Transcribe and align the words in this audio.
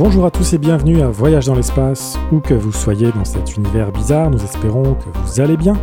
Bonjour 0.00 0.24
à 0.24 0.30
tous 0.30 0.54
et 0.54 0.58
bienvenue 0.58 1.02
à 1.02 1.08
Voyage 1.08 1.44
dans 1.44 1.54
l'espace, 1.54 2.18
où 2.32 2.40
que 2.40 2.54
vous 2.54 2.72
soyez 2.72 3.12
dans 3.12 3.26
cet 3.26 3.58
univers 3.58 3.92
bizarre, 3.92 4.30
nous 4.30 4.42
espérons 4.42 4.94
que 4.94 5.18
vous 5.18 5.40
allez 5.42 5.58
bien. 5.58 5.78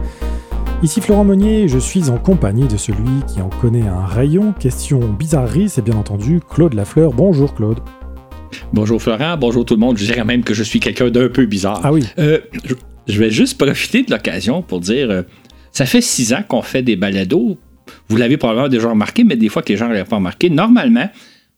Ici 0.81 1.01
Florent 1.01 1.23
Meunier 1.23 1.67
je 1.67 1.77
suis 1.77 2.09
en 2.09 2.17
compagnie 2.17 2.67
de 2.67 2.77
celui 2.77 3.21
qui 3.27 3.41
en 3.41 3.49
connaît 3.49 3.87
un 3.87 4.07
rayon. 4.07 4.53
Question 4.53 5.01
bizarrerie, 5.07 5.69
c'est 5.69 5.83
bien 5.83 5.95
entendu 5.95 6.39
Claude 6.49 6.73
Lafleur. 6.73 7.13
Bonjour 7.13 7.53
Claude. 7.53 7.77
Bonjour 8.73 8.99
Florent, 8.99 9.37
bonjour 9.37 9.63
tout 9.65 9.75
le 9.75 9.81
monde. 9.81 9.99
Je 9.99 10.05
dirais 10.05 10.25
même 10.25 10.43
que 10.43 10.55
je 10.55 10.63
suis 10.63 10.79
quelqu'un 10.79 11.11
d'un 11.11 11.29
peu 11.29 11.45
bizarre. 11.45 11.81
Ah 11.83 11.93
oui. 11.93 12.03
Euh, 12.17 12.39
je 13.07 13.19
vais 13.19 13.29
juste 13.29 13.59
profiter 13.63 14.01
de 14.01 14.09
l'occasion 14.09 14.63
pour 14.63 14.79
dire, 14.79 15.11
euh, 15.11 15.21
ça 15.71 15.85
fait 15.85 16.01
six 16.01 16.33
ans 16.33 16.41
qu'on 16.47 16.63
fait 16.63 16.81
des 16.81 16.95
balados. 16.95 17.59
Vous 18.09 18.17
l'avez 18.17 18.37
probablement 18.37 18.67
déjà 18.67 18.89
remarqué, 18.89 19.23
mais 19.23 19.35
des 19.35 19.49
fois 19.49 19.61
que 19.61 19.69
les 19.69 19.77
gens 19.77 19.87
ne 19.87 19.93
l'avaient 19.93 20.09
pas 20.09 20.15
remarqué. 20.15 20.49
Normalement, 20.49 21.07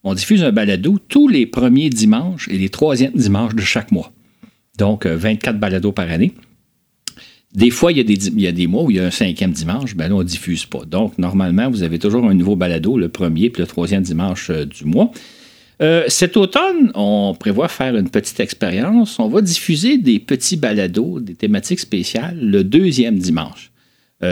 on 0.03 0.13
diffuse 0.13 0.43
un 0.43 0.51
balado 0.51 0.97
tous 1.07 1.27
les 1.27 1.45
premiers 1.45 1.89
dimanches 1.89 2.47
et 2.47 2.57
les 2.57 2.69
troisièmes 2.69 3.13
dimanches 3.13 3.55
de 3.55 3.61
chaque 3.61 3.91
mois. 3.91 4.11
Donc, 4.77 5.05
24 5.05 5.55
euh, 5.55 5.59
balados 5.59 5.91
par 5.91 6.09
année. 6.09 6.33
Des 7.53 7.71
fois, 7.71 7.91
il 7.91 7.97
y, 7.97 8.01
a 8.01 8.03
des, 8.03 8.27
il 8.27 8.67
mois 8.67 8.83
où 8.83 8.91
il 8.91 8.97
y 8.97 8.99
a 8.99 9.05
un 9.05 9.11
cinquième 9.11 9.51
dimanche, 9.51 9.95
ben 9.95 10.07
là, 10.07 10.15
on 10.15 10.19
ne 10.19 10.23
diffuse 10.23 10.65
pas. 10.65 10.85
Donc, 10.85 11.17
normalement, 11.17 11.69
vous 11.69 11.83
avez 11.83 11.97
toujours 11.97 12.23
un 12.25 12.33
nouveau 12.35 12.55
balado 12.55 12.97
le 12.97 13.09
premier 13.09 13.49
puis 13.49 13.61
le 13.61 13.67
troisième 13.67 14.03
dimanche 14.03 14.51
euh, 14.51 14.65
du 14.65 14.85
mois. 14.85 15.11
Euh, 15.81 16.03
cet 16.07 16.37
automne, 16.37 16.91
on 16.93 17.35
prévoit 17.37 17.67
faire 17.67 17.95
une 17.95 18.09
petite 18.09 18.39
expérience. 18.39 19.17
On 19.17 19.29
va 19.29 19.41
diffuser 19.41 19.97
des 19.97 20.19
petits 20.19 20.57
balados, 20.57 21.19
des 21.19 21.35
thématiques 21.35 21.79
spéciales, 21.79 22.37
le 22.39 22.63
deuxième 22.63 23.17
dimanche. 23.17 23.71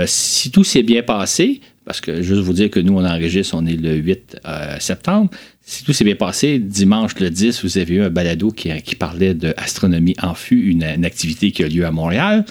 si 0.05 0.51
tout 0.51 0.65
s'est 0.65 0.83
bien 0.83 1.01
passé, 1.01 1.61
parce 1.85 2.01
que 2.01 2.21
juste 2.21 2.41
vous 2.41 2.51
dire 2.51 2.69
que 2.69 2.81
nous, 2.81 2.93
on 2.97 3.05
enregistre, 3.05 3.55
on 3.57 3.65
est 3.65 3.77
le 3.77 3.95
8 3.95 4.41
septembre. 4.79 5.31
Si 5.69 5.83
tout 5.83 5.91
s'est 5.91 6.05
bien 6.05 6.15
passé, 6.15 6.59
dimanche 6.59 7.19
le 7.19 7.29
10, 7.29 7.65
vous 7.65 7.77
avez 7.77 7.95
eu 7.95 8.01
un 8.01 8.09
balado 8.09 8.51
qui, 8.51 8.69
parlait 8.95 9.33
de 9.33 9.53
astronomie 9.57 10.15
en 10.23 10.33
fût, 10.33 10.69
une, 10.71 10.81
activité 10.81 11.51
qui 11.51 11.61
a 11.61 11.67
lieu 11.67 11.85
à 11.85 11.91
Montréal. 11.91 12.45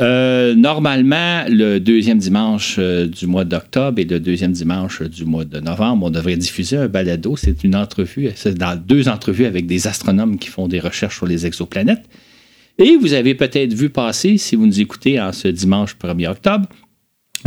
Euh, 0.00 0.54
normalement, 0.54 1.46
le 1.48 1.78
deuxième 1.78 2.18
dimanche 2.18 2.76
euh, 2.78 3.06
du 3.06 3.26
mois 3.26 3.46
d'octobre 3.46 3.98
et 4.00 4.04
le 4.04 4.20
deuxième 4.20 4.52
dimanche 4.52 5.00
du 5.00 5.24
mois 5.24 5.46
de 5.46 5.60
novembre, 5.60 6.04
on 6.04 6.10
devrait 6.10 6.36
diffuser 6.36 6.76
un 6.76 6.88
balado. 6.88 7.38
C'est 7.38 7.64
une 7.64 7.74
entrevue, 7.74 8.28
c'est 8.34 8.58
dans 8.58 8.76
deux 8.76 9.08
entrevues 9.08 9.46
avec 9.46 9.66
des 9.66 9.86
astronomes 9.86 10.38
qui 10.38 10.50
font 10.50 10.68
des 10.68 10.78
recherches 10.78 11.16
sur 11.16 11.26
les 11.26 11.46
exoplanètes. 11.46 12.04
Et 12.76 12.96
vous 12.98 13.14
avez 13.14 13.34
peut-être 13.34 13.72
vu 13.72 13.88
passer, 13.88 14.36
si 14.36 14.56
vous 14.56 14.66
nous 14.66 14.78
écoutez 14.78 15.18
en 15.18 15.32
ce 15.32 15.48
dimanche 15.48 15.96
1er 15.98 16.28
octobre, 16.28 16.68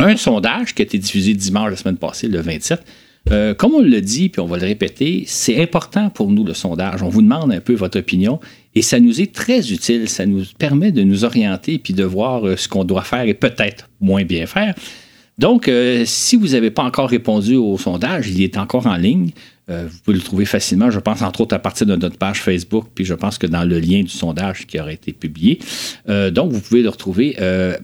un 0.00 0.16
sondage 0.16 0.74
qui 0.74 0.82
a 0.82 0.84
été 0.84 0.98
diffusé 0.98 1.32
dimanche 1.34 1.70
la 1.70 1.76
semaine 1.76 1.96
passée, 1.96 2.26
le 2.26 2.40
27, 2.40 2.82
euh, 3.32 3.54
comme 3.54 3.74
on 3.74 3.80
le 3.80 4.00
dit, 4.00 4.28
puis 4.28 4.40
on 4.40 4.46
va 4.46 4.58
le 4.58 4.66
répéter, 4.66 5.24
c'est 5.26 5.60
important 5.60 6.10
pour 6.10 6.30
nous 6.30 6.44
le 6.44 6.54
sondage. 6.54 7.02
On 7.02 7.08
vous 7.08 7.22
demande 7.22 7.52
un 7.52 7.60
peu 7.60 7.74
votre 7.74 7.98
opinion 7.98 8.38
et 8.74 8.82
ça 8.82 9.00
nous 9.00 9.20
est 9.20 9.34
très 9.34 9.72
utile. 9.72 10.08
Ça 10.08 10.26
nous 10.26 10.44
permet 10.58 10.92
de 10.92 11.02
nous 11.02 11.24
orienter 11.24 11.78
puis 11.78 11.92
de 11.92 12.04
voir 12.04 12.46
euh, 12.46 12.56
ce 12.56 12.68
qu'on 12.68 12.84
doit 12.84 13.02
faire 13.02 13.22
et 13.22 13.34
peut-être 13.34 13.88
moins 14.00 14.24
bien 14.24 14.46
faire. 14.46 14.74
Donc, 15.38 15.68
euh, 15.68 16.04
si 16.06 16.36
vous 16.36 16.48
n'avez 16.48 16.70
pas 16.70 16.84
encore 16.84 17.10
répondu 17.10 17.56
au 17.56 17.76
sondage, 17.76 18.28
il 18.28 18.40
est 18.42 18.56
encore 18.56 18.86
en 18.86 18.96
ligne. 18.96 19.32
vous 19.68 19.98
pouvez 20.04 20.16
le 20.16 20.22
trouver 20.22 20.44
facilement, 20.44 20.90
je 20.90 21.00
pense, 21.00 21.20
entre 21.22 21.40
autres 21.40 21.54
à 21.54 21.58
partir 21.58 21.86
de 21.86 21.96
notre 21.96 22.16
page 22.16 22.40
Facebook, 22.40 22.86
puis 22.94 23.04
je 23.04 23.14
pense 23.14 23.36
que 23.36 23.48
dans 23.48 23.64
le 23.64 23.80
lien 23.80 24.02
du 24.02 24.08
sondage 24.08 24.66
qui 24.66 24.80
aurait 24.80 24.94
été 24.94 25.12
publié. 25.12 25.58
donc, 26.06 26.52
vous 26.52 26.60
pouvez 26.60 26.82
le 26.82 26.88
retrouver. 26.88 27.36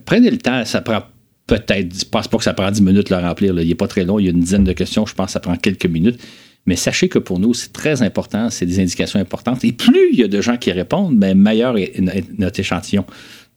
prenez 0.05 0.31
le 0.31 0.37
temps, 0.37 0.63
ça 0.65 0.81
prend 0.81 1.03
peut-être, 1.47 1.99
je 1.99 2.05
pense 2.05 2.27
pas 2.27 2.37
que 2.37 2.43
ça 2.43 2.53
prend 2.53 2.69
10 2.69 2.81
minutes 2.81 3.09
de 3.09 3.15
le 3.15 3.21
remplir. 3.21 3.59
Il 3.59 3.67
n'est 3.67 3.75
pas 3.75 3.87
très 3.87 4.05
long, 4.05 4.19
il 4.19 4.25
y 4.25 4.27
a 4.27 4.31
une 4.31 4.39
dizaine 4.39 4.63
de 4.63 4.73
questions, 4.73 5.05
je 5.05 5.13
pense 5.13 5.27
que 5.27 5.31
ça 5.33 5.39
prend 5.39 5.55
quelques 5.55 5.85
minutes. 5.85 6.19
Mais 6.65 6.77
sachez 6.77 7.09
que 7.09 7.19
pour 7.19 7.39
nous, 7.39 7.53
c'est 7.53 7.73
très 7.73 8.01
important, 8.01 8.49
c'est 8.49 8.65
des 8.65 8.79
indications 8.79 9.19
importantes. 9.19 9.65
Et 9.65 9.73
plus 9.73 10.13
il 10.13 10.19
y 10.19 10.23
a 10.23 10.29
de 10.29 10.41
gens 10.41 10.55
qui 10.55 10.71
répondent, 10.71 11.19
bien, 11.19 11.33
meilleur 11.33 11.77
est 11.77 11.99
notre 12.37 12.59
échantillon. 12.59 13.05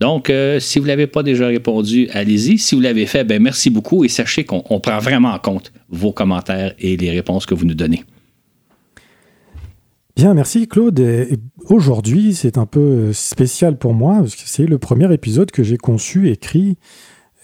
Donc, 0.00 0.28
euh, 0.28 0.60
si 0.60 0.78
vous 0.78 0.84
ne 0.84 0.88
l'avez 0.88 1.06
pas 1.06 1.22
déjà 1.22 1.46
répondu, 1.46 2.08
allez-y. 2.12 2.58
Si 2.58 2.74
vous 2.74 2.80
l'avez 2.80 3.06
fait, 3.06 3.24
bien, 3.24 3.38
merci 3.38 3.70
beaucoup 3.70 4.04
et 4.04 4.08
sachez 4.08 4.44
qu'on 4.44 4.80
prend 4.80 4.98
vraiment 4.98 5.32
en 5.32 5.38
compte 5.38 5.72
vos 5.88 6.12
commentaires 6.12 6.74
et 6.78 6.96
les 6.96 7.10
réponses 7.10 7.46
que 7.46 7.54
vous 7.54 7.64
nous 7.64 7.74
donnez. 7.74 8.04
Bien, 10.16 10.34
merci 10.34 10.66
Claude. 10.66 11.28
Aujourd'hui, 11.68 12.34
c'est 12.34 12.58
un 12.58 12.66
peu 12.66 13.12
spécial 13.12 13.78
pour 13.78 13.94
moi 13.94 14.18
parce 14.20 14.34
que 14.34 14.42
c'est 14.46 14.66
le 14.66 14.78
premier 14.78 15.12
épisode 15.12 15.50
que 15.50 15.62
j'ai 15.62 15.76
conçu, 15.76 16.30
écrit 16.30 16.76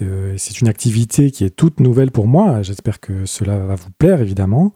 euh, 0.02 0.34
c'est 0.36 0.60
une 0.60 0.68
activité 0.68 1.30
qui 1.30 1.44
est 1.44 1.50
toute 1.50 1.80
nouvelle 1.80 2.10
pour 2.10 2.26
moi. 2.26 2.62
J'espère 2.62 3.00
que 3.00 3.26
cela 3.26 3.58
va 3.58 3.74
vous 3.74 3.90
plaire, 3.98 4.20
évidemment, 4.20 4.72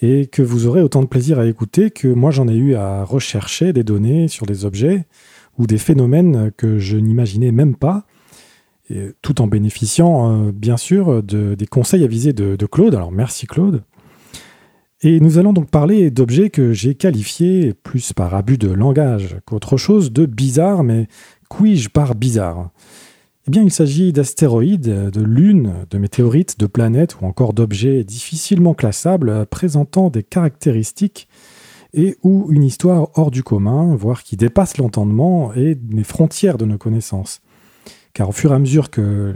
et 0.00 0.26
que 0.26 0.42
vous 0.42 0.66
aurez 0.66 0.82
autant 0.82 1.02
de 1.02 1.06
plaisir 1.06 1.38
à 1.38 1.46
écouter 1.46 1.90
que 1.90 2.08
moi 2.08 2.30
j'en 2.30 2.48
ai 2.48 2.56
eu 2.56 2.74
à 2.74 3.04
rechercher 3.04 3.72
des 3.72 3.84
données 3.84 4.28
sur 4.28 4.46
des 4.46 4.64
objets 4.64 5.06
ou 5.58 5.66
des 5.66 5.78
phénomènes 5.78 6.50
que 6.56 6.78
je 6.78 6.96
n'imaginais 6.96 7.52
même 7.52 7.76
pas, 7.76 8.06
tout 9.22 9.40
en 9.40 9.46
bénéficiant, 9.46 10.48
euh, 10.48 10.52
bien 10.52 10.76
sûr, 10.76 11.22
des 11.22 11.66
conseils 11.66 12.04
avisés 12.04 12.32
de, 12.32 12.56
de 12.56 12.66
Claude. 12.66 12.94
Alors 12.94 13.12
merci 13.12 13.46
Claude. 13.46 13.82
Et 15.02 15.18
nous 15.20 15.38
allons 15.38 15.54
donc 15.54 15.70
parler 15.70 16.10
d'objets 16.10 16.50
que 16.50 16.72
j'ai 16.72 16.94
qualifiés, 16.94 17.72
plus 17.72 18.12
par 18.12 18.34
abus 18.34 18.58
de 18.58 18.68
langage 18.68 19.38
qu'autre 19.46 19.78
chose, 19.78 20.12
de 20.12 20.26
bizarres, 20.26 20.84
mais 20.84 21.08
puis-je 21.48 21.88
par 21.88 22.14
bizarre? 22.14 22.70
Eh 23.50 23.54
bien, 23.54 23.62
il 23.64 23.72
s'agit 23.72 24.12
d'astéroïdes, 24.12 25.10
de 25.10 25.22
lunes, 25.22 25.84
de 25.90 25.98
météorites, 25.98 26.56
de 26.60 26.66
planètes 26.68 27.16
ou 27.20 27.24
encore 27.24 27.52
d'objets 27.52 28.04
difficilement 28.04 28.74
classables 28.74 29.44
présentant 29.46 30.08
des 30.08 30.22
caractéristiques 30.22 31.26
et 31.92 32.16
ou 32.22 32.46
une 32.52 32.62
histoire 32.62 33.08
hors 33.18 33.32
du 33.32 33.42
commun, 33.42 33.96
voire 33.96 34.22
qui 34.22 34.36
dépasse 34.36 34.76
l'entendement 34.76 35.52
et 35.52 35.76
les 35.90 36.04
frontières 36.04 36.58
de 36.58 36.64
nos 36.64 36.78
connaissances. 36.78 37.40
Car 38.12 38.28
au 38.28 38.32
fur 38.32 38.52
et 38.52 38.54
à 38.54 38.58
mesure 38.60 38.88
que, 38.88 39.34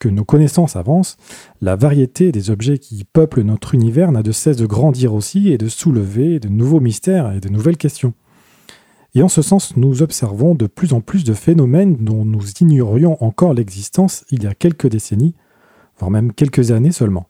que 0.00 0.08
nos 0.08 0.24
connaissances 0.24 0.74
avancent, 0.74 1.16
la 1.60 1.76
variété 1.76 2.32
des 2.32 2.50
objets 2.50 2.78
qui 2.78 3.04
peuplent 3.04 3.42
notre 3.42 3.72
univers 3.72 4.10
n'a 4.10 4.24
de 4.24 4.32
cesse 4.32 4.56
de 4.56 4.66
grandir 4.66 5.14
aussi 5.14 5.52
et 5.52 5.58
de 5.58 5.68
soulever 5.68 6.40
de 6.40 6.48
nouveaux 6.48 6.80
mystères 6.80 7.30
et 7.30 7.38
de 7.38 7.48
nouvelles 7.48 7.76
questions. 7.76 8.14
Et 9.16 9.22
en 9.22 9.28
ce 9.28 9.42
sens, 9.42 9.76
nous 9.76 10.02
observons 10.02 10.54
de 10.54 10.66
plus 10.66 10.92
en 10.92 11.00
plus 11.00 11.22
de 11.22 11.34
phénomènes 11.34 11.96
dont 12.00 12.24
nous 12.24 12.50
ignorions 12.60 13.22
encore 13.22 13.54
l'existence 13.54 14.24
il 14.30 14.42
y 14.42 14.46
a 14.46 14.54
quelques 14.54 14.88
décennies, 14.88 15.34
voire 15.98 16.10
même 16.10 16.32
quelques 16.32 16.72
années 16.72 16.90
seulement. 16.90 17.28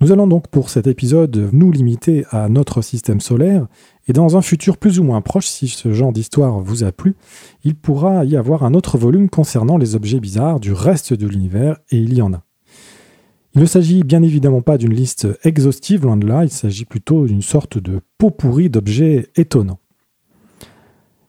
Nous 0.00 0.12
allons 0.12 0.26
donc 0.28 0.48
pour 0.48 0.70
cet 0.70 0.86
épisode 0.86 1.50
nous 1.52 1.72
limiter 1.72 2.24
à 2.30 2.48
notre 2.48 2.82
système 2.82 3.20
solaire, 3.20 3.66
et 4.06 4.12
dans 4.12 4.36
un 4.36 4.42
futur 4.42 4.76
plus 4.76 4.98
ou 4.98 5.04
moins 5.04 5.20
proche, 5.20 5.46
si 5.46 5.68
ce 5.68 5.92
genre 5.92 6.12
d'histoire 6.12 6.60
vous 6.60 6.82
a 6.82 6.92
plu, 6.92 7.14
il 7.64 7.74
pourra 7.74 8.24
y 8.24 8.36
avoir 8.36 8.64
un 8.64 8.74
autre 8.74 8.98
volume 8.98 9.28
concernant 9.28 9.76
les 9.76 9.94
objets 9.94 10.20
bizarres 10.20 10.60
du 10.60 10.72
reste 10.72 11.14
de 11.14 11.26
l'univers, 11.26 11.78
et 11.90 11.98
il 11.98 12.14
y 12.14 12.22
en 12.22 12.32
a. 12.32 12.42
Il 13.54 13.60
ne 13.60 13.66
s'agit 13.66 14.02
bien 14.02 14.22
évidemment 14.22 14.62
pas 14.62 14.78
d'une 14.78 14.94
liste 14.94 15.28
exhaustive, 15.42 16.04
loin 16.04 16.16
de 16.16 16.26
là, 16.26 16.44
il 16.44 16.50
s'agit 16.50 16.84
plutôt 16.84 17.26
d'une 17.26 17.42
sorte 17.42 17.78
de 17.78 18.00
pot 18.18 18.30
pourri 18.30 18.70
d'objets 18.70 19.30
étonnants. 19.36 19.80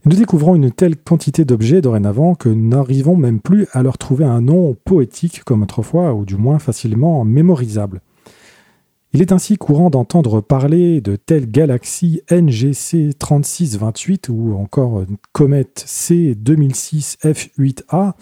Nous 0.10 0.16
découvrons 0.16 0.56
une 0.56 0.72
telle 0.72 0.98
quantité 0.98 1.46
d'objets 1.46 1.82
dorénavant 1.82 2.34
que 2.34 2.50
nous 2.50 2.70
n'arrivons 2.70 3.16
même 3.16 3.40
plus 3.40 3.68
à 3.74 3.84
leur 3.84 4.00
trouver 4.00 4.26
un 4.26 4.42
nom 4.42 4.76
poétique 4.84 5.44
comme 5.44 5.62
autrefois, 5.62 6.16
ou 6.16 6.26
du 6.26 6.36
moins 6.36 6.58
facilement 6.58 7.24
mémorisable. 7.24 8.02
Il 9.14 9.22
est 9.22 9.32
ainsi 9.32 9.58
courant 9.58 9.92
d'entendre 9.92 10.42
parler 10.42 11.00
de 11.00 11.16
telle 11.16 11.46
galaxie 11.46 12.24
NGC 12.32 13.14
3628 13.20 14.30
ou 14.30 14.56
encore 14.58 15.04
comète 15.32 15.84
C 15.86 16.34
2006 16.34 17.20
F8A, 17.24 18.14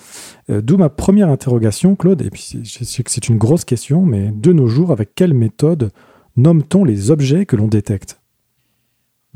euh, 0.49 0.59
d'où 0.59 0.75
ma 0.75 0.89
première 0.89 1.29
interrogation, 1.29 1.95
Claude, 1.95 2.21
et 2.21 2.29
puis 2.29 2.59
je 2.63 2.83
sais 2.83 3.01
que 3.01 3.11
c'est 3.11 3.29
une 3.29 3.37
grosse 3.37 3.63
question, 3.63 4.05
mais 4.05 4.33
de 4.35 4.51
nos 4.51 4.67
jours, 4.67 4.91
avec 4.91 5.15
quelle 5.15 5.33
méthode 5.33 5.91
nomme-t-on 6.35 6.83
les 6.83 7.11
objets 7.11 7.45
que 7.45 7.55
l'on 7.55 7.69
détecte? 7.69 8.16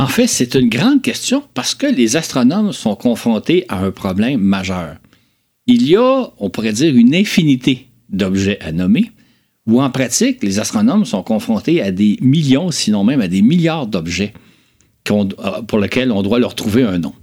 En 0.02 0.08
fait, 0.08 0.26
c'est 0.26 0.56
une 0.56 0.68
grande 0.68 1.04
question 1.04 1.44
parce 1.54 1.76
que 1.76 1.86
les 1.86 2.16
astronomes 2.16 2.74
sont 2.74 2.96
confrontés 2.96 3.66
à 3.70 3.84
un 3.84 3.92
problème 3.92 4.40
majeur. 4.40 4.96
Il 5.68 5.88
y 5.88 5.96
a, 5.96 6.32
on 6.40 6.50
pourrait 6.50 6.74
dire, 6.74 6.96
une 6.96 7.14
infinité 7.14 7.88
d'objets 8.10 8.60
à 8.62 8.72
nommer, 8.72 9.12
ou 9.68 9.80
en 9.80 9.92
pratique, 9.92 10.42
les 10.42 10.58
astronomes 10.58 11.06
sont 11.06 11.22
confrontés 11.22 11.84
à 11.84 11.92
des 11.92 12.18
millions, 12.20 12.72
sinon 12.72 13.04
même 13.04 13.22
à 13.22 13.28
des 13.28 13.44
milliards 13.44 13.86
d'objets 13.86 14.34
euh, 15.12 15.26
pour 15.68 15.78
lesquels 15.78 16.12
on 16.12 16.24
doit 16.24 16.40
leur 16.40 16.56
trouver 16.56 16.82
un 16.82 16.98
nom. 16.98 17.14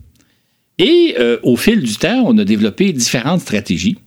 Et 0.79 1.17
euh, 1.19 1.39
au 1.43 1.57
fil 1.57 1.83
du 1.83 1.97
temps, 1.97 2.23
on 2.27 2.39
a 2.39 2.45
développé 2.45 2.93
différentes 2.93 3.41
stratégies, 3.41 3.99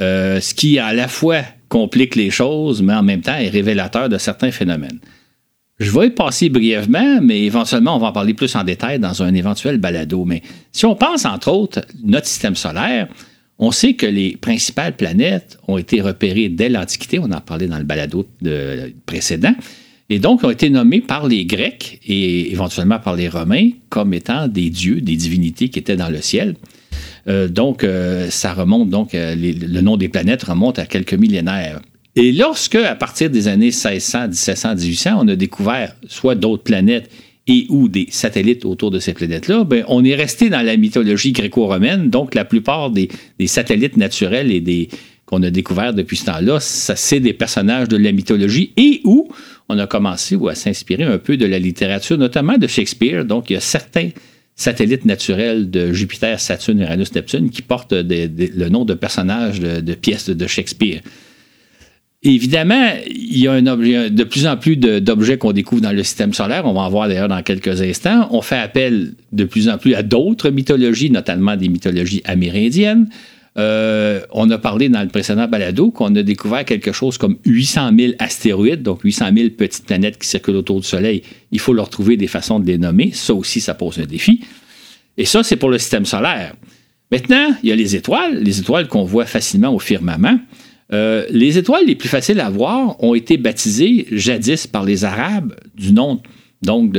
euh, 0.00 0.40
ce 0.40 0.54
qui 0.54 0.78
à 0.78 0.92
la 0.92 1.08
fois 1.08 1.40
complique 1.68 2.14
les 2.14 2.30
choses, 2.30 2.82
mais 2.82 2.94
en 2.94 3.02
même 3.02 3.20
temps 3.20 3.34
est 3.34 3.48
révélateur 3.48 4.08
de 4.08 4.16
certains 4.16 4.52
phénomènes. 4.52 5.00
Je 5.82 5.90
vais 5.90 6.06
y 6.06 6.10
passer 6.10 6.48
brièvement, 6.48 7.20
mais 7.20 7.42
éventuellement, 7.42 7.96
on 7.96 7.98
va 7.98 8.08
en 8.08 8.12
parler 8.12 8.34
plus 8.34 8.54
en 8.54 8.62
détail 8.62 9.00
dans 9.00 9.20
un 9.24 9.34
éventuel 9.34 9.78
balado. 9.78 10.24
Mais 10.24 10.40
si 10.70 10.86
on 10.86 10.94
pense, 10.94 11.24
entre 11.24 11.50
autres, 11.50 11.80
notre 12.04 12.28
système 12.28 12.54
solaire, 12.54 13.08
on 13.58 13.72
sait 13.72 13.94
que 13.94 14.06
les 14.06 14.36
principales 14.36 14.94
planètes 14.94 15.58
ont 15.66 15.78
été 15.78 16.00
repérées 16.00 16.48
dès 16.48 16.68
l'Antiquité. 16.68 17.18
On 17.18 17.32
en 17.32 17.40
parlait 17.40 17.66
dans 17.66 17.78
le 17.78 17.84
balado 17.84 18.28
précédent. 19.06 19.54
et 20.08 20.20
donc 20.20 20.44
ont 20.44 20.50
été 20.50 20.70
nommés 20.70 21.00
par 21.00 21.26
les 21.26 21.46
Grecs 21.46 22.00
et 22.06 22.52
éventuellement 22.52 23.00
par 23.00 23.16
les 23.16 23.28
Romains 23.28 23.70
comme 23.88 24.14
étant 24.14 24.46
des 24.46 24.70
dieux, 24.70 25.00
des 25.00 25.16
divinités 25.16 25.68
qui 25.68 25.80
étaient 25.80 25.96
dans 25.96 26.10
le 26.10 26.20
ciel. 26.20 26.54
Euh, 27.26 27.48
donc, 27.48 27.82
euh, 27.82 28.30
ça 28.30 28.54
remonte, 28.54 28.88
donc, 28.88 29.14
euh, 29.14 29.34
le 29.34 29.80
nom 29.80 29.96
des 29.96 30.08
planètes 30.08 30.44
remonte 30.44 30.78
à 30.78 30.86
quelques 30.86 31.14
millénaires. 31.14 31.80
Et 32.14 32.32
lorsque, 32.32 32.74
à 32.74 32.94
partir 32.94 33.30
des 33.30 33.48
années 33.48 33.66
1600, 33.66 34.28
1700, 34.28 34.74
1800, 34.76 35.10
on 35.18 35.28
a 35.28 35.36
découvert 35.36 35.96
soit 36.06 36.34
d'autres 36.34 36.62
planètes 36.62 37.10
et 37.46 37.66
ou 37.70 37.88
des 37.88 38.06
satellites 38.10 38.64
autour 38.64 38.90
de 38.90 38.98
ces 38.98 39.14
planètes-là, 39.14 39.64
ben, 39.64 39.84
on 39.88 40.04
est 40.04 40.14
resté 40.14 40.50
dans 40.50 40.62
la 40.62 40.76
mythologie 40.76 41.32
gréco-romaine. 41.32 42.10
Donc, 42.10 42.34
la 42.34 42.44
plupart 42.44 42.90
des, 42.90 43.08
satellites 43.46 43.96
naturels 43.96 44.52
et 44.52 44.60
des 44.60 44.88
qu'on 45.24 45.42
a 45.42 45.50
découverts 45.50 45.94
depuis 45.94 46.18
ce 46.18 46.26
temps-là, 46.26 46.60
ça 46.60 46.94
c'est 46.94 47.20
des 47.20 47.32
personnages 47.32 47.88
de 47.88 47.96
la 47.96 48.12
mythologie 48.12 48.72
et 48.76 49.00
où 49.04 49.30
on 49.70 49.78
a 49.78 49.86
commencé 49.86 50.36
ou 50.36 50.48
à 50.48 50.54
s'inspirer 50.54 51.04
un 51.04 51.16
peu 51.16 51.38
de 51.38 51.46
la 51.46 51.58
littérature, 51.58 52.18
notamment 52.18 52.58
de 52.58 52.66
Shakespeare. 52.66 53.24
Donc, 53.24 53.48
il 53.48 53.54
y 53.54 53.56
a 53.56 53.60
certains 53.60 54.10
satellites 54.54 55.06
naturels 55.06 55.70
de 55.70 55.92
Jupiter, 55.92 56.38
Saturne, 56.38 56.80
Uranus, 56.80 57.14
Neptune 57.14 57.48
qui 57.48 57.62
portent 57.62 57.94
le 57.94 58.68
nom 58.68 58.84
de 58.84 58.92
personnages 58.92 59.60
de, 59.60 59.94
pièces 59.94 60.28
de 60.28 60.46
Shakespeare. 60.46 61.00
Évidemment, 62.24 62.92
il 63.06 63.38
y 63.38 63.48
a 63.48 63.54
objet, 63.54 64.08
de 64.08 64.24
plus 64.24 64.46
en 64.46 64.56
plus 64.56 64.76
d'objets 64.76 65.38
qu'on 65.38 65.52
découvre 65.52 65.82
dans 65.82 65.90
le 65.90 66.04
système 66.04 66.32
solaire. 66.32 66.64
On 66.66 66.72
va 66.72 66.82
en 66.82 66.88
voir 66.88 67.08
d'ailleurs 67.08 67.28
dans 67.28 67.42
quelques 67.42 67.82
instants. 67.82 68.28
On 68.30 68.42
fait 68.42 68.58
appel 68.58 69.14
de 69.32 69.44
plus 69.44 69.68
en 69.68 69.76
plus 69.76 69.94
à 69.94 70.04
d'autres 70.04 70.50
mythologies, 70.50 71.10
notamment 71.10 71.56
des 71.56 71.68
mythologies 71.68 72.22
amérindiennes. 72.24 73.08
Euh, 73.58 74.20
on 74.30 74.48
a 74.50 74.56
parlé 74.56 74.88
dans 74.88 75.02
le 75.02 75.08
précédent 75.08 75.48
balado 75.48 75.90
qu'on 75.90 76.14
a 76.14 76.22
découvert 76.22 76.64
quelque 76.64 76.92
chose 76.92 77.18
comme 77.18 77.36
800 77.44 77.90
000 77.98 78.12
astéroïdes, 78.20 78.82
donc 78.82 79.02
800 79.02 79.26
000 79.36 79.50
petites 79.50 79.84
planètes 79.84 80.16
qui 80.18 80.28
circulent 80.28 80.56
autour 80.56 80.80
du 80.80 80.86
Soleil. 80.86 81.22
Il 81.50 81.58
faut 81.58 81.74
leur 81.74 81.90
trouver 81.90 82.16
des 82.16 82.28
façons 82.28 82.60
de 82.60 82.66
les 82.66 82.78
nommer. 82.78 83.10
Ça 83.12 83.34
aussi, 83.34 83.60
ça 83.60 83.74
pose 83.74 83.98
un 83.98 84.06
défi. 84.06 84.42
Et 85.18 85.24
ça, 85.24 85.42
c'est 85.42 85.56
pour 85.56 85.70
le 85.70 85.78
système 85.78 86.06
solaire. 86.06 86.54
Maintenant, 87.10 87.54
il 87.62 87.68
y 87.68 87.72
a 87.72 87.76
les 87.76 87.96
étoiles, 87.96 88.38
les 88.42 88.60
étoiles 88.60 88.86
qu'on 88.86 89.04
voit 89.04 89.26
facilement 89.26 89.74
au 89.74 89.78
firmament. 89.80 90.38
Euh, 90.92 91.24
les 91.30 91.58
étoiles 91.58 91.86
les 91.86 91.94
plus 91.94 92.08
faciles 92.08 92.40
à 92.40 92.50
voir 92.50 93.02
ont 93.02 93.14
été 93.14 93.36
baptisées 93.36 94.06
jadis 94.10 94.66
par 94.66 94.84
les 94.84 95.04
Arabes 95.04 95.54
du 95.74 95.92
nom, 95.92 96.20
donc 96.62 96.96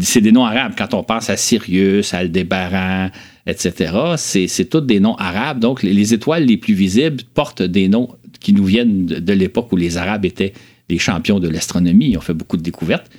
c'est 0.00 0.20
des 0.22 0.32
noms 0.32 0.46
arabes. 0.46 0.72
Quand 0.76 0.94
on 0.94 1.02
pense 1.02 1.28
à 1.28 1.36
Sirius, 1.36 2.14
à 2.14 2.18
Aldébaran, 2.18 3.10
etc., 3.46 3.92
c'est 4.16 4.70
tous 4.70 4.80
des 4.80 5.00
noms 5.00 5.16
arabes. 5.16 5.60
Donc 5.60 5.82
les, 5.82 6.14
étoiles 6.14 6.44
les 6.44 6.56
plus 6.56 6.74
visibles 6.74 7.22
portent 7.34 7.62
des 7.62 7.88
noms 7.88 8.08
qui 8.40 8.54
nous 8.54 8.64
viennent 8.64 9.06
de, 9.06 9.32
l'époque 9.32 9.70
où 9.72 9.76
les 9.76 9.96
Arabes 9.98 10.24
étaient 10.24 10.54
les 10.88 10.98
champions 10.98 11.40
de 11.40 11.48
l'astronomie. 11.48 12.10
Ils 12.10 12.16
ont 12.16 12.22
fait 12.22 12.34
beaucoup 12.34 12.56
de 12.56 12.62
découvertes. 12.62 13.10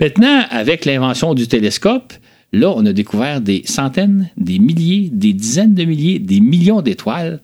Maintenant, 0.00 0.44
avec 0.50 0.84
l'invention 0.84 1.34
du 1.34 1.46
télescope, 1.46 2.14
là, 2.52 2.72
on 2.74 2.84
a 2.86 2.92
découvert 2.92 3.40
des 3.40 3.62
centaines, 3.64 4.30
des 4.36 4.58
milliers, 4.58 5.10
des 5.12 5.32
dizaines 5.32 5.74
de 5.74 5.84
milliers, 5.84 6.18
des 6.18 6.40
millions 6.40 6.82
d'étoiles. 6.82 7.40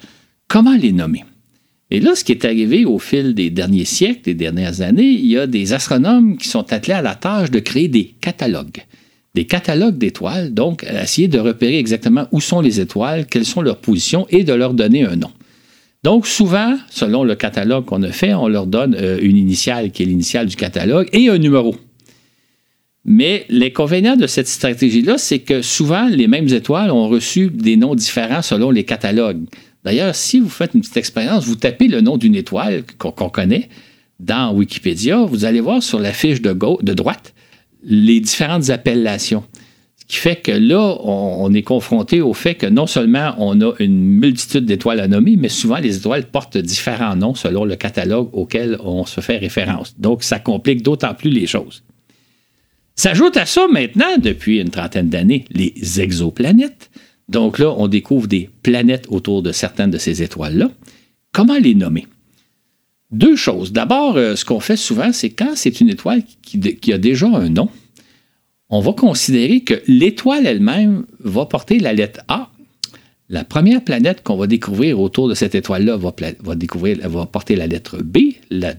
Comment 0.49 0.77
les 0.77 0.93
nommer? 0.93 1.25
Et 1.91 2.01
là, 2.01 2.15
ce 2.15 2.23
qui 2.23 2.33
est 2.33 2.45
arrivé 2.45 2.85
au 2.85 2.99
fil 2.99 3.35
des 3.35 3.51
derniers 3.51 3.85
siècles, 3.85 4.23
des 4.23 4.35
dernières 4.35 4.81
années, 4.81 5.11
il 5.11 5.27
y 5.27 5.37
a 5.37 5.47
des 5.47 5.73
astronomes 5.73 6.37
qui 6.37 6.49
sont 6.49 6.73
attelés 6.73 6.95
à 6.95 7.03
la 7.03 7.17
tâche 7.17 7.51
de 7.51 7.59
créer 7.59 7.89
des 7.89 8.15
catalogues. 8.21 8.85
Des 9.35 9.45
catalogues 9.45 9.99
d'étoiles, 9.99 10.55
donc 10.55 10.85
essayer 10.85 11.29
de 11.29 11.39
repérer 11.39 11.79
exactement 11.79 12.27
où 12.33 12.41
sont 12.41 12.61
les 12.61 12.81
étoiles, 12.81 13.27
quelles 13.27 13.45
sont 13.45 13.63
leurs 13.63 13.79
positions 13.79 14.27
et 14.31 14.45
de 14.45 14.53
leur 14.53 14.75
donner 14.75 15.05
un 15.05 15.17
nom. 15.17 15.31
Donc 16.03 16.27
souvent, 16.27 16.77
selon 16.91 17.25
le 17.25 17.35
catalogue 17.35 17.85
qu'on 17.85 18.03
a 18.03 18.13
fait, 18.13 18.35
on 18.35 18.49
leur 18.49 18.67
donne 18.67 18.95
euh, 18.95 19.19
une 19.21 19.37
initiale 19.37 19.91
qui 19.91 20.03
est 20.03 20.07
l'initiale 20.07 20.47
du 20.47 20.57
catalogue 20.57 21.09
et 21.13 21.29
un 21.29 21.39
numéro. 21.39 21.77
Mais 23.05 23.45
l'inconvénient 23.49 24.17
de 24.17 24.27
cette 24.27 24.49
stratégie-là, 24.49 25.19
c'est 25.19 25.41
que 25.41 25.63
souvent, 25.63 26.07
les 26.09 26.27
mêmes 26.27 26.49
étoiles 26.49 26.91
ont 26.91 27.09
reçu 27.09 27.51
des 27.51 27.77
noms 27.77 27.95
différents 27.95 28.43
selon 28.43 28.71
les 28.71 28.85
catalogues. 28.85 29.43
D'ailleurs, 29.85 30.15
si 30.15 30.41
vous 30.41 30.49
faites 30.49 30.75
une 30.75 30.81
petite 30.81 30.97
expérience, 30.97 31.47
vous 31.47 31.57
tapez 31.57 31.89
le 31.89 32.01
nom 32.01 32.17
d'une 32.17 32.35
étoile 32.35 32.85
qu'on 32.99 33.31
connaît 33.31 33.69
dans 34.21 34.53
Wikipédia, 34.55 35.25
vous 35.25 35.45
allez 35.45 35.61
voir 35.61 35.83
sur 35.83 35.99
la 35.99 36.13
fiche 36.13 36.43
de, 36.43 36.53
droite 36.53 37.35
les 37.83 38.21
différentes 38.21 38.69
appellations. 38.69 39.45
Ce 39.97 40.05
qui 40.05 40.17
fait 40.17 40.37
que 40.37 40.53
là, 40.53 40.99
on, 41.03 41.53
est 41.55 41.63
confronté 41.63 42.21
au 42.21 42.35
fait 42.35 42.55
que 42.55 42.67
non 42.67 42.87
seulement 42.87 43.35
on 43.39 43.61
a 43.63 43.73
une 43.79 43.99
multitude 43.99 44.67
d'étoiles 44.67 45.01
à 45.01 45.09
nommer, 45.09 45.37
mais 45.37 45.49
souvent 45.49 45.79
les 45.79 45.97
étoiles 45.97 46.27
portent 46.27 46.59
différents 46.59 47.17
noms 47.17 47.35
selon 47.35 47.65
le 47.65 47.77
catalogue 47.77 48.29
auquel 48.33 48.77
on 48.85 49.07
se 49.07 49.21
fait 49.21 49.39
référence. 49.39 49.99
Donc, 49.99 50.23
ça 50.23 50.39
complique 50.39 50.83
d'autant 50.83 51.15
plus 51.15 51.31
les 51.31 51.47
choses. 51.47 51.83
S'ajoute 52.97 53.39
à 53.39 53.47
ça 53.47 53.67
maintenant, 53.69 54.19
depuis 54.19 54.61
une 54.61 54.69
trentaine 54.69 55.09
d'années, 55.09 55.47
les 55.51 56.01
exoplanètes. 56.01 56.91
Donc 57.31 57.61
là, 57.61 57.73
on 57.79 57.87
découvre 57.87 58.27
des 58.27 58.51
planètes 58.65 59.07
autour 59.09 59.43
de 59.43 59.53
certaines 59.53 59.93
de 59.93 59.99
ces 59.99 60.21
étoiles-là. 60.21 60.69
Comment 61.33 61.59
les 61.59 61.77
nommer? 61.77 62.09
Deux 63.13 63.37
choses. 63.37 63.73
D'abord, 63.73 64.17
euh, 64.17 64.35
ce 64.35 64.45
qu'on 64.45 64.59
fait 64.59 64.77
souvent, 64.77 65.13
c'est 65.13 65.31
quand 65.31 65.53
c'est 65.55 65.81
une 65.81 65.91
étoile 65.91 66.25
qui, 66.43 66.93
a 66.93 66.99
déjà 66.99 67.29
un 67.29 67.49
nom, 67.49 67.69
on 68.69 68.81
va 68.81 68.93
considérer 68.93 69.61
que 69.61 69.81
l'étoile 69.87 70.45
elle-même 70.45 71.07
va 71.21 71.47
porter 71.47 71.79
la 71.79 71.93
lettre 71.93 72.21
A. 72.27 72.51
La 73.29 73.45
première 73.45 73.85
planète 73.85 74.25
qu'on 74.25 74.37
va 74.37 74.49
découvrir 74.49 74.99
autour 74.99 75.29
de 75.29 75.35
cette 75.35 75.55
étoile-là 75.55 75.97
va, 75.97 76.13
porter 77.27 77.55
la 77.55 77.69
lettre 77.69 77.99
B, 78.03 78.19
la 78.51 78.75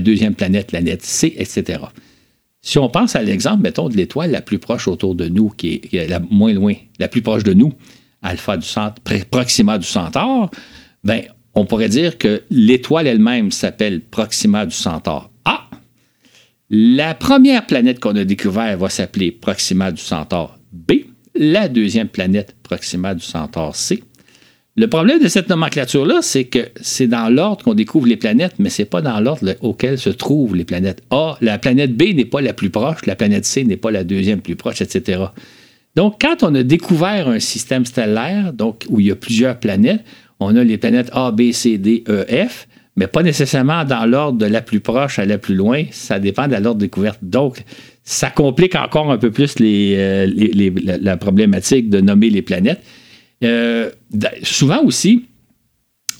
deuxième 0.00 0.34
planète, 0.34 0.72
la 0.72 0.80
lettre 0.80 1.04
C, 1.04 1.34
etc. 1.36 1.80
Si 2.62 2.78
on 2.78 2.88
pense 2.88 3.16
à 3.16 3.22
l'exemple, 3.22 3.62
mettons, 3.62 3.88
de 3.88 3.96
l'étoile 3.96 4.30
la 4.30 4.42
plus 4.42 4.58
proche 4.58 4.86
autour 4.86 5.14
de 5.14 5.26
nous, 5.28 5.48
qui 5.48 5.80
est, 5.92 6.08
la 6.08 6.20
moins 6.20 6.52
loin, 6.52 6.74
la 6.98 7.08
plus 7.08 7.22
proche 7.22 7.42
de 7.42 7.54
nous, 7.54 7.72
Alpha 8.22 8.56
du 8.56 8.66
centre, 8.66 9.00
Proxima 9.30 9.78
du 9.78 9.86
Centaure, 9.86 10.50
ben, 11.02 11.22
on 11.54 11.64
pourrait 11.64 11.88
dire 11.88 12.18
que 12.18 12.42
l'étoile 12.50 13.06
elle-même 13.06 13.50
s'appelle 13.50 14.02
Proxima 14.02 14.66
du 14.66 14.74
Centaure 14.74 15.30
A. 15.46 15.70
La 16.68 17.14
première 17.14 17.66
planète 17.66 17.98
qu'on 17.98 18.14
a 18.14 18.24
découverte 18.24 18.78
va 18.78 18.90
s'appeler 18.90 19.32
Proxima 19.32 19.90
du 19.90 20.02
Centaure 20.02 20.58
B. 20.72 20.92
La 21.34 21.68
deuxième 21.68 22.08
planète, 22.08 22.54
Proxima 22.62 23.14
du 23.14 23.24
Centaure 23.24 23.74
C. 23.74 24.04
Le 24.80 24.86
problème 24.86 25.22
de 25.22 25.28
cette 25.28 25.50
nomenclature-là, 25.50 26.20
c'est 26.22 26.44
que 26.44 26.70
c'est 26.80 27.06
dans 27.06 27.28
l'ordre 27.28 27.62
qu'on 27.62 27.74
découvre 27.74 28.06
les 28.06 28.16
planètes, 28.16 28.54
mais 28.58 28.70
ce 28.70 28.80
n'est 28.80 28.86
pas 28.86 29.02
dans 29.02 29.20
l'ordre 29.20 29.54
auquel 29.60 29.98
se 29.98 30.08
trouvent 30.08 30.56
les 30.56 30.64
planètes. 30.64 31.02
A, 31.10 31.36
la 31.42 31.58
planète 31.58 31.94
B 31.94 32.14
n'est 32.14 32.24
pas 32.24 32.40
la 32.40 32.54
plus 32.54 32.70
proche, 32.70 33.04
la 33.04 33.14
planète 33.14 33.44
C 33.44 33.62
n'est 33.64 33.76
pas 33.76 33.90
la 33.90 34.04
deuxième 34.04 34.40
plus 34.40 34.56
proche, 34.56 34.80
etc. 34.80 35.24
Donc, 35.96 36.18
quand 36.18 36.42
on 36.42 36.54
a 36.54 36.62
découvert 36.62 37.28
un 37.28 37.40
système 37.40 37.84
stellaire, 37.84 38.54
donc 38.54 38.86
où 38.88 39.00
il 39.00 39.08
y 39.08 39.10
a 39.10 39.16
plusieurs 39.16 39.60
planètes, 39.60 40.00
on 40.38 40.56
a 40.56 40.64
les 40.64 40.78
planètes 40.78 41.10
A, 41.12 41.30
B, 41.30 41.52
C, 41.52 41.76
D, 41.76 42.02
E, 42.08 42.24
F, 42.48 42.66
mais 42.96 43.06
pas 43.06 43.22
nécessairement 43.22 43.84
dans 43.84 44.06
l'ordre 44.06 44.38
de 44.38 44.46
la 44.46 44.62
plus 44.62 44.80
proche 44.80 45.18
à 45.18 45.26
la 45.26 45.36
plus 45.36 45.56
loin. 45.56 45.84
Ça 45.90 46.18
dépend 46.18 46.48
de 46.48 46.56
l'ordre 46.56 46.80
découverte. 46.80 47.18
Donc, 47.20 47.64
ça 48.02 48.30
complique 48.30 48.76
encore 48.76 49.12
un 49.12 49.18
peu 49.18 49.30
plus 49.30 49.56
euh, 49.60 50.26
la 51.02 51.18
problématique 51.18 51.90
de 51.90 52.00
nommer 52.00 52.30
les 52.30 52.40
planètes. 52.40 52.80
Euh, 53.42 53.90
souvent 54.42 54.82
aussi, 54.84 55.24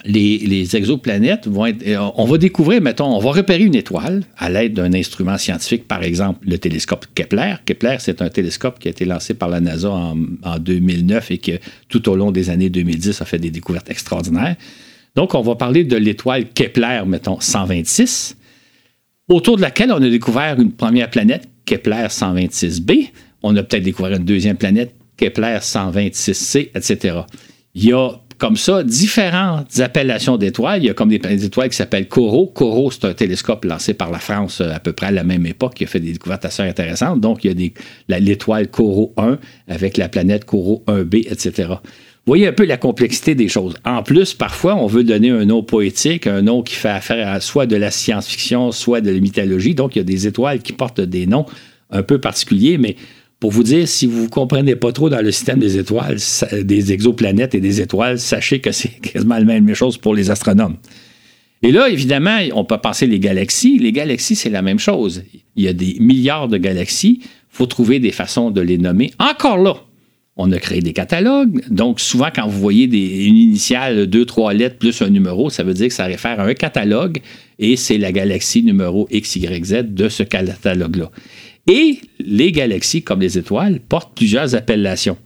les, 0.05 0.77
exoplanètes 0.77 1.47
vont 1.47 1.67
être. 1.67 1.87
Euh, 1.87 2.11
on 2.17 2.25
va 2.25 2.39
découvrir, 2.39 2.81
mettons, 2.81 3.15
on 3.15 3.19
va 3.19 3.33
repérer 3.33 3.65
une 3.65 3.75
étoile 3.75 4.23
à 4.37 4.49
l'aide 4.49 4.75
d'un 4.75 4.93
instrument 4.95 5.37
scientifique, 5.37 5.87
par 5.87 6.03
exemple 6.03 6.47
le 6.49 6.59
télescope 6.59 7.07
Kepler. 7.15 7.55
Kepler, 7.67 7.97
c'est 7.99 8.23
un 8.23 8.29
télescope 8.29 8.79
qui 8.79 8.89
a 8.89 8.91
été 8.91 9.05
lancé 9.05 9.35
par 9.35 9.49
la 9.49 9.61
NASA 9.61 9.91
en, 9.91 10.59
2009 10.59 11.31
et 11.31 11.39
qui, 11.39 11.53
tout 11.89 12.09
au 12.09 12.17
long 12.17 12.31
des 12.31 12.50
années 12.50 12.71
2010, 12.71 13.21
a 13.21 13.25
fait 13.25 13.39
des 13.39 13.50
découvertes 13.50 13.91
extraordinaires. 13.91 14.57
Donc, 15.17 15.35
on 15.35 15.43
va 15.43 15.57
parler 15.57 15.85
de 15.85 15.97
l'étoile 15.97 16.47
Kepler, 16.55 17.03
mettons, 17.07 17.41
126, 17.41 18.37
autour 19.29 19.57
de 19.57 19.62
laquelle 19.62 19.93
on 19.93 20.03
a 20.03 20.09
découvert 20.09 20.59
une 20.61 20.73
première 20.73 21.11
planète, 21.11 21.49
Kepler 21.67 22.07
126b. 22.09 23.09
On 23.43 23.57
a 23.57 23.62
peut-être 23.62 23.83
découvert 23.83 24.12
une 24.12 24.25
deuxième 24.25 24.57
planète, 24.57 24.95
Kepler 25.21 25.59
126c, 25.61 26.71
etc. 26.75 27.19
Il 27.75 27.85
y 27.85 27.93
a 27.93 28.12
comme 28.39 28.57
ça 28.57 28.83
différentes 28.83 29.79
appellations 29.81 30.39
d'étoiles. 30.39 30.83
Il 30.83 30.87
y 30.87 30.91
a 30.91 30.95
comme 30.95 31.11
des, 31.11 31.45
étoiles 31.45 31.69
qui 31.69 31.77
s'appellent 31.77 32.09
Corot. 32.09 32.47
Corot, 32.47 32.91
c'est 32.91 33.05
un 33.05 33.12
télescope 33.12 33.67
lancé 33.67 33.93
par 33.93 34.11
la 34.11 34.19
France 34.19 34.62
euh, 34.62 34.73
à 34.73 34.81
peu 34.81 34.95
près 34.95 35.09
à 35.09 35.11
la 35.11 35.25
même 35.25 35.45
époque 35.45 35.75
qui 35.75 35.85
a 35.85 35.87
fait 35.87 36.00
des 36.00 36.12
découvertes 36.12 36.47
assez 36.47 36.62
intéressantes. 36.62 37.21
Donc, 37.21 37.45
il 37.45 37.61
y 37.61 38.15
a 38.15 38.19
l'étoile 38.19 38.69
Corot 38.69 39.12
1 39.19 39.39
avec 39.69 39.99
la 39.99 40.09
planète 40.09 40.47
Corot 40.47 40.83
1b, 40.87 41.31
etc. 41.31 41.75
Voyez 42.25 42.47
un 42.47 42.53
peu 42.53 42.65
la 42.65 42.79
complexité 42.79 43.35
des 43.35 43.49
choses. 43.49 43.75
En 43.85 44.03
plus, 44.03 44.33
parfois, 44.33 44.75
on 44.77 44.87
veut 44.87 45.05
donner 45.05 45.29
un 45.29 45.45
nom 45.45 45.62
poétique, 45.62 46.27
un 46.27 46.41
nom 46.41 46.62
qui 46.62 46.77
fait 46.77 46.89
affaire 46.89 47.29
à 47.29 47.41
soit 47.41 47.67
de 47.67 47.77
la 47.77 47.91
science-fiction, 47.91 48.73
soit 48.73 49.03
de 49.03 49.11
la 49.11 49.21
mythologie. 49.21 49.75
Donc, 49.75 49.97
il 49.97 49.99
y 49.99 50.03
a 50.03 50.05
des 50.05 50.27
étoiles 50.27 50.61
qui 50.61 50.73
portent 50.73 51.03
des 51.03 51.27
noms 51.27 51.45
un 51.91 52.03
peu 52.03 52.19
particuliers, 52.19 52.79
mais 52.79 52.97
pour 53.41 53.51
vous 53.51 53.63
dire, 53.63 53.89
si 53.89 54.07
vous 54.07 54.25
ne 54.25 54.29
comprenez 54.29 54.77
pas 54.77 54.93
trop 54.93 55.09
dans 55.09 55.23
le 55.23 55.33
système 55.33 55.59
des 55.59 55.79
étoiles, 55.79 56.19
des 56.63 56.93
exoplanètes 56.93 57.55
et 57.55 57.61
des 57.61 57.81
étoiles, 57.81 58.19
sachez 58.19 58.61
que 58.61 58.71
c'est 58.71 58.89
quasiment 59.03 59.39
la 59.39 59.45
même 59.45 59.75
chose 59.75 59.97
pour 59.97 60.15
les 60.15 60.31
astronomes. 60.31 60.77
Et 61.63 61.73
là, 61.73 61.89
évidemment, 61.89 62.39
on 62.55 62.65
peut 62.65 62.79
passer 62.79 63.07
les 63.07 63.19
galaxies. 63.19 63.79
Les 63.79 63.93
galaxies, 63.93 64.37
c'est 64.37 64.51
la 64.51 64.63
même 64.63 64.79
chose. 64.79 65.25
Il 65.57 65.65
y 65.65 65.69
a 65.69 65.73
des 65.73 65.97
milliards 66.01 66.49
de 66.49 66.57
galaxies. 66.59 67.21
Il 67.23 67.29
faut 67.51 67.67
trouver 67.67 67.99
des 67.99 68.13
façons 68.13 68.51
de 68.51 68.61
les 68.61 68.79
nommer. 68.79 69.11
Encore 69.19 69.59
là, 69.59 69.75
on 70.37 70.51
a 70.53 70.59
créé 70.59 70.81
des 70.81 70.95
catalogues. 70.95 71.63
Donc, 71.71 72.01
souvent, 72.01 72.29
quand 72.35 72.47
vous 72.47 72.59
voyez 72.59 72.87
des, 72.87 73.27
une 73.27 73.37
initiale, 73.37 74.07
deux, 74.07 74.25
trois 74.25 74.55
lettres 74.55 74.79
plus 74.79 75.03
un 75.03 75.11
numéro, 75.11 75.51
ça 75.51 75.63
veut 75.63 75.75
dire 75.75 75.89
que 75.89 75.95
ça 75.95 76.07
réfère 76.07 76.41
à 76.41 76.45
un 76.45 76.55
catalogue 76.55 77.19
et 77.59 77.77
c'est 77.77 77.99
la 77.99 78.11
galaxie 78.11 78.63
numéro 78.63 79.07
XYZ 79.13 79.85
de 79.85 80.09
ce 80.09 80.23
catalogue-là. 80.23 81.11
Et 81.67 82.00
les 82.19 82.52
galaxies, 82.52 83.02
comme 83.02 83.21
les 83.21 83.38
étoiles, 83.38 83.81
portent 83.81 84.14
plusieurs 84.14 84.55
appellations. 84.55 85.19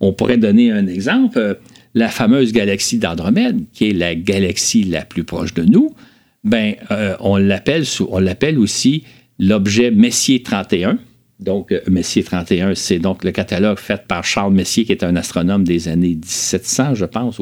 On 0.00 0.12
pourrait 0.12 0.38
donner 0.38 0.70
un 0.70 0.86
exemple. 0.86 1.58
La 1.94 2.08
fameuse 2.08 2.52
galaxie 2.52 2.98
d'Andromède, 2.98 3.60
qui 3.72 3.90
est 3.90 3.92
la 3.92 4.14
galaxie 4.14 4.84
la 4.84 5.04
plus 5.04 5.24
proche 5.24 5.54
de 5.54 5.62
nous, 5.62 5.94
ben, 6.42 6.74
euh, 6.90 7.16
on 7.20 7.36
l'appelle 7.36 8.58
aussi 8.58 9.04
l'objet 9.38 9.90
Messier 9.90 10.42
31 10.42 10.98
donc, 11.40 11.72
euh, 11.72 11.80
Messier 11.88 12.22
31, 12.22 12.74
c'est 12.74 12.98
donc 12.98 13.24
le 13.24 13.32
catalogue 13.32 13.78
fait 13.78 14.06
par 14.06 14.24
Charles 14.24 14.54
Messier, 14.54 14.84
qui 14.84 14.92
est 14.92 15.04
un 15.04 15.16
astronome 15.16 15.64
des 15.64 15.88
années 15.88 16.14
1700, 16.14 16.94
je 16.94 17.04
pense. 17.04 17.40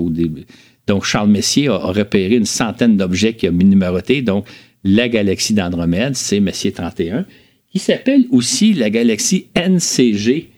Donc, 0.86 1.04
Charles 1.04 1.28
Messier 1.28 1.68
a, 1.68 1.76
repéré 1.76 2.36
une 2.36 2.46
centaine 2.46 2.96
d'objets 2.96 3.34
qui 3.34 3.46
a 3.46 3.50
numéroté. 3.50 4.22
Donc, 4.22 4.46
la 4.84 5.08
galaxie 5.08 5.54
d'Andromède, 5.54 6.16
c'est 6.16 6.40
Messier 6.40 6.72
31, 6.72 7.24
qui 7.72 7.78
s'appelle 7.78 8.26
aussi 8.30 8.74
la 8.74 8.90
galaxie 8.90 9.46
NCG 9.56 10.50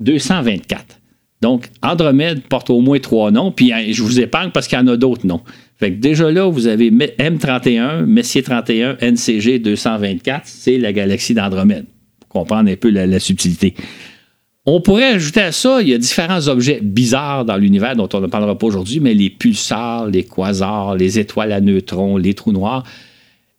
224. 0.00 1.00
Donc, 1.40 1.68
Andromède 1.82 2.42
porte 2.42 2.68
au 2.68 2.80
moins 2.80 2.98
trois 2.98 3.30
noms, 3.30 3.52
puis 3.52 3.72
hein, 3.72 3.84
je 3.90 4.02
vous 4.02 4.20
épargne 4.20 4.50
parce 4.50 4.66
qu'il 4.66 4.76
y 4.76 4.82
en 4.82 4.88
a 4.88 4.96
d'autres 4.96 5.26
noms. 5.26 5.42
Fait 5.76 5.92
que 5.92 6.00
déjà 6.00 6.30
là, 6.32 6.50
vous 6.50 6.66
avez 6.66 6.90
M31, 6.90 8.04
Messier 8.06 8.42
31, 8.42 8.96
NCG 9.00 9.60
224, 9.60 10.42
c'est 10.44 10.78
la 10.78 10.92
galaxie 10.92 11.34
d'Andromède 11.34 11.86
comprendre 12.28 12.70
un 12.70 12.76
peu 12.76 12.90
la, 12.90 13.18
subtilité. 13.18 13.74
On 14.66 14.80
pourrait 14.80 15.14
ajouter 15.14 15.40
à 15.40 15.52
ça, 15.52 15.80
il 15.80 15.88
y 15.88 15.94
a 15.94 15.98
différents 15.98 16.46
objets 16.48 16.80
bizarres 16.82 17.44
dans 17.44 17.56
l'univers 17.56 17.96
dont 17.96 18.08
on 18.12 18.20
ne 18.20 18.26
parlera 18.26 18.56
pas 18.56 18.66
aujourd'hui, 18.66 19.00
mais 19.00 19.14
les 19.14 19.30
pulsars, 19.30 20.06
les 20.06 20.24
quasars, 20.24 20.94
les 20.94 21.18
étoiles 21.18 21.52
à 21.52 21.60
neutrons, 21.60 22.18
les 22.18 22.34
trous 22.34 22.52
noirs, 22.52 22.84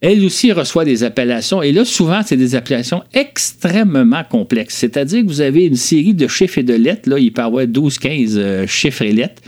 elles 0.00 0.24
aussi 0.24 0.52
reçoivent 0.52 0.86
des 0.86 1.04
appellations. 1.04 1.62
Et 1.62 1.72
là, 1.72 1.84
souvent, 1.84 2.22
c'est 2.24 2.36
des 2.36 2.54
appellations 2.54 3.02
extrêmement 3.12 4.24
complexes. 4.24 4.76
C'est-à-dire 4.76 5.22
que 5.22 5.26
vous 5.26 5.42
avez 5.42 5.66
une 5.66 5.76
série 5.76 6.14
de 6.14 6.26
chiffres 6.26 6.58
et 6.58 6.62
de 6.62 6.74
lettres, 6.74 7.08
là, 7.08 7.18
il 7.18 7.32
peut 7.32 7.42
y 7.42 7.44
avoir 7.44 7.64
12-15 7.66 8.36
euh, 8.36 8.66
chiffres 8.66 9.02
et 9.02 9.12
lettres, 9.12 9.42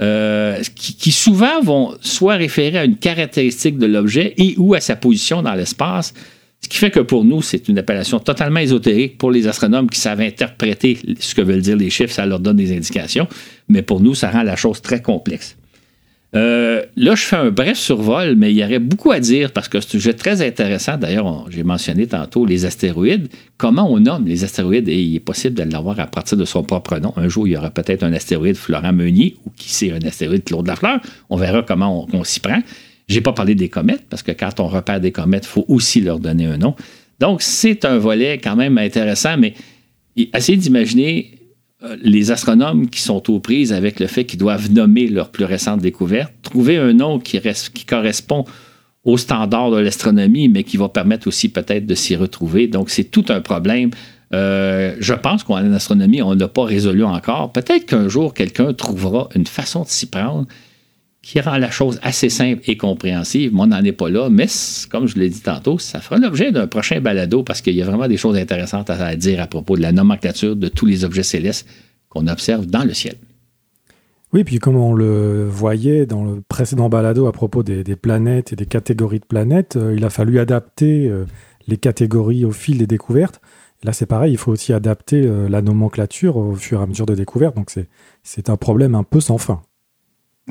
euh, 0.00 0.62
qui, 0.74 0.94
qui, 0.94 1.12
souvent 1.12 1.60
vont 1.60 1.94
soit 2.00 2.36
référer 2.36 2.78
à 2.78 2.84
une 2.84 2.96
caractéristique 2.96 3.78
de 3.78 3.86
l'objet 3.86 4.32
et 4.38 4.54
ou 4.56 4.74
à 4.74 4.80
sa 4.80 4.96
position 4.96 5.42
dans 5.42 5.54
l'espace. 5.54 6.14
Ce 6.60 6.68
qui 6.68 6.78
fait 6.78 6.90
que 6.90 7.00
pour 7.00 7.24
nous, 7.24 7.42
c'est 7.42 7.68
une 7.68 7.78
appellation 7.78 8.18
totalement 8.18 8.60
ésotérique. 8.60 9.18
Pour 9.18 9.30
les 9.30 9.46
astronomes 9.46 9.90
qui 9.90 10.00
savent 10.00 10.20
interpréter 10.20 10.98
ce 11.20 11.34
que 11.34 11.42
veulent 11.42 11.60
dire 11.60 11.76
les 11.76 11.90
chiffres, 11.90 12.14
ça 12.14 12.26
leur 12.26 12.40
donne 12.40 12.56
des 12.56 12.72
indications. 12.72 13.28
Mais 13.68 13.82
pour 13.82 14.00
nous, 14.00 14.14
ça 14.14 14.30
rend 14.30 14.42
la 14.42 14.56
chose 14.56 14.80
très 14.80 15.02
complexe. 15.02 15.57
Euh, 16.34 16.84
là, 16.96 17.14
je 17.14 17.22
fais 17.22 17.36
un 17.36 17.50
bref 17.50 17.78
survol, 17.78 18.34
mais 18.36 18.52
il 18.52 18.58
y 18.58 18.62
aurait 18.62 18.78
beaucoup 18.78 19.12
à 19.12 19.18
dire 19.18 19.50
parce 19.50 19.68
que 19.68 19.80
c'est 19.80 19.88
un 19.88 19.90
sujet 19.90 20.12
très 20.12 20.46
intéressant. 20.46 20.98
D'ailleurs, 20.98 21.46
j'ai 21.50 21.62
mentionné 21.62 22.06
tantôt 22.06 22.44
les 22.44 22.66
astéroïdes. 22.66 23.28
Comment 23.56 23.90
on 23.90 23.98
nomme 23.98 24.26
les 24.26 24.44
astéroïdes? 24.44 24.88
Et 24.88 25.02
il 25.02 25.16
est 25.16 25.20
possible 25.20 25.54
de 25.54 25.62
l'avoir 25.72 25.98
à 26.00 26.06
partir 26.06 26.36
de 26.36 26.44
son 26.44 26.62
propre 26.62 26.98
nom. 26.98 27.14
Un 27.16 27.28
jour, 27.28 27.48
il 27.48 27.52
y 27.52 27.56
aura 27.56 27.70
peut-être 27.70 28.02
un 28.02 28.12
astéroïde 28.12 28.56
Florent 28.56 28.92
Meunier 28.92 29.36
ou 29.46 29.50
qui 29.56 29.70
sait, 29.70 29.90
un 29.90 30.06
astéroïde 30.06 30.44
Claude 30.44 30.66
Lafleur. 30.66 31.00
On 31.30 31.36
verra 31.36 31.62
comment 31.62 32.06
on 32.12 32.24
s'y 32.24 32.40
prend. 32.40 32.60
J'ai 33.08 33.22
pas 33.22 33.32
parlé 33.32 33.54
des 33.54 33.70
comètes, 33.70 34.04
parce 34.10 34.22
que 34.22 34.32
quand 34.32 34.60
on 34.60 34.66
repère 34.66 35.00
des 35.00 35.12
comètes, 35.12 35.44
il 35.44 35.48
faut 35.48 35.64
aussi 35.68 36.02
leur 36.02 36.18
donner 36.18 36.44
un 36.44 36.58
nom. 36.58 36.74
Donc, 37.20 37.40
c'est 37.40 37.86
un 37.86 37.96
volet 37.96 38.36
quand 38.36 38.54
même 38.54 38.76
intéressant, 38.76 39.38
mais 39.38 39.54
essayez 40.34 40.58
d'imaginer 40.58 41.37
les 42.02 42.30
astronomes 42.30 42.88
qui 42.88 43.00
sont 43.00 43.30
aux 43.30 43.40
prises 43.40 43.72
avec 43.72 44.00
le 44.00 44.06
fait 44.06 44.24
qu'ils 44.24 44.38
doivent 44.38 44.70
nommer 44.70 45.06
leur 45.06 45.30
plus 45.30 45.44
récente 45.44 45.80
découverte, 45.80 46.32
trouver 46.42 46.76
un 46.76 46.92
nom 46.92 47.18
qui, 47.18 47.40
correspond 47.86 48.44
au 49.04 49.16
standard 49.16 49.70
de 49.70 49.78
l'astronomie, 49.78 50.48
mais 50.48 50.64
qui 50.64 50.76
va 50.76 50.88
permettre 50.88 51.28
aussi 51.28 51.48
peut-être 51.48 51.86
de 51.86 51.94
s'y 51.94 52.16
retrouver. 52.16 52.66
Donc, 52.66 52.90
c'est 52.90 53.04
tout 53.04 53.24
un 53.28 53.40
problème. 53.40 53.90
Euh, 54.34 54.96
je 54.98 55.14
pense 55.14 55.44
qu'en 55.44 55.56
astronomie, 55.72 56.20
on 56.20 56.34
n'a 56.34 56.48
pas 56.48 56.64
résolu 56.64 57.04
encore. 57.04 57.52
Peut-être 57.52 57.86
qu'un 57.86 58.08
jour, 58.08 58.34
quelqu'un 58.34 58.74
trouvera 58.74 59.28
une 59.34 59.46
façon 59.46 59.84
de 59.84 59.88
s'y 59.88 60.06
prendre 60.06 60.46
qui 61.28 61.42
rend 61.42 61.58
la 61.58 61.70
chose 61.70 62.00
assez 62.02 62.30
simple 62.30 62.62
et 62.66 62.78
compréhensive. 62.78 63.52
Moi, 63.52 63.66
on 63.66 63.68
n'en 63.68 63.84
est 63.84 63.92
pas 63.92 64.08
là, 64.08 64.30
mais 64.30 64.46
comme 64.90 65.06
je 65.06 65.18
l'ai 65.18 65.28
dit 65.28 65.42
tantôt, 65.42 65.78
ça 65.78 66.00
fera 66.00 66.16
l'objet 66.16 66.52
d'un 66.52 66.66
prochain 66.66 67.02
balado 67.02 67.42
parce 67.42 67.60
qu'il 67.60 67.74
y 67.74 67.82
a 67.82 67.84
vraiment 67.84 68.08
des 68.08 68.16
choses 68.16 68.34
intéressantes 68.38 68.88
à 68.88 69.14
dire 69.14 69.38
à 69.42 69.46
propos 69.46 69.76
de 69.76 69.82
la 69.82 69.92
nomenclature 69.92 70.56
de 70.56 70.68
tous 70.68 70.86
les 70.86 71.04
objets 71.04 71.22
célestes 71.22 71.68
qu'on 72.08 72.28
observe 72.28 72.64
dans 72.64 72.82
le 72.82 72.94
ciel. 72.94 73.16
Oui, 74.32 74.42
puis 74.42 74.58
comme 74.58 74.76
on 74.76 74.94
le 74.94 75.46
voyait 75.46 76.06
dans 76.06 76.24
le 76.24 76.40
précédent 76.48 76.88
balado 76.88 77.26
à 77.26 77.32
propos 77.32 77.62
des, 77.62 77.84
planètes 77.96 78.54
et 78.54 78.56
des 78.56 78.64
catégories 78.64 79.20
de 79.20 79.26
planètes, 79.26 79.76
euh, 79.76 79.94
il 79.94 80.06
a 80.06 80.10
fallu 80.10 80.38
adapter 80.38 81.10
euh, 81.10 81.26
les 81.66 81.76
catégories 81.76 82.46
au 82.46 82.52
fil 82.52 82.78
des 82.78 82.86
découvertes. 82.86 83.42
Là, 83.82 83.92
c'est 83.92 84.06
pareil, 84.06 84.32
il 84.32 84.38
faut 84.38 84.52
aussi 84.52 84.72
adapter 84.72 85.26
euh, 85.26 85.46
la 85.46 85.60
nomenclature 85.60 86.38
au 86.38 86.54
fur 86.54 86.80
et 86.80 86.82
à 86.82 86.86
mesure 86.86 87.04
des 87.04 87.16
découvertes. 87.16 87.54
Donc, 87.54 87.70
c'est 88.22 88.48
un 88.48 88.56
problème 88.56 88.94
un 88.94 89.04
peu 89.04 89.20
sans 89.20 89.36
fin. 89.36 89.60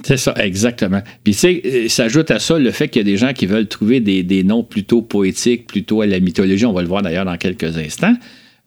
C'est 0.04 0.18
ça, 0.18 0.34
exactement. 0.38 1.02
Puis, 1.24 1.34
tu 1.34 1.40
sais, 1.40 1.62
euh, 1.66 1.90
s'ajoute 1.90 2.32
à 2.32 2.40
ça 2.40 2.58
le 2.60 2.72
fait 2.72 2.88
qu'il 2.88 3.00
y 3.00 3.06
a 3.06 3.12
des 3.12 3.18
gens 3.18 3.34
qui 3.34 3.46
veulent 3.46 3.68
trouver 3.68 4.00
des, 4.00 4.44
noms 4.44 4.64
plutôt 4.64 5.02
poétiques, 5.02 5.68
plutôt 5.68 6.02
à 6.02 6.06
la 6.06 6.20
mythologie. 6.20 6.66
On 6.66 6.74
va 6.74 6.82
le 6.82 6.88
voir 6.88 7.02
d'ailleurs 7.02 7.26
dans 7.26 7.38
quelques 7.38 7.78
instants. 7.78 8.14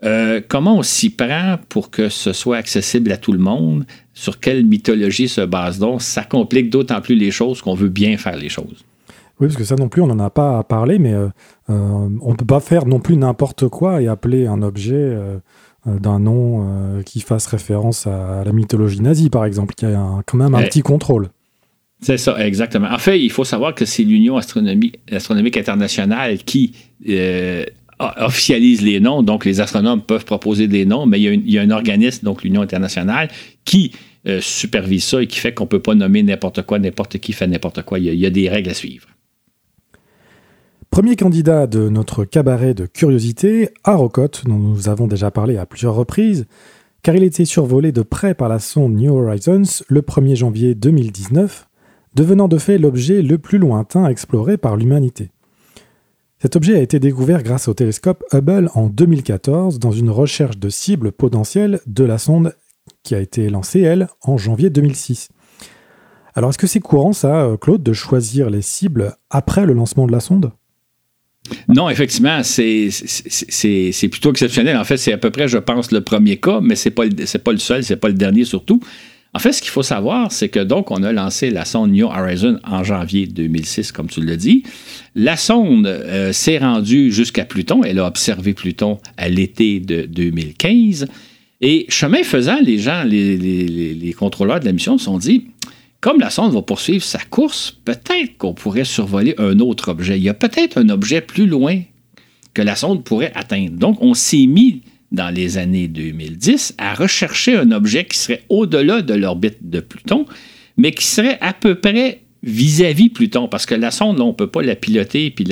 Euh, 0.03 0.41
comment 0.47 0.79
on 0.79 0.83
s'y 0.83 1.11
prend 1.11 1.59
pour 1.69 1.91
que 1.91 2.09
ce 2.09 2.33
soit 2.33 2.57
accessible 2.57 3.13
à 3.13 3.17
tout 3.17 3.33
le 3.33 3.39
monde? 3.39 3.85
Sur 4.15 4.41
quelle 4.41 4.65
mythologie 4.65 5.29
se 5.29 5.43
base 5.43 5.79
donc? 5.79 6.03
Ça 6.03 6.25
complique 6.25 6.71
d'autant 6.71 7.01
plus 7.01 7.15
les 7.15 7.31
choses 7.31 7.61
qu'on 7.63 7.75
veut 7.75 7.89
bien 7.89 8.17
faire 8.17 8.37
les 8.37 8.49
choses. 8.49 8.85
Oui, 9.39 9.47
parce 9.47 9.57
que 9.57 9.65
ça 9.65 9.77
non 9.77 9.89
plus, 9.89 10.03
on 10.03 10.07
n'en 10.07 10.19
a 10.19 10.31
pas 10.31 10.59
à 10.59 10.65
parler, 10.65 10.99
mais 10.99 11.15
euh, 11.15 11.29
on 11.69 12.31
ne 12.31 12.35
peut 12.35 12.45
pas 12.45 12.61
faire 12.61 12.87
non 12.87 13.01
plus 13.01 13.17
n'importe 13.17 13.69
quoi 13.69 14.03
et 14.03 14.09
appeler 14.09 14.47
un 14.47 14.63
objet 14.63 15.17
d'un 15.87 16.19
nom 16.19 16.67
euh, 16.69 17.03
qui 17.03 17.21
fasse 17.21 17.47
référence 17.47 18.07
à 18.07 18.43
la 18.45 18.53
mythologie 18.53 19.01
nazie, 19.01 19.31
par 19.31 19.45
exemple, 19.45 19.75
qui 19.75 19.87
a 19.87 20.23
quand 20.27 20.37
même 20.37 20.55
un 20.55 20.63
petit 20.63 20.83
contrôle. 20.83 21.31
C'est 22.03 22.19
ça, 22.19 22.45
exactement. 22.45 22.89
En 22.91 22.99
fait, 22.99 23.21
il 23.21 23.31
faut 23.31 23.45
savoir 23.45 23.75
que 23.75 23.85
c'est 23.85 24.05
l'Union 24.05 24.37
astronomique, 24.37 25.57
internationale 25.57 26.39
qui 26.39 26.73
euh, 27.09 27.65
officialise 27.99 28.81
les 28.83 29.01
noms. 29.01 29.23
Donc, 29.23 29.45
les 29.45 29.61
astronomes 29.61 30.01
peuvent 30.03 30.25
proposer 30.25 30.67
des 30.67 30.87
noms, 30.87 31.05
mais 31.05 31.21
il 31.21 31.51
y 31.51 31.59
a, 31.59 31.63
un 31.63 31.71
organisme, 31.71 32.25
donc 32.25 32.43
l'Union 32.43 32.63
internationale, 32.63 33.29
qui 33.65 33.93
supervise 34.41 35.05
ça 35.05 35.23
et 35.23 35.27
qui 35.27 35.39
fait 35.39 35.55
qu'on 35.55 35.65
ne 35.65 35.69
peut 35.69 35.81
pas 35.81 35.95
nommer 35.95 36.23
n'importe 36.23 36.63
quoi, 36.63 36.79
n'importe 36.79 37.19
qui 37.19 37.33
fait 37.33 37.47
n'importe 37.47 37.83
quoi. 37.83 37.99
il 37.99 38.15
y, 38.15 38.27
a, 38.27 38.31
des 38.31 38.51
règles 38.51 38.69
à 38.69 38.75
suivre. 38.75 39.07
Premier 40.91 41.15
candidat 41.15 41.69
de 41.69 41.89
notre 41.89 42.25
cabaret 42.25 42.75
de 42.75 42.85
curiosité, 42.85 43.71
Arrokoth, 43.85 44.43
dont 44.45 44.59
nous 44.59 44.89
avons 44.89 45.07
déjà 45.07 45.31
parlé 45.31 45.57
à 45.57 45.65
plusieurs 45.65 45.95
reprises, 45.95 46.47
car 47.05 47.15
il 47.15 47.23
était 47.23 47.45
survolé 47.45 47.93
de 47.93 48.03
près 48.03 48.35
par 48.35 48.49
la 48.49 48.59
sonde 48.59 48.97
New 48.97 49.15
Horizons 49.15 49.85
le 49.87 50.03
1er 50.03 50.35
janvier 50.35 50.75
2019, 50.75 51.69
devenant 52.17 52.49
de 52.49 52.59
fait 52.59 52.77
l'objet 52.77 53.23
le 53.23 53.39
plus 53.39 53.59
lointain 53.59 54.09
exploré 54.09 54.57
par 54.57 54.77
l'humanité. 54.77 55.31
Cet 56.41 56.57
objet 56.57 56.77
a 56.77 56.83
été 56.83 56.99
découvert 56.99 57.45
grâce 57.45 57.69
au 57.69 57.75
télescope 57.75 58.25
Hubble 58.33 58.69
en 58.75 58.89
2014 58.89 59.79
dans 59.79 59.93
une 59.93 60.11
recherche 60.11 60.59
de 60.59 60.71
cibles 60.71 61.13
potentielles 61.13 61.79
de 61.87 62.03
la 62.03 62.19
sonde 62.19 62.57
qui 63.05 63.15
a 63.15 63.21
été 63.21 63.49
lancée, 63.49 63.81
elle, 63.81 64.09
en 64.23 64.39
janvier 64.39 64.71
2006. 64.71 65.29
Alors 66.35 66.51
est-ce 66.51 66.59
que 66.59 66.67
c'est 66.67 66.81
courant 66.81 67.13
ça, 67.13 67.49
Claude, 67.61 67.85
de 67.85 67.93
choisir 67.93 68.51
les 68.51 68.63
cibles 68.63 69.15
après 69.31 69.67
le 69.67 69.73
lancement 69.73 70.09
de 70.09 70.13
la 70.13 70.21
sonde? 70.21 70.51
Non, 71.69 71.89
effectivement, 71.89 72.43
c'est 72.43 72.89
plutôt 74.11 74.31
exceptionnel. 74.31 74.77
En 74.77 74.85
fait, 74.85 74.97
c'est 74.97 75.13
à 75.13 75.19
peu 75.19 75.31
près, 75.31 75.49
je 75.49 75.59
pense, 75.59 75.93
le 75.93 76.01
premier 76.01 76.37
cas, 76.37 76.61
mais 76.61 76.77
ce 76.77 76.89
n'est 76.89 76.95
pas, 76.95 77.05
pas 77.45 77.53
le 77.53 77.59
seul, 77.59 77.83
c'est 77.85 77.97
pas 77.97 78.09
le 78.09 78.15
dernier 78.15 78.45
surtout. 78.45 78.81
En 79.33 79.39
fait, 79.39 79.53
ce 79.53 79.63
qu'il 79.63 79.71
faut 79.71 79.85
savoir, 79.85 80.33
c'est 80.33 80.49
que 80.49 80.59
donc 80.59 80.91
on 80.91 81.05
a 81.05 81.13
lancé 81.13 81.51
la 81.51 81.65
sonde 81.65 81.93
New 81.93 82.07
Horizon 82.07 82.59
en 82.65 82.83
janvier 82.83 83.27
2006, 83.27 83.93
comme 83.93 84.09
tu 84.09 84.21
l'as 84.25 84.37
dit. 84.37 84.65
La 85.15 85.37
sonde 85.37 85.87
euh, 85.87 86.33
s'est 86.33 86.59
rendue 86.59 87.13
jusqu'à 87.13 87.45
Pluton. 87.45 87.85
Elle 87.85 88.01
a 88.01 88.07
observé 88.07 88.55
Pluton 88.55 88.99
à 89.17 89.29
l'été 89.29 89.79
de 89.79 90.03
2015. 90.03 91.07
Et 91.61 91.87
chemin 91.89 92.25
faisant, 92.25 92.59
les 92.61 92.79
gens, 92.79 93.05
les 93.05 94.15
contrôleurs 94.19 94.59
de 94.59 94.65
la 94.65 94.73
mission 94.73 94.99
se 94.99 95.05
sont 95.05 95.19
dit 95.19 95.47
comme 96.01 96.21
la 96.21 96.31
sonde 96.31 96.55
va 96.55 96.63
poursuivre 96.63 97.05
sa 97.05 97.19
course, 97.19 97.79
peut-être 97.85 98.39
qu'on 98.39 98.55
pourrait 98.55 98.85
survoler 98.85 99.35
un 99.39 99.59
autre 99.61 99.91
objet. 99.91 100.19
Il 100.19 100.23
y 100.23 100.29
a 100.29 100.35
peut-être 100.35 100.79
un 100.79 100.89
objet 100.89 101.21
plus 101.21 101.47
loin 101.47 101.81
que 102.55 102.63
la 102.63 102.75
sonde 102.75 103.05
pourrait 103.05 103.33
atteindre. 103.35 103.73
Donc, 103.73 103.99
on 104.01 104.15
s'est 104.15 104.47
mis 104.47 104.83
dans 105.13 105.35
les 105.35 105.59
années 105.59 105.89
2010 105.89 106.75
à 106.79 106.95
rechercher 106.95 107.57
un 107.57 107.71
objet 107.73 108.05
qui 108.05 108.17
serait 108.17 108.43
au-delà 108.49 109.03
de 109.03 109.15
l'orbite 109.15 109.59
de 109.69 109.81
Pluton, 109.81 110.25
mais 110.77 110.93
qui 110.93 111.05
serait 111.05 111.39
à 111.41 111.53
peu 111.53 111.75
près 111.75 112.21
vis-à-vis 112.43 113.11
Pluton, 113.11 113.49
parce 113.49 113.67
que 113.67 113.75
la 113.75 113.91
sonde, 113.91 114.21
on 114.21 114.29
ne 114.29 114.33
peut 114.33 114.47
pas 114.47 114.63
la 114.63 114.75
piloter 114.75 115.31
puis 115.31 115.45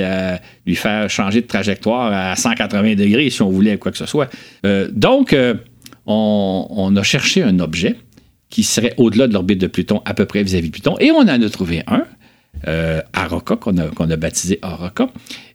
lui 0.67 0.75
faire 0.75 1.11
changer 1.11 1.43
de 1.43 1.47
trajectoire 1.47 2.13
à 2.13 2.35
180 2.35 2.95
degrés 2.95 3.29
si 3.29 3.43
on 3.43 3.51
voulait 3.51 3.77
quoi 3.77 3.93
que 3.93 3.99
ce 3.99 4.07
soit. 4.07 4.31
Euh, 4.65 4.89
donc, 4.91 5.35
euh, 5.35 5.55
on, 6.07 6.95
a 6.97 7.03
cherché 7.03 7.43
un 7.43 7.59
objet 7.59 7.97
qui 8.51 8.63
serait 8.63 8.95
au-delà 8.97 9.27
de 9.27 9.33
l'orbite 9.33 9.61
de 9.61 9.67
Pluton, 9.67 10.03
à 10.05 10.15
peu 10.15 10.25
près 10.25 10.43
vis-à-vis 10.43 10.69
de 10.69 10.73
Pluton, 10.73 10.97
et 11.01 11.11
on 11.11 11.19
en 11.19 11.29
a 11.29 11.51
trouvé 11.51 11.83
un, 11.87 12.05
euh, 12.67 13.01
qu'on 13.61 13.77
a, 14.11 14.17
baptisé 14.17 14.59
Aroka. 14.63 15.09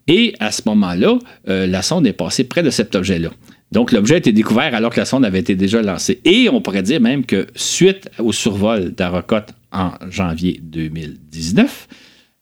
Et 0.07 0.35
à 0.39 0.51
ce 0.51 0.61
moment-là, 0.65 1.17
la 1.45 1.81
sonde 1.81 2.05
est 2.05 2.13
passée 2.13 2.43
près 2.43 2.61
de 2.61 2.69
cet 2.69 2.93
objet-là. 2.93 3.29
Donc, 3.73 3.91
l'objet 3.91 4.13
a 4.13 4.17
été 4.17 4.31
découvert 4.31 4.75
alors 4.75 4.91
que 4.91 4.99
la 4.99 5.05
sonde 5.05 5.25
avait 5.25 5.39
été 5.39 5.55
déjà 5.55 5.81
lancée. 5.81 6.21
Et 6.25 6.47
on 6.47 6.61
pourrait 6.61 6.83
dire 6.83 7.01
même 7.01 7.25
que 7.25 7.47
suite 7.55 8.07
au 8.19 8.31
survol 8.31 8.91
d'Arokot 8.91 9.47
en 9.71 9.93
janvier 10.11 10.59
2019, 10.61 11.87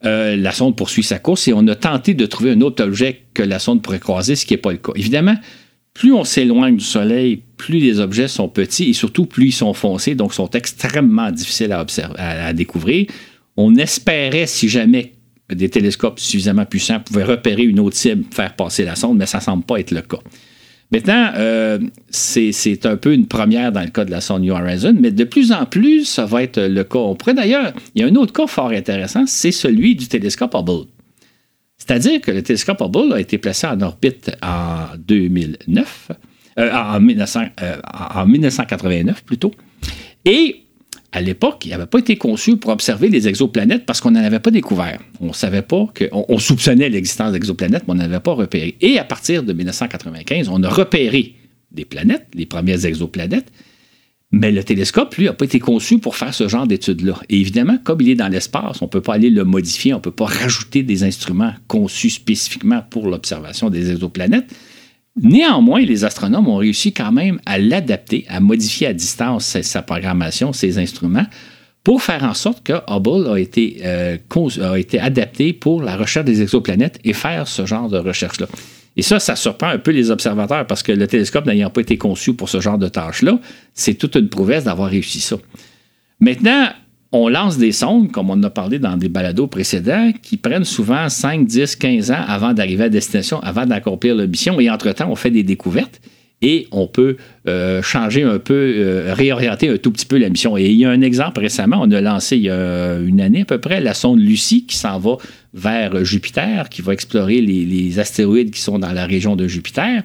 euh, 0.03 0.36
la 0.36 0.51
sonde 0.51 0.75
poursuit 0.75 1.03
sa 1.03 1.20
course 1.20 1.48
et 1.48 1.53
on 1.53 1.65
a 1.67 1.75
tenté 1.75 2.15
de 2.15 2.25
trouver 2.25 2.51
un 2.51 2.60
autre 2.60 2.84
objet 2.84 3.22
que 3.34 3.43
la 3.43 3.60
sonde 3.60 3.81
pourrait 3.81 4.00
croiser, 4.00 4.36
ce 4.36 4.46
qui 4.46 4.53
n'est 4.53 4.58
pas 4.58 4.74
le 4.74 4.79
cas. 4.79 4.91
Évidemment, 4.96 5.36
plus 6.01 6.13
on 6.13 6.24
s'éloigne 6.24 6.77
du 6.77 6.84
Soleil, 6.84 7.43
plus 7.58 7.77
les 7.77 8.00
objets 8.00 8.27
sont 8.27 8.50
petits 8.50 8.89
et 8.89 8.93
surtout 8.93 9.27
plus 9.27 9.50
ils 9.50 9.51
sont 9.51 9.75
foncés, 9.75 10.15
donc 10.15 10.34
sont 10.34 10.50
extrêmement 10.50 11.29
difficiles 11.29 11.72
à, 11.72 11.79
observer, 11.79 12.15
à 12.17 12.53
découvrir. 12.53 13.05
On 13.55 13.75
espérait, 13.75 14.48
si 14.48 14.67
jamais 14.67 15.12
des 15.53 15.70
télescopes 15.70 16.20
suffisamment 16.20 16.65
puissants 16.65 17.01
pouvaient 17.01 17.24
repérer 17.24 17.62
une 17.62 17.79
autre 17.79 17.96
cible, 17.96 18.24
faire 18.34 18.55
passer 18.55 18.84
la 18.84 18.96
sonde, 18.96 19.20
mais 19.20 19.27
ça 19.27 19.38
ne 19.38 19.43
semble 19.43 19.63
pas 19.63 19.79
être 19.79 19.91
le 19.91 20.01
cas. 20.01 20.17
Maintenant, 20.91 21.34
euh, 21.36 21.77
c'est 22.10 22.84
un 22.88 22.98
peu 22.98 23.13
une 23.13 23.27
première 23.27 23.72
dans 23.72 23.84
le 23.84 23.91
cas 23.91 24.03
de 24.03 24.10
la 24.10 24.22
sonde 24.22 24.41
New 24.41 24.55
Horizon, 24.55 24.98
mais 25.00 25.12
de 25.12 25.24
plus 25.24 25.51
en 25.51 25.67
plus, 25.67 26.05
ça 26.05 26.25
va 26.25 26.41
être 26.41 26.60
le 26.60 26.84
cas. 26.84 26.98
On 26.98 27.13
pourrait 27.13 27.36
d'ailleurs, 27.36 27.74
il 27.93 28.01
y 28.01 28.03
a 28.03 28.08
un 28.08 28.15
autre 28.15 28.34
cas 28.34 28.48
fort 28.48 28.72
intéressant, 28.72 29.25
c'est 29.27 29.51
celui 29.51 29.96
du 29.96 30.08
télescope 30.08 30.55
Hubble. 30.55 30.88
C'est-à-dire 31.82 32.22
que 32.22 32.30
le 32.30 32.44
télescope 32.44 32.80
Hubble 32.80 33.12
a 33.12 33.20
été 33.20 33.40
placé 33.40 33.66
en 33.66 33.82
orbite 33.82 34.30
en 34.44 34.86
2009, 35.00 36.12
euh, 36.60 36.72
en, 36.72 37.00
1989 37.00 39.18
euh, 39.18 39.22
plutôt, 39.26 39.52
et 40.24 40.66
à 41.12 41.22
l'époque, 41.22 41.66
il 41.66 41.72
n'avait 41.72 41.88
pas 41.88 41.98
été 41.98 42.18
conçu 42.18 42.58
pour 42.58 42.70
observer 42.70 43.10
les 43.10 43.28
exoplanètes 43.28 43.88
parce 43.88 44.00
qu'on 44.00 44.12
n'en 44.12 44.24
avait 44.24 44.40
pas 44.40 44.52
découvert. 44.52 45.00
On 45.22 45.34
savait 45.34 45.64
pas 45.64 45.88
que, 45.92 46.06
on, 46.12 46.38
soupçonnait 46.38 46.88
l'existence 46.88 47.32
d'exoplanètes, 47.32 47.86
mais 47.88 47.94
on 47.94 47.98
n'avait 47.98 48.20
pas 48.20 48.34
repéré. 48.34 48.78
Et 48.80 49.00
à 49.00 49.04
partir 49.04 49.42
de 49.42 49.52
1995, 49.52 50.50
on 50.50 50.62
a 50.62 50.70
repéré 50.70 51.34
des 51.72 51.86
planètes, 51.86 52.28
les 52.36 52.46
premières 52.46 52.86
exoplanètes, 52.86 53.52
mais 54.32 54.52
le 54.52 54.64
télescope, 54.64 55.16
lui, 55.16 55.26
n'a 55.26 55.34
pas 55.34 55.46
été 55.46 55.60
conçu 55.60 56.00
pour 56.00 56.16
faire 56.16 56.34
ce 56.34 56.48
genre 56.48 56.66
d'études-là. 56.66 57.20
Et 57.30 57.40
évidemment, 57.40 57.78
comme 57.84 58.00
il 58.02 58.10
est 58.10 58.16
dans 58.16 58.30
l'espace, 58.30 58.82
on 58.82 58.86
ne 58.86 58.90
peut 58.90 59.02
pas 59.02 59.16
aller 59.16 59.30
le 59.30 59.44
modifier, 59.44 59.94
on 59.94 59.98
ne 59.98 60.02
peut 60.02 60.12
pas 60.12 60.26
rajouter 60.26 60.84
des 60.84 61.04
instruments 61.04 61.54
conçus 61.68 62.12
spécifiquement 62.12 62.82
pour 62.90 63.10
l'observation 63.10 63.70
des 63.70 63.92
exoplanètes. 63.92 64.50
Néanmoins, 65.22 65.82
les 65.82 66.06
astronomes 66.06 66.48
ont 66.48 66.56
réussi 66.56 66.94
quand 66.94 67.12
même 67.12 67.42
à 67.46 67.58
l'adapter, 67.58 68.26
à 68.30 68.40
modifier 68.40 68.88
à 68.88 68.94
distance 68.94 69.60
sa, 69.62 69.82
programmation, 69.82 70.54
ses 70.54 70.78
instruments, 70.78 71.26
pour 71.84 72.02
faire 72.02 72.24
en 72.24 72.34
sorte 72.34 72.64
que 72.64 72.74
Hubble 72.88 73.28
a 73.28 73.38
été, 73.38 73.82
euh, 73.84 74.18
a 74.62 74.80
été 74.80 74.98
adapté 74.98 75.52
pour 75.52 75.82
la 75.82 75.98
recherche 75.98 76.26
des 76.26 76.42
exoplanètes 76.42 77.00
et 77.04 77.12
faire 77.12 77.50
ce 77.50 77.66
genre 77.66 77.90
de 77.90 77.98
recherche-là. 77.98 78.48
Et 78.98 79.01
ça, 79.01 79.19
ça 79.19 79.36
surprend 79.36 79.67
un 79.67 79.77
peu 79.77 79.91
les 79.91 80.12
observateurs 80.12 80.67
parce 80.67 80.83
que 80.83 80.91
le 80.91 81.07
télescope 81.07 81.45
n'ayant 81.45 81.69
pas 81.69 81.81
été 81.81 81.98
conçu 81.98 82.33
pour 82.33 82.50
ce 82.50 82.60
genre 82.60 82.77
de 82.77 82.88
tâche-là, 82.88 83.39
c'est 83.74 83.93
toute 83.93 84.15
une 84.15 84.27
prouesse 84.27 84.65
d'avoir 84.65 84.89
réussi 84.89 85.21
ça. 85.21 85.38
Maintenant, 86.19 86.69
on 87.13 87.27
lance 87.27 87.57
des 87.57 87.71
sondes, 87.71 88.12
comme 88.12 88.29
on 88.29 88.33
en 88.33 88.43
a 88.43 88.50
parlé 88.50 88.79
dans 88.79 88.95
des 88.95 89.10
balados 89.10 89.48
précédents, 89.48 90.12
qui 90.21 90.38
prennent 90.38 90.63
souvent 90.63 91.10
5, 91.10 91.45
10, 91.45 91.75
15 91.75 92.12
ans 92.12 92.24
avant 92.27 92.53
d'arriver 92.53 92.86
à 92.86 92.89
destination, 92.89 93.39
avant 93.41 93.65
d'accomplir 93.65 94.15
la 94.15 94.27
mission. 94.27 94.60
Et 94.60 94.69
entre-temps, 94.69 95.10
on 95.10 95.15
fait 95.15 95.32
des 95.32 95.43
découvertes 95.43 95.99
et 96.41 96.67
on 96.71 96.88
peut 96.88 97.17
euh, 97.47 97.82
changer 97.82 98.23
un 98.23 98.39
peu, 98.39 98.73
euh, 98.75 99.13
réorienter 99.13 99.69
un 99.69 99.77
tout 99.77 99.91
petit 99.91 100.06
peu 100.06 100.17
la 100.17 100.30
mission. 100.30 100.58
Et 100.58 100.65
il 100.65 100.75
y 100.75 100.86
a 100.86 100.89
un 100.89 101.01
exemple 101.01 101.39
récemment, 101.39 101.82
on 101.82 101.91
a 101.91 102.01
lancé 102.01 102.38
il 102.38 102.43
y 102.43 102.49
a 102.49 102.95
une 102.97 103.21
année 103.21 103.41
à 103.41 103.45
peu 103.45 103.60
près 103.60 103.80
la 103.80 103.93
sonde 103.93 104.19
Lucie 104.19 104.65
qui 104.65 104.75
s'en 104.75 104.99
va 104.99 105.17
vers 105.54 106.04
Jupiter, 106.04 106.69
qui 106.69 106.82
va 106.82 106.93
explorer 106.93 107.41
les, 107.41 107.65
les, 107.65 107.99
astéroïdes 107.99 108.51
qui 108.51 108.62
sont 108.62 108.80
dans 108.80 108.93
la 108.93 109.06
région 109.06 109.36
de 109.36 109.47
Jupiter. 109.47 110.04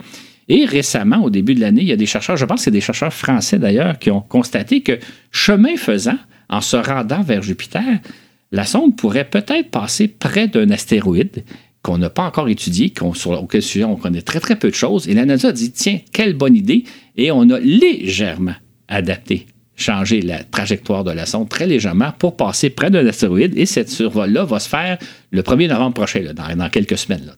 Et 0.48 0.64
récemment, 0.64 1.24
au 1.24 1.30
début 1.30 1.54
de 1.54 1.60
l'année, 1.60 1.82
il 1.82 1.88
y 1.88 1.92
a 1.92 1.96
des 1.96 2.06
chercheurs, 2.06 2.36
je 2.36 2.44
pense 2.44 2.60
que 2.60 2.64
c'est 2.64 2.70
des 2.70 2.80
chercheurs 2.80 3.12
français 3.12 3.58
d'ailleurs, 3.58 3.98
qui 3.98 4.10
ont 4.10 4.20
constaté 4.20 4.80
que 4.80 4.98
chemin 5.32 5.76
faisant, 5.76 6.18
en 6.48 6.60
se 6.60 6.76
rendant 6.76 7.22
vers 7.22 7.42
Jupiter, 7.42 7.82
la 8.52 8.64
sonde 8.64 8.96
pourrait 8.96 9.28
peut-être 9.28 9.70
passer 9.70 10.06
près 10.06 10.46
d'un 10.46 10.70
astéroïde 10.70 11.44
qu'on 11.86 11.98
n'a 11.98 12.10
pas 12.10 12.24
encore 12.24 12.48
étudié, 12.48 12.92
sur 13.14 13.30
auquel 13.40 13.62
sujet 13.62 13.84
on 13.84 13.94
connaît 13.94 14.20
très 14.20 14.40
très 14.40 14.56
peu 14.56 14.70
de 14.70 14.74
choses. 14.74 15.08
Et 15.08 15.14
la 15.14 15.24
NASA 15.24 15.48
a 15.48 15.52
dit 15.52 15.70
tiens, 15.70 16.00
quelle 16.12 16.34
bonne 16.34 16.56
idée 16.56 16.82
Et 17.16 17.30
on 17.30 17.48
a 17.48 17.60
légèrement 17.60 18.56
adapté, 18.88 19.46
changé 19.76 20.20
la 20.20 20.42
trajectoire 20.42 21.04
de 21.04 21.12
la 21.12 21.26
sonde 21.26 21.48
très 21.48 21.64
légèrement 21.68 22.10
pour 22.18 22.36
passer 22.36 22.70
près 22.70 22.90
d'un 22.90 23.06
astéroïde. 23.06 23.56
Et 23.56 23.66
cette 23.66 23.88
survol-là 23.88 24.44
va 24.44 24.58
se 24.58 24.68
faire 24.68 24.98
le 25.30 25.42
1er 25.42 25.68
novembre 25.68 25.94
prochain, 25.94 26.24
dans, 26.34 26.70
quelques 26.70 26.98
semaines. 26.98 27.32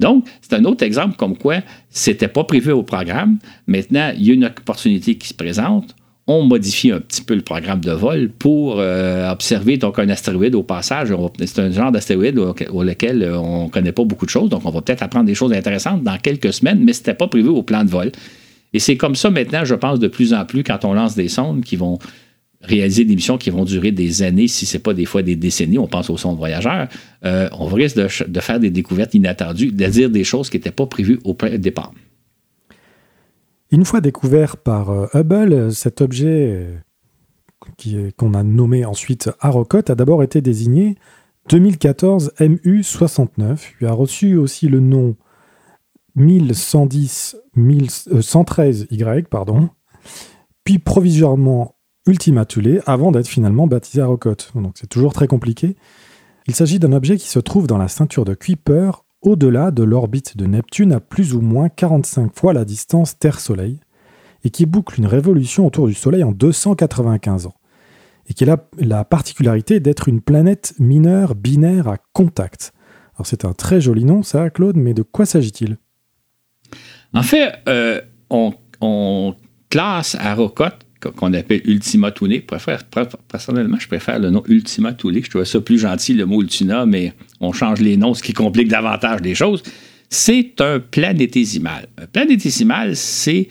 Donc, 0.00 0.24
c'est 0.40 0.54
un 0.54 0.64
autre 0.64 0.84
exemple 0.86 1.16
comme 1.16 1.36
quoi 1.36 1.56
c'était 1.90 2.28
pas 2.28 2.44
prévu 2.44 2.72
au 2.72 2.84
programme. 2.84 3.40
Maintenant, 3.66 4.14
il 4.16 4.26
y 4.26 4.30
a 4.30 4.34
une 4.34 4.46
opportunité 4.46 5.16
qui 5.16 5.28
se 5.28 5.34
présente 5.34 5.94
on 6.26 6.42
modifie 6.44 6.92
un 6.92 7.00
petit 7.00 7.22
peu 7.22 7.34
le 7.34 7.42
programme 7.42 7.80
de 7.80 7.90
vol 7.90 8.30
pour 8.30 8.76
euh, 8.78 9.30
observer 9.30 9.76
donc 9.76 9.98
un 9.98 10.08
astéroïde 10.08 10.54
au 10.54 10.62
passage. 10.62 11.12
C'est 11.44 11.58
un 11.58 11.70
genre 11.70 11.90
d'astéroïde 11.90 12.38
auquel 12.38 13.22
euh, 13.22 13.38
on 13.38 13.64
ne 13.64 13.70
connaît 13.70 13.92
pas 13.92 14.04
beaucoup 14.04 14.24
de 14.24 14.30
choses, 14.30 14.48
donc 14.48 14.62
on 14.64 14.70
va 14.70 14.80
peut-être 14.82 15.02
apprendre 15.02 15.26
des 15.26 15.34
choses 15.34 15.52
intéressantes 15.52 16.02
dans 16.02 16.16
quelques 16.18 16.52
semaines, 16.52 16.80
mais 16.84 16.92
ce 16.92 17.00
n'était 17.00 17.14
pas 17.14 17.26
prévu 17.26 17.48
au 17.48 17.62
plan 17.62 17.84
de 17.84 17.90
vol. 17.90 18.12
Et 18.72 18.78
c'est 18.78 18.96
comme 18.96 19.16
ça 19.16 19.30
maintenant, 19.30 19.64
je 19.64 19.74
pense, 19.74 19.98
de 19.98 20.08
plus 20.08 20.32
en 20.32 20.44
plus 20.44 20.62
quand 20.62 20.84
on 20.84 20.94
lance 20.94 21.14
des 21.14 21.28
sondes 21.28 21.62
qui 21.62 21.76
vont 21.76 21.98
réaliser 22.62 23.04
des 23.04 23.16
missions 23.16 23.38
qui 23.38 23.50
vont 23.50 23.64
durer 23.64 23.90
des 23.90 24.22
années, 24.22 24.46
si 24.46 24.66
ce 24.66 24.76
n'est 24.76 24.82
pas 24.82 24.94
des 24.94 25.04
fois 25.04 25.22
des 25.22 25.34
décennies, 25.34 25.78
on 25.78 25.88
pense 25.88 26.08
aux 26.08 26.16
sondes 26.16 26.38
voyageurs, 26.38 26.86
euh, 27.24 27.48
on 27.58 27.66
risque 27.66 27.96
de, 27.96 28.06
de, 28.28 28.40
faire 28.40 28.60
des 28.60 28.70
découvertes 28.70 29.14
inattendues, 29.14 29.72
de 29.72 29.86
dire 29.86 30.08
des 30.08 30.22
choses 30.22 30.48
qui 30.48 30.58
n'étaient 30.58 30.70
pas 30.70 30.86
prévues 30.86 31.18
au 31.24 31.36
départ. 31.58 31.92
Une 33.72 33.86
fois 33.86 34.02
découvert 34.02 34.58
par 34.58 34.90
euh, 34.90 35.06
Hubble, 35.14 35.72
cet 35.72 36.02
objet 36.02 36.68
euh, 37.86 38.10
qu'on 38.18 38.34
a 38.34 38.42
nommé 38.42 38.84
ensuite 38.84 39.30
Arrokoth 39.40 39.88
a 39.88 39.94
d'abord 39.94 40.22
été 40.22 40.42
désigné 40.42 40.96
2014 41.48 42.34
MU69. 42.38 43.58
Il 43.80 43.86
a 43.86 43.92
reçu 43.92 44.36
aussi 44.36 44.68
le 44.68 44.80
nom 44.80 45.16
1110 46.16 47.38
113Y, 47.56 49.02
euh, 49.04 49.22
pardon, 49.30 49.70
puis 50.64 50.78
provisoirement 50.78 51.74
Ultima 52.06 52.44
Thule 52.44 52.82
avant 52.84 53.10
d'être 53.10 53.28
finalement 53.28 53.66
baptisé 53.66 54.02
Arrokoth. 54.02 54.52
Donc 54.54 54.74
c'est 54.78 54.86
toujours 54.86 55.14
très 55.14 55.28
compliqué. 55.28 55.76
Il 56.46 56.54
s'agit 56.54 56.78
d'un 56.78 56.92
objet 56.92 57.16
qui 57.16 57.28
se 57.28 57.38
trouve 57.38 57.66
dans 57.66 57.78
la 57.78 57.88
ceinture 57.88 58.26
de 58.26 58.34
Kuiper 58.34 58.90
au-delà 59.22 59.70
de 59.70 59.82
l'orbite 59.82 60.36
de 60.36 60.46
Neptune 60.46 60.92
à 60.92 61.00
plus 61.00 61.34
ou 61.34 61.40
moins 61.40 61.68
45 61.68 62.36
fois 62.36 62.52
la 62.52 62.64
distance 62.64 63.18
Terre-Soleil, 63.18 63.80
et 64.44 64.50
qui 64.50 64.66
boucle 64.66 64.98
une 64.98 65.06
révolution 65.06 65.66
autour 65.66 65.86
du 65.86 65.94
Soleil 65.94 66.24
en 66.24 66.32
295 66.32 67.46
ans, 67.46 67.54
et 68.28 68.34
qui 68.34 68.48
a 68.48 68.56
la 68.78 69.04
particularité 69.04 69.80
d'être 69.80 70.08
une 70.08 70.20
planète 70.20 70.74
mineure 70.78 71.34
binaire 71.34 71.88
à 71.88 71.98
contact. 72.12 72.72
Alors 73.14 73.26
c'est 73.26 73.44
un 73.44 73.52
très 73.52 73.80
joli 73.80 74.04
nom 74.04 74.22
ça, 74.22 74.50
Claude, 74.50 74.76
mais 74.76 74.94
de 74.94 75.02
quoi 75.02 75.26
s'agit-il? 75.26 75.78
En 77.14 77.22
fait, 77.22 77.52
euh, 77.68 78.00
on, 78.30 79.34
classe 79.68 80.16
Arrokoth 80.16 80.86
qu'on 81.16 81.32
appelle 81.32 81.62
Ultima 81.64 82.10
Thule. 82.12 82.42
Personnellement, 83.28 83.78
je 83.78 83.88
préfère 83.88 84.18
le 84.18 84.30
nom 84.30 84.42
Ultima 84.46 84.92
Thule. 84.92 85.24
Je 85.24 85.30
trouve 85.30 85.44
ça 85.44 85.60
plus 85.60 85.78
gentil, 85.78 86.14
le 86.14 86.26
mot 86.26 86.42
Ultima, 86.42 86.86
mais 86.86 87.14
on 87.42 87.52
change 87.52 87.80
les 87.80 87.96
noms, 87.96 88.14
ce 88.14 88.22
qui 88.22 88.32
complique 88.32 88.68
davantage 88.68 89.20
les 89.20 89.34
choses. 89.34 89.62
C'est 90.08 90.60
un 90.60 90.78
planétésimal. 90.78 91.88
Un 91.98 92.06
planétésimal, 92.06 92.96
c'est 92.96 93.48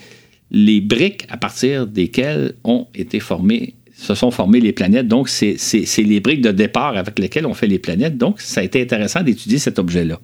les 0.49 0.82
briques 0.82 1.25
à 1.30 1.38
partir 1.38 1.88
desquelles 1.88 2.54
ont 2.63 2.88
été 2.95 3.19
formées 3.19 3.75
se 4.01 4.15
sont 4.15 4.32
formées 4.32 4.60
les 4.60 4.71
planètes. 4.71 5.08
Donc, 5.08 5.30
c'est 5.30 5.58
les 5.97 6.19
briques 6.19 6.41
de 6.41 6.51
départ 6.51 6.97
avec 6.97 7.19
lesquelles 7.19 7.45
on 7.45 7.54
fait 7.54 7.67
les 7.67 7.80
planètes. 7.80 8.17
Donc, 8.17 8.41
ça 8.41 8.62
a 8.62 8.63
été 8.63 8.82
intéressant 8.82 9.21
d'étudier 9.21 9.60
cet 9.60 9.80
objet-là. 9.80 10.19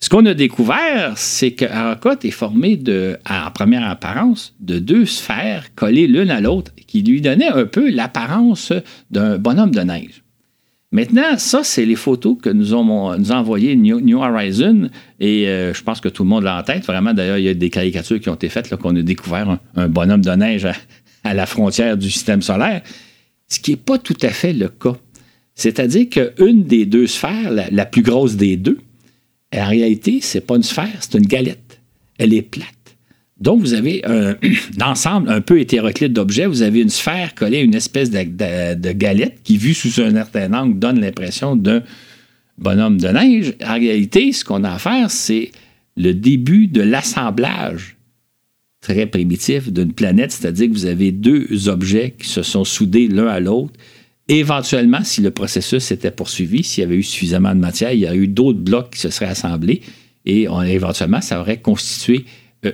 Ce 0.00 0.08
qu'on 0.08 0.24
a 0.26 0.34
découvert, 0.34 1.12
c'est 1.16 1.52
que 1.52 1.64
est 1.64 2.30
formé 2.30 2.76
de, 2.76 3.16
en 3.28 3.50
première 3.52 3.88
apparence 3.88 4.54
de 4.60 4.78
deux 4.78 5.06
sphères 5.06 5.74
collées 5.74 6.08
l'une 6.08 6.30
à 6.30 6.40
l'autre 6.40 6.72
qui 6.86 7.02
lui 7.02 7.20
donnaient 7.20 7.48
un 7.48 7.66
peu 7.66 7.88
l'apparence 7.88 8.72
d'un 9.10 9.38
bonhomme 9.38 9.70
de 9.70 9.80
neige. 9.80 10.21
Maintenant, 10.92 11.38
ça, 11.38 11.64
c'est 11.64 11.86
les 11.86 11.96
photos 11.96 12.36
que 12.40 12.50
nous 12.50 12.74
ont, 12.74 13.16
nous 13.16 13.32
envoyées 13.32 13.76
New, 13.76 14.22
Horizon 14.22 14.90
et 15.20 15.48
euh, 15.48 15.72
je 15.72 15.82
pense 15.82 16.02
que 16.02 16.08
tout 16.10 16.22
le 16.22 16.28
monde 16.28 16.44
l'a 16.44 16.58
en 16.58 16.62
tête. 16.62 16.84
Vraiment, 16.84 17.14
d'ailleurs, 17.14 17.38
il 17.38 17.44
y 17.44 17.48
a 17.48 17.54
des 17.54 17.70
caricatures 17.70 18.20
qui 18.20 18.28
ont 18.28 18.34
été 18.34 18.50
faites 18.50 18.74
qu'on 18.76 18.94
a 18.94 19.02
découvert 19.02 19.58
un, 19.74 19.88
bonhomme 19.88 20.20
de 20.20 20.30
neige 20.32 20.68
à, 21.24 21.34
la 21.34 21.46
frontière 21.46 21.96
du 21.96 22.10
système 22.10 22.42
solaire, 22.42 22.82
ce 23.48 23.58
qui 23.58 23.70
n'est 23.70 23.76
pas 23.78 23.96
tout 23.96 24.16
à 24.20 24.28
fait 24.28 24.52
le 24.52 24.68
cas. 24.68 24.96
C'est-à-dire 25.54 26.08
qu'une 26.10 26.64
des 26.64 26.84
deux 26.84 27.06
sphères, 27.06 27.50
la, 27.50 27.86
plus 27.86 28.02
grosse 28.02 28.36
des 28.36 28.58
deux, 28.58 28.78
en 29.54 29.66
réalité, 29.66 30.20
ce 30.20 30.38
n'est 30.38 30.42
pas 30.42 30.56
une 30.56 30.62
sphère, 30.62 30.92
c'est 31.00 31.16
une 31.16 31.26
galette. 31.26 31.80
Elle 32.18 32.34
est 32.34 32.42
plate. 32.42 32.81
Donc, 33.42 33.60
vous 33.60 33.74
avez 33.74 34.02
un, 34.04 34.36
ensemble 34.80 35.28
un 35.28 35.40
peu 35.40 35.58
hétéroclite 35.58 36.12
d'objets. 36.12 36.46
Vous 36.46 36.62
avez 36.62 36.80
une 36.80 36.88
sphère 36.88 37.34
collée 37.34 37.58
à 37.58 37.62
une 37.62 37.74
espèce 37.74 38.10
de, 38.10 38.92
galette 38.92 39.40
qui, 39.42 39.56
vue 39.56 39.74
sous 39.74 40.00
un 40.00 40.12
certain 40.12 40.52
angle, 40.52 40.78
donne 40.78 41.00
l'impression 41.00 41.56
d'un 41.56 41.82
bonhomme 42.56 42.98
de 42.98 43.08
neige. 43.08 43.54
En 43.66 43.74
réalité, 43.74 44.32
ce 44.32 44.44
qu'on 44.44 44.62
a 44.62 44.70
à 44.70 44.78
faire, 44.78 45.10
c'est 45.10 45.50
le 45.96 46.14
début 46.14 46.68
de 46.68 46.82
l'assemblage 46.82 47.96
très 48.80 49.06
primitif 49.06 49.72
d'une 49.72 49.92
planète, 49.92 50.32
c'est-à-dire 50.32 50.68
que 50.68 50.72
vous 50.72 50.86
avez 50.86 51.10
deux 51.10 51.68
objets 51.68 52.14
qui 52.18 52.28
se 52.28 52.42
sont 52.42 52.64
soudés 52.64 53.08
l'un 53.08 53.26
à 53.26 53.40
l'autre. 53.40 53.72
Éventuellement, 54.28 55.02
si 55.02 55.20
le 55.20 55.32
processus 55.32 55.82
s'était 55.82 56.10
poursuivi, 56.12 56.62
s'il 56.62 56.82
y 56.82 56.84
avait 56.84 56.96
eu 56.96 57.02
suffisamment 57.02 57.54
de 57.54 57.60
matière, 57.60 57.92
il 57.92 58.00
y 58.00 58.06
a 58.06 58.14
eu 58.14 58.28
d'autres 58.28 58.60
blocs 58.60 58.90
qui 58.90 59.00
se 59.00 59.10
seraient 59.10 59.26
assemblés 59.26 59.82
et 60.24 60.46
éventuellement, 60.68 61.20
ça 61.20 61.40
aurait 61.40 61.60
constitué 61.60 62.24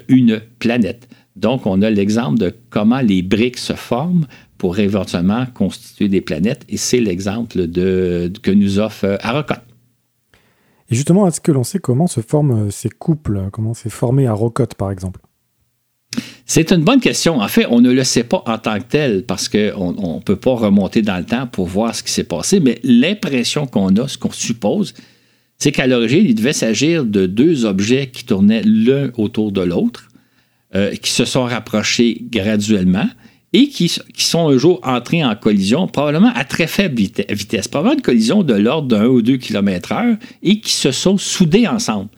une 0.09 0.41
planète. 0.59 1.09
Donc, 1.37 1.67
on 1.67 1.83
a 1.83 1.91
l'exemple 1.91 2.39
de 2.39 2.55
comment 2.71 3.01
les 3.01 3.23
briques 3.23 3.59
se 3.59 3.75
forment 3.75 4.27
pour 4.59 4.79
éventuellement 4.81 5.47
constituer 5.55 6.09
des 6.09 6.21
planètes 6.21 6.65
et 6.69 6.77
c'est 6.77 7.01
l'exemple 7.01 7.69
de, 7.69 8.33
que 8.43 8.51
nous 8.51 8.81
offre 8.81 9.05
euh, 9.05 9.17
Arocot. 9.21 9.55
Et 10.91 10.95
justement, 10.95 11.29
est-ce 11.29 11.41
que 11.41 11.53
l'on 11.53 11.63
sait 11.63 11.79
comment 11.79 12.09
se 12.09 12.21
forment 12.21 12.67
euh, 12.67 12.71
ces 12.71 12.89
couples 12.89 13.49
Comment 13.53 13.73
c'est 13.73 13.91
formé 13.91 14.27
Arocot, 14.27 14.67
par 14.77 14.91
exemple? 14.91 15.21
C'est 16.45 16.73
une 16.73 16.83
bonne 16.83 17.01
question. 17.01 17.41
En 17.41 17.49
fait, 17.49 17.67
on 17.71 17.81
ne 17.81 17.93
le 17.93 18.03
sait 18.05 18.25
pas 18.25 18.43
en 18.47 18.59
tant 18.59 18.79
que 18.79 18.85
tel 18.85 19.25
parce 19.25 19.49
qu'on 19.49 20.17
ne 20.17 20.23
peut 20.23 20.37
pas 20.37 20.55
remonter 20.55 21.03
dans 21.03 21.19
le 21.19 21.25
temps 21.25 21.47
pour 21.47 21.67
voir 21.67 21.95
ce 21.95 22.03
qui 22.03 22.11
s'est 22.11 22.25
passé, 22.25 22.59
mais 22.59 22.81
l'impression 22.83 23.67
qu'on 23.67 23.95
a, 23.97 24.09
ce 24.09 24.17
qu'on 24.17 24.33
suppose, 24.33 24.95
c'est 25.59 25.73
qu'à 25.73 25.87
l'origine, 25.87 26.25
il 26.25 26.35
devait 26.35 26.53
s'agir 26.53 27.05
de 27.05 27.27
deux 27.27 27.65
objets 27.65 28.09
qui 28.09 28.25
tournaient 28.25 28.63
l'un 28.65 29.11
autour 29.17 29.53
de 29.53 29.61
l'autre, 29.61 30.09
euh, 30.75 30.95
qui 30.95 31.11
se 31.11 31.25
sont 31.25 31.45
rapprochés 31.45 32.23
graduellement 32.31 33.09
et 33.53 33.69
qui, 33.69 33.89
sont 34.19 34.49
un 34.49 34.59
jour 34.59 34.79
entrés 34.83 35.25
en 35.25 35.35
collision, 35.35 35.87
probablement 35.87 36.33
à 36.35 36.45
très 36.45 36.67
faible 36.67 37.01
vitesse, 37.31 37.67
probablement 37.67 37.97
une 37.97 38.03
collision 38.03 38.43
de 38.43 38.55
l'ordre 38.55 38.89
d'un 38.89 39.07
ou 39.07 39.23
deux 39.23 39.39
kilomètres 39.39 39.93
heure, 39.93 40.17
et 40.43 40.61
qui 40.61 40.73
se 40.73 40.93
sont 40.93 41.17
soudés 41.17 41.67
ensemble. 41.67 42.11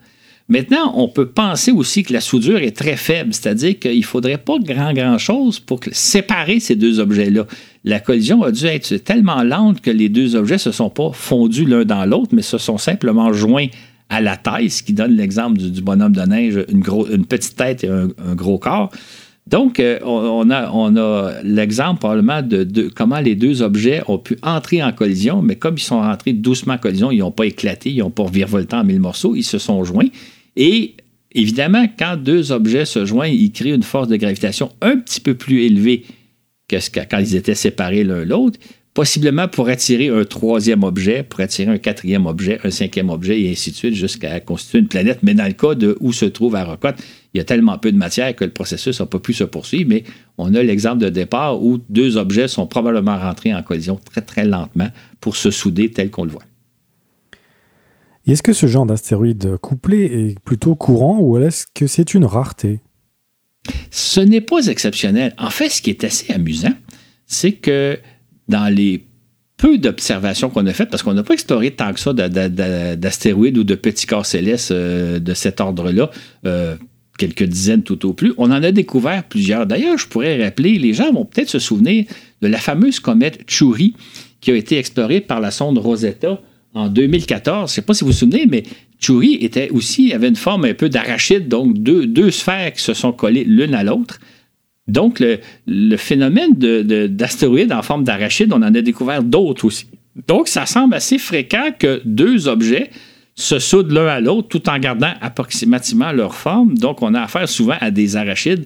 Maintenant, 0.51 0.91
on 0.97 1.07
peut 1.07 1.27
penser 1.27 1.71
aussi 1.71 2.03
que 2.03 2.11
la 2.11 2.19
soudure 2.19 2.57
est 2.57 2.75
très 2.75 2.97
faible, 2.97 3.33
c'est-à-dire 3.33 3.79
qu'il 3.79 3.99
ne 3.99 4.03
faudrait 4.03 4.37
pas 4.37 4.59
grand, 4.59 4.91
grand 4.91 5.17
chose 5.17 5.61
pour 5.61 5.79
séparer 5.93 6.59
ces 6.59 6.75
deux 6.75 6.99
objets-là. 6.99 7.47
La 7.85 8.01
collision 8.01 8.43
a 8.43 8.51
dû 8.51 8.65
être 8.65 8.97
tellement 8.97 9.43
lente 9.43 9.79
que 9.79 9.89
les 9.89 10.09
deux 10.09 10.35
objets 10.35 10.55
ne 10.55 10.59
se 10.59 10.73
sont 10.73 10.89
pas 10.89 11.11
fondus 11.13 11.63
l'un 11.63 11.85
dans 11.85 12.03
l'autre, 12.03 12.31
mais 12.33 12.41
se 12.41 12.57
sont 12.57 12.77
simplement 12.77 13.31
joints 13.31 13.67
à 14.09 14.19
la 14.19 14.35
taille, 14.35 14.69
ce 14.69 14.83
qui 14.83 14.91
donne 14.91 15.15
l'exemple 15.15 15.57
du, 15.57 15.81
bonhomme 15.81 16.11
de 16.11 16.21
neige, 16.23 16.65
une, 16.67 16.83
petite 17.25 17.55
tête 17.55 17.85
et 17.85 17.87
un, 17.87 18.35
gros 18.35 18.57
corps. 18.57 18.91
Donc, 19.47 19.79
euh, 19.79 19.99
on, 20.03 20.49
a, 20.49 20.69
on 20.73 20.97
a 20.97 21.31
l'exemple 21.45 21.99
probablement 21.99 22.41
de, 22.41 22.89
comment 22.93 23.21
les 23.21 23.35
deux 23.35 23.61
objets 23.61 24.03
ont 24.09 24.17
pu 24.17 24.37
entrer 24.43 24.83
en 24.83 24.91
collision, 24.91 25.41
mais 25.41 25.55
comme 25.55 25.75
ils 25.77 25.81
sont 25.81 26.01
rentrés 26.01 26.33
doucement 26.33 26.73
en 26.73 26.77
collision, 26.77 27.09
ils 27.09 27.19
n'ont 27.19 27.31
pas 27.31 27.45
éclaté, 27.45 27.89
ils 27.89 27.99
n'ont 27.99 28.09
pas 28.09 28.25
virevolté 28.25 28.75
en 28.75 28.83
mille 28.83 28.99
morceaux, 28.99 29.33
ils 29.33 29.43
se 29.43 29.57
sont 29.57 29.81
joints. 29.85 30.09
Et 30.55 30.95
évidemment, 31.31 31.85
quand 31.97 32.17
deux 32.21 32.51
objets 32.51 32.85
se 32.85 33.05
joignent, 33.05 33.33
ils 33.33 33.51
créent 33.51 33.73
une 33.73 33.83
force 33.83 34.07
de 34.07 34.15
gravitation 34.15 34.71
un 34.81 34.97
petit 34.97 35.21
peu 35.21 35.35
plus 35.35 35.63
élevée 35.63 36.05
que 36.67 36.77
quand 37.09 37.19
ils 37.19 37.35
étaient 37.35 37.55
séparés 37.55 38.03
l'un 38.03 38.23
l'autre, 38.23 38.59
possiblement 38.93 39.47
pour 39.47 39.69
attirer 39.69 40.09
un 40.09 40.25
troisième 40.25 40.83
objet, 40.83 41.23
pour 41.23 41.39
attirer 41.39 41.71
un 41.71 41.77
quatrième 41.77 42.25
objet, 42.25 42.59
un 42.63 42.71
cinquième 42.71 43.09
objet, 43.09 43.41
et 43.41 43.51
ainsi 43.51 43.71
de 43.71 43.75
suite, 43.75 43.95
jusqu'à 43.95 44.39
constituer 44.39 44.79
une 44.79 44.87
planète. 44.87 45.19
Mais 45.23 45.33
dans 45.33 45.45
le 45.45 45.53
cas 45.53 45.75
de 45.75 45.97
où 46.01 46.11
se 46.11 46.25
trouve 46.25 46.55
Arrokoth, 46.55 46.95
il 47.33 47.37
y 47.37 47.41
a 47.41 47.45
tellement 47.45 47.77
peu 47.77 47.91
de 47.91 47.97
matière 47.97 48.35
que 48.35 48.43
le 48.43 48.51
processus 48.51 48.99
n'a 48.99 49.05
pas 49.05 49.19
pu 49.19 49.33
se 49.33 49.45
poursuivre, 49.45 49.89
mais 49.89 50.03
on 50.37 50.53
a 50.55 50.63
l'exemple 50.63 51.01
de 51.03 51.09
départ 51.09 51.61
où 51.63 51.79
deux 51.89 52.17
objets 52.17 52.47
sont 52.47 52.67
probablement 52.67 53.17
rentrés 53.17 53.53
en 53.53 53.63
collision 53.63 53.99
très, 54.03 54.21
très 54.21 54.45
lentement 54.45 54.89
pour 55.21 55.35
se 55.35 55.51
souder 55.51 55.91
tel 55.91 56.09
qu'on 56.09 56.25
le 56.25 56.31
voit 56.31 56.43
est-ce 58.27 58.43
que 58.43 58.53
ce 58.53 58.67
genre 58.67 58.85
d'astéroïde 58.85 59.57
couplé 59.57 60.05
est 60.05 60.39
plutôt 60.39 60.75
courant 60.75 61.19
ou 61.19 61.37
est-ce 61.37 61.65
que 61.73 61.87
c'est 61.87 62.13
une 62.13 62.25
rareté? 62.25 62.79
Ce 63.89 64.19
n'est 64.19 64.41
pas 64.41 64.67
exceptionnel. 64.67 65.33
En 65.37 65.49
fait, 65.49 65.69
ce 65.69 65.81
qui 65.81 65.89
est 65.89 66.03
assez 66.03 66.31
amusant, 66.33 66.73
c'est 67.27 67.53
que 67.53 67.99
dans 68.47 68.73
les 68.73 69.05
peu 69.57 69.77
d'observations 69.77 70.49
qu'on 70.49 70.65
a 70.65 70.73
faites, 70.73 70.89
parce 70.89 71.03
qu'on 71.03 71.13
n'a 71.13 71.21
pas 71.21 71.35
exploré 71.35 71.71
tant 71.71 71.93
que 71.93 71.99
ça 71.99 72.13
d'astéroïdes 72.13 73.59
ou 73.59 73.63
de 73.63 73.75
petits 73.75 74.07
corps 74.07 74.25
célestes 74.25 74.71
euh, 74.71 75.19
de 75.19 75.33
cet 75.35 75.61
ordre-là, 75.61 76.09
euh, 76.47 76.75
quelques 77.19 77.43
dizaines 77.43 77.83
tout 77.83 78.07
au 78.07 78.13
plus, 78.13 78.33
on 78.37 78.45
en 78.45 78.63
a 78.63 78.71
découvert 78.71 79.23
plusieurs. 79.23 79.67
D'ailleurs, 79.67 79.99
je 79.99 80.07
pourrais 80.07 80.43
rappeler, 80.43 80.79
les 80.79 80.93
gens 80.93 81.13
vont 81.13 81.25
peut-être 81.25 81.49
se 81.49 81.59
souvenir 81.59 82.05
de 82.41 82.47
la 82.47 82.57
fameuse 82.57 82.99
comète 82.99 83.43
Chury 83.47 83.93
qui 84.39 84.49
a 84.49 84.55
été 84.55 84.79
explorée 84.79 85.21
par 85.21 85.39
la 85.39 85.51
sonde 85.51 85.77
Rosetta 85.77 86.41
en 86.73 86.89
2014. 86.89 87.59
Je 87.59 87.63
ne 87.63 87.75
sais 87.75 87.81
pas 87.81 87.93
si 87.93 88.03
vous 88.03 88.11
vous 88.11 88.17
souvenez, 88.17 88.45
mais 88.45 88.63
Chury 88.99 89.35
était 89.41 89.69
aussi, 89.71 90.13
avait 90.13 90.27
une 90.27 90.35
forme 90.35 90.65
un 90.65 90.73
peu 90.73 90.89
d'arachide, 90.89 91.47
donc 91.47 91.77
deux, 91.77 92.05
deux, 92.05 92.31
sphères 92.31 92.73
qui 92.73 92.81
se 92.81 92.93
sont 92.93 93.11
collées 93.11 93.43
l'une 93.43 93.73
à 93.73 93.83
l'autre. 93.83 94.19
Donc, 94.87 95.21
le, 95.67 95.97
phénomène 95.97 96.53
d'astéroïdes 96.53 97.71
en 97.71 97.81
forme 97.81 98.03
d'arachide, 98.03 98.51
on 98.51 98.57
en 98.57 98.73
a 98.73 98.81
découvert 98.81 99.23
d'autres 99.23 99.65
aussi. 99.65 99.85
Donc, 100.27 100.47
ça 100.47 100.65
semble 100.65 100.95
assez 100.95 101.17
fréquent 101.17 101.71
que 101.77 102.01
deux 102.03 102.47
objets 102.47 102.89
se 103.35 103.59
soudent 103.59 103.93
l'un 103.93 104.07
à 104.07 104.19
l'autre 104.19 104.49
tout 104.49 104.69
en 104.69 104.77
gardant 104.79 105.13
approximativement 105.21 106.11
leur 106.11 106.35
forme. 106.35 106.77
Donc, 106.77 107.01
on 107.01 107.13
a 107.13 107.21
affaire 107.21 107.47
souvent 107.47 107.77
à 107.79 107.91
des 107.91 108.15
arachides. 108.15 108.65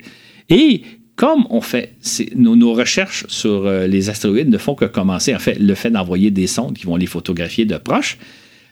Et 0.49 0.81
comme 1.15 1.45
on 1.49 1.61
fait, 1.61 1.93
nos, 2.35 2.73
recherches 2.73 3.25
sur 3.27 3.65
euh, 3.65 3.87
les 3.87 4.09
astéroïdes 4.09 4.49
ne 4.49 4.57
font 4.57 4.75
que 4.75 4.85
commencer, 4.85 5.33
en 5.33 5.39
fait, 5.39 5.57
le 5.59 5.73
fait 5.73 5.89
d'envoyer 5.89 6.29
des 6.29 6.47
sondes 6.47 6.75
qui 6.75 6.85
vont 6.85 6.97
les 6.97 7.05
photographier 7.05 7.65
de 7.65 7.77
proche, 7.77 8.17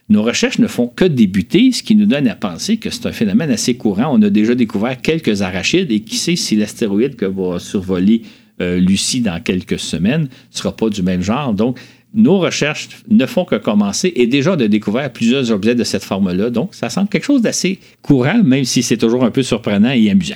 nos 0.10 0.24
recherches 0.24 0.60
ne 0.60 0.68
font 0.68 0.88
que 0.88 1.06
débuter, 1.06 1.72
ce 1.72 1.82
qui 1.82 1.96
nous 1.96 2.06
donne 2.06 2.28
à 2.28 2.36
penser 2.36 2.78
que 2.78 2.90
c'est 2.90 3.06
un 3.06 3.14
phénomène 3.14 3.50
assez 3.50 3.76
courant. 3.76 4.12
On 4.12 4.22
a 4.22 4.30
déjà 4.30 4.54
découvert 4.56 5.02
quelques 5.02 5.42
arachides 5.42 5.92
et 5.92 6.02
qui 6.02 6.18
sait 6.18 6.36
si 6.36 6.58
l'astéroïde 6.58 7.16
que 7.16 7.26
va 7.26 7.60
survoler 7.60 8.24
euh, 8.62 8.78
Lucie 8.78 9.22
dans 9.22 9.42
quelques 9.42 9.80
semaines 9.80 10.24
ne 10.24 10.28
sera 10.58 10.76
pas 10.76 10.90
du 10.90 11.02
même 11.02 11.22
genre. 11.22 11.54
Donc, 11.54 11.80
nos 12.14 12.40
recherches 12.40 12.90
ne 13.10 13.26
font 13.26 13.46
que 13.46 13.56
commencer 13.56 14.12
et 14.16 14.28
déjà 14.28 14.58
de 14.58 14.68
découvrir 14.68 15.12
plusieurs 15.12 15.50
objets 15.52 15.76
de 15.76 15.84
cette 15.86 16.04
forme-là. 16.04 16.50
Donc, 16.50 16.76
ça 16.76 16.90
semble 16.90 17.08
quelque 17.08 17.26
chose 17.26 17.42
d'assez 17.42 17.80
courant, 18.02 18.44
même 18.44 18.66
si 18.66 18.84
c'est 18.84 18.98
toujours 18.98 19.24
un 19.24 19.32
peu 19.32 19.42
surprenant 19.42 19.92
et 19.92 20.12
amusant. 20.12 20.36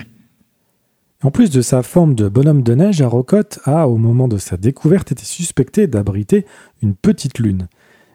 En 1.23 1.31
plus 1.31 1.49
de 1.49 1.61
sa 1.61 1.81
forme 1.81 2.13
de 2.13 2.29
bonhomme 2.29 2.61
de 2.61 2.75
neige, 2.75 3.01
Arrokoth 3.01 3.59
a, 3.63 3.87
au 3.87 3.97
moment 3.97 4.27
de 4.27 4.37
sa 4.37 4.55
découverte, 4.55 5.11
été 5.11 5.25
suspecté 5.25 5.87
d'abriter 5.87 6.45
une 6.83 6.93
petite 6.93 7.39
lune. 7.39 7.67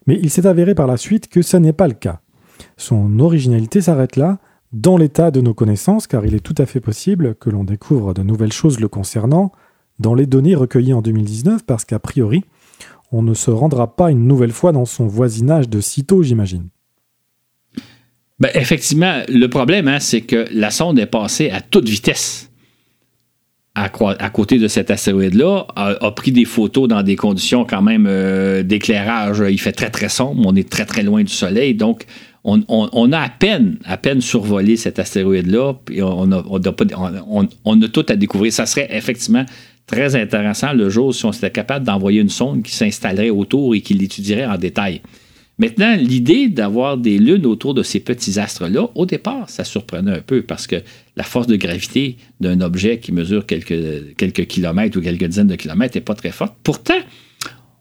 Mais 0.07 0.19
il 0.23 0.31
s'est 0.31 0.47
avéré 0.47 0.77
par 0.77 0.87
la 0.87 0.97
suite 0.97 1.29
que 1.29 1.43
ce 1.43 1.57
n'est 1.57 1.73
pas 1.73 1.88
le 1.88 1.95
cas. 1.95 2.21
Son 2.77 3.19
originalité 3.19 3.81
s'arrête 3.81 4.15
là, 4.15 4.38
dans 4.73 4.97
l'état 4.97 5.33
de 5.33 5.41
nos 5.41 5.53
connaissances, 5.53 6.07
car 6.07 6.25
il 6.25 6.35
est 6.35 6.41
tout 6.41 6.55
à 6.59 6.67
fait 6.67 6.81
possible 6.81 7.35
que 7.35 7.51
l'on 7.51 7.65
découvre 7.65 8.15
de 8.15 8.23
nouvelles 8.23 8.53
choses 8.53 8.79
le 8.79 8.88
concernant 8.88 9.51
dans 9.99 10.15
les 10.15 10.27
données 10.27 10.55
recueillies 10.55 10.95
en 10.95 11.03
2019, 11.03 11.65
parce 11.67 11.85
qu'a 11.85 11.99
priori, 11.99 12.45
on 13.11 13.23
ne 13.23 13.35
se 13.35 13.51
rendra 13.51 13.97
pas 13.97 14.12
une 14.12 14.29
nouvelle 14.29 14.53
fois 14.53 14.71
dans 14.71 14.85
son 14.85 15.09
voisinage 15.09 15.69
de 15.69 15.81
sitôt, 15.81 16.23
j'imagine. 16.23 16.69
Ben, 18.38 18.51
effectivement, 18.55 19.23
le 19.29 19.47
problème, 19.49 19.88
hein, 19.88 19.99
c'est 20.01 20.23
que 20.23 20.47
la 20.53 20.71
sonde 20.71 21.01
est 21.01 21.07
passée 21.07 21.51
à 21.51 21.61
toute 21.61 21.88
vitesse 21.88 22.52
à, 23.75 23.89
côté 23.89 24.59
de 24.59 24.69
cet 24.69 24.91
astéroïde-là, 24.91 25.67
a, 25.77 26.11
pris 26.11 26.31
des 26.31 26.45
photos 26.45 26.89
dans 26.89 27.03
des 27.03 27.17
conditions 27.17 27.65
quand 27.65 27.81
même 27.81 28.07
euh, 28.07 28.63
d'éclairage. 28.63 29.43
Il 29.49 29.59
fait 29.59 29.73
très, 29.73 29.89
très 29.89 30.11
sombre. 30.11 30.43
On 30.47 30.55
est 30.55 30.69
très, 30.69 30.85
très 30.85 31.03
loin 31.03 31.23
du 31.23 31.33
Soleil. 31.33 31.75
Donc, 31.75 32.05
on, 32.45 33.13
a 33.13 33.19
à 33.19 33.29
peine, 33.31 33.79
à 33.85 33.97
peine 33.97 34.21
survolé 34.21 34.77
cet 34.77 34.99
astéroïde-là. 34.99 35.75
Et 35.91 36.03
on 36.03 36.33
a, 36.33 36.45
on, 37.65 37.83
a 37.83 37.89
tout 37.89 38.07
à 38.09 38.17
découvrir. 38.17 38.53
Ça 38.53 38.67
serait 38.67 38.89
effectivement 38.91 39.47
très 39.87 40.17
intéressant 40.17 40.73
le 40.75 40.91
jour 40.91 41.15
si 41.15 41.25
on 41.25 41.33
était 41.33 41.51
capable 41.51 41.87
d'envoyer 41.87 42.21
une 42.21 42.29
sonde 42.29 42.63
qui 42.63 42.75
s'installerait 42.75 43.31
autour 43.31 43.75
et 43.75 43.81
qui 43.81 43.95
l'étudierait 43.95 44.47
en 44.47 44.59
détail. 44.59 45.01
Maintenant, 45.59 45.95
l'idée 45.97 46.49
d'avoir 46.49 46.97
des 46.97 47.19
lunes 47.19 47.47
autour 47.47 47.75
de 47.75 47.83
ces 47.83 48.01
petits 48.01 48.38
astres-là, 48.38 48.88
au 48.95 49.07
départ, 49.07 49.49
ça 49.51 49.65
surprenait 49.65 50.12
un 50.12 50.21
peu 50.21 50.43
parce 50.43 50.67
que 50.67 50.77
la 51.17 51.23
force 51.23 51.47
de 51.47 51.57
gravité 51.57 52.17
d'un 52.41 52.61
objet 52.62 52.99
qui 52.99 53.12
mesure 53.12 53.47
quelques, 53.47 54.47
kilomètres 54.47 54.99
ou 54.99 55.03
quelques 55.03 55.25
dizaines 55.25 55.49
de 55.49 55.57
kilomètres 55.57 55.97
n'est 55.97 56.03
pas 56.03 56.15
très 56.15 56.33
forte. 56.33 56.55
Pourtant, 56.62 56.99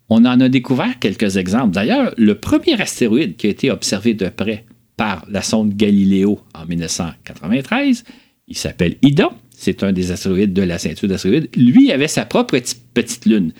on 0.09 0.25
en 0.25 0.41
a 0.41 0.49
découvert 0.49 0.99
quelques 0.99 1.37
exemples. 1.37 1.71
D'ailleurs, 1.71 2.13
le 2.17 2.35
premier 2.35 2.79
astéroïde 2.79 3.37
qui 3.37 3.47
a 3.47 3.49
été 3.49 3.71
observé 3.71 4.13
de 4.13 4.27
près 4.27 4.65
par 4.97 5.25
la 5.29 5.41
sonde 5.41 5.73
Galileo 5.75 6.41
en 6.53 6.65
1993, 6.65 8.03
il 8.49 8.57
s'appelle 8.57 8.97
Ida. 9.01 9.31
C'est 9.49 9.83
un 9.83 9.93
des 9.93 10.11
astéroïdes 10.11 10.53
de 10.53 10.61
la 10.61 10.77
ceinture 10.77 11.07
d'astéroïdes. 11.07 11.49
Lui 11.55 11.91
avait 11.91 12.09
sa 12.09 12.25
propre 12.25 12.59
petite 12.93 13.25
lune. 13.25 13.53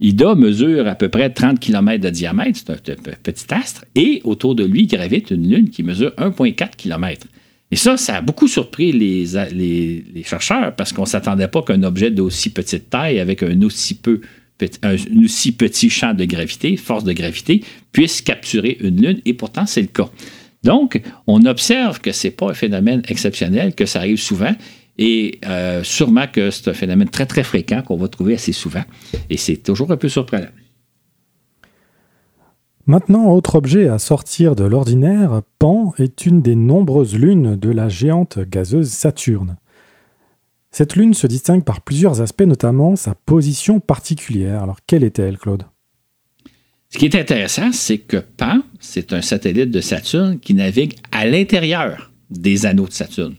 Ida 0.00 0.34
mesure 0.34 0.86
à 0.86 0.94
peu 0.94 1.08
près 1.08 1.30
30 1.30 1.58
km 1.58 2.02
de 2.02 2.10
diamètre, 2.10 2.60
c'est 2.64 2.70
un 2.70 2.96
petit 3.22 3.52
astre, 3.52 3.84
et 3.94 4.20
autour 4.24 4.54
de 4.54 4.64
lui 4.64 4.86
gravite 4.86 5.30
une 5.30 5.48
lune 5.48 5.70
qui 5.70 5.82
mesure 5.82 6.12
1,4 6.18 6.76
km. 6.76 7.26
Et 7.70 7.76
ça, 7.76 7.96
ça 7.96 8.16
a 8.16 8.20
beaucoup 8.20 8.48
surpris 8.48 8.92
les, 8.92 10.24
chercheurs 10.24 10.74
parce 10.74 10.92
qu'on 10.92 11.02
ne 11.02 11.08
s'attendait 11.08 11.48
pas 11.48 11.62
qu'un 11.62 11.82
objet 11.82 12.10
d'aussi 12.10 12.50
petite 12.50 12.88
taille, 12.88 13.18
avec 13.18 13.42
un 13.42 13.60
aussi, 13.62 14.00
un 14.82 14.96
aussi 15.22 15.52
petit 15.52 15.90
champ 15.90 16.14
de 16.14 16.24
gravité, 16.24 16.76
force 16.76 17.04
de 17.04 17.12
gravité, 17.12 17.62
puisse 17.92 18.22
capturer 18.22 18.78
une 18.80 19.02
lune, 19.02 19.20
et 19.24 19.34
pourtant 19.34 19.66
c'est 19.66 19.82
le 19.82 19.88
cas. 19.88 20.08
Donc, 20.64 21.00
on 21.26 21.44
observe 21.44 22.00
que 22.00 22.12
ce 22.12 22.28
n'est 22.28 22.32
pas 22.32 22.50
un 22.50 22.54
phénomène 22.54 23.02
exceptionnel, 23.08 23.74
que 23.74 23.86
ça 23.86 24.00
arrive 24.00 24.18
souvent, 24.18 24.54
et 24.98 25.38
euh, 25.46 25.82
sûrement 25.84 26.26
que 26.26 26.50
c'est 26.50 26.68
un 26.68 26.74
phénomène 26.74 27.08
très, 27.08 27.26
très 27.26 27.44
fréquent 27.44 27.82
qu'on 27.82 27.96
va 27.96 28.08
trouver 28.08 28.34
assez 28.34 28.52
souvent. 28.52 28.82
Et 29.30 29.36
c'est 29.36 29.56
toujours 29.56 29.90
un 29.92 29.96
peu 29.96 30.08
surprenant. 30.08 30.48
Maintenant, 32.86 33.30
autre 33.32 33.56
objet 33.56 33.88
à 33.88 33.98
sortir 33.98 34.56
de 34.56 34.64
l'ordinaire, 34.64 35.42
Pan 35.58 35.92
est 35.98 36.26
une 36.26 36.40
des 36.40 36.56
nombreuses 36.56 37.14
lunes 37.14 37.54
de 37.54 37.70
la 37.70 37.88
géante 37.88 38.38
gazeuse 38.38 38.88
Saturne. 38.88 39.56
Cette 40.70 40.96
lune 40.96 41.14
se 41.14 41.26
distingue 41.26 41.64
par 41.64 41.82
plusieurs 41.82 42.20
aspects, 42.20 42.42
notamment 42.42 42.96
sa 42.96 43.14
position 43.14 43.78
particulière. 43.78 44.62
Alors, 44.62 44.78
quelle 44.86 45.04
était-elle, 45.04 45.38
Claude? 45.38 45.64
Ce 46.90 46.96
qui 46.96 47.04
est 47.04 47.14
intéressant, 47.14 47.72
c'est 47.72 47.98
que 47.98 48.16
Pan, 48.16 48.62
c'est 48.80 49.12
un 49.12 49.20
satellite 49.20 49.70
de 49.70 49.80
Saturne 49.82 50.38
qui 50.38 50.54
navigue 50.54 50.94
à 51.12 51.26
l'intérieur 51.26 52.10
des 52.30 52.64
anneaux 52.64 52.86
de 52.86 52.92
Saturne. 52.92 53.34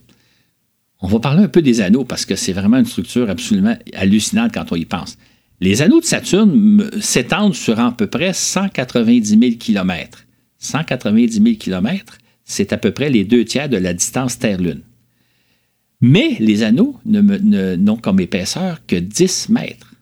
On 1.01 1.07
va 1.07 1.19
parler 1.19 1.43
un 1.43 1.47
peu 1.47 1.61
des 1.61 1.81
anneaux 1.81 2.03
parce 2.03 2.25
que 2.25 2.35
c'est 2.35 2.53
vraiment 2.53 2.77
une 2.77 2.85
structure 2.85 3.29
absolument 3.29 3.77
hallucinante 3.93 4.53
quand 4.53 4.71
on 4.71 4.75
y 4.75 4.85
pense. 4.85 5.17
Les 5.61 5.81
anneaux 5.81 5.99
de 5.99 6.05
Saturne 6.05 6.89
s'étendent 7.01 7.55
sur 7.55 7.79
à 7.79 7.91
peu 7.91 8.07
près 8.07 8.33
190 8.33 9.39
000 9.39 9.51
km. 9.59 10.25
190 10.59 11.41
000 11.41 11.55
km, 11.57 12.17
c'est 12.43 12.73
à 12.73 12.77
peu 12.77 12.91
près 12.91 13.09
les 13.09 13.23
deux 13.23 13.45
tiers 13.45 13.69
de 13.69 13.77
la 13.77 13.93
distance 13.93 14.39
Terre-Lune. 14.39 14.81
Mais 16.01 16.37
les 16.39 16.63
anneaux 16.63 16.97
n'ont 17.05 17.97
comme 17.97 18.19
épaisseur 18.19 18.85
que 18.85 18.95
10 18.95 19.49
mètres. 19.49 19.93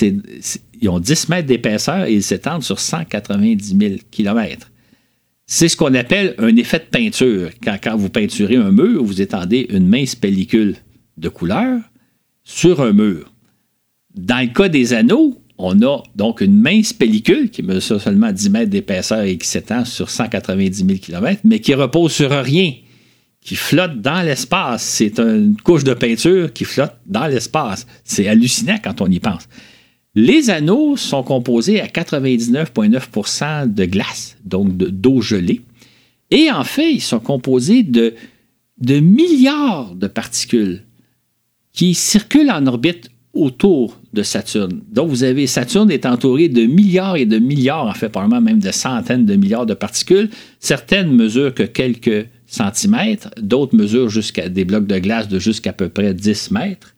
ils 0.00 0.88
ont 0.88 1.00
10 1.00 1.28
mètres 1.28 1.46
d'épaisseur 1.46 2.04
et 2.04 2.14
ils 2.14 2.22
s'étendent 2.22 2.64
sur 2.64 2.80
190 2.80 3.76
000 3.78 3.94
km. 4.10 4.70
C'est 5.46 5.68
ce 5.68 5.76
qu'on 5.76 5.92
appelle 5.94 6.34
un 6.38 6.56
effet 6.56 6.78
de 6.78 6.84
peinture. 6.84 7.50
Quand, 7.62 7.96
vous 7.96 8.08
peinturez 8.08 8.56
un 8.56 8.70
mur, 8.70 9.04
vous 9.04 9.20
étendez 9.20 9.66
une 9.70 9.86
mince 9.86 10.14
pellicule 10.14 10.76
de 11.18 11.28
couleur 11.28 11.80
sur 12.44 12.80
un 12.80 12.92
mur. 12.92 13.30
Dans 14.14 14.40
le 14.40 14.52
cas 14.52 14.68
des 14.68 14.94
anneaux, 14.94 15.40
on 15.58 15.80
a 15.82 16.02
donc 16.16 16.40
une 16.40 16.58
mince 16.58 16.92
pellicule 16.92 17.50
qui 17.50 17.62
mesure 17.62 18.00
seulement 18.00 18.32
10 18.32 18.50
mètres 18.50 18.70
d'épaisseur 18.70 19.22
et 19.22 19.36
qui 19.36 19.46
s'étend 19.46 19.84
sur 19.84 20.10
190 20.10 20.84
000 20.86 20.98
km, 20.98 21.40
mais 21.44 21.60
qui 21.60 21.74
repose 21.74 22.12
sur 22.12 22.30
rien, 22.30 22.72
qui 23.40 23.54
flotte 23.54 24.00
dans 24.00 24.22
l'espace. 24.22 24.82
C'est 24.82 25.18
une 25.18 25.56
couche 25.62 25.84
de 25.84 25.94
peinture 25.94 26.52
qui 26.52 26.64
flotte 26.64 26.96
dans 27.06 27.26
l'espace. 27.26 27.86
C'est 28.02 28.28
hallucinant 28.28 28.78
quand 28.82 29.00
on 29.02 29.06
y 29.08 29.20
pense. 29.20 29.46
Les 30.14 30.50
anneaux 30.50 30.96
sont 30.96 31.24
composés 31.24 31.80
à 31.80 31.86
99,9% 31.86 33.72
de 33.72 33.84
glace, 33.84 34.36
donc 34.44 34.76
d'eau 34.76 35.20
gelée. 35.20 35.60
Et 36.30 36.50
en 36.50 36.64
fait, 36.64 36.92
ils 36.92 37.00
sont 37.00 37.18
composés 37.18 37.82
de, 37.82 38.14
milliards 38.80 39.94
de 39.94 40.06
particules 40.06 40.84
qui 41.72 41.94
circulent 41.94 42.50
en 42.50 42.66
orbite 42.66 43.10
autour 43.32 44.00
de 44.12 44.22
Saturne. 44.22 44.82
Donc, 44.92 45.08
vous 45.08 45.24
avez 45.24 45.48
Saturne 45.48 45.90
est 45.90 46.06
entouré 46.06 46.48
de 46.48 46.64
milliards 46.66 47.16
et 47.16 47.26
de 47.26 47.38
milliards, 47.38 47.86
en 47.86 47.94
fait, 47.94 48.08
probablement 48.08 48.40
même 48.40 48.60
de 48.60 48.70
centaines 48.70 49.26
de 49.26 49.34
milliards 49.34 49.66
de 49.66 49.74
particules. 49.74 50.30
Certaines 50.60 51.10
mesurent 51.12 51.52
que 51.52 51.64
quelques 51.64 52.28
centimètres, 52.46 53.30
d'autres 53.40 53.74
mesurent 53.74 54.10
jusqu'à 54.10 54.48
des 54.48 54.64
blocs 54.64 54.86
de 54.86 54.98
glace 55.00 55.26
de 55.26 55.40
jusqu'à 55.40 55.72
peu 55.72 55.88
près 55.88 56.14
10 56.14 56.52
mètres. 56.52 56.93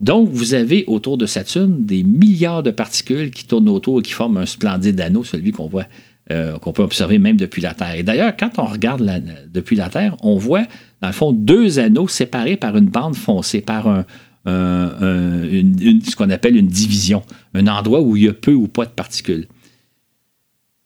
Donc, 0.00 0.28
vous 0.30 0.54
avez 0.54 0.84
autour 0.86 1.16
de 1.16 1.26
Saturne 1.26 1.84
des 1.84 2.02
milliards 2.02 2.62
de 2.62 2.70
particules 2.70 3.30
qui 3.30 3.46
tournent 3.46 3.68
autour 3.68 4.00
et 4.00 4.02
qui 4.02 4.12
forment 4.12 4.38
un 4.38 4.46
splendide 4.46 5.00
anneau, 5.00 5.24
celui 5.24 5.52
qu'on 5.52 5.68
voit, 5.68 5.86
euh, 6.30 6.58
qu'on 6.58 6.72
peut 6.72 6.82
observer 6.82 7.18
même 7.18 7.36
depuis 7.36 7.62
la 7.62 7.72
Terre. 7.72 7.94
Et 7.94 8.02
d'ailleurs, 8.02 8.36
quand 8.36 8.58
on 8.58 8.66
regarde 8.66 9.22
depuis 9.52 9.76
la 9.76 9.88
Terre, 9.88 10.16
on 10.22 10.36
voit, 10.36 10.64
dans 11.00 11.08
le 11.08 11.14
fond, 11.14 11.32
deux 11.32 11.78
anneaux 11.78 12.08
séparés 12.08 12.56
par 12.56 12.76
une 12.76 12.86
bande 12.86 13.16
foncée, 13.16 13.62
par 13.62 14.04
ce 14.44 16.16
qu'on 16.16 16.30
appelle 16.30 16.56
une 16.56 16.68
division, 16.68 17.22
un 17.54 17.66
endroit 17.66 18.02
où 18.02 18.16
il 18.16 18.24
y 18.24 18.28
a 18.28 18.34
peu 18.34 18.52
ou 18.52 18.68
pas 18.68 18.84
de 18.84 18.90
particules. 18.90 19.46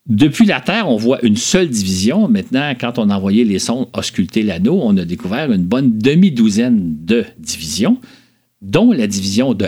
Depuis 0.09 0.46
la 0.46 0.61
Terre, 0.61 0.88
on 0.88 0.96
voit 0.96 1.25
une 1.25 1.37
seule 1.37 1.68
division. 1.68 2.27
Maintenant, 2.27 2.73
quand 2.81 2.99
on 2.99 3.11
a 3.11 3.16
envoyé 3.16 3.44
les 3.44 3.59
sondes 3.59 3.87
ausculter 3.92 4.42
l'anneau, 4.42 4.81
on 4.83 4.96
a 4.96 5.05
découvert 5.05 5.53
une 5.53 5.64
bonne 5.64 5.99
demi-douzaine 5.99 6.96
de 7.05 7.25
divisions 7.38 7.99
dont 8.61 8.92
la 8.92 9.07
division 9.07 9.55
de 9.55 9.66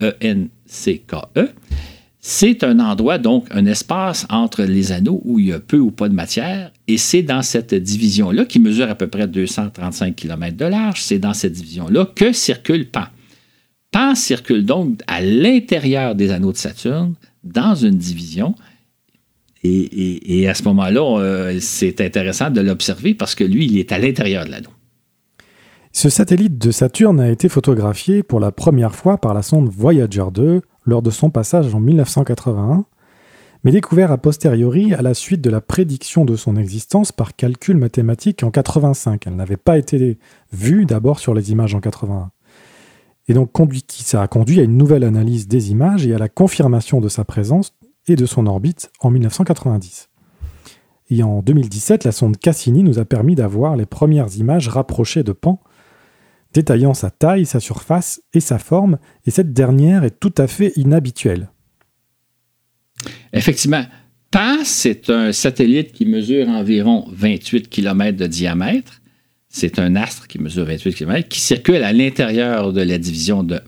E-N-C-K-E. 0.00 1.40
E. 1.40 1.48
C'est 2.26 2.64
un 2.64 2.80
endroit, 2.80 3.18
donc 3.18 3.46
un 3.50 3.66
espace 3.66 4.26
entre 4.30 4.62
les 4.62 4.92
anneaux 4.92 5.20
où 5.24 5.38
il 5.38 5.48
y 5.48 5.52
a 5.52 5.60
peu 5.60 5.78
ou 5.78 5.90
pas 5.90 6.08
de 6.08 6.14
matière, 6.14 6.72
et 6.88 6.96
c'est 6.96 7.22
dans 7.22 7.42
cette 7.42 7.74
division-là, 7.74 8.46
qui 8.46 8.60
mesure 8.60 8.88
à 8.88 8.94
peu 8.94 9.08
près 9.08 9.28
235 9.28 10.16
km 10.16 10.56
de 10.56 10.64
large, 10.64 11.02
c'est 11.02 11.18
dans 11.18 11.34
cette 11.34 11.52
division-là 11.52 12.06
que 12.14 12.32
circule 12.32 12.88
Pan. 12.88 13.04
Pan 13.90 14.14
circule 14.14 14.64
donc 14.64 15.00
à 15.06 15.20
l'intérieur 15.20 16.14
des 16.14 16.30
anneaux 16.30 16.52
de 16.52 16.56
Saturne, 16.56 17.14
dans 17.42 17.74
une 17.74 17.98
division, 17.98 18.54
et, 19.66 20.46
à 20.48 20.54
ce 20.54 20.62
moment-là, 20.64 21.20
euh, 21.20 21.58
c'est 21.60 22.00
intéressant 22.00 22.50
de 22.50 22.60
l'observer 22.60 23.14
parce 23.14 23.34
que 23.34 23.44
lui, 23.44 23.66
il 23.66 23.78
est 23.78 23.92
à 23.92 23.98
l'intérieur 23.98 24.44
de 24.44 24.50
l'anneau. 24.50 24.70
Ce 25.96 26.08
satellite 26.08 26.58
de 26.58 26.72
Saturne 26.72 27.20
a 27.20 27.30
été 27.30 27.48
photographié 27.48 28.24
pour 28.24 28.40
la 28.40 28.50
première 28.50 28.96
fois 28.96 29.16
par 29.16 29.32
la 29.32 29.42
sonde 29.42 29.68
Voyager 29.68 30.24
2 30.34 30.60
lors 30.86 31.02
de 31.02 31.10
son 31.10 31.30
passage 31.30 31.72
en 31.72 31.78
1981, 31.78 32.84
mais 33.62 33.70
découvert 33.70 34.10
a 34.10 34.18
posteriori 34.18 34.92
à 34.92 35.02
la 35.02 35.14
suite 35.14 35.40
de 35.40 35.50
la 35.50 35.60
prédiction 35.60 36.24
de 36.24 36.34
son 36.34 36.56
existence 36.56 37.12
par 37.12 37.36
calcul 37.36 37.76
mathématique 37.76 38.42
en 38.42 38.50
85. 38.50 39.24
Elle 39.28 39.36
n'avait 39.36 39.56
pas 39.56 39.78
été 39.78 40.18
vue 40.52 40.84
d'abord 40.84 41.20
sur 41.20 41.32
les 41.32 41.52
images 41.52 41.76
en 41.76 41.80
81. 41.80 42.32
Et 43.28 43.34
donc 43.34 43.52
ça 43.88 44.20
a 44.20 44.26
conduit 44.26 44.58
à 44.58 44.64
une 44.64 44.76
nouvelle 44.76 45.04
analyse 45.04 45.46
des 45.46 45.70
images 45.70 46.08
et 46.08 46.14
à 46.14 46.18
la 46.18 46.28
confirmation 46.28 47.00
de 47.00 47.08
sa 47.08 47.24
présence 47.24 47.72
et 48.08 48.16
de 48.16 48.26
son 48.26 48.46
orbite 48.46 48.90
en 48.98 49.10
1990. 49.10 50.08
Et 51.10 51.22
en 51.22 51.40
2017, 51.40 52.02
la 52.02 52.10
sonde 52.10 52.36
Cassini 52.36 52.82
nous 52.82 52.98
a 52.98 53.04
permis 53.04 53.36
d'avoir 53.36 53.76
les 53.76 53.86
premières 53.86 54.36
images 54.38 54.66
rapprochées 54.66 55.22
de 55.22 55.30
Pan 55.30 55.60
détaillant 56.54 56.94
sa 56.94 57.10
taille, 57.10 57.44
sa 57.44 57.60
surface 57.60 58.22
et 58.32 58.40
sa 58.40 58.58
forme, 58.58 58.98
et 59.26 59.30
cette 59.30 59.52
dernière 59.52 60.04
est 60.04 60.18
tout 60.18 60.32
à 60.38 60.46
fait 60.46 60.72
inhabituelle. 60.76 61.50
Effectivement, 63.32 63.84
PAN, 64.30 64.64
c'est 64.64 65.10
un 65.10 65.32
satellite 65.32 65.92
qui 65.92 66.06
mesure 66.06 66.48
environ 66.48 67.06
28 67.12 67.68
km 67.68 68.16
de 68.16 68.26
diamètre. 68.26 69.00
C'est 69.48 69.78
un 69.78 69.94
astre 69.94 70.26
qui 70.26 70.40
mesure 70.40 70.64
28 70.64 70.94
km, 70.94 71.28
qui 71.28 71.40
circule 71.40 71.82
à 71.82 71.92
l'intérieur 71.92 72.72
de 72.72 72.80
la 72.80 72.98
division 72.98 73.42
de, 73.42 73.60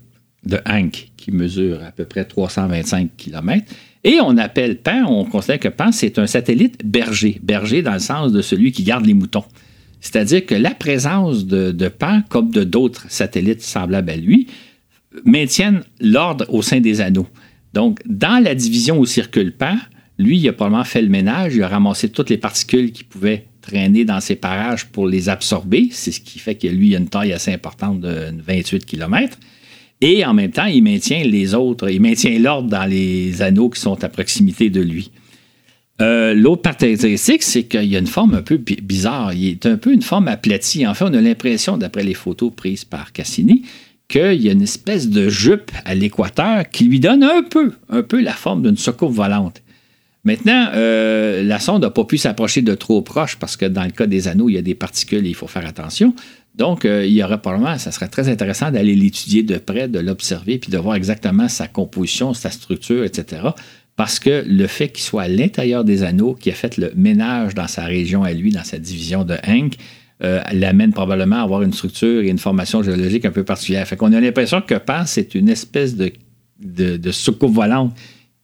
de 0.45 0.59
Hank, 0.67 1.13
qui 1.17 1.31
mesure 1.31 1.83
à 1.85 1.93
peu 1.93 2.05
près 2.05 2.25
325 2.25 3.11
km. 3.17 3.65
Et 4.05 4.19
on 4.21 4.37
appelle 4.39 4.79
PAN, 4.79 5.05
on 5.07 5.25
considère 5.25 5.59
que 5.59 5.69
PAN, 5.69 5.93
c'est 5.93 6.19
un 6.19 6.27
satellite 6.27 6.85
berger. 6.85 7.41
Berger 7.43 7.83
dans 7.83 7.95
le 7.95 7.99
sens 7.99 8.33
de 8.33 8.43
celui 8.43 8.73
qui 8.73 8.85
garde 8.85 9.05
les 9.05 9.15
moutons. 9.15 9.45
C'est-à-dire 10.01 10.45
que 10.47 10.55
la 10.55 10.73
présence 10.73 11.47
de, 11.47 11.89
Pan, 11.89 12.23
comme 12.29 12.51
de 12.51 12.65
d'autres 12.65 13.07
satellites 13.09 13.63
semblables 13.63 14.11
à 14.11 14.17
lui, 14.17 14.47
maintiennent 15.25 15.83
l'ordre 16.01 16.47
au 16.49 16.63
sein 16.63 16.81
des 16.81 17.01
anneaux. 17.01 17.27
Donc, 17.73 18.01
dans 18.07 18.43
la 18.43 18.55
division 18.55 18.99
où 18.99 19.07
circule 19.07 19.53
Pan, 19.57 19.77
lui, 20.19 20.39
il 20.39 20.49
a 20.49 20.53
probablement 20.53 20.85
fait 20.85 21.03
le 21.03 21.09
ménage, 21.09 21.57
il 21.57 21.63
a 21.63 21.69
ramassé 21.69 22.09
toutes 22.09 22.31
les 22.31 22.39
particules 22.39 22.93
qui 22.93 23.05
pouvaient 23.05 23.47
traîner 23.61 24.05
dans 24.05 24.21
ses 24.21 24.37
parages 24.37 24.87
pour 24.87 25.07
les 25.07 25.29
absorber. 25.29 25.89
C'est 25.91 26.13
ce 26.13 26.21
qui 26.21 26.39
fait 26.39 26.55
que 26.55 26.69
lui, 26.69 26.95
a 26.95 26.99
une 26.99 27.09
taille 27.09 27.33
assez 27.33 27.53
importante 27.53 28.01
de 28.01 28.33
28 28.47 28.87
km. 28.87 29.37
Et 30.01 30.25
en 30.25 30.35
même 30.35 30.51
temps, 30.51 30.67
il 30.67 30.83
maintient 30.83 31.25
les 31.25 31.55
autres, 31.55 31.91
il 31.91 32.01
maintient 32.01 32.39
l'ordre 32.39 32.69
dans 32.69 32.85
les 32.85 33.43
anneaux 33.43 33.71
qui 33.71 33.81
sont 33.81 34.03
à 34.05 34.09
proximité 34.09 34.71
de 34.71 34.81
lui. 34.81 35.11
Euh, 36.03 36.35
l'autre 36.35 36.63
caractéristique, 36.63 37.43
c'est 37.43 37.65
qu'il 37.65 37.85
y 37.85 37.97
a 37.97 37.99
une 37.99 38.07
forme 38.07 38.35
un 38.35 38.43
peu 38.43 38.57
bizarre. 38.57 39.33
Il 39.33 39.49
est 39.49 39.67
un 39.67 39.77
peu 39.77 39.93
une 39.93 40.03
forme 40.03 40.29
aplatie. 40.29 40.87
En 40.87 40.95
fait, 40.95 41.05
on 41.05 41.15
a 41.15 41.21
l'impression, 41.21 41.79
d'après 41.79 42.03
les 42.03 42.15
photos 42.15 42.53
prises 42.55 42.85
par 42.85 43.13
Cassini, 43.13 43.63
qu'il 44.09 44.41
y 44.43 44.49
a 44.49 44.53
une 44.53 44.63
espèce 44.63 45.09
de 45.09 45.29
jupe 45.29 45.73
à 45.85 45.95
l'équateur 45.95 46.69
qui 46.71 46.85
lui 46.85 47.01
donne 47.01 47.25
un 47.25 47.43
peu, 47.43 47.73
un 47.89 48.03
peu 48.03 48.21
la 48.21 48.33
forme 48.33 48.63
d'une 48.63 48.77
soucoupe 48.77 49.13
volante. 49.13 49.63
Maintenant, 50.25 50.71
euh, 50.75 51.43
la 51.43 51.61
sonde 51.61 51.83
n'a 51.83 51.91
pas 51.91 52.05
pu 52.05 52.19
s'approcher 52.19 52.61
de 52.61 52.75
trop 52.75 53.01
proche 53.01 53.37
parce 53.37 53.57
que 53.57 53.65
dans 53.65 53.85
le 53.85 53.91
cas 53.91 54.07
des 54.07 54.29
anneaux, 54.29 54.49
il 54.49 54.55
y 54.55 54.59
a 54.59 54.63
des 54.63 54.75
particules 54.75 55.25
et 55.25 55.31
il 55.31 55.35
faut 55.35 55.47
faire 55.47 55.67
attention. 55.67 56.15
Donc, 56.57 56.85
il 56.85 57.13
y 57.13 57.23
aurait 57.23 57.41
probablement, 57.41 57.77
ça 57.79 57.93
serait 57.93 58.09
très 58.09 58.29
intéressant 58.29 58.71
d'aller 58.71 58.97
l'étudier 58.97 59.43
de 59.43 59.59
près, 59.59 59.89
de 59.89 59.99
l'observer, 59.99 60.59
puis 60.59 60.71
de 60.71 60.79
voir 60.79 60.97
exactement 60.97 61.49
sa 61.49 61.69
composition, 61.69 62.33
sa 62.33 62.51
structure, 62.51 63.05
etc. 63.05 63.43
Parce 63.97 64.19
que 64.19 64.45
le 64.47 64.67
fait 64.67 64.91
qu'il 64.91 65.05
soit 65.05 65.23
à 65.23 65.29
l'intérieur 65.29 65.83
des 65.83 66.03
anneaux, 66.03 66.35
qui 66.35 66.51
a 66.51 66.55
fait 66.55 66.77
le 66.77 66.93
ménage 66.95 67.55
dans 67.55 67.67
sa 67.67 67.85
région 67.85 68.23
à 68.23 68.33
lui, 68.33 68.53
dans 68.53 68.65
sa 68.65 68.79
division 68.79 69.25
de 69.25 69.37
Hank, 69.47 69.77
euh, 70.23 70.41
l'amène 70.53 70.93
probablement 70.93 71.37
à 71.37 71.43
avoir 71.43 71.63
une 71.63 71.73
structure 71.73 72.23
et 72.23 72.29
une 72.29 72.39
formation 72.39 72.83
géologique 72.83 73.25
un 73.25 73.31
peu 73.31 73.45
particulière. 73.45 73.87
Fait 73.87 73.97
qu'on 73.97 74.13
a 74.13 74.21
l'impression 74.21 74.61
que 74.61 74.75
PAN, 74.75 75.05
c'est 75.07 75.35
une 75.35 75.49
espèce 75.49 75.97
de, 75.97 76.13
de, 76.61 76.99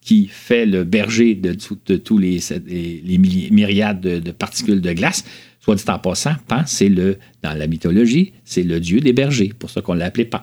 qui 0.01 0.27
fait 0.27 0.67
le 0.67 0.85
berger 0.85 1.35
de, 1.35 1.55
tous 1.97 2.19
les, 2.19 2.41
les, 2.67 3.19
myriades 3.19 4.01
de, 4.01 4.31
particules 4.33 4.81
de 4.81 4.93
glace. 4.93 5.25
Soit 5.61 5.77
dit 5.77 5.85
en 5.89 5.99
passant, 5.99 6.35
Pan, 6.49 6.63
c'est 6.67 6.89
le, 6.89 7.19
dans 7.43 7.55
la 7.55 7.67
mythologie, 7.67 8.33
c'est 8.45 8.65
le 8.65 8.81
dieu 8.81 9.01
des 9.01 9.13
bergers, 9.13 9.53
pour 9.57 9.71
ça 9.71 9.81
qu'on 9.81 9.95
l'a 9.95 10.07
appelé 10.07 10.25
Pan. 10.25 10.41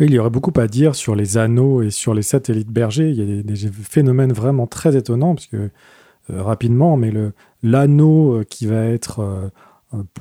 Il 0.00 0.12
y 0.12 0.18
aurait 0.18 0.30
beaucoup 0.30 0.52
à 0.56 0.68
dire 0.68 0.94
sur 0.94 1.16
les 1.16 1.38
anneaux 1.38 1.82
et 1.82 1.90
sur 1.90 2.14
les 2.14 2.22
satellites 2.22 2.70
bergers. 2.70 3.10
Il 3.10 3.16
y 3.16 3.38
a 3.38 3.42
des, 3.42 3.70
phénomènes 3.82 4.32
vraiment 4.32 4.66
très 4.66 4.96
étonnants, 4.96 5.34
parce 5.34 5.48
que 5.48 5.70
euh, 6.30 6.42
rapidement, 6.42 6.96
mais 6.96 7.12
l'anneau 7.62 8.38
euh, 8.38 8.44
qui 8.44 8.66
va 8.66 8.84
être 8.84 9.20
euh, 9.20 9.48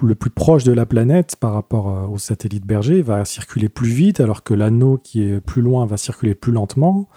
le 0.01 0.15
plus 0.15 0.31
proche 0.31 0.63
de 0.63 0.71
la 0.71 0.87
planète 0.87 1.35
par 1.35 1.53
rapport 1.53 2.09
au 2.09 2.17
satellite 2.17 2.65
berger 2.65 3.01
va 3.03 3.23
circuler 3.25 3.69
plus 3.69 3.89
vite, 3.89 4.19
alors 4.19 4.43
que 4.43 4.55
l'anneau 4.55 4.97
qui 4.97 5.23
est 5.23 5.41
plus 5.41 5.61
loin 5.61 5.85
va 5.85 5.97
circuler 5.97 6.33
plus 6.33 6.51
lentement. 6.51 7.07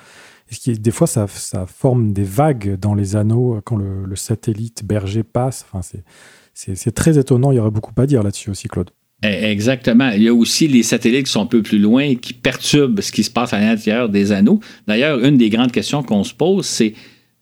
Et 0.66 0.74
des 0.74 0.90
fois, 0.90 1.06
ça, 1.06 1.26
forme 1.66 2.12
des 2.12 2.24
vagues 2.24 2.76
dans 2.76 2.94
les 2.94 3.14
anneaux 3.14 3.60
quand 3.64 3.76
le, 3.76 4.16
satellite 4.16 4.84
berger 4.84 5.22
passe. 5.22 5.64
Enfin, 5.72 5.80
c'est 6.52 6.92
très 6.92 7.18
étonnant. 7.18 7.52
Il 7.52 7.56
y 7.56 7.60
aurait 7.60 7.70
beaucoup 7.70 7.92
à 7.96 8.04
dire 8.04 8.24
là-dessus 8.24 8.50
aussi, 8.50 8.66
Claude. 8.66 8.90
Eh, 9.22 9.50
exactement. 9.50 10.10
Il 10.10 10.22
y 10.22 10.28
a 10.28 10.34
aussi 10.34 10.66
les 10.66 10.82
satellites 10.82 11.26
qui 11.26 11.32
sont 11.32 11.42
un 11.42 11.46
peu 11.46 11.62
plus 11.62 11.78
loin, 11.78 12.14
qui 12.14 12.32
perturbent 12.32 13.00
ce 13.00 13.12
qui 13.12 13.22
se 13.22 13.30
passe 13.30 13.52
à 13.52 13.60
l'intérieur 13.60 14.08
des 14.08 14.32
anneaux. 14.32 14.60
D'ailleurs, 14.86 15.22
une 15.22 15.36
des 15.36 15.50
grandes 15.50 15.72
questions 15.72 16.02
qu'on 16.02 16.24
se 16.24 16.32
pose, 16.32 16.64
c'est 16.64 16.94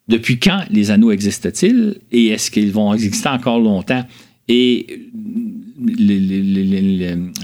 depuis 0.08 0.40
quand 0.40 0.64
les 0.70 0.90
anneaux 0.90 1.12
existent-ils 1.12 1.98
et 2.10 2.28
est-ce 2.28 2.50
qu'ils 2.50 2.72
vont 2.72 2.92
exister 2.94 3.28
encore 3.28 3.60
longtemps? 3.60 4.04
Et 4.48 5.02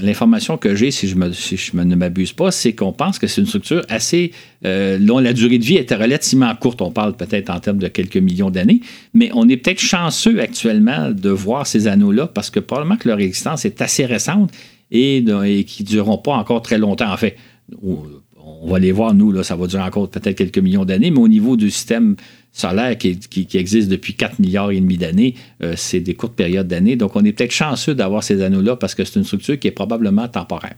l'information 0.01 0.57
que 0.57 0.75
j'ai, 0.75 0.91
si 0.91 1.07
je, 1.07 1.15
ne 1.15 1.95
m'abuse 1.95 2.33
pas, 2.33 2.51
c'est 2.51 2.73
qu'on 2.73 2.91
pense 2.91 3.17
que 3.17 3.27
c'est 3.27 3.39
une 3.41 3.47
structure 3.47 3.81
assez 3.87 4.31
euh, 4.65 4.99
dont 4.99 5.19
la 5.19 5.31
durée 5.31 5.57
de 5.57 5.63
vie 5.63 5.77
était 5.77 5.95
relativement 5.95 6.53
courte. 6.55 6.81
On 6.81 6.91
parle 6.91 7.15
peut-être 7.15 7.49
en 7.49 7.59
termes 7.59 7.77
de 7.77 7.87
quelques 7.87 8.17
millions 8.17 8.49
d'années, 8.49 8.81
mais 9.13 9.29
on 9.33 9.47
est 9.47 9.57
peut-être 9.57 9.79
chanceux 9.79 10.41
actuellement 10.41 11.11
de 11.11 11.29
voir 11.29 11.65
ces 11.65 11.87
anneaux-là 11.87 12.27
parce 12.27 12.49
que 12.49 12.59
probablement 12.59 12.97
que 12.97 13.07
leur 13.07 13.19
existence 13.19 13.63
est 13.63 13.81
assez 13.81 14.05
récente 14.05 14.51
et, 14.91 15.17
et 15.17 15.63
qui 15.63 15.83
ne 15.83 15.87
dureront 15.87 16.17
pas 16.17 16.33
encore 16.33 16.61
très 16.61 16.77
longtemps. 16.77 17.11
En 17.11 17.17
fait, 17.17 17.37
on 17.81 18.69
va 18.69 18.79
les 18.79 18.91
voir, 18.91 19.13
nous, 19.13 19.31
là, 19.31 19.43
ça 19.43 19.55
va 19.55 19.67
durer 19.67 19.83
encore 19.83 20.09
peut-être 20.09 20.37
quelques 20.37 20.59
millions 20.59 20.85
d'années, 20.85 21.09
mais 21.09 21.19
au 21.19 21.27
niveau 21.27 21.55
du 21.55 21.71
système 21.71 22.15
solaire 22.57 22.97
qui, 22.97 23.47
existe 23.53 23.89
depuis 23.89 24.15
4 24.15 24.39
milliards 24.39 24.71
et 24.71 24.79
demi 24.79 24.97
d'années, 24.97 25.35
euh, 25.61 25.73
c'est 25.75 25.99
des 25.99 26.15
courtes 26.15 26.35
périodes 26.35 26.67
d'années. 26.67 26.95
Donc, 26.95 27.15
on 27.15 27.23
est 27.25 27.33
peut-être 27.33 27.51
chanceux 27.51 27.95
d'avoir 27.95 28.23
ces 28.23 28.41
anneaux-là 28.41 28.77
parce 28.77 28.95
que 28.95 29.03
c'est 29.03 29.19
une 29.19 29.25
structure 29.25 29.59
qui 29.59 29.67
est 29.67 29.71
probablement 29.71 30.27
temporaire. 30.27 30.75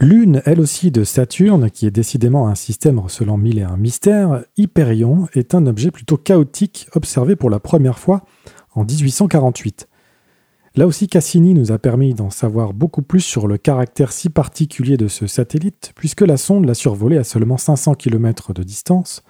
Lune, 0.00 0.40
elle 0.46 0.60
aussi 0.60 0.90
de 0.90 1.04
Saturne, 1.04 1.70
qui 1.70 1.86
est 1.86 1.90
décidément 1.90 2.48
un 2.48 2.54
système 2.54 2.98
recelant 2.98 3.36
mille 3.36 3.58
et 3.58 3.64
un 3.64 3.76
mystères, 3.76 4.44
Hyperion 4.56 5.28
est 5.34 5.54
un 5.54 5.66
objet 5.66 5.90
plutôt 5.90 6.16
chaotique 6.16 6.88
observé 6.94 7.36
pour 7.36 7.50
la 7.50 7.60
première 7.60 7.98
fois 7.98 8.24
en 8.74 8.84
1848. 8.84 9.88
Là 10.76 10.86
aussi, 10.86 11.08
Cassini 11.08 11.52
nous 11.52 11.72
a 11.72 11.78
permis 11.78 12.14
d'en 12.14 12.30
savoir 12.30 12.72
beaucoup 12.72 13.02
plus 13.02 13.20
sur 13.20 13.46
le 13.46 13.58
caractère 13.58 14.12
si 14.12 14.30
particulier 14.30 14.96
de 14.96 15.08
ce 15.08 15.26
satellite, 15.26 15.92
puisque 15.96 16.22
la 16.22 16.36
sonde 16.36 16.64
l'a 16.64 16.74
survolé 16.74 17.18
à 17.18 17.24
seulement 17.24 17.58
500 17.58 17.94
km 17.94 18.52
de 18.54 18.62
distance 18.62 19.22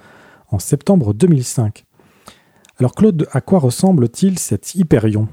en 0.51 0.59
septembre 0.59 1.15
2005. 1.15 1.85
Alors 2.79 2.95
Claude, 2.95 3.29
à 3.33 3.41
quoi 3.41 3.59
ressemble-t-il 3.59 4.39
cet 4.39 4.75
Hyperion? 4.75 5.29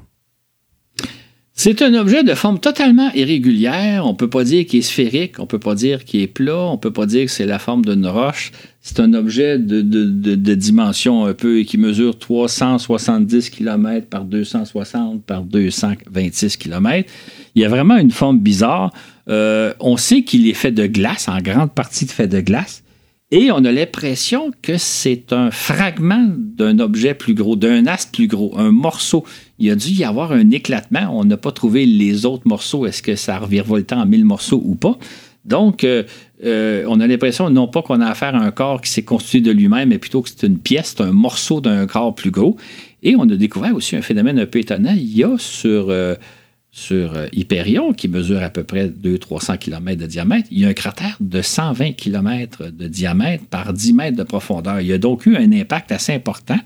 C'est 1.60 1.82
un 1.82 1.96
objet 1.96 2.24
de 2.24 2.36
forme 2.36 2.60
totalement 2.60 3.12
irrégulière. 3.14 4.06
On 4.06 4.12
ne 4.12 4.16
peut 4.16 4.30
pas 4.30 4.44
dire 4.44 4.64
qu'il 4.68 4.78
est 4.78 4.84
sphérique, 4.84 5.40
on 5.40 5.44
ne 5.44 5.48
peut 5.48 5.58
pas 5.58 5.74
dire 5.74 6.06
qu'il 6.06 6.22
est 6.22 6.28
plat, 6.28 6.56
on 6.56 6.74
ne 6.74 6.78
peut 6.78 6.94
pas 6.94 7.08
dire 7.08 7.26
que 7.26 7.32
c'est 7.32 7.48
la 7.48 7.58
forme 7.58 7.84
d'une 7.84 8.06
roche. 8.06 8.52
C'est 8.80 9.00
un 9.00 9.16
objet 9.16 9.58
de, 9.58 9.82
de, 9.82 10.54
dimension 10.54 11.26
un 11.26 11.34
peu 11.34 11.62
qui 11.62 11.80
mesure 11.80 12.20
370 12.20 13.50
km 13.50 14.06
par 14.08 14.26
260 14.26 15.24
par 15.24 15.42
226 15.42 16.58
km. 16.58 17.10
Il 17.56 17.64
y 17.64 17.66
a 17.66 17.70
vraiment 17.70 17.98
une 17.98 18.12
forme 18.12 18.38
bizarre. 18.38 18.94
Euh, 19.28 19.74
on 19.80 19.98
sait 19.98 20.22
qu'il 20.22 20.48
est 20.48 20.54
fait 20.54 20.72
de 20.72 20.86
glace, 20.86 21.28
en 21.28 21.42
grande 21.42 21.74
partie 21.74 22.06
fait 22.06 22.28
de 22.28 22.40
glace. 22.40 22.84
Et 23.30 23.52
on 23.52 23.66
a 23.66 23.74
l'impression 23.74 24.52
que 24.62 24.78
c'est 24.78 25.34
un 25.34 25.52
fragment 25.52 26.30
d'un 26.38 26.80
objet 26.80 27.14
plus 27.14 27.34
gros, 27.34 27.58
d'un 27.58 27.86
astre 27.86 28.14
plus 28.14 28.28
gros, 28.28 28.58
un 28.58 28.72
morceau. 28.72 29.26
Il 29.60 29.70
a 29.70 29.76
dû 29.76 29.90
y 29.90 30.06
avoir 30.06 30.32
un 30.32 30.50
éclatement. 30.52 31.10
On 31.12 31.26
n'a 31.26 31.36
pas 31.36 31.52
trouvé 31.52 31.86
les 31.86 32.26
autres 32.26 32.48
morceaux. 32.48 32.86
Est-ce 32.86 33.04
que 33.04 33.18
ça 33.18 33.38
revirevoltait 33.38 33.96
en 33.96 34.06
mille 34.06 34.24
morceaux 34.24 34.62
ou 34.64 34.76
pas? 34.76 34.98
Donc, 35.44 35.84
euh, 35.84 36.04
euh, 36.46 36.86
on 36.88 37.02
a 37.02 37.08
l'impression 37.08 37.50
non 37.50 37.68
pas 37.68 37.82
qu'on 37.82 38.00
a 38.00 38.08
affaire 38.08 38.34
à 38.34 38.40
un 38.40 38.52
corps 38.52 38.80
qui 38.80 38.90
s'est 38.90 39.04
constitué 39.04 39.42
de 39.42 39.52
lui-même, 39.52 39.90
mais 39.90 39.98
plutôt 39.98 40.22
que 40.22 40.30
c'est 40.30 40.48
une 40.48 40.60
pièce, 40.60 40.96
c'est 40.96 41.04
un 41.04 41.12
morceau 41.12 41.60
d'un 41.60 41.86
corps 41.86 42.16
plus 42.16 42.32
gros. 42.32 42.56
Et 43.04 43.18
on 43.18 43.24
a 43.24 43.36
découvert 43.36 43.76
aussi 43.76 43.98
un 43.98 44.02
phénomène 44.02 44.40
un 44.40 44.46
peu 44.46 44.60
étonnant. 44.60 44.94
Il 44.96 45.18
y 45.18 45.26
a 45.26 45.38
sur 45.38 45.88
euh, 45.90 46.16
sur 46.78 47.16
euh, 47.16 47.26
Hyperion, 47.34 47.92
qui 47.92 48.08
mesure 48.08 48.44
à 48.44 48.52
peu 48.52 48.64
près 48.64 48.88
200-300 48.88 49.58
km 49.58 50.00
de 50.00 50.06
diamètre, 50.06 50.48
il 50.52 50.60
y 50.60 50.66
a 50.66 50.68
un 50.68 50.74
cratère 50.74 51.18
de 51.20 51.42
120 51.42 51.94
km 51.94 52.70
de 52.70 52.88
diamètre 52.88 53.46
par 53.46 53.74
10 53.74 53.94
mètres 53.94 54.16
de 54.16 54.22
profondeur. 54.22 54.80
Il 54.80 54.86
y 54.86 54.94
a 54.94 55.00
donc 55.00 55.26
eu 55.26 55.36
un 55.36 55.52
impact 55.52 55.92
assez 55.92 56.14
important, 56.14 56.60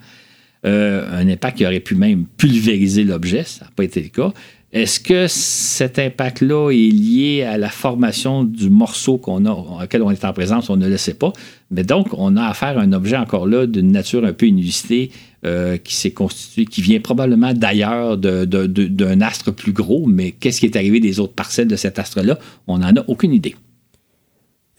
euh, 0.65 1.07
un 1.17 1.29
impact 1.29 1.59
qui 1.59 1.65
aurait 1.65 1.79
pu 1.79 1.95
même 1.95 2.25
pulvériser 2.25 3.05
l'objet, 3.05 3.43
ça 3.45 3.63
n'a 3.63 3.71
pas 3.73 3.85
été 3.85 4.01
le 4.01 4.09
cas. 4.09 4.33
Est-ce 4.73 5.01
que 5.01 5.27
cet 5.27 5.99
impact-là 5.99 6.71
est 6.71 6.91
lié 6.91 7.43
à 7.43 7.57
la 7.57 7.67
formation 7.67 8.45
du 8.45 8.69
morceau 8.69 9.15
auquel 9.15 10.01
on 10.01 10.11
est 10.11 10.23
en 10.23 10.31
présence? 10.31 10.69
On 10.69 10.77
ne 10.77 10.87
le 10.87 10.95
sait 10.95 11.13
pas. 11.13 11.33
Mais 11.71 11.83
donc, 11.83 12.07
on 12.13 12.37
a 12.37 12.45
affaire 12.45 12.77
à 12.77 12.81
un 12.81 12.93
objet 12.93 13.17
encore 13.17 13.47
là 13.47 13.67
d'une 13.67 13.91
nature 13.91 14.23
un 14.23 14.31
peu 14.31 14.45
inusitée 14.45 15.11
euh, 15.45 15.75
qui 15.75 15.95
s'est 15.95 16.11
constitué, 16.11 16.63
qui 16.63 16.81
vient 16.81 17.01
probablement 17.01 17.53
d'ailleurs 17.53 18.17
d'un 18.17 19.21
astre 19.21 19.51
plus 19.51 19.73
gros. 19.73 20.05
Mais 20.07 20.31
qu'est-ce 20.31 20.61
qui 20.61 20.67
est 20.67 20.77
arrivé 20.77 21.01
des 21.01 21.19
autres 21.19 21.33
parcelles 21.33 21.67
de 21.67 21.75
cet 21.75 21.99
astre-là? 21.99 22.39
On 22.67 22.77
n'en 22.77 22.95
a 22.95 23.03
aucune 23.09 23.33
idée. 23.33 23.55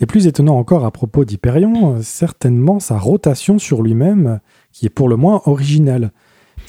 Et 0.01 0.07
plus 0.07 0.27
étonnant 0.27 0.57
encore 0.57 0.87
à 0.87 0.91
propos 0.91 1.27
d'Hyperion, 1.27 2.01
certainement 2.01 2.81
sa 2.81 2.99
rotation 2.99 3.59
sur 3.59 3.83
lui-même, 3.83 4.41
qui 4.73 4.87
est 4.87 4.91
pour 4.91 5.11
le 5.11 5.17
moins 5.17 5.43
originale. 5.45 6.13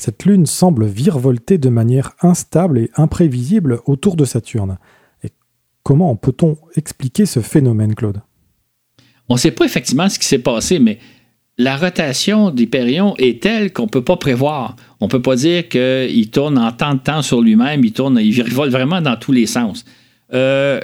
Cette 0.03 0.25
lune 0.25 0.45
semble 0.45 0.85
virevolter 0.85 1.57
de 1.57 1.69
manière 1.69 2.11
instable 2.21 2.77
et 2.77 2.89
imprévisible 2.97 3.79
autour 3.85 4.17
de 4.17 4.25
Saturne. 4.25 4.77
Et 5.23 5.29
comment 5.81 6.13
peut-on 6.17 6.57
expliquer 6.75 7.25
ce 7.25 7.39
phénomène, 7.39 7.95
Claude? 7.95 8.19
On 9.29 9.35
ne 9.35 9.39
sait 9.39 9.51
pas 9.51 9.63
effectivement 9.63 10.09
ce 10.09 10.19
qui 10.19 10.25
s'est 10.25 10.39
passé, 10.39 10.79
mais 10.79 10.99
la 11.57 11.77
rotation 11.77 12.51
d'Hyperion 12.51 13.15
est 13.17 13.41
telle 13.41 13.71
qu'on 13.71 13.83
ne 13.83 13.87
peut 13.87 14.03
pas 14.03 14.17
prévoir. 14.17 14.75
On 14.99 15.05
ne 15.05 15.09
peut 15.09 15.21
pas 15.21 15.37
dire 15.37 15.69
qu'il 15.69 16.29
tourne 16.31 16.57
en 16.57 16.73
tant 16.73 16.95
de 16.95 16.99
temps 16.99 17.21
sur 17.21 17.39
lui-même, 17.39 17.85
il 17.85 17.93
tourne, 17.93 18.19
il 18.19 18.33
virevole 18.33 18.71
vraiment 18.71 18.99
dans 18.99 19.15
tous 19.15 19.31
les 19.31 19.45
sens. 19.45 19.85
Euh, 20.33 20.81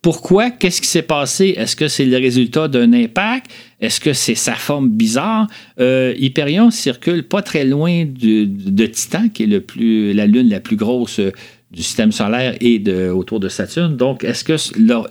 pourquoi? 0.00 0.50
Qu'est-ce 0.50 0.80
qui 0.80 0.86
s'est 0.86 1.02
passé? 1.02 1.54
Est-ce 1.56 1.74
que 1.74 1.88
c'est 1.88 2.04
le 2.04 2.16
résultat 2.18 2.68
d'un 2.68 2.92
impact? 2.92 3.50
Est-ce 3.80 4.00
que 4.00 4.12
c'est 4.12 4.36
sa 4.36 4.54
forme 4.54 4.90
bizarre? 4.90 5.48
Euh, 5.80 6.14
Hyperion 6.16 6.70
circule 6.70 7.24
pas 7.26 7.42
très 7.42 7.64
loin 7.64 8.04
de 8.04 8.86
Titan, 8.86 9.28
qui 9.28 9.42
est 9.44 10.14
la 10.14 10.26
lune 10.26 10.48
la 10.48 10.60
plus 10.60 10.76
grosse 10.76 11.18
euh, 11.18 11.32
du 11.72 11.82
système 11.82 12.12
solaire 12.12 12.54
et 12.60 12.82
autour 13.10 13.40
de 13.40 13.48
Saturne. 13.48 13.96
Donc, 13.96 14.22
est-ce 14.24 14.44
que 14.44 14.56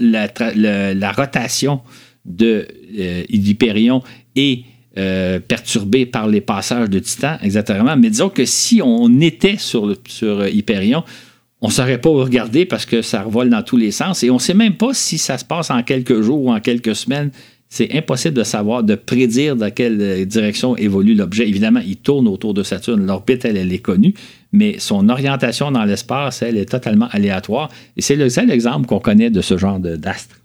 la, 0.09 1.11
rotation 1.11 1.81
euh, 2.41 2.63
d'Hyperion 3.29 4.01
est 4.35 4.63
perturbée 5.47 6.05
par 6.07 6.27
les 6.27 6.41
passages 6.41 6.89
de 6.89 6.99
Titan? 6.99 7.37
Exactement. 7.43 7.95
Mais 7.97 8.09
disons 8.09 8.29
que 8.29 8.45
si 8.45 8.81
on 8.81 9.19
était 9.19 9.57
sur 9.57 10.47
Hyperion, 10.47 11.03
on 11.61 11.67
ne 11.67 11.71
saurait 11.71 11.99
pas 11.99 12.09
regarder 12.09 12.65
parce 12.65 12.85
que 12.85 13.01
ça 13.01 13.23
revole 13.23 13.49
dans 13.49 13.63
tous 13.63 13.77
les 13.77 13.91
sens 13.91 14.23
et 14.23 14.29
on 14.29 14.35
ne 14.35 14.39
sait 14.39 14.53
même 14.53 14.75
pas 14.75 14.93
si 14.93 15.17
ça 15.17 15.37
se 15.37 15.45
passe 15.45 15.71
en 15.71 15.81
quelques 15.83 16.21
jours 16.21 16.43
ou 16.43 16.51
en 16.51 16.59
quelques 16.59 16.95
semaines. 16.95 17.31
C'est 17.69 17.93
impossible 17.97 18.35
de 18.35 18.43
savoir, 18.43 18.83
de 18.83 18.95
prédire 18.95 19.57
dans 19.57 19.71
quelle 19.71 19.99
euh, 20.01 20.25
direction 20.25 20.77
évolue 20.77 21.15
l'objet. 21.15 21.49
Évidemment, 21.49 21.81
il 21.85 21.97
tourne 21.97 22.27
autour 22.29 22.53
de 22.53 22.63
Saturne. 22.63 23.05
L'orbite, 23.05 23.43
elle, 23.43 23.57
elle 23.57 23.73
est 23.73 23.79
connue, 23.79 24.13
mais 24.53 24.79
son 24.79 25.09
orientation 25.09 25.69
dans 25.71 25.83
l'espace, 25.83 26.41
elle, 26.41 26.55
est 26.55 26.69
totalement 26.69 27.09
aléatoire. 27.11 27.69
Et 27.97 28.01
c'est 28.01 28.15
le 28.15 28.29
seul 28.29 28.51
exemple 28.51 28.87
qu'on 28.87 29.01
connaît 29.01 29.31
de 29.31 29.41
ce 29.41 29.57
genre 29.57 29.79
d'astre. 29.79 30.39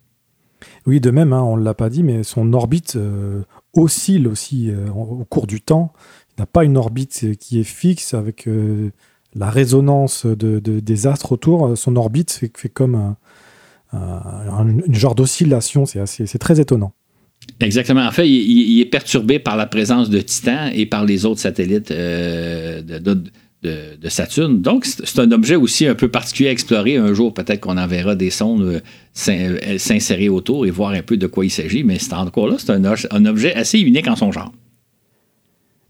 Oui, 0.84 0.98
de 0.98 1.12
même, 1.12 1.32
hein, 1.32 1.42
on 1.42 1.56
ne 1.56 1.64
l'a 1.64 1.74
pas 1.74 1.90
dit, 1.90 2.02
mais 2.02 2.24
son 2.24 2.52
orbite 2.54 2.96
euh, 2.96 3.42
oscille 3.72 4.26
aussi 4.26 4.70
euh, 4.70 4.88
au 4.88 5.24
cours 5.28 5.46
du 5.46 5.60
temps. 5.60 5.92
Il 6.36 6.40
n'a 6.40 6.46
pas 6.46 6.64
une 6.64 6.76
orbite 6.76 7.38
qui 7.38 7.60
est 7.60 7.64
fixe 7.64 8.14
avec 8.14 8.48
la 9.34 9.50
résonance 9.50 10.26
de, 10.26 10.58
des 10.58 11.06
astres 11.06 11.32
autour, 11.32 11.76
son 11.76 11.96
orbite 11.96 12.32
fait, 12.32 12.68
comme 12.68 13.16
un, 13.92 14.66
une 14.66 14.94
genre 14.94 15.14
d'oscillation. 15.14 15.84
C'est 15.86 16.38
très 16.38 16.60
étonnant. 16.60 16.92
Exactement. 17.60 18.06
En 18.06 18.12
fait, 18.12 18.28
il, 18.28 18.80
est 18.80 18.86
perturbé 18.86 19.38
par 19.38 19.56
la 19.56 19.66
présence 19.66 20.10
de 20.10 20.20
Titan 20.20 20.68
et 20.72 20.86
par 20.86 21.04
les 21.04 21.24
autres 21.24 21.40
satellites 21.40 21.92
de, 23.62 24.08
Saturne. 24.08 24.60
Donc, 24.60 24.84
c'est 24.84 25.18
un 25.18 25.30
objet 25.32 25.56
aussi 25.56 25.86
un 25.86 25.94
peu 25.94 26.08
particulier 26.08 26.48
à 26.48 26.52
explorer. 26.52 26.96
Un 26.96 27.14
jour, 27.14 27.32
peut-être 27.32 27.60
qu'on 27.60 27.78
enverra 27.78 28.14
des 28.14 28.30
sondes 28.30 28.62
euh, 28.62 28.80
euh, 29.28 29.78
s'insérer 29.78 30.28
autour 30.28 30.66
et 30.66 30.70
voir 30.70 30.90
un 30.90 31.02
peu 31.02 31.16
de 31.16 31.26
quoi 31.26 31.44
il 31.44 31.50
s'agit, 31.50 31.84
mais 31.84 31.98
c'est 31.98 32.12
encore 32.12 32.48
là, 32.48 32.56
c'est 32.58 32.70
un, 32.70 33.26
objet 33.26 33.54
assez 33.54 33.78
unique 33.78 34.08
en 34.08 34.16
son 34.16 34.32
genre. 34.32 34.52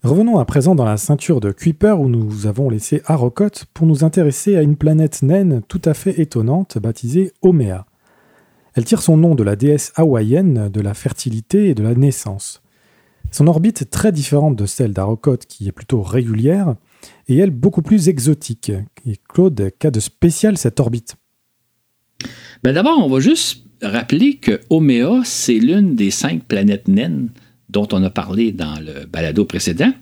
Revenons 0.02 0.40
à 0.40 0.44
présent 0.44 0.74
dans 0.74 0.84
la 0.84 0.96
ceinture 0.96 1.40
de 1.40 1.52
Kuiper 1.52 1.92
où 1.96 2.08
nous 2.08 2.48
avons 2.48 2.68
laissé 2.68 3.02
Arrokoth 3.06 3.66
pour 3.72 3.86
nous 3.86 4.02
intéresser 4.02 4.56
à 4.56 4.62
une 4.62 4.74
planète 4.74 5.22
naine 5.22 5.62
tout 5.68 5.80
à 5.84 5.94
fait 5.94 6.18
étonnante 6.18 6.76
baptisée 6.76 7.32
Omea. 7.40 7.86
Elle 8.74 8.84
tire 8.84 9.00
son 9.00 9.16
nom 9.16 9.36
de 9.36 9.44
la 9.44 9.54
déesse 9.54 9.92
hawaïenne 9.94 10.68
de 10.70 10.80
la 10.80 10.94
fertilité 10.94 11.68
et 11.68 11.74
de 11.76 11.84
la 11.84 11.94
naissance. 11.94 12.64
Son 13.30 13.46
orbite 13.46 13.82
est 13.82 13.92
très 13.92 14.10
différente 14.10 14.56
de 14.56 14.66
celle 14.66 14.92
d'Arrokoth 14.92 15.46
qui 15.46 15.68
est 15.68 15.72
plutôt 15.72 16.02
régulière, 16.02 16.74
et 17.28 17.38
elle 17.38 17.50
beaucoup 17.50 17.82
plus 17.82 18.08
exotique. 18.08 18.72
Et 19.06 19.20
Claude, 19.28 19.70
qu'a 19.78 19.92
de 19.92 20.00
spécial 20.00 20.58
cette 20.58 20.80
orbite? 20.80 21.14
Ben 22.64 22.74
D'abord, 22.74 22.98
on 22.98 23.08
va 23.08 23.20
juste 23.20 23.66
rappeler 23.80 24.34
que 24.34 24.60
Oméa, 24.68 25.22
c'est 25.24 25.60
l'une 25.60 25.94
des 25.94 26.10
cinq 26.10 26.42
planètes 26.42 26.88
naines 26.88 27.30
dont 27.72 27.88
on 27.92 28.02
a 28.02 28.10
parlé 28.10 28.52
dans 28.52 28.78
le 28.80 29.06
balado 29.06 29.44
précédent. 29.44 29.92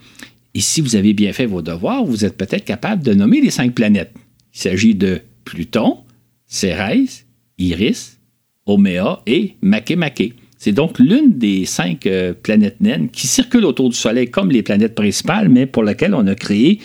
Et 0.55 0.61
si 0.61 0.81
vous 0.81 0.97
avez 0.97 1.12
bien 1.12 1.33
fait 1.33 1.47
vos 1.47 1.62
devoirs, 1.62 2.05
vous 2.05 2.25
êtes 2.25 2.37
peut-être 2.37 2.64
capable 2.64 3.03
de 3.03 3.14
nommer 3.14 3.41
les 3.41 3.51
cinq 3.51 3.75
planètes. 3.75 4.12
Il 4.53 4.61
s'agit 4.61 4.95
de 4.95 5.21
Pluton, 5.45 5.99
Cérès, 6.47 7.27
Iris, 7.59 8.18
Oméa 8.66 9.23
et 9.27 9.55
Makemake. 9.62 10.35
C'est 10.59 10.73
donc 10.73 10.99
l'une 10.99 11.39
des 11.39 11.64
cinq 11.64 12.07
euh, 12.07 12.35
planètes 12.35 12.81
naines 12.81 13.09
qui 13.09 13.27
circulent 13.27 13.64
autour 13.64 13.89
du 13.89 13.97
Soleil 13.97 14.31
comme 14.31 14.51
les 14.51 14.62
planètes 14.62 14.95
principales, 14.95 15.49
mais 15.49 15.66
pour 15.66 15.83
laquelle 15.83 16.14
on 16.14 16.27
a 16.27 16.35
créé 16.35 16.81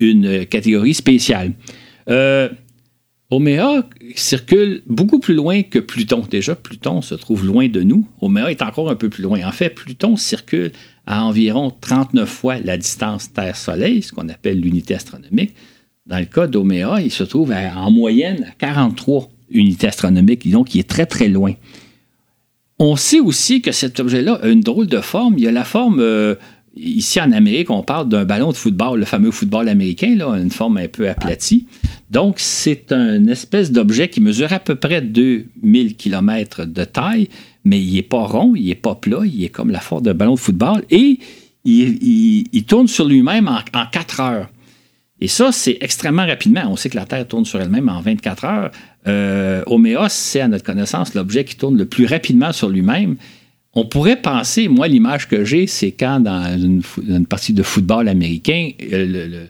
une 0.00 0.46
catégorie 0.46 0.94
spéciale. 0.94 1.52
Euh, 2.08 2.48
Oméa 3.30 3.86
circule 4.14 4.82
beaucoup 4.86 5.18
plus 5.18 5.34
loin 5.34 5.62
que 5.62 5.78
Pluton. 5.78 6.24
Déjà, 6.30 6.54
Pluton 6.54 7.02
se 7.02 7.14
trouve 7.14 7.44
loin 7.44 7.68
de 7.68 7.82
nous. 7.82 8.06
Oméa 8.22 8.50
est 8.50 8.62
encore 8.62 8.90
un 8.90 8.96
peu 8.96 9.10
plus 9.10 9.22
loin. 9.22 9.46
En 9.46 9.52
fait, 9.52 9.68
Pluton 9.70 10.16
circule 10.16 10.72
à 11.06 11.24
environ 11.24 11.70
39 11.70 12.28
fois 12.28 12.58
la 12.58 12.78
distance 12.78 13.32
Terre-Soleil, 13.32 14.02
ce 14.02 14.12
qu'on 14.12 14.30
appelle 14.30 14.60
l'unité 14.60 14.94
astronomique. 14.94 15.54
Dans 16.06 16.18
le 16.18 16.24
cas 16.24 16.46
d'Oméa, 16.46 17.02
il 17.02 17.10
se 17.10 17.22
trouve 17.22 17.52
en 17.52 17.90
moyenne 17.90 18.44
à 18.44 18.52
43 18.52 19.28
unités 19.50 19.88
astronomiques, 19.88 20.50
donc 20.50 20.74
il 20.74 20.80
est 20.80 20.88
très 20.88 21.04
très 21.04 21.28
loin. 21.28 21.52
On 22.78 22.96
sait 22.96 23.20
aussi 23.20 23.60
que 23.60 23.72
cet 23.72 24.00
objet-là 24.00 24.38
a 24.42 24.48
une 24.48 24.60
drôle 24.60 24.86
de 24.86 25.00
forme. 25.00 25.36
Il 25.36 25.46
a 25.48 25.52
la 25.52 25.64
forme, 25.64 25.98
euh, 26.00 26.36
ici 26.76 27.20
en 27.20 27.32
Amérique, 27.32 27.70
on 27.70 27.82
parle 27.82 28.08
d'un 28.08 28.24
ballon 28.24 28.50
de 28.50 28.56
football, 28.56 29.00
le 29.00 29.04
fameux 29.04 29.30
football 29.30 29.68
américain, 29.68 30.14
là, 30.16 30.28
une 30.36 30.50
forme 30.50 30.78
un 30.78 30.88
peu 30.88 31.08
aplatie. 31.08 31.66
Donc, 32.10 32.36
c'est 32.38 32.92
une 32.92 33.28
espèce 33.28 33.72
d'objet 33.72 34.08
qui 34.08 34.20
mesure 34.20 34.52
à 34.52 34.58
peu 34.58 34.74
près 34.74 35.02
2000 35.02 35.96
km 35.96 36.64
de 36.64 36.84
taille, 36.84 37.28
mais 37.64 37.80
il 37.80 37.94
n'est 37.94 38.02
pas 38.02 38.24
rond, 38.24 38.54
il 38.56 38.66
n'est 38.66 38.74
pas 38.74 38.94
plat, 38.94 39.20
il 39.24 39.44
est 39.44 39.48
comme 39.48 39.70
la 39.70 39.80
forme 39.80 40.02
d'un 40.02 40.14
ballon 40.14 40.34
de 40.34 40.38
football 40.38 40.84
et 40.90 41.18
il, 41.64 42.64
tourne 42.66 42.88
sur 42.88 43.04
lui-même 43.06 43.48
en, 43.48 43.58
en 43.78 43.86
4 43.90 44.20
heures. 44.20 44.48
Et 45.20 45.28
ça, 45.28 45.50
c'est 45.52 45.78
extrêmement 45.80 46.26
rapidement. 46.26 46.62
On 46.68 46.76
sait 46.76 46.90
que 46.90 46.96
la 46.96 47.04
Terre 47.04 47.26
tourne 47.26 47.44
sur 47.44 47.60
elle-même 47.60 47.88
en 47.88 48.00
24 48.00 48.44
heures. 48.44 48.70
Euh, 49.08 49.62
Oméos, 49.66 50.08
c'est 50.08 50.40
à 50.40 50.48
notre 50.48 50.64
connaissance 50.64 51.14
l'objet 51.14 51.44
qui 51.44 51.56
tourne 51.56 51.76
le 51.76 51.86
plus 51.86 52.06
rapidement 52.06 52.52
sur 52.52 52.68
lui-même. 52.68 53.16
On 53.78 53.84
pourrait 53.84 54.20
penser, 54.20 54.66
moi, 54.66 54.88
l'image 54.88 55.28
que 55.28 55.44
j'ai, 55.44 55.68
c'est 55.68 55.92
quand 55.92 56.18
dans 56.18 56.58
une, 56.58 56.82
partie 57.26 57.52
de 57.52 57.62
football 57.62 58.08
américain, 58.08 58.70
euh, 58.92 59.46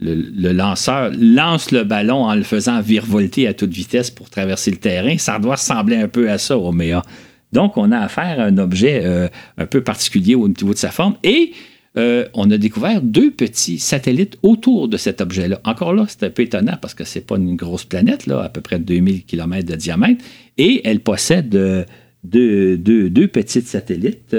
le, 0.00 0.52
lanceur 0.52 1.12
lance 1.16 1.70
le 1.70 1.84
ballon 1.84 2.24
en 2.24 2.34
le 2.34 2.42
faisant 2.42 2.80
virevolter 2.80 3.46
à 3.46 3.54
toute 3.54 3.70
vitesse 3.70 4.10
pour 4.10 4.30
traverser 4.30 4.72
le 4.72 4.78
terrain. 4.78 5.16
Ça 5.16 5.38
doit 5.38 5.54
ressembler 5.54 5.94
un 5.94 6.08
peu 6.08 6.28
à 6.28 6.38
ça, 6.38 6.58
Oméa. 6.58 7.04
Donc, 7.52 7.76
on 7.76 7.92
a 7.92 7.98
affaire 7.98 8.40
à 8.40 8.46
un 8.46 8.58
objet 8.58 9.02
euh, 9.04 9.28
un 9.58 9.66
peu 9.66 9.80
particulier 9.80 10.34
au 10.34 10.48
niveau 10.48 10.72
de 10.72 10.78
sa 10.78 10.90
forme. 10.90 11.14
Et 11.22 11.52
euh, 11.96 12.26
on 12.34 12.50
a 12.50 12.58
découvert 12.58 13.00
deux 13.00 13.30
petits 13.30 13.78
satellites 13.78 14.38
autour 14.42 14.88
de 14.88 14.96
cet 14.96 15.20
objet-là. 15.20 15.60
Encore 15.62 15.92
là, 15.92 16.04
c'est 16.08 16.24
un 16.24 16.30
peu 16.30 16.42
étonnant 16.42 16.78
parce 16.82 16.94
que 16.94 17.04
ce 17.04 17.20
n'est 17.20 17.24
pas 17.24 17.36
une 17.36 17.54
grosse 17.54 17.84
planète, 17.84 18.26
là, 18.26 18.42
à 18.42 18.48
peu 18.48 18.60
près 18.60 18.80
2000 18.80 19.24
km 19.24 19.64
de 19.68 19.76
diamètre, 19.76 20.24
et 20.56 20.80
elle 20.82 20.98
possède 20.98 21.86
deux, 22.24 22.76
deux, 22.76 23.28
petits 23.28 23.62
satellites. 23.62 24.36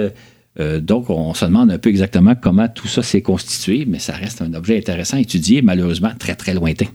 Euh, 0.60 0.80
donc, 0.80 1.10
on 1.10 1.34
se 1.34 1.46
demande 1.46 1.72
un 1.72 1.78
peu 1.78 1.90
exactement 1.90 2.36
comment 2.36 2.68
tout 2.68 2.88
ça 2.88 3.04
s'est 3.04 3.22
constitué, 3.22 3.86
mais 3.86 4.00
ça 4.00 4.14
reste 4.14 4.42
un 4.42 4.54
objet 4.54 4.78
intéressant 4.78 5.18
à 5.18 5.22
étudier, 5.22 5.62
malheureusement 5.62 6.12
très, 6.18 6.36
très 6.36 6.54
lointain. 6.54 6.88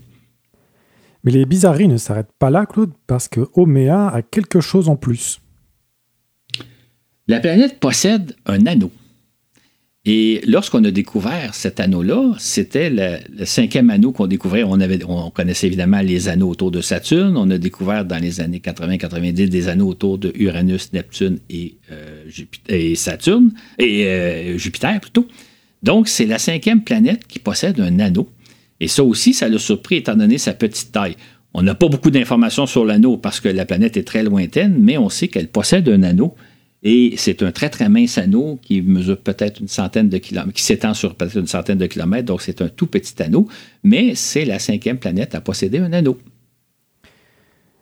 Mais 1.23 1.31
les 1.31 1.45
bizarreries 1.45 1.87
ne 1.87 1.97
s'arrêtent 1.97 2.33
pas 2.37 2.51
là, 2.51 2.65
Claude, 2.67 2.91
parce 3.07 3.27
que 3.27 3.41
Oméa 3.53 4.09
a 4.09 4.21
quelque 4.21 4.61
chose 4.61 4.89
en 4.89 4.95
plus. 4.95 5.39
La 7.27 7.39
planète 7.39 7.79
possède 7.79 8.35
un 8.45 8.67
anneau. 8.67 8.91
Et 10.07 10.41
lorsqu'on 10.45 10.83
a 10.83 10.91
découvert 10.91 11.55
cet 11.55 11.79
anneau-là, 11.79 12.35
c'était 12.37 12.91
le, 12.91 13.45
cinquième 13.45 13.89
anneau 13.89 14.11
qu'on 14.11 14.27
découvrait. 14.27 14.63
On, 14.63 15.31
connaissait 15.31 15.65
évidemment 15.65 16.01
les 16.01 16.29
anneaux 16.29 16.49
autour 16.49 16.69
de 16.69 16.79
Saturne. 16.81 17.35
On 17.37 17.49
a 17.49 17.57
découvert 17.57 18.05
dans 18.05 18.21
les 18.21 18.39
années 18.39 18.61
80-90 18.63 19.49
des 19.49 19.67
anneaux 19.67 19.87
autour 19.87 20.19
de 20.19 20.31
Uranus, 20.35 20.93
Neptune 20.93 21.39
et, 21.49 21.77
euh, 21.91 22.23
et 22.69 22.93
Saturne, 22.93 23.51
et 23.79 24.05
euh, 24.05 24.57
Jupiter 24.59 24.99
plutôt. 25.01 25.27
Donc, 25.81 26.07
c'est 26.07 26.27
la 26.27 26.37
cinquième 26.37 26.83
planète 26.83 27.25
qui 27.27 27.39
possède 27.39 27.79
un 27.79 27.99
anneau. 27.99 28.29
Et 28.79 28.87
ça 28.87 29.03
aussi, 29.03 29.33
ça 29.33 29.49
l'a 29.49 29.57
surpris 29.57 29.95
étant 29.95 30.15
donné 30.15 30.37
sa 30.37 30.53
petite 30.53 30.91
taille. 30.91 31.15
On 31.55 31.63
n'a 31.63 31.73
pas 31.73 31.87
beaucoup 31.87 32.11
d'informations 32.11 32.67
sur 32.67 32.85
l'anneau 32.85 33.17
parce 33.17 33.39
que 33.39 33.49
la 33.49 33.65
planète 33.65 33.97
est 33.97 34.03
très 34.03 34.23
lointaine, 34.23 34.75
mais 34.77 34.97
on 34.97 35.09
sait 35.09 35.29
qu'elle 35.29 35.47
possède 35.47 35.87
un 35.89 36.03
anneau. 36.03 36.35
Et 36.87 37.15
c'est 37.17 37.41
un 37.41 37.51
très, 37.51 37.69
très 37.69 37.89
mince 37.89 38.19
anneau 38.19 38.59
qui 38.61 38.79
mesure 38.83 39.17
peut-être 39.17 39.59
une 39.59 39.67
centaine 39.67 40.07
de 40.07 40.19
kilomètres, 40.19 40.53
qui 40.53 40.61
s'étend 40.61 40.93
sur 40.93 41.15
peut-être 41.15 41.35
une 41.35 41.47
centaine 41.47 41.79
de 41.79 41.87
kilomètres. 41.87 42.27
Donc, 42.27 42.43
c'est 42.43 42.61
un 42.61 42.69
tout 42.69 42.85
petit 42.85 43.21
anneau, 43.23 43.47
mais 43.83 44.13
c'est 44.13 44.45
la 44.45 44.59
cinquième 44.59 44.99
planète 44.99 45.33
à 45.33 45.41
posséder 45.41 45.79
un 45.79 45.91
anneau. 45.93 46.19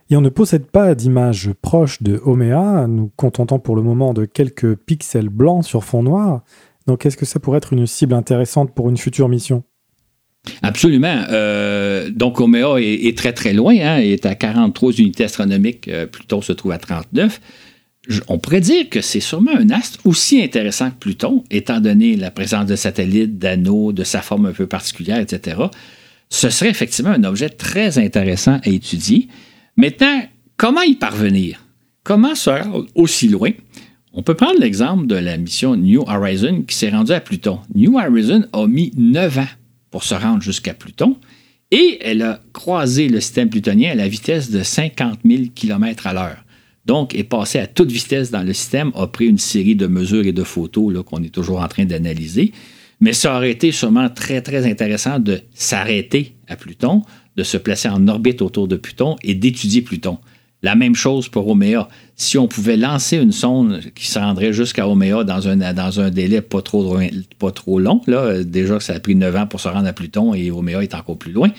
Et 0.10 0.16
on 0.16 0.22
ne 0.22 0.30
possède 0.30 0.66
pas 0.68 0.96
d'image 0.96 1.52
proche 1.62 2.02
de 2.02 2.22
Oméa, 2.24 2.88
nous 2.88 3.12
contentant 3.18 3.60
pour 3.60 3.76
le 3.76 3.82
moment 3.82 4.14
de 4.14 4.24
quelques 4.24 4.76
pixels 4.76 5.30
blancs 5.30 5.66
sur 5.66 5.84
fond 5.84 6.02
noir. 6.02 6.46
Donc, 6.88 7.06
est-ce 7.06 7.18
que 7.18 7.26
ça 7.26 7.42
pourrait 7.42 7.58
être 7.58 7.74
une 7.74 7.86
cible 7.86 8.14
intéressante 8.14 8.74
pour 8.74 8.90
une 8.90 8.98
future 8.98 9.28
mission? 9.28 9.64
Absolument. 10.62 11.26
Euh, 11.30 12.10
donc, 12.10 12.40
Oméa 12.40 12.76
est, 12.80 13.18
très, 13.18 13.34
très 13.34 13.52
loin. 13.52 13.76
Hein, 13.76 13.98
est 13.98 14.26
à 14.26 14.36
43 14.36 14.94
unités 14.94 15.26
astronomiques. 15.26 15.90
Euh, 15.90 16.06
Pluton 16.06 16.42
se 16.42 16.54
trouve 16.54 16.72
à 16.72 16.78
39 16.78 17.42
on 18.28 18.38
pourrait 18.38 18.62
dire 18.62 18.90
que 18.90 19.02
c'est 19.02 19.20
sûrement 19.20 19.56
un 19.56 19.70
astre 19.70 20.00
aussi 20.06 20.42
intéressant 20.42 20.92
que 20.92 20.98
Pluton, 20.98 21.44
étant 21.50 21.80
donné 21.80 22.16
la 22.16 22.32
présence 22.32 22.66
de 22.66 22.76
satellites, 22.76 23.38
d'anneaux, 23.38 23.94
de 23.94 24.04
sa 24.04 24.22
forme 24.22 24.48
un 24.48 24.52
peu 24.52 24.68
particulière, 24.68 25.20
etc. 25.20 25.58
Ce 26.30 26.50
serait 26.50 26.70
effectivement 26.70 27.12
un 27.12 27.24
objet 27.24 27.50
très 27.50 27.98
intéressant 27.98 28.60
à 28.64 28.70
étudier. 28.70 29.28
Maintenant, 29.78 30.24
comment 30.58 30.82
y 30.82 30.96
parvenir? 30.96 31.66
Comment 32.04 32.36
se 32.36 32.50
rendre 32.50 32.86
aussi 32.96 33.30
loin? 33.30 33.52
On 34.12 34.22
peut 34.22 34.36
prendre 34.36 34.60
l'exemple 34.60 35.08
de 35.08 35.16
la 35.16 35.38
mission 35.38 35.76
New 35.76 36.02
Horizon 36.02 36.64
qui 36.68 36.76
s'est 36.76 36.90
rendue 36.90 37.14
à 37.14 37.22
Pluton. 37.22 37.60
New 37.74 37.98
Horizon 37.98 38.46
a 38.52 38.68
mis 38.68 38.92
9 38.98 39.38
ans 39.40 39.48
pour 39.90 40.04
se 40.04 40.14
rendre 40.14 40.42
jusqu'à 40.42 40.74
Pluton 40.74 41.18
et 41.72 42.00
elle 42.02 42.22
a 42.22 42.42
croisé 42.52 43.08
le 43.08 43.22
système 43.22 43.50
plutonien 43.50 43.92
à 43.92 43.96
la 43.96 44.08
vitesse 44.08 44.52
de 44.52 44.62
50 44.62 45.20
000 45.26 45.44
km 45.56 46.08
à 46.08 46.14
l'heure 46.14 46.44
donc 46.86 47.16
est 47.16 47.24
passé 47.24 47.60
à 47.60 47.68
toute 47.68 47.92
vitesse 47.92 48.32
dans 48.32 48.44
le 48.44 48.54
système, 48.54 48.92
a 48.96 49.08
pris 49.08 49.28
une 49.28 49.38
série 49.38 49.76
de 49.76 49.88
mesures 49.88 50.26
et 50.26 50.34
de 50.34 50.44
photos 50.44 51.04
qu'on 51.06 51.24
est 51.24 51.34
toujours 51.34 51.62
en 51.62 51.68
train 51.68 51.86
d'analyser. 51.86 52.52
Mais 53.00 53.14
ça 53.14 53.36
aurait 53.36 53.52
été 53.52 53.72
sûrement 53.72 54.10
très, 54.10 54.42
très 54.42 54.70
intéressant 54.70 55.20
de 55.20 55.42
s'arrêter 55.54 56.36
à 56.48 56.56
Pluton, 56.56 57.02
de 57.36 57.44
se 57.44 57.58
placer 57.58 57.90
en 57.90 58.08
orbite 58.08 58.42
autour 58.42 58.68
de 58.68 58.76
Pluton 58.76 59.16
et 59.24 59.36
d'étudier 59.36 59.82
Pluton. 59.82 60.20
La 60.62 60.76
même 60.76 60.96
chose 60.96 61.28
pour 61.28 61.50
Oméa. 61.50 61.90
Si 62.16 62.38
on 62.38 62.48
pouvait 62.48 62.78
lancer 62.78 63.18
une 63.18 63.34
sonde 63.34 63.82
qui 63.96 64.08
se 64.08 64.18
rendrait 64.18 64.54
jusqu'à 64.54 64.88
Oméa 64.88 65.26
dans 65.26 65.50
un, 65.50 66.10
délai 66.10 66.42
pas 66.42 66.62
trop, 66.62 67.80
long, 67.80 68.02
là, 68.08 68.42
déjà 68.44 68.78
que 68.78 68.84
ça 68.84 68.94
a 68.94 69.00
pris 69.02 69.16
9 69.16 69.36
ans 69.36 69.48
pour 69.48 69.60
se 69.60 69.68
rendre 69.68 69.88
à 69.88 69.94
Pluton 69.94 70.34
et 70.34 70.52
Oméa 70.52 70.82
est 70.82 70.96
encore 70.96 71.18
plus 71.18 71.34
loin, 71.34 71.52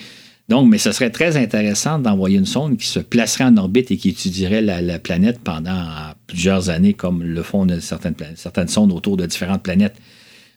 donc, 0.47 0.69
mais 0.69 0.77
ce 0.77 0.91
serait 0.91 1.09
très 1.09 1.37
intéressant 1.37 1.97
d'envoyer 1.97 2.37
une 2.37 2.45
sonde 2.45 2.77
qui 2.77 2.85
se 2.87 2.99
placerait 2.99 3.45
en 3.45 3.57
orbite 3.57 3.89
et 3.89 3.97
qui 3.97 4.09
étudierait 4.09 4.61
la, 4.61 4.99
planète 4.99 5.39
pendant 5.43 5.87
plusieurs 6.27 6.69
années, 6.69 6.93
comme 6.93 7.23
le 7.23 7.41
font 7.41 7.65
certaines, 7.79 8.67
sondes 8.67 8.91
autour 8.91 9.17
de 9.17 9.25
différentes 9.25 9.63
planètes. 9.63 9.95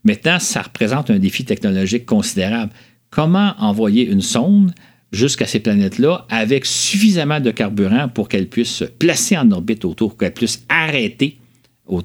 Maintenant, 0.04 0.38
ça 0.38 0.62
représente 0.62 1.10
un 1.10 1.18
défi 1.18 1.44
technologique 1.44 2.04
considérable. 2.04 2.72
comment 3.10 3.54
envoyer 3.58 4.06
une 4.06 4.20
sonde 4.20 4.72
jusqu'à 5.10 5.46
ces 5.46 5.60
planètes-là 5.60 6.26
avec 6.28 6.66
suffisamment 6.66 7.40
de 7.40 7.50
carburant 7.50 8.08
pour 8.08 8.28
qu'elles 8.28 8.48
puissent 8.48 8.74
se 8.74 8.84
placer 8.84 9.38
en 9.38 9.50
orbite 9.50 9.86
autour, 9.86 10.18
qu'elles 10.18 10.34
puissent 10.34 10.66
arrêter 10.68 11.38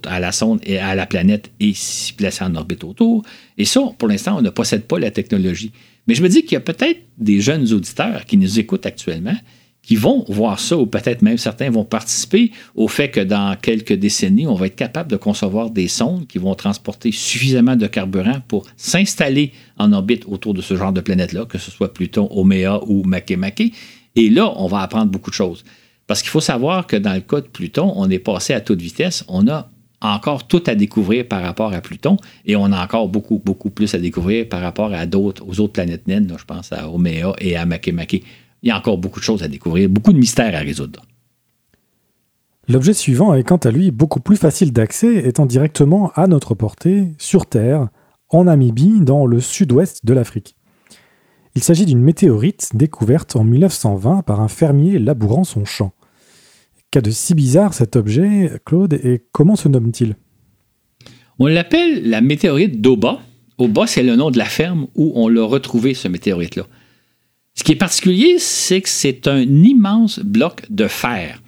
à 0.05 0.21
la 0.21 0.31
sonde 0.31 0.61
et 0.63 0.79
à 0.79 0.95
la 0.95 1.05
planète 1.05 1.51
et 1.59 1.73
s'y 1.73 2.13
placer 2.13 2.45
en 2.45 2.55
orbite 2.55 2.85
autour? 2.85 3.23
Et 3.57 3.65
ça, 3.65 3.81
pour 3.97 4.07
l'instant, 4.07 4.37
on 4.37 4.41
ne 4.41 4.49
possède 4.49 4.85
pas 4.85 4.97
la 4.99 5.11
technologie. 5.11 5.73
Mais 6.07 6.15
je 6.15 6.23
me 6.23 6.29
dis 6.29 6.43
qu'il 6.43 6.53
y 6.53 6.57
a 6.57 6.61
peut-être 6.61 6.99
des 7.17 7.39
jeunes 7.41 7.71
auditeurs 7.73 8.25
qui 8.25 8.37
nous 8.37 8.59
écoutent 8.59 8.85
actuellement 8.85 9.35
qui 9.83 9.97
vont 9.97 10.23
voir 10.29 10.59
ça, 10.59 10.77
ou 10.77 10.85
peut-être 10.85 11.21
même 11.21 11.37
certains 11.37 11.69
vont 11.69 11.83
participer 11.83 12.51
au 12.73 12.87
fait 12.87 13.09
que 13.09 13.19
dans 13.19 13.55
quelques 13.61 13.93
décennies, 13.93 14.47
on 14.47 14.55
va 14.55 14.67
être 14.67 14.77
capable 14.77 15.11
de 15.11 15.17
concevoir 15.17 15.69
des 15.69 15.89
sondes 15.89 16.25
qui 16.25 16.37
vont 16.37 16.55
transporter 16.55 17.11
suffisamment 17.11 17.75
de 17.75 17.85
carburant 17.85 18.39
pour 18.47 18.65
s'installer 18.77 19.51
en 19.77 19.91
orbite 19.91 20.23
autour 20.25 20.53
de 20.53 20.61
ce 20.61 20.77
genre 20.77 20.93
de 20.93 21.01
planète-là, 21.01 21.45
que 21.45 21.57
ce 21.57 21.69
soit 21.69 21.93
Pluton, 21.93 22.29
Oméa 22.31 22.81
ou 22.87 23.03
Makemake. 23.03 23.73
Et 24.15 24.29
là, 24.29 24.53
on 24.55 24.67
va 24.67 24.79
apprendre 24.79 25.11
beaucoup 25.11 25.31
de 25.31 25.35
choses. 25.35 25.65
Parce 26.07 26.21
qu'il 26.21 26.31
faut 26.31 26.41
savoir 26.41 26.87
que 26.87 26.95
dans 26.95 27.13
le 27.13 27.21
cas 27.21 27.41
de 27.41 27.47
Pluton, 27.47 27.91
on 27.95 28.09
est 28.09 28.19
passé 28.19 28.53
à 28.53 28.61
toute 28.61 28.81
vitesse. 28.81 29.25
On 29.27 29.47
a 29.49 29.69
encore 30.09 30.47
tout 30.47 30.63
à 30.67 30.75
découvrir 30.75 31.27
par 31.27 31.41
rapport 31.41 31.73
à 31.73 31.81
Pluton 31.81 32.17
et 32.45 32.55
on 32.55 32.71
a 32.71 32.83
encore 32.83 33.07
beaucoup, 33.09 33.41
beaucoup 33.43 33.69
plus 33.69 33.93
à 33.95 33.99
découvrir 33.99 34.49
par 34.49 34.61
rapport 34.61 34.93
à 34.93 35.05
d'autres, 35.05 35.43
aux 35.47 35.59
autres 35.59 35.73
planètes 35.73 36.07
naines. 36.07 36.33
je 36.37 36.45
pense 36.45 36.71
à 36.73 36.89
Oméa 36.89 37.33
et 37.39 37.55
à 37.55 37.65
Makemake 37.65 38.23
il 38.63 38.69
y 38.69 38.71
a 38.71 38.77
encore 38.77 38.97
beaucoup 38.97 39.19
de 39.19 39.25
choses 39.25 39.43
à 39.43 39.47
découvrir, 39.47 39.89
beaucoup 39.89 40.13
de 40.13 40.17
mystères 40.17 40.55
à 40.55 40.59
résoudre. 40.59 41.01
L'objet 42.69 42.93
suivant 42.93 43.33
est 43.33 43.43
quant 43.43 43.57
à 43.57 43.71
lui 43.71 43.91
beaucoup 43.91 44.21
plus 44.21 44.37
facile 44.37 44.71
d'accès, 44.71 45.27
étant 45.27 45.45
directement 45.45 46.13
à 46.15 46.27
notre 46.27 46.55
portée, 46.55 47.09
sur 47.17 47.45
Terre, 47.45 47.89
en 48.29 48.45
Namibie, 48.45 49.01
dans 49.01 49.25
le 49.25 49.41
sud-ouest 49.41 50.05
de 50.05 50.13
l'Afrique. 50.13 50.55
Il 51.55 51.61
s'agit 51.61 51.85
d'une 51.85 52.01
météorite 52.01 52.69
découverte 52.73 53.35
en 53.35 53.43
1920 53.43 54.21
par 54.21 54.39
un 54.39 54.47
fermier 54.47 54.97
labourant 54.97 55.43
son 55.43 55.65
champ. 55.65 55.91
De 57.01 57.09
si 57.09 57.33
bizarre 57.33 57.73
cet 57.73 57.95
objet, 57.95 58.51
Claude, 58.65 58.93
et 58.93 59.23
comment 59.31 59.55
se 59.55 59.67
nomme-t-il? 59.67 60.15
On 61.39 61.47
l'appelle 61.47 62.07
la 62.07 62.21
météorite 62.21 62.81
d'Oba. 62.81 63.19
Oba, 63.57 63.87
c'est 63.87 64.03
le 64.03 64.15
nom 64.15 64.29
de 64.29 64.37
la 64.37 64.45
ferme 64.45 64.87
où 64.93 65.11
on 65.15 65.27
l'a 65.27 65.43
retrouvé, 65.43 65.95
ce 65.95 66.07
météorite-là. 66.07 66.67
Ce 67.55 67.63
qui 67.63 67.71
est 67.71 67.77
particulier, 67.77 68.35
c'est 68.37 68.81
que 68.81 68.89
c'est 68.89 69.27
un 69.27 69.41
immense 69.41 70.19
bloc 70.19 70.63
de 70.69 70.87
fer. 70.87 71.41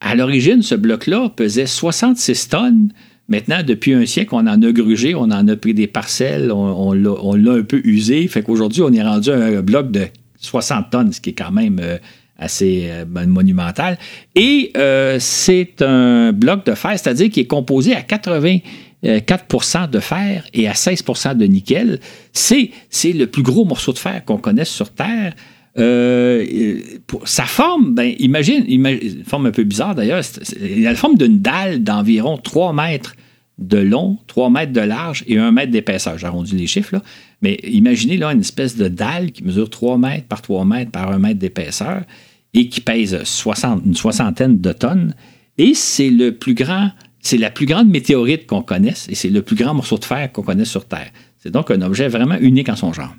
À 0.00 0.16
l'origine, 0.16 0.62
ce 0.62 0.74
bloc-là 0.74 1.30
pesait 1.36 1.66
66 1.66 2.48
tonnes. 2.48 2.92
Maintenant, 3.28 3.62
depuis 3.64 3.94
un 3.94 4.06
siècle, 4.06 4.34
on 4.34 4.38
en 4.38 4.60
a 4.60 4.72
grugé, 4.72 5.14
on 5.14 5.22
en 5.22 5.46
a 5.46 5.56
pris 5.56 5.74
des 5.74 5.86
parcelles, 5.86 6.50
on, 6.50 6.92
l'a 6.92 7.52
un 7.52 7.62
peu 7.62 7.80
usé. 7.84 8.26
Fait 8.26 8.42
qu'aujourd'hui, 8.42 8.82
on 8.82 8.92
est 8.92 9.02
rendu 9.02 9.30
à 9.30 9.36
un 9.36 9.62
bloc 9.62 9.92
de 9.92 10.06
60 10.40 10.90
tonnes, 10.90 11.12
ce 11.12 11.20
qui 11.20 11.30
est 11.30 11.34
quand 11.34 11.52
même 11.52 11.78
euh, 11.80 11.98
assez 12.40 12.88
euh, 12.88 13.04
monumental. 13.06 13.98
Et 14.34 14.72
euh, 14.76 15.18
c'est 15.20 15.82
un 15.82 16.32
bloc 16.32 16.66
de 16.66 16.74
fer, 16.74 16.92
c'est-à-dire 16.98 17.30
qui 17.30 17.40
est 17.40 17.46
composé 17.46 17.94
à 17.94 18.02
80 18.02 18.58
4 19.02 19.88
de 19.88 19.98
fer 19.98 20.44
et 20.52 20.68
à 20.68 20.72
16% 20.72 21.36
de 21.36 21.46
nickel. 21.46 22.00
C'est, 22.32 22.70
le 23.04 23.24
plus 23.24 23.42
gros 23.42 23.64
morceau 23.64 23.92
de 23.92 23.98
fer 23.98 24.24
qu'on 24.24 24.36
connaisse 24.36 24.68
sur 24.68 24.90
Terre. 24.90 25.34
Euh, 25.78 26.44
sa 27.24 27.44
forme, 27.44 27.94
ben, 27.94 28.12
imagine, 28.18 28.64
une 28.68 29.24
forme 29.24 29.46
un 29.46 29.52
peu 29.52 29.64
bizarre 29.64 29.94
d'ailleurs, 29.94 30.22
il 30.60 30.86
a 30.86 30.90
la 30.90 30.96
forme 30.96 31.16
d'une 31.16 31.40
dalle 31.40 31.82
d'environ 31.82 32.36
3 32.36 32.72
mètres 32.72 33.14
de 33.58 33.78
long, 33.78 34.18
3 34.26 34.50
mètres 34.50 34.72
de 34.72 34.80
large 34.80 35.24
et 35.26 35.38
1 35.38 35.52
mètre 35.52 35.70
d'épaisseur. 35.70 36.18
J'arrondis 36.18 36.56
les 36.56 36.66
chiffres, 36.66 36.96
là. 36.96 37.02
Mais 37.42 37.58
imaginez 37.64 38.16
là 38.16 38.32
une 38.32 38.40
espèce 38.40 38.76
de 38.76 38.88
dalle 38.88 39.32
qui 39.32 39.44
mesure 39.44 39.70
3 39.70 39.96
mètres 39.96 40.26
par 40.26 40.42
3 40.42 40.64
mètres 40.64 40.90
par 40.90 41.10
1 41.10 41.18
mètre 41.18 41.38
d'épaisseur 41.38 42.02
et 42.54 42.68
qui 42.68 42.80
pèse 42.80 43.22
60, 43.22 43.82
une 43.86 43.94
soixantaine 43.94 44.60
de 44.60 44.72
tonnes. 44.72 45.14
Et 45.58 45.74
c'est 45.74 46.10
le 46.10 46.36
plus 46.36 46.54
grand 46.54 46.90
c'est 47.20 47.36
la 47.36 47.50
plus 47.50 47.66
grande 47.66 47.88
météorite 47.88 48.46
qu'on 48.46 48.62
connaisse 48.62 49.06
et 49.08 49.14
c'est 49.14 49.28
le 49.28 49.42
plus 49.42 49.56
grand 49.56 49.74
morceau 49.74 49.98
de 49.98 50.04
fer 50.04 50.32
qu'on 50.32 50.42
connaisse 50.42 50.70
sur 50.70 50.86
Terre. 50.86 51.10
C'est 51.38 51.50
donc 51.50 51.70
un 51.70 51.82
objet 51.82 52.08
vraiment 52.08 52.36
unique 52.36 52.68
en 52.68 52.76
son 52.76 52.92
genre. 52.92 53.14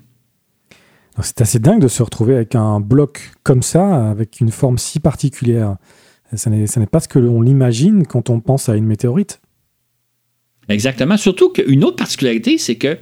C'est 1.21 1.41
assez 1.41 1.59
dingue 1.59 1.81
de 1.81 1.87
se 1.87 2.01
retrouver 2.01 2.35
avec 2.35 2.55
un 2.55 2.79
bloc 2.79 3.31
comme 3.43 3.61
ça, 3.61 4.09
avec 4.09 4.39
une 4.39 4.49
forme 4.49 4.77
si 4.77 4.99
particulière. 4.99 5.75
Ce 6.35 6.49
n'est 6.49 6.85
pas 6.87 6.99
ce 6.99 7.07
que 7.07 7.19
l'on 7.19 7.43
imagine 7.43 8.07
quand 8.07 8.29
on 8.29 8.39
pense 8.39 8.69
à 8.69 8.75
une 8.75 8.85
météorite. 8.85 9.41
Exactement. 10.69 11.17
Surtout 11.17 11.51
qu'une 11.51 11.83
autre 11.83 11.97
particularité, 11.97 12.57
c'est 12.57 12.77
que 12.77 12.97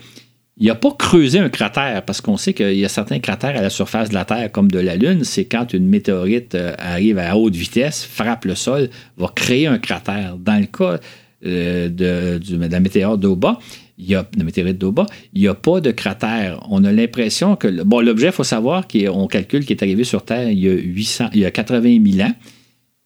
il 0.60 0.68
n'a 0.68 0.76
pas 0.76 0.92
creusé 0.92 1.40
un 1.40 1.48
cratère, 1.48 2.04
parce 2.04 2.20
qu'on 2.20 2.36
sait 2.36 2.54
qu'il 2.54 2.78
y 2.78 2.84
a 2.84 2.90
certains 2.90 3.20
cratères 3.20 3.56
à 3.56 3.62
la 3.62 3.70
surface 3.70 4.10
de 4.10 4.14
la 4.14 4.26
Terre, 4.26 4.52
comme 4.52 4.70
de 4.70 4.80
la 4.80 4.98
Lune. 4.98 5.24
C'est 5.24 5.46
quand 5.46 5.74
une 5.74 5.88
météorite 5.88 6.54
euh, 6.56 6.76
arrive 6.78 7.18
à 7.18 7.38
haute 7.38 7.56
vitesse, 7.56 8.04
frappe 8.04 8.44
le 8.44 8.56
sol, 8.56 8.90
va 9.18 9.32
créer 9.34 9.68
un 9.68 9.80
cratère. 9.80 10.36
Dans 10.38 10.60
le 10.60 10.66
cas 10.66 11.00
euh, 11.46 11.88
de, 11.88 12.68
la 12.70 12.80
météorite 12.82 13.22
d'Oba, 13.22 13.60
il 13.98 14.10
y 14.10 14.16
a, 14.16 14.28
de 14.36 14.44
météorite 14.44 14.78
d'Oba, 14.78 15.06
il 15.34 15.42
n'y 15.42 15.48
a 15.48 15.54
pas 15.54 15.80
de 15.80 15.92
cratère. 15.92 16.60
On 16.70 16.84
a 16.84 16.92
l'impression 16.92 17.56
que. 17.56 17.84
Bon, 17.84 18.02
l'objet, 18.02 18.28
il 18.28 18.34
faut 18.34 18.44
savoir 18.44 18.86
qu'on 18.86 19.28
calcule 19.28 19.66
qu'il 19.66 19.78
est 19.78 19.84
arrivé 19.84 20.04
sur 20.04 20.26
Terre 20.26 20.50
il 20.50 20.60
y 20.60 20.68
a, 20.68 20.74
800, 20.74 21.30
il 21.36 21.40
y 21.40 21.46
a 21.46 21.52
80 21.52 22.00
000 22.12 22.28
ans. 22.28 22.34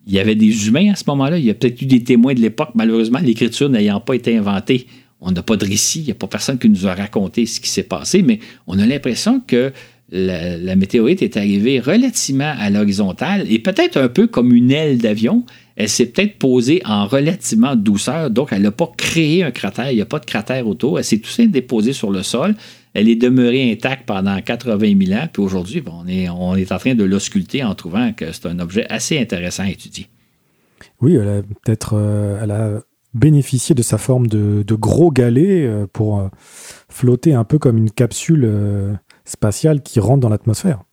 Il 0.07 0.13
y 0.13 0.19
avait 0.19 0.35
des 0.35 0.67
humains 0.67 0.91
à 0.91 0.95
ce 0.95 1.03
moment-là. 1.07 1.37
Il 1.37 1.45
y 1.45 1.51
a 1.51 1.53
peut-être 1.53 1.81
eu 1.81 1.85
des 1.85 2.03
témoins 2.03 2.33
de 2.33 2.41
l'époque, 2.41 2.71
malheureusement, 2.73 3.19
l'écriture 3.19 3.69
n'ayant 3.69 4.01
pas 4.01 4.15
été 4.15 4.35
inventée 4.35 4.87
on 5.23 5.31
n'a 5.31 5.41
pas 5.41 5.55
de 5.55 5.65
récit, 5.65 6.01
il 6.01 6.05
n'y 6.05 6.11
a 6.11 6.15
pas 6.15 6.27
personne 6.27 6.59
qui 6.59 6.69
nous 6.69 6.85
a 6.85 6.93
raconté 6.93 7.45
ce 7.45 7.59
qui 7.59 7.69
s'est 7.69 7.83
passé, 7.83 8.21
mais 8.21 8.39
on 8.67 8.77
a 8.77 8.85
l'impression 8.85 9.39
que 9.39 9.71
la, 10.11 10.75
météorite 10.75 11.21
est 11.21 11.37
arrivée 11.37 11.79
relativement 11.79 12.53
à 12.57 12.69
l'horizontale 12.69 13.45
et 13.49 13.57
peut-être 13.59 13.97
un 13.97 14.09
peu 14.09 14.27
comme 14.27 14.53
une 14.53 14.71
aile 14.71 14.99
d'avion. 14.99 15.43
Elle 15.75 15.89
s'est 15.89 16.05
peut-être 16.05 16.37
posée 16.37 16.83
en 16.85 17.07
relativement 17.07 17.75
douceur, 17.75 18.29
donc 18.29 18.49
elle 18.51 18.61
n'a 18.61 18.71
pas 18.71 18.91
créé 18.95 19.43
un 19.43 19.49
cratère, 19.49 19.89
il 19.89 19.95
n'y 19.95 20.01
a 20.01 20.05
pas 20.05 20.19
de 20.19 20.25
cratère 20.25 20.67
autour. 20.67 20.99
Elle 20.99 21.05
s'est 21.05 21.17
tout 21.17 21.29
simplement 21.29 21.53
déposée 21.53 21.93
sur 21.93 22.11
le 22.11 22.21
sol. 22.21 22.53
Elle 22.93 23.09
est 23.09 23.15
demeurée 23.15 23.71
intacte 23.71 24.05
pendant 24.05 24.39
80 24.39 24.93
000 25.03 25.19
ans, 25.19 25.27
puis 25.33 25.41
aujourd'hui, 25.41 25.81
on, 25.87 26.07
est, 26.07 26.29
on 26.29 26.55
est 26.55 26.71
en 26.71 26.77
train 26.77 26.93
de 26.93 27.03
l'ausculter 27.03 27.63
en 27.63 27.73
trouvant 27.73 28.13
que 28.13 28.31
c'est 28.31 28.45
un 28.45 28.59
objet 28.59 28.85
assez 28.89 29.17
intéressant 29.17 29.63
à 29.63 29.69
étudier. 29.69 30.09
Oui, 31.01 31.17
peut-être 31.63 31.95
euh, 31.95 32.39
elle 32.43 32.51
a 32.51 32.81
bénéficier 33.13 33.75
de 33.75 33.81
sa 33.81 33.97
forme 33.97 34.27
de, 34.27 34.75
gros 34.75 35.11
galet 35.11 35.65
euh, 35.65 35.85
pour 35.91 36.19
euh, 36.19 36.27
flotter 36.89 37.33
un 37.33 37.43
peu 37.43 37.59
comme 37.59 37.77
une 37.77 37.91
capsule 37.91 38.43
euh, 38.45 38.93
spatiale 39.25 39.81
qui 39.81 39.99
rentre 39.99 40.21
dans 40.21 40.29
l'atmosphère. 40.29 40.83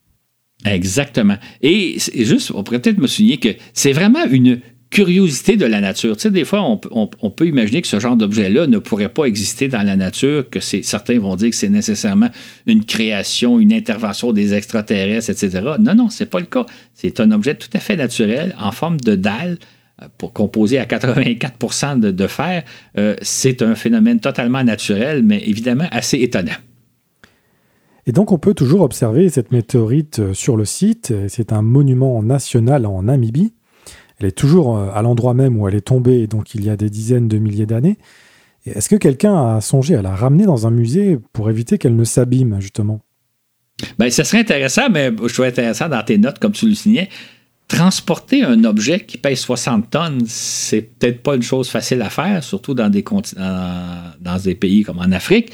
Exactement. 0.67 1.37
Et, 1.63 1.97
juste, 2.15 2.53
on 2.55 2.63
pourrait 2.63 2.81
peut-être 2.81 2.99
me 2.99 3.07
souligner 3.07 3.39
que 3.39 3.49
c'est 3.73 3.93
vraiment 3.93 4.25
une 4.27 4.61
curiosité 4.91 5.57
de 5.57 5.65
la 5.65 5.81
nature. 5.81 6.17
Tu 6.17 6.23
sais, 6.23 6.31
des 6.31 6.45
fois, 6.45 6.63
on, 6.91 7.31
peut 7.31 7.47
imaginer 7.47 7.81
que 7.81 7.89
ce 7.89 8.01
genre 8.01 8.17
d'objet-là 8.17 8.67
ne 8.67 8.79
pourrait 8.79 9.09
pas 9.09 9.25
exister 9.25 9.69
dans 9.69 9.85
la 9.85 9.97
nature, 9.97 10.51
que 10.51 10.59
certains 10.61 11.19
vont 11.19 11.37
dire 11.37 11.51
que 11.51 11.57
c'est 11.57 11.69
nécessairement 11.69 12.29
une 12.67 12.85
création, 12.85 13.61
une 13.61 13.73
intervention 13.73 14.33
des 14.33 14.53
extraterrestres, 14.53 15.31
etc. 15.31 15.63
Non, 15.79 15.95
non, 15.95 16.09
c'est 16.11 16.27
pas 16.27 16.41
le 16.41 16.47
cas. 16.47 16.67
C'est 16.93 17.21
un 17.21 17.31
objet 17.31 17.55
tout 17.55 17.71
à 17.73 17.79
fait 17.79 17.97
naturel, 17.97 18.55
en 18.59 18.73
forme 18.73 18.99
de 19.01 19.15
dalle, 19.15 19.59
pour 20.19 20.33
composer 20.33 20.79
à 20.79 20.85
84% 20.85 22.01
de, 22.01 22.27
fer, 22.27 22.65
euh, 22.99 23.17
c'est 23.23 23.63
un 23.63 23.75
phénomène 23.75 24.21
totalement 24.21 24.63
naturel, 24.65 25.23
mais 25.23 25.43
évidemment 25.47 25.87
assez 25.91 26.19
étonnant. 26.19 26.57
Et 28.07 28.13
donc 28.13 28.33
on 28.33 28.39
peut 28.39 28.55
toujours 28.55 28.81
observer 28.81 29.29
cette 29.29 29.53
météorite 29.53 30.21
euh, 30.21 30.35
sur 30.35 30.57
le 30.57 30.65
site. 30.65 31.13
C'est 31.29 31.53
un 31.53 31.63
monument 31.63 32.23
national 32.23 32.87
en 32.87 33.03
Namibie. 33.03 33.53
Elle 34.19 34.27
est 34.27 34.33
toujours 34.33 34.77
euh, 34.77 34.91
à 34.95 35.03
l'endroit 35.03 35.35
même 35.35 35.59
où 35.59 35.69
elle 35.69 35.75
est 35.75 35.81
tombée, 35.87 36.27
donc 36.27 36.55
il 36.55 36.65
y 36.65 36.71
a 36.71 36.77
des 36.77 36.91
dizaines 36.91 37.29
de 37.29 37.39
milliers 37.39 37.67
d'années. 37.67 37.99
Est-ce 38.67 38.89
que 38.89 38.97
quelqu'un 38.97 39.57
a 39.57 39.61
songé 39.61 39.95
à 39.95 40.03
la 40.03 40.15
ramener 40.15 40.45
dans 40.45 40.67
un 40.67 40.71
musée 40.71 41.19
pour 41.33 41.49
éviter 41.49 41.79
qu'elle 41.79 41.97
ne 41.97 42.05
s'abîme, 42.05 42.61
justement? 42.61 43.01
Bien, 43.99 44.11
ce 44.11 44.23
serait 44.23 44.41
intéressant, 44.41 44.91
mais 44.91 45.11
je 45.27 45.33
trouve 45.33 45.47
intéressant 45.47 45.89
dans 45.89 46.03
tes 46.03 46.19
notes, 46.19 46.39
comme 46.39 46.53
tu 46.53 46.69
le 46.69 46.75
signais 46.75 47.09
transporter 47.71 48.43
un 48.43 48.65
objet 48.65 49.01
qui 49.01 49.17
pèse 49.17 49.39
60 49.39 49.91
tonnes, 49.91 50.23
c'est 50.27 50.83
peut-être 50.83 51.23
pas 51.23 51.37
une 51.37 51.43
chose 51.43 51.69
facile 51.69 52.03
à 52.03 52.11
faire, 52.11 52.43
surtout 52.43 52.75
dans 52.75 52.91
des, 52.91 53.05
pays 54.57 54.83
comme 54.83 54.99
en 54.99 55.13
Afrique. 55.13 55.53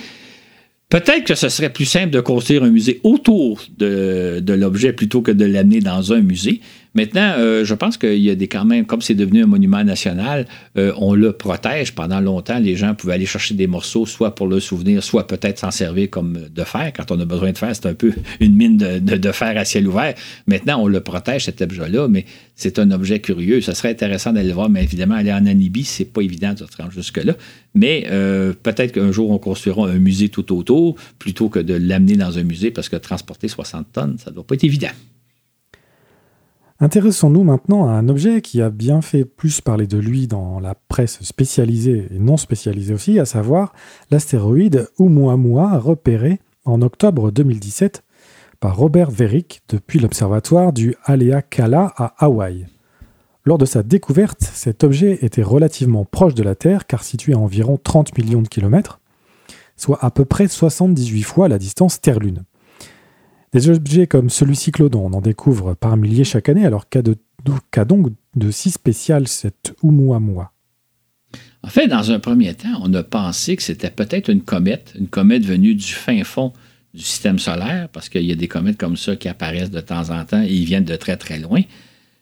Peut-être 0.88 1.24
que 1.24 1.34
ce 1.34 1.50
serait 1.50 1.72
plus 1.72 1.84
simple 1.84 2.10
de 2.10 2.20
construire 2.20 2.62
un 2.62 2.70
musée 2.70 3.00
autour 3.02 3.60
de, 3.76 4.42
l'objet 4.48 4.94
plutôt 4.94 5.20
que 5.20 5.30
de 5.30 5.44
l'amener 5.44 5.80
dans 5.80 6.14
un 6.14 6.22
musée. 6.22 6.62
Maintenant, 6.96 7.34
euh, 7.36 7.62
je 7.62 7.74
pense 7.74 7.98
qu'il 7.98 8.16
y 8.20 8.30
a 8.30 8.34
des 8.34 8.48
quand 8.48 8.64
même, 8.64 8.86
comme 8.86 9.02
c'est 9.02 9.14
devenu 9.14 9.42
un 9.42 9.46
monument 9.46 9.84
national, 9.84 10.46
euh, 10.78 10.94
on 10.96 11.12
le 11.12 11.32
protège. 11.32 11.94
Pendant 11.94 12.20
longtemps, 12.20 12.58
les 12.58 12.74
gens 12.74 12.94
pouvaient 12.94 13.12
aller 13.12 13.26
chercher 13.26 13.52
des 13.52 13.66
morceaux, 13.66 14.06
soit 14.06 14.34
pour 14.34 14.46
le 14.46 14.60
souvenir, 14.60 15.04
soit 15.04 15.26
peut-être 15.26 15.58
s'en 15.58 15.70
servir 15.70 16.08
comme 16.08 16.38
de 16.50 16.64
fer. 16.64 16.94
Quand 16.96 17.10
on 17.10 17.20
a 17.20 17.26
besoin 17.26 17.52
de 17.52 17.58
fer, 17.58 17.68
c'est 17.74 17.84
un 17.84 17.92
peu 17.92 18.14
une 18.40 18.54
mine 18.54 18.78
de, 18.78 19.32
fer 19.32 19.58
à 19.58 19.66
ciel 19.66 19.86
ouvert. 19.86 20.14
Maintenant, 20.46 20.80
on 20.82 20.86
le 20.86 21.00
protège, 21.00 21.44
cet 21.44 21.60
objet-là, 21.60 22.08
mais 22.08 22.24
c'est 22.54 22.78
un 22.78 22.90
objet 22.90 23.20
curieux. 23.20 23.60
Ça 23.60 23.74
serait 23.74 23.90
intéressant 23.90 24.32
d'aller 24.32 24.48
le 24.48 24.54
voir, 24.54 24.70
mais 24.70 24.82
évidemment, 24.82 25.16
aller 25.16 25.34
en 25.34 25.42
Namibie, 25.42 25.84
c'est 25.84 26.06
pas 26.06 26.22
évident 26.22 26.54
de 26.54 26.60
se 26.60 26.64
rendre 26.78 26.92
jusque-là. 26.92 27.34
Mais 27.74 28.06
euh, 28.10 28.54
peut-être 28.62 28.92
qu'un 28.92 29.12
jour, 29.12 29.30
on 29.32 29.38
construira 29.38 29.90
un 29.90 29.98
musée 29.98 30.30
tout 30.30 30.50
autour 30.56 30.96
plutôt 31.18 31.50
que 31.50 31.58
de 31.58 31.74
l'amener 31.74 32.16
dans 32.16 32.38
un 32.38 32.42
musée 32.42 32.70
parce 32.70 32.88
que 32.88 32.96
transporter 32.96 33.48
60 33.48 33.92
tonnes, 33.92 34.16
ça 34.16 34.30
ne 34.30 34.36
doit 34.36 34.46
pas 34.46 34.54
être 34.54 34.64
évident. 34.64 34.88
Intéressons-nous 36.78 37.42
maintenant 37.42 37.88
à 37.88 37.92
un 37.92 38.06
objet 38.10 38.42
qui 38.42 38.60
a 38.60 38.68
bien 38.68 39.00
fait 39.00 39.24
plus 39.24 39.62
parler 39.62 39.86
de 39.86 39.96
lui 39.96 40.26
dans 40.26 40.60
la 40.60 40.74
presse 40.74 41.22
spécialisée 41.22 42.06
et 42.10 42.18
non 42.18 42.36
spécialisée 42.36 42.92
aussi, 42.92 43.18
à 43.18 43.24
savoir 43.24 43.72
l'astéroïde 44.10 44.86
Oumuamua 44.98 45.78
repéré 45.78 46.38
en 46.66 46.82
octobre 46.82 47.30
2017 47.30 48.02
par 48.60 48.76
Robert 48.76 49.10
Verick 49.10 49.62
depuis 49.70 49.98
l'observatoire 49.98 50.74
du 50.74 50.94
Haleakala 51.04 51.94
à 51.96 52.14
Hawaï. 52.18 52.66
Lors 53.46 53.56
de 53.56 53.64
sa 53.64 53.82
découverte, 53.82 54.42
cet 54.42 54.84
objet 54.84 55.18
était 55.22 55.42
relativement 55.42 56.04
proche 56.04 56.34
de 56.34 56.42
la 56.42 56.54
Terre 56.54 56.86
car 56.86 57.04
situé 57.04 57.32
à 57.32 57.38
environ 57.38 57.78
30 57.82 58.18
millions 58.18 58.42
de 58.42 58.48
kilomètres, 58.48 59.00
soit 59.78 60.04
à 60.04 60.10
peu 60.10 60.26
près 60.26 60.46
78 60.46 61.22
fois 61.22 61.48
la 61.48 61.58
distance 61.58 62.02
Terre-Lune. 62.02 62.44
Des 63.56 63.70
objets 63.70 64.06
comme 64.06 64.28
celui-ci, 64.28 64.70
Claude, 64.70 64.96
on 64.96 65.14
en 65.14 65.22
découvre 65.22 65.72
par 65.72 65.96
milliers 65.96 66.24
chaque 66.24 66.50
année, 66.50 66.66
alors 66.66 66.90
qu'a 66.90 67.00
donc 67.86 68.12
de 68.34 68.50
si 68.50 68.70
spécial 68.70 69.26
cette 69.28 69.74
Oumuamua? 69.82 70.52
En 71.62 71.68
fait, 71.68 71.88
dans 71.88 72.10
un 72.10 72.18
premier 72.18 72.52
temps, 72.52 72.78
on 72.82 72.92
a 72.92 73.02
pensé 73.02 73.56
que 73.56 73.62
c'était 73.62 73.88
peut-être 73.88 74.28
une 74.28 74.42
comète, 74.42 74.92
une 74.98 75.08
comète 75.08 75.42
venue 75.42 75.74
du 75.74 75.86
fin 75.86 76.22
fond 76.22 76.52
du 76.92 77.00
système 77.00 77.38
solaire, 77.38 77.88
parce 77.94 78.10
qu'il 78.10 78.26
y 78.26 78.32
a 78.32 78.34
des 78.34 78.46
comètes 78.46 78.76
comme 78.76 78.98
ça 78.98 79.16
qui 79.16 79.26
apparaissent 79.26 79.70
de 79.70 79.80
temps 79.80 80.10
en 80.10 80.22
temps 80.26 80.42
et 80.42 80.52
ils 80.52 80.66
viennent 80.66 80.84
de 80.84 80.96
très 80.96 81.16
très 81.16 81.38
loin. 81.38 81.62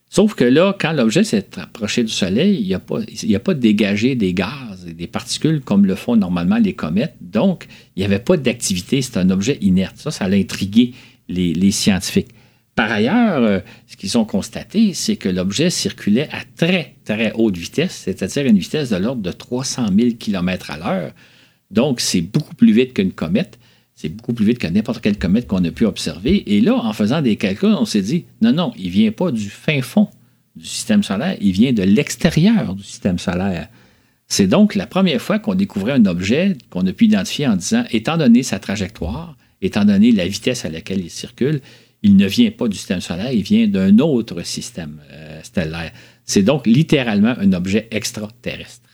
Sauf 0.09 0.35
que 0.35 0.45
là, 0.45 0.77
quand 0.79 0.93
l'objet 0.93 1.25
s'est 1.25 1.59
approché 1.59 2.05
du 2.05 2.13
Soleil, 2.13 2.61
il 2.61 2.69
n'y 2.69 2.75
a, 2.75 2.79
pas, 2.79 3.01
pas 3.45 3.55
dégagé 3.55 4.15
des 4.15 4.35
gaz 4.35 4.87
et 4.87 4.93
des 4.93 5.09
particules 5.09 5.63
comme 5.63 5.85
le 5.85 5.97
font 5.97 6.15
normalement 6.15 6.59
les 6.59 6.75
comètes. 6.75 7.17
Donc, 7.21 7.67
il 7.97 8.01
n'y 8.01 8.05
avait 8.05 8.21
pas 8.21 8.37
d'activité. 8.37 9.03
C'est 9.03 9.17
un 9.17 9.31
objet 9.31 9.59
inerte. 9.63 9.97
Ça, 9.97 10.13
ça 10.13 10.29
l'a 10.29 10.37
intrigué 10.37 10.95
les, 11.29 11.71
scientifiques. 11.71 12.31
Par 12.75 12.91
ailleurs, 12.91 13.43
euh, 13.43 13.61
ce 13.87 13.97
qu'ils 13.97 14.19
ont 14.19 14.25
constaté, 14.25 14.95
c'est 14.95 15.17
que 15.17 15.29
l'objet 15.29 15.71
circulait 15.71 16.29
à 16.33 16.43
très, 16.57 16.97
très 17.05 17.33
haute 17.33 17.57
vitesse, 17.57 18.03
c'est-à-dire 18.05 18.47
une 18.47 18.59
vitesse 18.59 18.91
de 18.91 18.97
l'ordre 18.97 19.23
de 19.23 19.31
300 19.31 19.87
000 19.97 20.11
km 20.19 20.71
à 20.71 20.79
l'heure. 20.79 21.13
Donc, 21.71 22.01
c'est 22.01 22.21
beaucoup 22.21 22.55
plus 22.55 22.73
vite 22.73 22.95
qu'une 22.95 23.13
comète. 23.13 23.59
C'est 23.95 24.09
beaucoup 24.09 24.33
plus 24.33 24.45
vite 24.45 24.59
que 24.59 24.67
n'importe 24.67 25.01
quelle 25.01 25.19
comète 25.19 25.47
qu'on 25.47 25.65
a 25.65 25.71
pu 25.71 25.87
observer. 25.87 26.55
Et 26.55 26.61
là, 26.61 26.75
en 26.75 26.93
faisant 26.93 27.23
des 27.23 27.37
calculs, 27.37 27.75
on 27.79 27.85
s'est 27.85 28.03
dit, 28.03 28.25
non, 28.43 28.53
non, 28.53 28.73
il 28.77 28.87
ne 28.87 28.91
vient 28.91 29.13
pas 29.13 29.31
du 29.31 29.49
fin 29.49 29.81
fond 29.81 30.09
du 30.57 30.67
système 30.67 31.03
solaire, 31.03 31.37
il 31.41 31.53
vient 31.53 31.73
de 31.73 31.83
l'extérieur 31.83 32.75
du 32.75 32.83
système 32.83 33.19
solaire. 33.19 33.69
C'est 34.27 34.47
donc 34.47 34.75
la 34.75 34.87
première 34.87 35.21
fois 35.21 35.39
qu'on 35.39 35.55
découvrait 35.55 35.93
un 35.93 36.07
objet 36.07 36.57
qu'on 36.71 36.87
a 36.87 36.93
pu 36.93 37.07
identifier 37.07 37.47
en 37.47 37.57
disant, 37.57 37.85
étant 37.91 38.17
donné 38.17 38.43
sa 38.43 38.59
trajectoire, 38.59 39.37
étant 39.65 39.85
donné 39.85 40.13
la 40.13 40.27
vitesse 40.27 40.65
à 40.65 40.69
laquelle 40.69 41.01
il 41.01 41.11
circule, 41.11 41.61
il 42.03 42.17
ne 42.17 42.27
vient 42.27 42.51
pas 42.51 42.69
du 42.69 42.77
système 42.77 43.01
solaire, 43.01 43.33
il 43.33 43.43
vient 43.43 43.67
d'un 43.67 43.99
autre 43.99 44.45
système 44.45 45.01
euh, 45.11 45.41
stellaire. 45.43 45.91
C'est 46.25 46.43
donc 46.43 46.67
littéralement 46.67 47.35
un 47.39 47.53
objet 47.55 47.89
extraterrestre. 47.91 48.91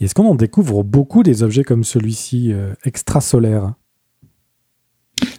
Est-ce 0.00 0.14
qu'on 0.14 0.26
en 0.26 0.34
découvre 0.34 0.82
beaucoup 0.82 1.22
des 1.22 1.42
objets 1.42 1.64
comme 1.64 1.84
celui-ci 1.84 2.52
euh, 2.52 2.74
extrasolaire 2.84 3.74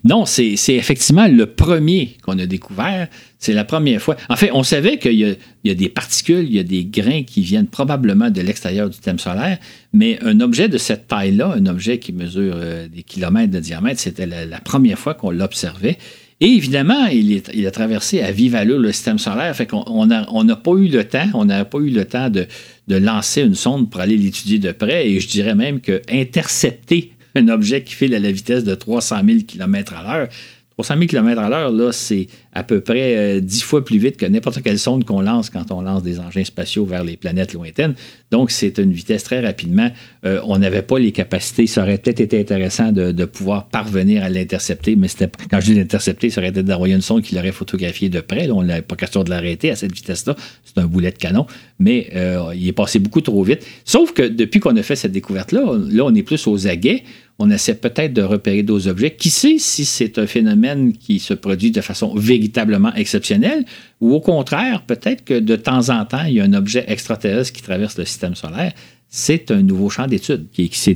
non, 0.03 0.25
c'est 0.25 0.55
effectivement 0.69 1.27
le 1.27 1.45
premier 1.45 2.17
qu'on 2.23 2.37
a 2.39 2.45
découvert. 2.45 3.07
C'est 3.39 3.53
la 3.53 3.63
première 3.63 4.01
fois. 4.01 4.17
En 4.29 4.35
fait, 4.35 4.49
on 4.51 4.63
savait 4.63 4.97
qu'il 4.97 5.13
y, 5.13 5.69
a 5.69 5.73
des 5.73 5.89
particules, 5.89 6.45
il 6.45 6.55
y 6.55 6.59
a 6.59 6.63
des 6.63 6.85
grains 6.85 7.23
qui 7.23 7.41
viennent 7.41 7.67
probablement 7.67 8.31
de 8.31 8.41
l'extérieur 8.41 8.87
du 8.87 8.93
système 8.93 9.19
solaire, 9.19 9.59
mais 9.93 10.17
un 10.23 10.39
objet 10.39 10.69
de 10.69 10.77
cette 10.79 11.07
taille-là, 11.07 11.53
un 11.55 11.65
objet 11.67 11.99
qui 11.99 12.13
mesure 12.13 12.55
euh, 12.57 12.87
des 12.87 13.03
kilomètres 13.03 13.51
de 13.51 13.59
diamètre, 13.59 13.99
c'était 13.99 14.25
la, 14.25 14.59
première 14.59 14.97
fois 14.97 15.13
qu'on 15.13 15.29
l'observait. 15.29 15.97
Et 16.39 16.47
évidemment, 16.47 17.05
il, 17.07 17.65
a 17.65 17.71
traversé 17.71 18.21
à 18.21 18.31
vive 18.31 18.55
allure 18.55 18.79
le 18.79 18.91
système 18.91 19.19
solaire, 19.19 19.55
fait 19.55 19.67
qu'on 19.67 20.05
n'a 20.05 20.25
on 20.31 20.45
pas 20.45 20.71
eu 20.73 20.87
le 20.87 21.03
temps, 21.03 21.27
on 21.33 21.45
n'a 21.45 21.63
pas 21.65 21.79
eu 21.79 21.89
le 21.89 22.05
temps 22.05 22.29
de, 22.29 22.47
de 22.87 22.95
lancer 22.95 23.41
une 23.41 23.55
sonde 23.55 23.89
pour 23.89 24.01
aller 24.01 24.17
l'étudier 24.17 24.59
de 24.59 24.71
près, 24.71 25.09
et 25.09 25.19
je 25.19 25.27
dirais 25.27 25.55
même 25.55 25.79
que 25.79 26.01
intercepter 26.09 27.11
un 27.37 27.47
objet 27.47 27.83
qui 27.83 27.93
file 27.93 28.13
à 28.15 28.19
la 28.19 28.31
vitesse 28.31 28.63
de 28.63 28.75
300 28.75 29.17
000 29.25 29.39
km 29.47 29.93
à 29.93 30.03
l'heure. 30.03 30.29
300 30.77 30.93
000 30.93 31.07
km 31.07 31.41
à 31.41 31.49
l'heure, 31.49 31.71
là, 31.71 31.91
c'est 31.91 32.27
à 32.53 32.61
peu 32.61 32.81
près 32.81 33.41
10 33.41 33.61
euh, 33.61 33.65
fois 33.65 33.83
plus 33.83 33.97
vite 33.97 34.15
que 34.15 34.27
n'importe 34.27 34.61
quelle 34.61 34.77
sonde 34.77 35.05
qu'on 35.05 35.21
lance 35.21 35.49
quand 35.49 35.71
on 35.71 35.81
lance 35.81 36.03
des 36.03 36.19
engins 36.19 36.43
spatiaux 36.43 36.85
vers 36.85 37.03
les 37.03 37.17
planètes 37.17 37.53
lointaines. 37.53 37.95
Donc, 38.29 38.51
c'est 38.51 38.77
une 38.77 38.91
vitesse 38.91 39.23
très 39.23 39.39
rapidement. 39.39 39.89
Euh, 40.23 40.39
on 40.45 40.59
n'avait 40.59 40.83
pas 40.83 40.99
les 40.99 41.11
capacités. 41.11 41.65
Ça 41.65 41.81
aurait 41.81 41.97
peut-être 41.97 42.19
été 42.19 42.39
intéressant 42.39 42.91
de, 42.91 43.25
pouvoir 43.25 43.69
parvenir 43.69 44.23
à 44.23 44.29
l'intercepter, 44.29 44.95
mais 44.95 45.07
c'était, 45.07 45.29
quand 45.49 45.59
je 45.59 45.65
dis 45.65 45.73
l'intercepter, 45.73 46.29
ça 46.29 46.41
aurait 46.41 46.51
été 46.51 46.61
d'envoyer 46.61 46.93
une 46.93 47.01
sonde 47.01 47.23
qui 47.23 47.33
l'aurait 47.33 47.51
photographié 47.51 48.09
de 48.09 48.19
près. 48.19 48.49
on 48.51 48.61
n'a 48.61 48.83
pas 48.83 48.95
question 48.95 49.23
de 49.23 49.31
l'arrêter 49.31 49.71
à 49.71 49.75
cette 49.75 49.93
vitesse-là. 49.93 50.35
C'est 50.63 50.77
un 50.77 50.85
boulet 50.85 51.11
de 51.11 51.17
canon, 51.17 51.47
mais 51.79 52.11
euh, 52.15 52.53
il 52.55 52.67
est 52.67 52.73
passé 52.73 52.99
beaucoup 52.99 53.21
trop 53.21 53.41
vite. 53.43 53.65
Sauf 53.83 54.13
que 54.13 54.21
depuis 54.21 54.59
qu'on 54.59 54.75
a 54.77 54.83
fait 54.83 54.95
cette 54.95 55.11
découverte-là, 55.11 55.61
là, 55.89 56.05
on 56.05 56.13
est 56.13 56.23
plus 56.23 56.45
aux 56.45 56.67
aguets 56.67 57.03
on 57.39 57.49
essaie 57.51 57.75
peut-être 57.75 58.13
de 58.13 58.23
repérer 58.23 58.63
d'autres 58.63 58.87
objets. 58.87 59.15
Qui 59.15 59.29
sait 59.29 59.57
si 59.59 59.85
c'est 59.85 60.17
un 60.17 60.25
phénomène 60.25 60.93
qui 60.93 61.19
se 61.19 61.33
produit 61.33 61.71
de 61.71 61.81
façon 61.81 62.15
véritablement 62.15 62.93
exceptionnelle 62.95 63.65
ou 64.01 64.13
au 64.13 64.21
contraire, 64.21 64.83
peut-être 64.85 65.23
que 65.23 65.39
de 65.39 65.55
temps 65.55 65.89
en 65.89 66.05
temps, 66.05 66.23
il 66.25 66.33
y 66.33 66.41
a 66.41 66.43
un 66.43 66.53
objet 66.53 66.85
extraterrestre 66.87 67.53
qui 67.53 67.61
traverse 67.61 67.97
le 67.97 68.05
système 68.05 68.35
solaire. 68.35 68.73
C'est 69.07 69.51
un 69.51 69.61
nouveau 69.61 69.89
champ 69.89 70.07
d'étude 70.07 70.47
qui, 70.51 70.69
s'est 70.73 70.95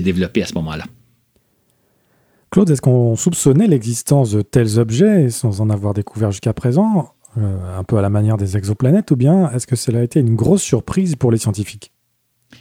développé 0.00 0.42
à 0.42 0.46
ce 0.46 0.54
moment-là. 0.54 0.84
Claude, 2.50 2.70
est-ce 2.70 2.82
qu'on 2.82 3.16
soupçonnait 3.16 3.66
l'existence 3.66 4.32
de 4.32 4.42
tels 4.42 4.78
objets 4.78 5.30
sans 5.30 5.62
en 5.62 5.70
avoir 5.70 5.94
découvert 5.94 6.30
jusqu'à 6.30 6.52
présent, 6.52 7.14
euh, 7.38 7.78
un 7.78 7.82
peu 7.82 7.96
à 7.96 8.02
la 8.02 8.10
manière 8.10 8.36
des 8.36 8.58
exoplanètes, 8.58 9.10
ou 9.10 9.16
bien 9.16 9.50
est-ce 9.52 9.66
que 9.66 9.74
cela 9.74 10.00
a 10.00 10.02
été 10.02 10.20
une 10.20 10.36
grosse 10.36 10.62
surprise 10.62 11.16
pour 11.16 11.32
les 11.32 11.38
scientifiques? 11.38 11.91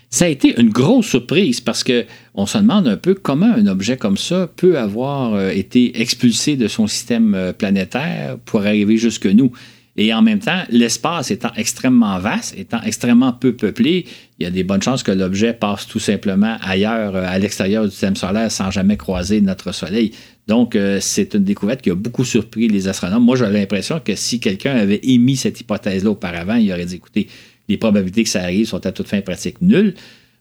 Ça 0.09 0.25
a 0.25 0.27
été 0.27 0.59
une 0.59 0.69
grosse 0.69 1.07
surprise 1.07 1.61
parce 1.61 1.83
que 1.83 2.05
on 2.35 2.45
se 2.45 2.57
demande 2.57 2.87
un 2.87 2.97
peu 2.97 3.13
comment 3.13 3.51
un 3.53 3.65
objet 3.67 3.95
comme 3.95 4.17
ça 4.17 4.49
peut 4.55 4.77
avoir 4.77 5.33
euh, 5.33 5.49
été 5.49 6.01
expulsé 6.01 6.57
de 6.57 6.67
son 6.67 6.85
système 6.85 7.33
euh, 7.33 7.53
planétaire 7.53 8.37
pour 8.45 8.61
arriver 8.61 8.97
jusque 8.97 9.25
nous. 9.25 9.51
Et 9.97 10.13
en 10.13 10.21
même 10.21 10.39
temps, 10.39 10.63
l'espace 10.69 11.31
étant 11.31 11.51
extrêmement 11.55 12.17
vaste, 12.19 12.55
étant 12.57 12.81
extrêmement 12.81 13.33
peu 13.33 13.53
peuplé, 13.53 14.05
il 14.39 14.43
y 14.43 14.45
a 14.45 14.49
des 14.49 14.63
bonnes 14.63 14.81
chances 14.81 15.03
que 15.03 15.11
l'objet 15.11 15.53
passe 15.53 15.85
tout 15.85 15.99
simplement 15.99 16.57
ailleurs, 16.61 17.15
euh, 17.15 17.25
à 17.25 17.39
l'extérieur 17.39 17.85
du 17.85 17.91
système 17.91 18.15
solaire, 18.15 18.51
sans 18.51 18.69
jamais 18.69 18.97
croiser 18.97 19.39
notre 19.39 19.73
Soleil. 19.73 20.11
Donc, 20.47 20.77
c'est 20.99 21.35
une 21.35 21.45
découverte 21.45 21.81
qui 21.81 21.91
a 21.91 21.95
beaucoup 21.95 22.25
surpris 22.25 22.67
les 22.67 22.89
astronomes. 22.89 23.23
Moi, 23.23 23.37
j'ai 23.37 23.47
l'impression 23.47 24.01
que 24.03 24.15
si 24.15 24.41
quelqu'un 24.41 24.75
avait 24.75 24.99
émis 25.03 25.37
cette 25.37 25.61
hypothèse-là 25.61 26.09
auparavant, 26.09 26.55
il 26.55 26.69
aurait 26.73 26.83
dit, 26.83 26.95
écoutez, 26.95 27.27
les 27.71 27.77
probabilités 27.77 28.23
que 28.23 28.29
ça 28.29 28.43
arrive 28.43 28.67
sont 28.67 28.85
à 28.85 28.91
toute 28.91 29.07
fin 29.07 29.21
pratique 29.21 29.61
nulles. 29.61 29.95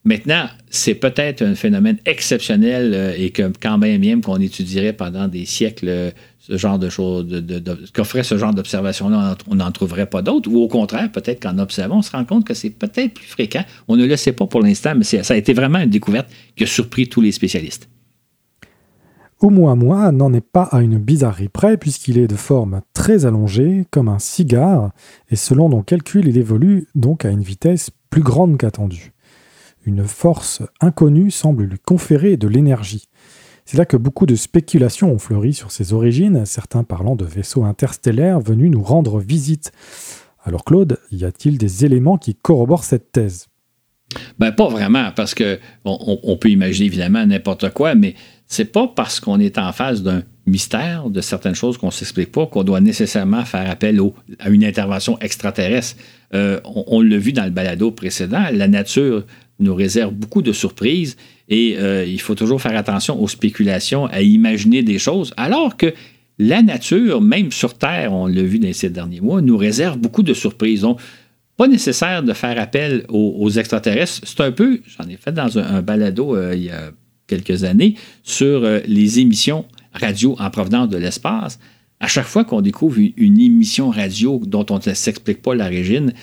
Maintenant, 0.04 0.46
c'est 0.70 0.94
peut-être 0.94 1.42
un 1.42 1.54
phénomène 1.54 1.98
exceptionnel 2.06 2.92
euh, 2.94 3.14
et 3.16 3.30
que 3.30 3.52
quand 3.60 3.76
même, 3.76 4.00
même 4.00 4.22
qu'on 4.22 4.40
étudierait 4.40 4.94
pendant 4.94 5.28
des 5.28 5.44
siècles 5.44 5.88
euh, 5.88 6.10
ce 6.38 6.56
genre 6.56 6.78
de 6.78 6.88
choses, 6.88 7.26
de, 7.26 7.62
qu'offrait 7.92 8.22
ce 8.22 8.38
genre 8.38 8.54
d'observation-là, 8.54 9.36
on 9.46 9.56
n'en 9.56 9.70
trouverait 9.70 10.06
pas 10.06 10.22
d'autres. 10.22 10.50
Ou 10.50 10.58
au 10.62 10.68
contraire, 10.68 11.12
peut-être 11.12 11.42
qu'en 11.42 11.58
observant, 11.58 11.98
on 11.98 12.02
se 12.02 12.10
rend 12.10 12.24
compte 12.24 12.46
que 12.46 12.54
c'est 12.54 12.70
peut-être 12.70 13.14
plus 13.14 13.26
fréquent. 13.26 13.64
On 13.88 13.96
ne 13.96 14.06
le 14.06 14.16
sait 14.16 14.32
pas 14.32 14.46
pour 14.46 14.62
l'instant, 14.62 14.94
mais 14.96 15.04
ça 15.04 15.34
a 15.34 15.36
été 15.36 15.52
vraiment 15.52 15.78
une 15.78 15.90
découverte 15.90 16.28
qui 16.56 16.64
a 16.64 16.66
surpris 16.66 17.06
tous 17.08 17.20
les 17.20 17.32
spécialistes. 17.32 17.88
Oumuamua 19.42 20.12
n'en 20.12 20.32
est 20.34 20.46
pas 20.46 20.64
à 20.64 20.82
une 20.82 20.98
bizarrerie 20.98 21.48
près 21.48 21.78
puisqu'il 21.78 22.18
est 22.18 22.26
de 22.26 22.36
forme 22.36 22.82
très 22.92 23.24
allongée, 23.24 23.86
comme 23.90 24.08
un 24.08 24.18
cigare, 24.18 24.90
et 25.30 25.36
selon 25.36 25.70
nos 25.70 25.82
calculs, 25.82 26.28
il 26.28 26.36
évolue 26.36 26.88
donc 26.94 27.24
à 27.24 27.30
une 27.30 27.42
vitesse 27.42 27.90
plus 28.10 28.22
grande 28.22 28.58
qu'attendue. 28.58 29.12
Une 29.86 30.04
force 30.04 30.62
inconnue 30.80 31.30
semble 31.30 31.64
lui 31.64 31.78
conférer 31.78 32.36
de 32.36 32.48
l'énergie. 32.48 33.08
C'est 33.64 33.78
là 33.78 33.86
que 33.86 33.96
beaucoup 33.96 34.26
de 34.26 34.34
spéculations 34.34 35.10
ont 35.10 35.18
fleuri 35.18 35.54
sur 35.54 35.70
ses 35.70 35.92
origines, 35.94 36.44
certains 36.44 36.84
parlant 36.84 37.16
de 37.16 37.24
vaisseaux 37.24 37.64
interstellaires 37.64 38.40
venus 38.40 38.70
nous 38.70 38.82
rendre 38.82 39.20
visite. 39.20 39.72
Alors 40.44 40.64
Claude, 40.64 40.98
y 41.12 41.24
a-t-il 41.24 41.56
des 41.56 41.84
éléments 41.86 42.18
qui 42.18 42.34
corroborent 42.34 42.84
cette 42.84 43.12
thèse? 43.12 43.46
Ben, 44.38 44.52
pas 44.52 44.68
vraiment, 44.68 45.12
parce 45.14 45.34
que 45.34 45.60
on, 45.84 46.36
peut 46.36 46.50
imaginer 46.50 46.86
évidemment 46.86 47.24
n'importe 47.24 47.70
quoi, 47.70 47.94
mais 47.94 48.16
c'est 48.50 48.64
pas 48.64 48.88
parce 48.88 49.20
qu'on 49.20 49.38
est 49.38 49.58
en 49.58 49.72
face 49.72 50.02
d'un 50.02 50.24
mystère 50.44 51.08
de 51.08 51.20
certaines 51.20 51.54
choses 51.54 51.78
qu'on 51.78 51.86
ne 51.86 51.92
s'explique 51.92 52.32
pas, 52.32 52.46
qu'on 52.46 52.64
doit 52.64 52.80
nécessairement 52.80 53.44
faire 53.44 53.70
appel 53.70 54.00
à 54.40 54.50
une 54.50 54.64
intervention 54.64 55.16
extraterrestre. 55.20 55.96
Euh, 56.34 56.58
on, 56.64 57.00
l'a 57.00 57.16
vu 57.16 57.32
dans 57.32 57.44
le 57.44 57.50
balado 57.50 57.92
précédent, 57.92 58.42
la 58.52 58.66
nature 58.66 59.24
nous 59.60 59.74
réserve 59.74 60.12
beaucoup 60.12 60.42
de 60.42 60.52
surprises 60.52 61.16
et 61.48 61.76
euh, 61.78 62.04
il 62.04 62.20
faut 62.20 62.34
toujours 62.34 62.60
faire 62.60 62.76
attention 62.76 63.22
aux 63.22 63.28
spéculations, 63.28 64.06
à 64.06 64.20
imaginer 64.20 64.82
des 64.82 64.98
choses, 64.98 65.32
alors 65.36 65.76
que 65.76 65.94
la 66.40 66.60
nature, 66.60 67.20
même 67.20 67.52
sur 67.52 67.78
Terre, 67.78 68.12
on 68.12 68.26
l'a 68.26 68.42
vu 68.42 68.58
dans 68.58 68.72
ces 68.72 68.90
derniers 68.90 69.20
mois, 69.20 69.42
nous 69.42 69.56
réserve 69.56 69.98
beaucoup 69.98 70.24
de 70.24 70.34
surprises. 70.34 70.80
Donc, 70.80 70.98
pas 71.56 71.68
nécessaire 71.68 72.24
de 72.24 72.32
faire 72.32 72.58
appel 72.58 73.04
aux, 73.10 73.50
extraterrestres. 73.50 74.26
C'est 74.26 74.40
un 74.40 74.50
peu, 74.50 74.80
j'en 74.86 75.08
ai 75.08 75.16
fait 75.16 75.32
dans 75.32 75.58
un, 75.58 75.82
balado 75.82 76.34
euh, 76.34 76.56
il 76.56 76.64
y 76.64 76.70
a 76.70 76.90
quelques 77.30 77.64
années, 77.64 77.94
sur 78.22 78.68
les 78.86 79.20
émissions 79.20 79.64
radio 79.92 80.36
en 80.38 80.50
provenance 80.50 80.88
de 80.88 80.96
l'espace, 80.96 81.58
à 82.00 82.08
chaque 82.08 82.26
fois 82.26 82.44
qu'on 82.44 82.62
découvre 82.62 82.98
une, 82.98 83.40
émission 83.40 83.90
radio 83.90 84.40
dont 84.44 84.66
on 84.70 84.80
ne 84.84 84.94
s'explique 84.94 85.42
pas 85.42 85.54
l'origine, 85.54 86.14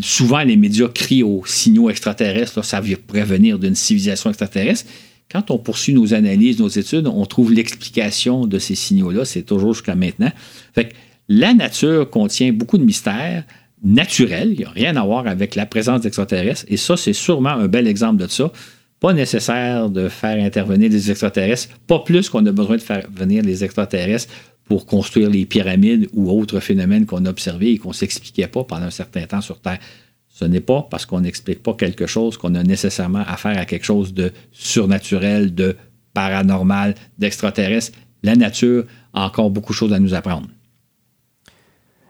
souvent 0.00 0.42
les 0.42 0.56
médias 0.56 0.88
crient 0.88 1.22
aux 1.22 1.42
signaux 1.44 1.90
extraterrestres, 1.90 2.64
ça 2.64 2.80
vient 2.80 2.96
prévenir 3.06 3.58
d'une 3.58 3.74
civilisation 3.74 4.30
extraterrestre. 4.30 4.90
Quand 5.30 5.50
on 5.50 5.58
poursuit 5.58 5.94
nos 5.94 6.14
analyses, 6.14 6.58
nos 6.58 6.68
études, 6.68 7.06
on 7.06 7.26
trouve 7.26 7.52
l'explication 7.52 8.46
de 8.46 8.58
ces 8.58 8.74
signaux-là, 8.74 9.24
c'est 9.24 9.42
toujours 9.42 9.74
jusqu'à 9.74 9.94
maintenant. 9.94 10.30
La 11.28 11.54
nature 11.54 12.08
contient 12.08 12.52
beaucoup 12.52 12.78
de 12.78 12.84
mystères 12.84 13.44
naturels, 13.82 14.52
il 14.52 14.58
n'y 14.58 14.64
a 14.64 14.70
rien 14.70 14.96
à 14.96 15.04
voir 15.04 15.26
avec 15.26 15.54
la 15.54 15.66
présence 15.66 16.02
d'extraterrestres, 16.02 16.64
et 16.68 16.78
ça, 16.78 16.96
c'est 16.96 17.12
sûrement 17.12 17.50
un 17.50 17.68
bel 17.68 17.86
exemple 17.86 18.22
de 18.22 18.28
ça. 18.28 18.52
Pas 19.04 19.12
nécessaire 19.12 19.90
de 19.90 20.08
faire 20.08 20.42
intervenir 20.42 20.88
des 20.88 21.10
extraterrestres, 21.10 21.68
pas 21.86 21.98
plus 21.98 22.30
qu'on 22.30 22.46
a 22.46 22.52
besoin 22.52 22.76
de 22.76 22.80
faire 22.80 23.06
venir 23.14 23.42
les 23.42 23.62
extraterrestres 23.62 24.32
pour 24.64 24.86
construire 24.86 25.28
les 25.28 25.44
pyramides 25.44 26.08
ou 26.14 26.30
autres 26.30 26.58
phénomènes 26.58 27.04
qu'on 27.04 27.26
a 27.26 27.28
observés 27.28 27.72
et 27.72 27.76
qu'on 27.76 27.90
ne 27.90 27.94
s'expliquait 27.94 28.46
pas 28.46 28.64
pendant 28.64 28.86
un 28.86 28.90
certain 28.90 29.26
temps 29.26 29.42
sur 29.42 29.60
Terre. 29.60 29.78
Ce 30.30 30.46
n'est 30.46 30.62
pas 30.62 30.88
parce 30.90 31.04
qu'on 31.04 31.20
n'explique 31.20 31.62
pas 31.62 31.74
quelque 31.74 32.06
chose 32.06 32.38
qu'on 32.38 32.54
a 32.54 32.62
nécessairement 32.62 33.24
affaire 33.26 33.58
à 33.58 33.66
quelque 33.66 33.84
chose 33.84 34.14
de 34.14 34.32
surnaturel, 34.52 35.54
de 35.54 35.76
paranormal, 36.14 36.94
d'extraterrestre. 37.18 37.98
La 38.22 38.36
nature 38.36 38.86
a 39.12 39.26
encore 39.26 39.50
beaucoup 39.50 39.74
de 39.74 39.76
choses 39.76 39.92
à 39.92 39.98
nous 39.98 40.14
apprendre. 40.14 40.48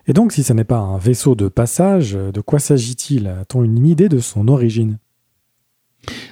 Et 0.07 0.13
donc, 0.13 0.31
si 0.31 0.45
ce 0.45 0.53
n'est 0.53 0.63
pas 0.63 0.79
un 0.79 0.99
vaisseau 0.99 1.35
de 1.35 1.49
passage, 1.49 2.13
de 2.13 2.41
quoi 2.41 2.61
s'agit-il? 2.61 3.27
A-t-on 3.27 3.65
une 3.65 3.85
idée 3.85 4.09
de 4.09 4.21
son 4.21 4.47
origine? 4.47 4.99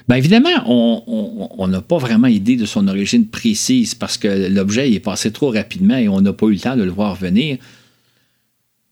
Bien 0.07 0.17
évidemment, 0.17 0.63
on 0.67 1.67
n'a 1.67 1.81
pas 1.81 1.97
vraiment 1.97 2.27
idée 2.27 2.55
de 2.55 2.65
son 2.65 2.87
origine 2.87 3.27
précise 3.27 3.95
parce 3.95 4.17
que 4.17 4.49
l'objet 4.49 4.91
est 4.91 4.99
passé 4.99 5.31
trop 5.31 5.51
rapidement 5.51 5.97
et 5.97 6.07
on 6.07 6.21
n'a 6.21 6.33
pas 6.33 6.47
eu 6.47 6.53
le 6.53 6.59
temps 6.59 6.75
de 6.75 6.83
le 6.83 6.91
voir 6.91 7.15
venir. 7.15 7.57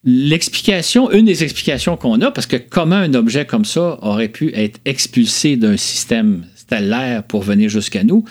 L'explication, 0.03 1.11
une 1.11 1.25
des 1.25 1.43
explications 1.43 1.95
qu'on 1.95 2.21
a, 2.21 2.31
parce 2.31 2.47
que 2.47 2.55
comment 2.55 2.95
un 2.95 3.13
objet 3.13 3.45
comme 3.45 3.65
ça 3.65 3.99
aurait 4.01 4.29
pu 4.29 4.51
être 4.55 4.79
expulsé 4.85 5.57
d'un 5.57 5.77
système 5.77 6.45
stellaire 6.55 7.23
pour 7.23 7.43
venir 7.43 7.69
jusqu'à 7.69 8.03
nous, 8.03 8.25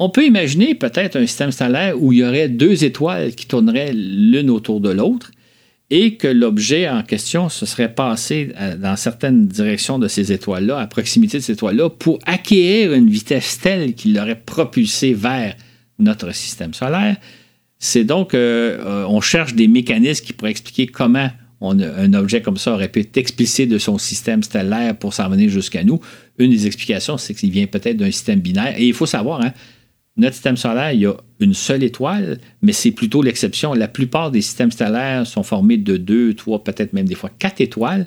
on 0.00 0.10
peut 0.10 0.24
imaginer 0.24 0.74
peut-être 0.74 1.16
un 1.16 1.26
système 1.26 1.52
stellaire 1.52 1.94
où 2.02 2.12
il 2.12 2.20
y 2.20 2.24
aurait 2.24 2.48
deux 2.48 2.82
étoiles 2.82 3.36
qui 3.36 3.46
tourneraient 3.46 3.92
l'une 3.92 4.50
autour 4.50 4.80
de 4.80 4.90
l'autre 4.90 5.30
et 5.94 6.14
que 6.14 6.26
l'objet 6.26 6.88
en 6.88 7.02
question 7.02 7.50
se 7.50 7.66
serait 7.66 7.94
passé 7.94 8.50
euh, 8.58 8.76
dans 8.78 8.96
certaines 8.96 9.46
directions 9.46 9.98
de 9.98 10.08
ces 10.08 10.32
étoiles-là, 10.32 10.78
à 10.78 10.86
proximité 10.86 11.36
de 11.36 11.42
ces 11.42 11.52
étoiles-là, 11.52 11.90
pour 11.90 12.18
acquérir 12.24 12.94
une 12.94 13.10
vitesse 13.10 13.58
telle 13.60 13.92
qu'il 13.92 14.14
l'aurait 14.14 14.40
propulsé 14.40 15.12
vers 15.12 15.54
notre 15.98 16.34
système 16.34 16.72
solaire. 16.72 17.18
C'est 17.78 18.04
donc, 18.04 18.32
euh, 18.32 18.78
euh, 18.80 19.04
on 19.06 19.20
cherche 19.20 19.52
des 19.52 19.68
mécanismes 19.68 20.24
qui 20.24 20.32
pourraient 20.32 20.52
expliquer 20.52 20.86
comment 20.86 21.28
un 21.60 22.14
objet 22.14 22.40
comme 22.40 22.56
ça 22.56 22.72
aurait 22.72 22.88
pu 22.88 23.00
être 23.00 23.16
expulsé 23.18 23.66
de 23.66 23.78
son 23.78 23.98
système 23.98 24.42
stellaire 24.42 24.96
pour 24.96 25.12
s'en 25.12 25.28
venir 25.28 25.48
jusqu'à 25.48 25.84
nous. 25.84 26.00
Une 26.38 26.50
des 26.50 26.66
explications, 26.66 27.18
c'est 27.18 27.34
qu'il 27.34 27.50
vient 27.50 27.66
peut-être 27.66 27.98
d'un 27.98 28.10
système 28.10 28.40
binaire. 28.40 28.74
Et 28.78 28.88
il 28.88 28.94
faut 28.94 29.06
savoir, 29.06 29.42
hein, 29.42 29.52
notre 30.16 30.34
système 30.34 30.56
solaire, 30.56 30.92
il 30.92 31.00
y 31.00 31.06
a 31.06 31.14
une 31.40 31.54
seule 31.54 31.82
étoile, 31.82 32.38
mais 32.60 32.72
c'est 32.72 32.90
plutôt 32.90 33.22
l'exception. 33.22 33.72
La 33.72 33.88
plupart 33.88 34.30
des 34.30 34.42
systèmes 34.42 34.70
stellaires 34.70 35.26
sont 35.26 35.42
formés 35.42 35.78
de 35.78 35.96
deux, 35.96 36.34
trois, 36.34 36.62
peut-être 36.62 36.92
même 36.92 37.08
des 37.08 37.14
fois 37.14 37.30
quatre 37.38 37.60
étoiles, 37.60 38.06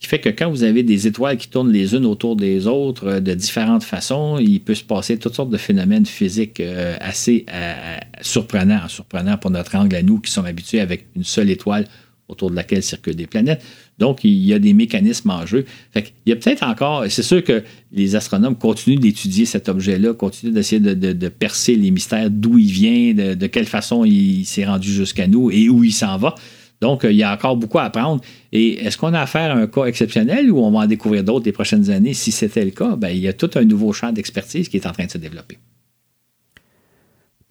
qui 0.00 0.08
fait 0.08 0.18
que 0.18 0.28
quand 0.28 0.50
vous 0.50 0.64
avez 0.64 0.82
des 0.82 1.06
étoiles 1.06 1.36
qui 1.36 1.48
tournent 1.48 1.72
les 1.72 1.94
unes 1.94 2.04
autour 2.04 2.36
des 2.36 2.66
autres 2.66 3.06
euh, 3.06 3.20
de 3.20 3.32
différentes 3.32 3.84
façons, 3.84 4.38
il 4.38 4.60
peut 4.60 4.74
se 4.74 4.84
passer 4.84 5.18
toutes 5.18 5.34
sortes 5.34 5.50
de 5.50 5.56
phénomènes 5.56 6.04
physiques 6.04 6.60
euh, 6.60 6.96
assez 7.00 7.46
euh, 7.50 7.96
surprenants, 8.20 8.88
surprenants 8.88 9.38
pour 9.38 9.50
notre 9.50 9.76
angle 9.76 9.94
à 9.94 10.02
nous 10.02 10.18
qui 10.18 10.30
sommes 10.30 10.46
habitués 10.46 10.80
avec 10.80 11.06
une 11.16 11.24
seule 11.24 11.50
étoile 11.50 11.86
autour 12.28 12.50
de 12.50 12.56
laquelle 12.56 12.82
circulent 12.82 13.16
des 13.16 13.26
planètes. 13.26 13.62
Donc, 13.98 14.24
il 14.24 14.44
y 14.44 14.52
a 14.54 14.58
des 14.58 14.72
mécanismes 14.72 15.30
en 15.30 15.46
jeu. 15.46 15.64
Il 15.94 16.02
y 16.26 16.32
a 16.32 16.36
peut-être 16.36 16.62
encore, 16.62 17.04
c'est 17.08 17.22
sûr 17.22 17.44
que 17.44 17.62
les 17.92 18.16
astronomes 18.16 18.56
continuent 18.56 18.98
d'étudier 18.98 19.44
cet 19.44 19.68
objet-là, 19.68 20.14
continuent 20.14 20.52
d'essayer 20.52 20.80
de, 20.80 21.28
percer 21.28 21.76
les 21.76 21.90
mystères 21.90 22.30
d'où 22.30 22.58
il 22.58 22.70
vient, 22.70 23.14
de, 23.34 23.46
quelle 23.46 23.66
façon 23.66 24.04
il 24.04 24.44
s'est 24.44 24.64
rendu 24.64 24.92
jusqu'à 24.92 25.26
nous 25.26 25.50
et 25.50 25.68
où 25.68 25.84
il 25.84 25.92
s'en 25.92 26.16
va. 26.16 26.34
Donc, 26.80 27.06
il 27.08 27.16
y 27.16 27.22
a 27.22 27.32
encore 27.32 27.56
beaucoup 27.56 27.78
à 27.78 27.84
apprendre. 27.84 28.20
Et 28.52 28.84
est-ce 28.84 28.98
qu'on 28.98 29.14
a 29.14 29.20
affaire 29.20 29.52
à 29.52 29.58
un 29.58 29.66
cas 29.66 29.84
exceptionnel 29.84 30.50
ou 30.50 30.58
on 30.58 30.70
va 30.70 30.80
en 30.80 30.86
découvrir 30.86 31.24
d'autres 31.24 31.46
les 31.46 31.52
prochaines 31.52 31.90
années? 31.90 32.14
Si 32.14 32.32
c'était 32.32 32.64
le 32.64 32.72
cas, 32.72 32.96
ben, 32.96 33.08
il 33.08 33.20
y 33.20 33.28
a 33.28 33.32
tout 33.32 33.50
un 33.54 33.64
nouveau 33.64 33.92
champ 33.92 34.12
d'expertise 34.12 34.68
qui 34.68 34.76
est 34.76 34.86
en 34.86 34.92
train 34.92 35.06
de 35.06 35.10
se 35.10 35.18
développer. 35.18 35.58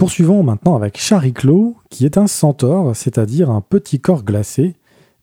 Poursuivons 0.03 0.43
maintenant 0.43 0.75
avec 0.75 0.99
Chariclo, 0.99 1.77
qui 1.89 2.03
est 2.03 2.17
un 2.17 2.27
centaure, 2.27 2.93
c'est-à-dire 2.93 3.49
un 3.49 3.61
petit 3.61 4.01
corps 4.01 4.25
glacé, 4.25 4.75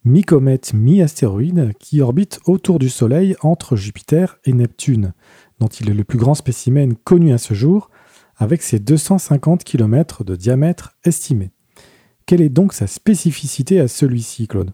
mi-comète, 0.06 0.72
mi-astéroïde, 0.72 1.74
qui 1.78 2.00
orbite 2.00 2.40
autour 2.46 2.78
du 2.78 2.88
Soleil 2.88 3.36
entre 3.42 3.76
Jupiter 3.76 4.38
et 4.46 4.54
Neptune, 4.54 5.12
dont 5.58 5.66
il 5.66 5.90
est 5.90 5.94
le 5.94 6.02
plus 6.02 6.16
grand 6.16 6.32
spécimen 6.32 6.94
connu 6.94 7.30
à 7.34 7.36
ce 7.36 7.52
jour, 7.52 7.90
avec 8.38 8.62
ses 8.62 8.78
250 8.78 9.64
km 9.64 10.24
de 10.24 10.34
diamètre 10.34 10.96
estimé. 11.04 11.50
Quelle 12.24 12.40
est 12.40 12.48
donc 12.48 12.72
sa 12.72 12.86
spécificité 12.86 13.80
à 13.80 13.86
celui-ci, 13.86 14.48
Claude? 14.48 14.70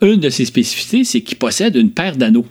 Une 0.00 0.18
de 0.18 0.30
ses 0.30 0.46
spécificités, 0.46 1.04
c'est 1.04 1.20
qu'il 1.20 1.36
possède 1.36 1.76
une 1.76 1.92
paire 1.92 2.16
d'anneaux. 2.16 2.46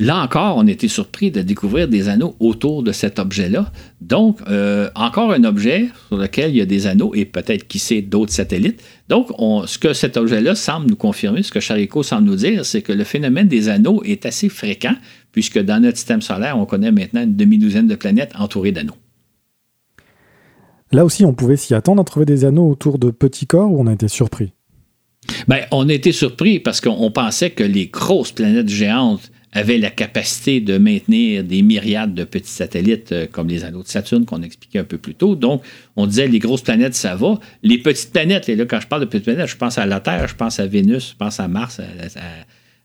Là 0.00 0.22
encore, 0.22 0.56
on 0.56 0.66
était 0.68 0.86
surpris 0.86 1.32
de 1.32 1.42
découvrir 1.42 1.88
des 1.88 2.08
anneaux 2.08 2.36
autour 2.38 2.84
de 2.84 2.92
cet 2.92 3.18
objet-là. 3.18 3.72
Donc, 4.00 4.38
euh, 4.46 4.88
encore 4.94 5.32
un 5.32 5.42
objet 5.42 5.88
sur 6.06 6.16
lequel 6.16 6.50
il 6.50 6.56
y 6.58 6.60
a 6.60 6.66
des 6.66 6.86
anneaux 6.86 7.16
et 7.16 7.24
peut-être, 7.24 7.66
qui 7.66 7.80
sait, 7.80 8.00
d'autres 8.00 8.32
satellites. 8.32 8.80
Donc, 9.08 9.30
ce 9.66 9.76
que 9.76 9.92
cet 9.92 10.16
objet-là 10.16 10.54
semble 10.54 10.88
nous 10.88 10.96
confirmer, 10.96 11.42
ce 11.42 11.50
que 11.50 11.58
Charicot 11.58 12.04
semble 12.04 12.28
nous 12.28 12.36
dire, 12.36 12.64
c'est 12.64 12.82
que 12.82 12.92
le 12.92 13.02
phénomène 13.02 13.48
des 13.48 13.68
anneaux 13.68 14.00
est 14.04 14.24
assez 14.24 14.48
fréquent, 14.48 14.94
puisque 15.32 15.58
dans 15.58 15.82
notre 15.82 15.96
système 15.96 16.22
solaire, 16.22 16.56
on 16.56 16.64
connaît 16.64 16.92
maintenant 16.92 17.24
une 17.24 17.34
demi-douzaine 17.34 17.88
de 17.88 17.96
planètes 17.96 18.32
entourées 18.38 18.72
d'anneaux. 18.72 18.96
Là 20.92 21.04
aussi, 21.04 21.24
on 21.24 21.34
pouvait 21.34 21.56
s'y 21.56 21.74
attendre 21.74 22.00
à 22.00 22.04
trouver 22.04 22.24
des 22.24 22.44
anneaux 22.44 22.70
autour 22.70 23.00
de 23.00 23.10
petits 23.10 23.48
corps 23.48 23.72
ou 23.72 23.80
on 23.80 23.88
a 23.88 23.92
été 23.92 24.06
surpris? 24.06 24.52
Bien, 25.48 25.62
on 25.72 25.88
a 25.88 25.92
été 25.92 26.12
surpris 26.12 26.60
parce 26.60 26.80
qu'on 26.80 27.10
pensait 27.10 27.50
que 27.50 27.64
les 27.64 27.88
grosses 27.88 28.32
planètes 28.32 28.68
géantes 28.68 29.32
avait 29.52 29.78
la 29.78 29.90
capacité 29.90 30.60
de 30.60 30.76
maintenir 30.78 31.42
des 31.42 31.62
myriades 31.62 32.14
de 32.14 32.24
petits 32.24 32.50
satellites 32.50 33.12
euh, 33.12 33.26
comme 33.30 33.48
les 33.48 33.64
anneaux 33.64 33.82
de 33.82 33.88
Saturne 33.88 34.24
qu'on 34.24 34.42
expliquait 34.42 34.80
un 34.80 34.84
peu 34.84 34.98
plus 34.98 35.14
tôt. 35.14 35.36
Donc, 35.36 35.62
on 35.96 36.06
disait 36.06 36.28
les 36.28 36.38
grosses 36.38 36.62
planètes, 36.62 36.94
ça 36.94 37.16
va. 37.16 37.38
Les 37.62 37.78
petites 37.78 38.12
planètes, 38.12 38.48
et 38.48 38.56
là, 38.56 38.66
quand 38.66 38.80
je 38.80 38.86
parle 38.86 39.02
de 39.02 39.06
petites 39.06 39.24
planètes, 39.24 39.48
je 39.48 39.56
pense 39.56 39.78
à 39.78 39.86
la 39.86 40.00
Terre, 40.00 40.28
je 40.28 40.34
pense 40.34 40.60
à 40.60 40.66
Vénus, 40.66 41.10
je 41.10 41.16
pense 41.16 41.40
à 41.40 41.48
Mars, 41.48 41.80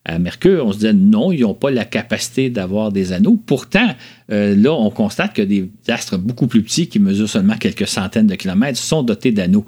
à, 0.05 0.19
Mercure. 0.19 0.65
On 0.65 0.71
se 0.71 0.77
disait 0.77 0.93
non, 0.93 1.31
ils 1.31 1.41
n'ont 1.41 1.53
pas 1.53 1.71
la 1.71 1.85
capacité 1.85 2.49
d'avoir 2.49 2.91
des 2.91 3.13
anneaux. 3.13 3.37
Pourtant, 3.37 3.87
euh, 4.31 4.55
là, 4.55 4.73
on 4.73 4.89
constate 4.89 5.33
que 5.33 5.41
des 5.41 5.69
astres 5.87 6.17
beaucoup 6.17 6.47
plus 6.47 6.61
petits, 6.61 6.87
qui 6.87 6.99
mesurent 6.99 7.29
seulement 7.29 7.55
quelques 7.55 7.87
centaines 7.87 8.27
de 8.27 8.35
kilomètres, 8.35 8.79
sont 8.79 9.03
dotés 9.03 9.31
d'anneaux. 9.31 9.65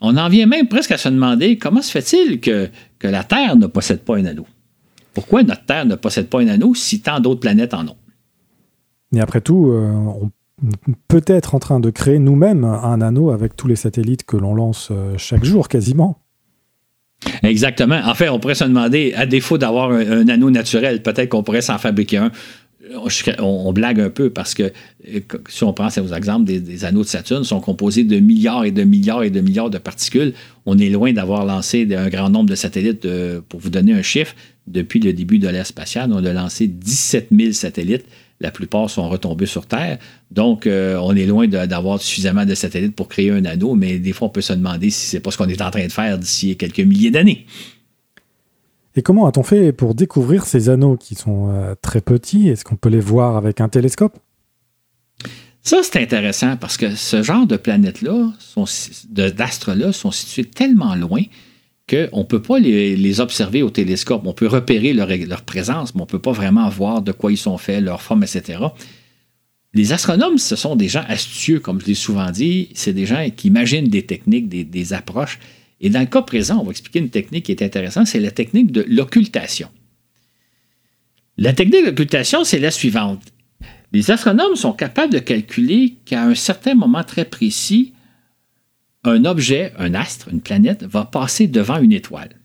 On 0.00 0.16
en 0.16 0.28
vient 0.28 0.46
même 0.46 0.68
presque 0.68 0.90
à 0.90 0.98
se 0.98 1.08
demander 1.08 1.56
comment 1.56 1.80
se 1.80 1.90
fait-il 1.90 2.40
que, 2.40 2.68
que 2.98 3.08
la 3.08 3.24
Terre 3.24 3.56
ne 3.56 3.66
possède 3.66 4.00
pas 4.00 4.16
un 4.16 4.26
anneau? 4.26 4.46
Pourquoi 5.14 5.42
notre 5.42 5.64
Terre 5.64 5.86
ne 5.86 5.94
possède 5.94 6.28
pas 6.28 6.40
un 6.40 6.48
anneau 6.48 6.74
si 6.74 7.00
tant 7.00 7.20
d'autres 7.20 7.40
planètes 7.40 7.74
en 7.74 7.86
ont? 7.86 7.96
Et 9.14 9.20
après 9.20 9.40
tout, 9.40 9.68
euh, 9.68 9.90
on 9.90 10.30
peut 11.08 11.22
être 11.26 11.54
en 11.54 11.58
train 11.58 11.80
de 11.80 11.90
créer 11.90 12.18
nous-mêmes 12.18 12.64
un 12.64 13.00
anneau 13.00 13.30
avec 13.30 13.56
tous 13.56 13.68
les 13.68 13.76
satellites 13.76 14.24
que 14.24 14.36
l'on 14.36 14.54
lance 14.54 14.88
euh, 14.90 15.14
chaque 15.16 15.44
jour 15.44 15.68
quasiment. 15.68 16.18
Exactement. 17.42 18.00
En 18.04 18.14
fait, 18.14 18.28
on 18.28 18.38
pourrait 18.38 18.54
se 18.54 18.64
demander, 18.64 19.14
à 19.16 19.26
défaut 19.26 19.58
d'avoir 19.58 19.90
un, 19.92 20.28
anneau 20.28 20.50
naturel, 20.50 21.02
peut-être 21.02 21.30
qu'on 21.30 21.42
pourrait 21.42 21.62
s'en 21.62 21.78
fabriquer 21.78 22.18
un. 22.18 22.30
On, 23.38 23.72
blague 23.72 24.00
un 24.00 24.10
peu 24.10 24.30
parce 24.30 24.54
que 24.54 24.64
euh, 25.08 25.20
si 25.48 25.64
on 25.64 25.72
prend 25.72 25.88
ces 25.90 26.12
exemples, 26.12 26.44
des, 26.44 26.84
anneaux 26.84 27.02
de 27.02 27.08
Saturne 27.08 27.44
sont 27.44 27.60
composés 27.60 28.04
de 28.04 28.18
milliards 28.18 28.64
et 28.64 28.72
de 28.72 28.84
milliards 28.84 29.22
et 29.22 29.30
de 29.30 29.40
milliards 29.40 29.70
de 29.70 29.78
particules. 29.78 30.34
On 30.66 30.78
est 30.78 30.90
loin 30.90 31.12
d'avoir 31.12 31.44
lancé 31.46 31.88
un 31.96 32.08
grand 32.08 32.30
nombre 32.30 32.50
de 32.50 32.54
satellites. 32.54 33.06
pour 33.48 33.60
vous 33.60 33.70
donner 33.70 33.92
un 33.94 34.02
chiffre, 34.02 34.34
depuis 34.66 35.00
le 35.00 35.12
début 35.12 35.38
de 35.38 35.48
l'ère 35.48 35.66
spatiale, 35.66 36.10
on 36.12 36.24
a 36.24 36.32
lancé 36.32 36.66
17 36.66 37.28
000 37.32 37.52
satellites. 37.52 38.04
La 38.40 38.50
plupart 38.50 38.90
sont 38.90 39.08
retombés 39.08 39.46
sur 39.46 39.66
Terre. 39.66 39.98
Donc, 40.30 40.66
euh, 40.66 40.98
on 41.00 41.14
est 41.14 41.26
loin 41.26 41.46
d'avoir 41.46 42.00
suffisamment 42.00 42.44
de 42.44 42.54
satellites 42.54 42.96
pour 42.96 43.08
créer 43.08 43.30
un 43.30 43.44
anneau, 43.44 43.74
mais 43.74 43.98
des 43.98 44.12
fois, 44.12 44.28
on 44.28 44.30
peut 44.30 44.40
se 44.40 44.52
demander 44.52 44.90
si 44.90 45.06
c'est 45.06 45.20
pas 45.20 45.30
ce 45.30 45.38
qu'on 45.38 45.48
est 45.48 45.62
en 45.62 45.70
train 45.70 45.86
de 45.86 45.92
faire 45.92 46.18
d'ici 46.18 46.56
quelques 46.56 46.80
milliers 46.80 47.10
d'années. 47.10 47.46
Et 48.96 49.02
comment 49.02 49.26
a-t-on 49.26 49.42
fait 49.42 49.72
pour 49.72 49.94
découvrir 49.94 50.44
ces 50.44 50.68
anneaux 50.68 50.96
qui 50.96 51.14
sont 51.14 51.50
euh, 51.50 51.74
très 51.80 52.00
petits? 52.00 52.48
Est-ce 52.48 52.64
qu'on 52.64 52.76
peut 52.76 52.88
les 52.88 53.00
voir 53.00 53.36
avec 53.36 53.60
un 53.60 53.68
télescope? 53.68 54.16
Ça, 55.62 55.78
c'est 55.82 56.00
intéressant 56.00 56.56
parce 56.56 56.76
que 56.76 56.94
ce 56.94 57.22
genre 57.22 57.46
de 57.46 57.56
planètes-là, 57.56 58.32
d'astres-là, 59.08 59.92
sont 59.92 60.10
situés 60.10 60.44
tellement 60.44 60.94
loin 60.94 61.22
qu'on 61.88 62.18
ne 62.18 62.24
peut 62.24 62.42
pas 62.42 62.58
les, 62.58 63.20
observer 63.20 63.62
au 63.62 63.70
télescope. 63.70 64.22
On 64.26 64.34
peut 64.34 64.46
repérer 64.46 64.92
leur, 64.92 65.42
présence, 65.42 65.94
mais 65.94 66.02
on 66.02 66.04
ne 66.04 66.10
peut 66.10 66.18
pas 66.18 66.32
vraiment 66.32 66.68
voir 66.68 67.02
de 67.02 67.12
quoi 67.12 67.32
ils 67.32 67.38
sont 67.38 67.58
faits, 67.58 67.82
leur 67.82 68.02
forme, 68.02 68.22
etc. 68.22 68.58
Les 69.72 69.92
astronomes, 69.92 70.38
ce 70.38 70.54
sont 70.54 70.76
des 70.76 70.88
gens 70.88 71.04
astucieux, 71.08 71.60
comme 71.60 71.80
je 71.80 71.86
l'ai 71.86 71.94
souvent 71.94 72.30
dit. 72.30 72.68
C'est 72.74 72.92
des 72.92 73.06
gens 73.06 73.26
qui 73.34 73.48
imaginent 73.48 73.88
des 73.88 74.04
techniques, 74.04 74.48
des, 74.48 74.64
des, 74.64 74.92
approches. 74.92 75.38
Et 75.84 75.90
dans 75.90 76.00
le 76.00 76.06
cas 76.06 76.22
présent, 76.22 76.60
on 76.60 76.64
va 76.64 76.70
expliquer 76.70 76.98
une 76.98 77.10
technique 77.10 77.44
qui 77.44 77.52
est 77.52 77.62
intéressante, 77.62 78.06
c'est 78.06 78.18
la 78.18 78.30
technique 78.30 78.72
de 78.72 78.86
l'occultation. 78.88 79.68
La 81.36 81.52
technique 81.52 81.84
d'occultation, 81.84 82.42
c'est 82.42 82.58
la 82.58 82.70
suivante. 82.70 83.20
Les 83.92 84.10
astronomes 84.10 84.56
sont 84.56 84.72
capables 84.72 85.12
de 85.12 85.18
calculer 85.18 85.96
qu'à 86.06 86.24
un 86.24 86.34
certain 86.34 86.74
moment 86.74 87.04
très 87.04 87.26
précis, 87.26 87.92
un 89.04 89.26
objet, 89.26 89.74
un 89.76 89.92
astre, 89.92 90.30
une 90.32 90.40
planète, 90.40 90.84
va 90.84 91.04
passer 91.04 91.48
devant 91.48 91.78
une 91.78 91.92
étoile. 91.92 92.40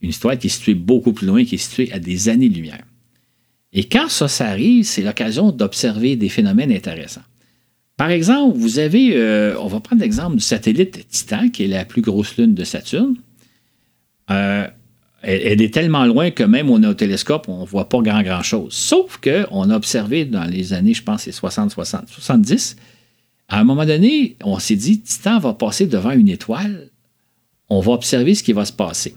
Une 0.00 0.10
étoile 0.10 0.38
qui 0.38 0.46
est 0.46 0.50
située 0.50 0.74
beaucoup 0.74 1.12
plus 1.12 1.26
loin, 1.26 1.44
qui 1.44 1.56
est 1.56 1.58
située 1.58 1.92
à 1.92 1.98
des 1.98 2.28
années-lumière. 2.28 2.84
Et 3.72 3.88
quand 3.88 4.08
ça, 4.08 4.28
ça 4.28 4.46
arrive, 4.46 4.84
c'est 4.84 5.02
l'occasion 5.02 5.50
d'observer 5.50 6.14
des 6.14 6.28
phénomènes 6.28 6.70
intéressants. 6.70 7.24
Par 7.96 8.10
exemple, 8.10 8.58
vous 8.58 8.78
avez, 8.78 9.16
euh, 9.16 9.58
on 9.58 9.68
va 9.68 9.80
prendre 9.80 10.02
l'exemple 10.02 10.36
du 10.36 10.42
satellite 10.42 11.08
Titan, 11.08 11.48
qui 11.48 11.64
est 11.64 11.68
la 11.68 11.84
plus 11.84 12.02
grosse 12.02 12.36
lune 12.36 12.54
de 12.54 12.64
Saturne. 12.64 13.16
Euh, 14.30 14.66
elle, 15.22 15.62
est 15.62 15.72
tellement 15.72 16.04
loin 16.04 16.30
que 16.30 16.44
même 16.44 16.70
au 16.70 16.94
télescope, 16.94 17.48
on 17.48 17.62
ne 17.62 17.66
voit 17.66 17.88
pas 17.88 18.00
grand, 18.00 18.22
grand 18.22 18.42
chose. 18.42 18.72
Sauf 18.74 19.18
qu'on 19.18 19.70
a 19.70 19.76
observé 19.76 20.24
dans 20.24 20.44
les 20.44 20.72
années, 20.72 20.94
je 20.94 21.02
pense, 21.02 21.22
c'est 21.22 21.32
60, 21.32 21.70
60, 21.70 22.08
70, 22.08 22.76
à 23.48 23.60
un 23.60 23.64
moment 23.64 23.86
donné, 23.86 24.36
on 24.44 24.58
s'est 24.58 24.76
dit, 24.76 25.00
Titan 25.00 25.38
va 25.38 25.54
passer 25.54 25.86
devant 25.86 26.10
une 26.10 26.28
étoile, 26.28 26.90
on 27.68 27.80
va 27.80 27.92
observer 27.92 28.34
ce 28.34 28.42
qui 28.42 28.52
va 28.52 28.64
se 28.64 28.72
passer. 28.72 29.14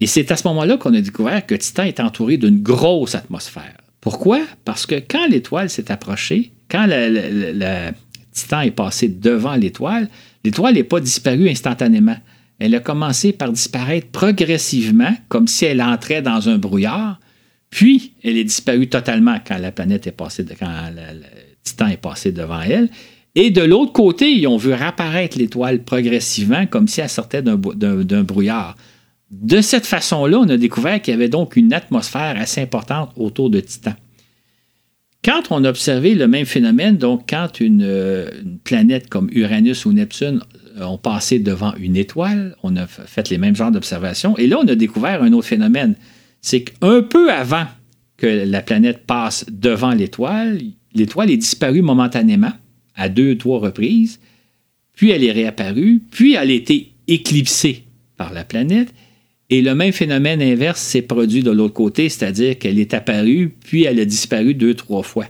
Et 0.00 0.06
c'est 0.06 0.30
à 0.30 0.36
ce 0.36 0.46
moment-là 0.48 0.76
qu'on 0.76 0.94
a 0.94 1.00
découvert 1.00 1.44
que 1.46 1.54
Titan 1.54 1.84
est 1.84 2.00
entouré 2.00 2.36
d'une 2.36 2.62
grosse 2.62 3.14
atmosphère. 3.14 3.76
Pourquoi? 4.00 4.40
Parce 4.64 4.86
que 4.86 4.96
quand 4.96 5.26
l'étoile 5.28 5.70
s'est 5.70 5.90
approchée, 5.90 6.52
quand 6.72 6.86
le 6.88 7.92
Titan 8.32 8.62
est 8.62 8.70
passé 8.70 9.08
devant 9.08 9.54
l'étoile, 9.54 10.08
l'étoile 10.42 10.74
n'est 10.74 10.82
pas 10.82 11.00
disparue 11.00 11.50
instantanément 11.50 12.16
elle 12.64 12.76
a 12.76 12.80
commencé 12.80 13.32
par 13.32 13.50
disparaître 13.50 14.06
progressivement, 14.12 15.12
comme 15.28 15.48
si 15.48 15.64
elle 15.64 15.82
entrait 15.82 16.22
dans 16.22 16.48
un 16.48 16.58
brouillard, 16.58 17.18
puis 17.70 18.12
elle 18.22 18.36
est 18.36 18.44
disparue 18.44 18.86
totalement 18.86 19.36
quand 19.44 19.58
la 19.58 19.72
planète 19.72 20.06
est 20.06 20.12
passée, 20.12 20.44
quand 20.60 20.90
le 20.94 21.22
Titan 21.64 21.88
est 21.88 21.96
passé 21.96 22.30
devant 22.30 22.60
elle. 22.60 22.88
Et 23.34 23.50
de 23.50 23.62
l'autre 23.62 23.92
côté, 23.92 24.30
ils 24.30 24.46
ont 24.46 24.58
vu 24.58 24.72
réapparaître 24.72 25.38
l'étoile 25.38 25.82
progressivement, 25.82 26.66
comme 26.66 26.86
si 26.86 27.00
elle 27.00 27.08
sortait 27.08 27.42
d'un 27.42 28.22
brouillard. 28.22 28.76
De 29.32 29.60
cette 29.60 29.86
façon-là, 29.86 30.38
on 30.38 30.48
a 30.48 30.56
découvert 30.56 31.02
qu'il 31.02 31.14
y 31.14 31.16
avait 31.16 31.28
donc 31.28 31.56
une 31.56 31.72
atmosphère 31.72 32.36
assez 32.38 32.60
importante 32.60 33.10
autour 33.16 33.50
de 33.50 33.58
Titan. 33.58 33.94
Quand 35.24 35.42
on 35.50 35.62
a 35.64 35.70
observé 35.70 36.14
le 36.14 36.26
même 36.26 36.46
phénomène, 36.46 36.96
donc 36.96 37.28
quand 37.28 37.60
une, 37.60 37.84
euh, 37.84 38.28
une 38.42 38.58
planète 38.58 39.08
comme 39.08 39.28
Uranus 39.32 39.84
ou 39.86 39.92
Neptune 39.92 40.40
ont 40.80 40.98
passé 40.98 41.38
devant 41.38 41.74
une 41.76 41.96
étoile, 41.96 42.56
on 42.62 42.76
a 42.76 42.86
fait 42.86 43.30
les 43.30 43.38
mêmes 43.38 43.54
genres 43.54 43.70
d'observations, 43.70 44.36
et 44.36 44.46
là, 44.46 44.58
on 44.60 44.66
a 44.66 44.74
découvert 44.74 45.22
un 45.22 45.32
autre 45.32 45.46
phénomène. 45.46 45.94
C'est 46.40 46.62
qu'un 46.62 47.02
peu 47.02 47.30
avant 47.30 47.66
que 48.16 48.26
la 48.26 48.62
planète 48.62 49.06
passe 49.06 49.46
devant 49.48 49.92
l'étoile, 49.92 50.60
l'étoile 50.94 51.30
est 51.30 51.36
disparue 51.36 51.82
momentanément, 51.82 52.52
à 52.96 53.08
deux, 53.08 53.38
trois 53.38 53.60
reprises, 53.60 54.18
puis 54.94 55.10
elle 55.10 55.24
est 55.24 55.32
réapparue, 55.32 56.02
puis 56.10 56.34
elle 56.34 56.50
a 56.50 56.54
été 56.54 56.92
éclipsée 57.06 57.84
par 58.16 58.32
la 58.32 58.44
planète, 58.44 58.92
et 59.52 59.60
le 59.60 59.74
même 59.74 59.92
phénomène 59.92 60.40
inverse 60.40 60.80
s'est 60.80 61.02
produit 61.02 61.42
de 61.42 61.50
l'autre 61.50 61.74
côté, 61.74 62.08
c'est-à-dire 62.08 62.58
qu'elle 62.58 62.78
est 62.78 62.94
apparue, 62.94 63.54
puis 63.62 63.84
elle 63.84 64.00
a 64.00 64.06
disparu 64.06 64.54
deux, 64.54 64.72
trois 64.72 65.02
fois. 65.02 65.26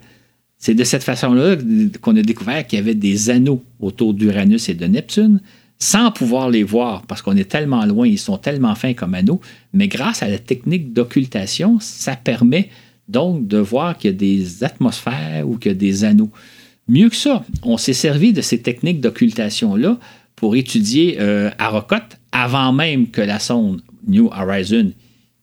C'est 0.58 0.74
de 0.74 0.84
cette 0.84 1.02
façon-là 1.02 1.56
qu'on 2.00 2.16
a 2.16 2.22
découvert 2.22 2.64
qu'il 2.64 2.78
y 2.78 2.82
avait 2.82 2.94
des 2.94 3.30
anneaux 3.30 3.64
autour 3.80 4.14
d'Uranus 4.14 4.68
et 4.68 4.74
de 4.74 4.86
Neptune, 4.86 5.40
sans 5.80 6.12
pouvoir 6.12 6.50
les 6.50 6.62
voir, 6.62 7.02
parce 7.08 7.20
qu'on 7.20 7.36
est 7.36 7.50
tellement 7.50 7.84
loin, 7.84 8.06
ils 8.06 8.16
sont 8.16 8.38
tellement 8.38 8.76
fins 8.76 8.94
comme 8.94 9.14
anneaux, 9.14 9.40
mais 9.72 9.88
grâce 9.88 10.22
à 10.22 10.28
la 10.28 10.38
technique 10.38 10.92
d'occultation, 10.92 11.78
ça 11.80 12.14
permet 12.14 12.68
donc 13.08 13.48
de 13.48 13.58
voir 13.58 13.98
qu'il 13.98 14.12
y 14.12 14.14
a 14.14 14.16
des 14.16 14.62
atmosphères 14.62 15.48
ou 15.48 15.56
qu'il 15.56 15.72
y 15.72 15.74
a 15.74 15.76
des 15.76 16.04
anneaux. 16.04 16.30
Mieux 16.86 17.08
que 17.08 17.16
ça, 17.16 17.44
on 17.64 17.76
s'est 17.76 17.92
servi 17.92 18.32
de 18.32 18.40
ces 18.40 18.62
techniques 18.62 19.00
d'occultation-là 19.00 19.98
pour 20.36 20.54
étudier 20.54 21.16
euh, 21.18 21.50
avant 22.30 22.72
même 22.72 23.08
que 23.08 23.20
la 23.20 23.40
sonde 23.40 23.82
New 24.06 24.28
Horizon 24.28 24.92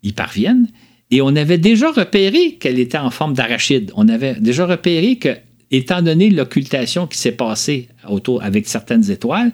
y 0.04 0.14
parvienne. 0.14 0.68
Et 1.12 1.22
on 1.22 1.36
avait 1.36 1.58
déjà 1.58 1.92
repéré 1.92 2.56
qu'elle 2.60 2.80
était 2.80 2.98
en 2.98 3.10
forme 3.10 3.34
d'arachide. 3.34 3.92
On 3.96 4.08
avait 4.08 4.36
déjà 4.36 4.66
repéré 4.66 5.18
que, 5.18 5.30
étant 5.72 6.02
donné 6.02 6.30
l'occultation 6.30 7.08
qui 7.08 7.18
s'est 7.18 7.32
passée 7.32 7.90
autour 8.08 8.44
avec 8.44 8.68
certaines 8.68 9.10
étoiles, 9.10 9.52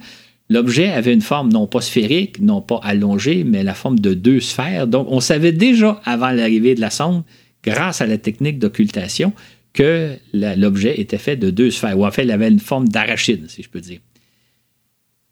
l'objet 0.49 0.89
avait 0.89 1.13
une 1.13 1.21
forme 1.21 1.51
non 1.51 1.67
pas 1.67 1.81
sphérique, 1.81 2.41
non 2.41 2.61
pas 2.61 2.79
allongée, 2.83 3.43
mais 3.43 3.63
la 3.63 3.73
forme 3.73 3.99
de 3.99 4.13
deux 4.13 4.41
sphères. 4.41 4.87
Donc, 4.87 5.07
on 5.09 5.19
savait 5.19 5.53
déjà 5.53 6.01
avant 6.03 6.31
l'arrivée 6.31 6.75
de 6.75 6.81
la 6.81 6.89
sonde, 6.89 7.23
grâce 7.63 8.01
à 8.01 8.05
la 8.05 8.17
technique 8.17 8.59
d'occultation, 8.59 9.33
que 9.73 10.15
l'objet 10.33 10.99
était 10.99 11.17
fait 11.17 11.35
de 11.35 11.49
deux 11.49 11.71
sphères, 11.71 11.97
ou 11.97 12.05
en 12.05 12.11
fait, 12.11 12.23
il 12.23 12.31
avait 12.31 12.47
une 12.47 12.59
forme 12.59 12.87
d'arachide, 12.87 13.49
si 13.49 13.63
je 13.63 13.69
peux 13.69 13.81
dire. 13.81 13.99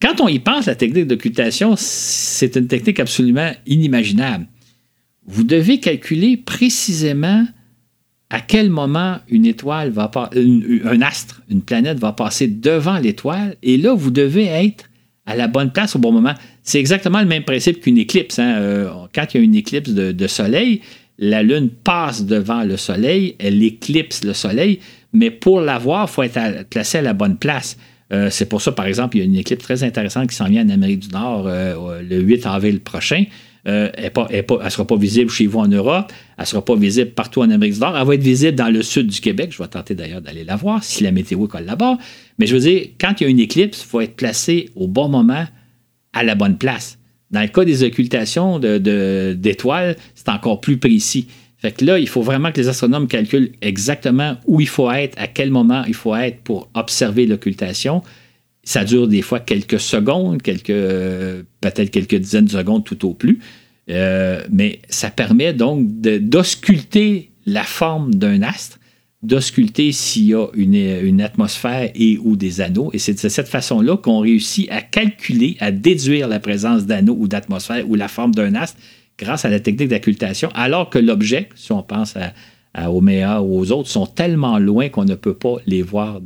Quand 0.03 0.19
on 0.19 0.27
y 0.27 0.39
pense, 0.39 0.65
la 0.65 0.75
technique 0.75 1.07
d'occultation, 1.07 1.75
c'est 1.77 2.57
une 2.57 2.67
technique 2.67 2.99
absolument 2.99 3.51
inimaginable 3.65 4.47
vous 5.25 5.43
devez 5.43 5.79
calculer 5.79 6.37
précisément 6.37 7.45
à 8.29 8.41
quel 8.41 8.69
moment 8.69 9.17
une 9.29 9.45
étoile 9.45 9.91
va 9.91 10.09
un 10.35 11.01
astre, 11.01 11.41
une 11.49 11.61
planète 11.61 11.99
va 11.99 12.13
passer 12.13 12.47
devant 12.47 12.97
l'étoile, 12.97 13.55
et 13.61 13.77
là, 13.77 13.93
vous 13.93 14.11
devez 14.11 14.45
être 14.45 14.85
à 15.25 15.35
la 15.35 15.47
bonne 15.47 15.71
place 15.71 15.95
au 15.95 15.99
bon 15.99 16.11
moment. 16.11 16.33
C'est 16.63 16.79
exactement 16.79 17.21
le 17.21 17.27
même 17.27 17.43
principe 17.43 17.81
qu'une 17.81 17.97
éclipse. 17.97 18.39
Hein. 18.39 18.55
Euh, 18.57 18.89
quand 19.13 19.25
il 19.33 19.37
y 19.37 19.39
a 19.39 19.43
une 19.43 19.55
éclipse 19.55 19.91
de, 19.91 20.27
soleil, 20.27 20.81
la 21.19 21.43
Lune 21.43 21.69
passe 21.69 22.25
devant 22.25 22.63
le 22.63 22.75
Soleil, 22.75 23.35
elle 23.39 23.61
éclipse 23.63 24.23
le 24.23 24.33
Soleil, 24.33 24.79
mais 25.13 25.29
pour 25.29 25.61
la 25.61 25.77
voir, 25.77 26.07
il 26.09 26.11
faut 26.11 26.23
être 26.23 26.67
placé 26.69 26.97
à 26.97 27.01
la 27.03 27.13
bonne 27.13 27.37
place. 27.37 27.77
Euh, 28.13 28.29
c'est 28.29 28.45
pour 28.45 28.61
ça, 28.61 28.71
par 28.71 28.85
exemple, 28.85 29.17
il 29.17 29.19
y 29.19 29.23
a 29.23 29.25
une 29.25 29.35
éclipse 29.35 29.63
très 29.63 29.83
intéressante 29.83 30.29
qui 30.29 30.35
s'en 30.35 30.45
vient 30.45 30.65
en 30.65 30.69
Amérique 30.69 30.99
du 30.99 31.09
Nord 31.09 31.45
euh, 31.47 32.01
le 32.01 32.19
8 32.19 32.45
avril 32.45 32.79
prochain. 32.79 33.25
Euh, 33.65 33.89
elle 33.97 34.11
ne 34.13 34.69
sera 34.69 34.85
pas 34.85 34.97
visible 34.97 35.29
chez 35.31 35.47
vous 35.47 35.59
en 35.59 35.69
Europe, 35.69 36.11
elle 36.37 36.43
ne 36.43 36.47
sera 36.47 36.65
pas 36.65 36.75
visible 36.75 37.11
partout 37.11 37.41
en 37.41 37.49
Amérique 37.49 37.75
du 37.75 37.79
Nord, 37.79 37.97
elle 37.97 38.05
va 38.05 38.15
être 38.15 38.21
visible 38.21 38.55
dans 38.55 38.67
le 38.67 38.83
sud 38.83 39.07
du 39.07 39.21
Québec. 39.21 39.51
Je 39.53 39.63
vais 39.63 39.69
tenter 39.69 39.95
d'ailleurs 39.95 40.21
d'aller 40.21 40.43
la 40.43 40.57
voir 40.57 40.83
si 40.83 41.01
la 41.01 41.11
météo 41.11 41.47
là-bas. 41.65 41.97
Mais 42.37 42.45
je 42.45 42.55
veux 42.55 42.61
dire, 42.61 42.87
quand 42.99 43.13
il 43.19 43.23
y 43.23 43.27
a 43.27 43.29
une 43.29 43.39
éclipse, 43.39 43.81
il 43.81 43.87
faut 43.87 44.01
être 44.01 44.15
placé 44.15 44.69
au 44.75 44.87
bon 44.87 45.07
moment, 45.07 45.45
à 46.11 46.23
la 46.23 46.35
bonne 46.35 46.57
place. 46.57 46.99
Dans 47.31 47.41
le 47.41 47.47
cas 47.47 47.65
des 47.65 47.83
occultations 47.83 48.59
d'étoiles, 48.59 49.95
c'est 50.13 50.29
encore 50.29 50.61
plus 50.61 50.77
précis. 50.77 51.27
Fait 51.63 51.71
que 51.71 51.85
là, 51.85 51.97
il 51.97 52.09
faut 52.09 52.21
vraiment 52.21 52.51
que 52.51 52.59
les 52.59 52.67
astronomes 52.67 53.07
calculent 53.07 53.53
exactement 53.61 54.35
où 54.47 54.59
il 54.59 54.67
faut 54.67 54.91
être, 54.91 55.17
à 55.17 55.27
quel 55.27 55.49
moment 55.49 55.85
il 55.87 55.93
faut 55.93 56.13
être 56.13 56.41
pour 56.41 56.67
observer 56.73 57.25
l'occultation. 57.25 58.03
Ça 58.65 58.83
dure 58.83 59.07
des 59.07 59.21
fois 59.21 59.39
quelques 59.39 59.79
secondes, 59.79 60.43
peut-être 60.43 61.89
quelques 61.89 62.15
dizaines 62.15 62.45
de 62.45 62.51
secondes 62.51 62.83
tout 62.83 63.07
au 63.07 63.13
plus. 63.13 63.39
Euh, 63.89 64.43
mais 64.51 64.81
ça 64.89 65.09
permet 65.09 65.53
donc 65.53 65.87
d'ausculter 66.01 67.31
la 67.45 67.63
forme 67.63 68.13
d'un 68.13 68.41
astre, 68.41 68.77
d'ausculter 69.21 69.93
s'il 69.93 70.25
y 70.25 70.33
a 70.33 70.47
une, 70.55 71.21
atmosphère 71.21 71.89
et 71.95 72.17
ou 72.17 72.35
des 72.35 72.59
anneaux. 72.59 72.89
Et 72.91 72.99
c'est 72.99 73.23
de 73.23 73.29
cette 73.29 73.47
façon-là 73.47 73.95
qu'on 73.95 74.19
réussit 74.19 74.69
à 74.69 74.81
calculer, 74.81 75.55
à 75.61 75.71
déduire 75.71 76.27
la 76.27 76.41
présence 76.41 76.85
d'anneaux 76.85 77.15
ou 77.17 77.29
d'atmosphère 77.29 77.89
ou 77.89 77.95
la 77.95 78.09
forme 78.09 78.35
d'un 78.35 78.53
astre 78.53 78.77
grâce 79.17 79.45
à 79.45 79.49
la 79.49 79.59
technique 79.59 79.89
d'occultation, 79.89 80.49
alors 80.53 80.89
que 80.89 80.99
l'objet, 80.99 81.49
si 81.55 81.71
on 81.71 81.83
pense 81.83 82.15
à, 82.17 82.33
à 82.73 82.91
ou 82.91 83.59
aux 83.59 83.71
autres, 83.71 83.89
sont 83.89 84.07
tellement 84.07 84.57
loin 84.59 84.89
qu'on 84.89 85.05
ne 85.05 85.15
peut 85.15 85.35
pas 85.35 85.55
les 85.65 85.81
voir 85.81 86.19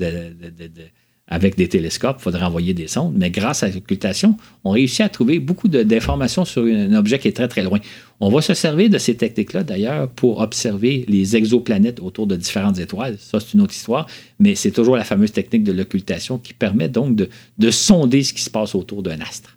avec 1.30 1.58
des 1.58 1.68
télescopes, 1.68 2.18
il 2.20 2.24
faudrait 2.24 2.46
envoyer 2.46 2.74
des 2.74 2.88
sondes, 2.88 3.14
mais 3.18 3.30
grâce 3.30 3.62
à 3.62 3.68
l'occultation, 3.68 4.38
on 4.64 4.72
réussit 4.72 5.02
à 5.02 5.10
trouver 5.10 5.40
beaucoup 5.40 5.68
d'informations 5.68 6.46
sur 6.46 6.64
un 6.64 6.94
objet 6.94 7.20
qui 7.20 7.28
est 7.28 7.36
très 7.36 7.50
très 7.50 7.64
loin. 7.64 7.80
On 8.22 8.30
va 8.30 8.42
se 8.42 8.54
servir 8.54 8.90
de 8.90 8.98
ces 8.98 9.16
techniques-là 9.16 9.64
d'ailleurs 9.64 10.10
pour 10.10 10.40
observer 10.40 11.04
les 11.10 11.36
exoplanètes 11.36 12.00
autour 12.00 12.28
de 12.28 12.38
différentes 12.38 12.80
étoiles. 12.80 13.18
Ça, 13.20 13.42
c'est 13.42 13.54
une 13.54 13.62
autre 13.62 13.74
histoire, 13.74 14.08
mais 14.40 14.56
c'est 14.56 14.72
toujours 14.72 14.96
la 14.96 15.04
fameuse 15.04 15.34
technique 15.34 15.66
de 15.66 15.74
l'occultation 15.74 16.38
qui 16.38 16.54
permet 16.54 16.88
donc 16.88 17.16
de 17.16 17.72
sonder 17.72 18.24
ce 18.24 18.32
qui 18.32 18.42
se 18.42 18.50
passe 18.50 18.74
autour 18.74 19.04
d'un 19.04 19.20
astre. 19.20 19.57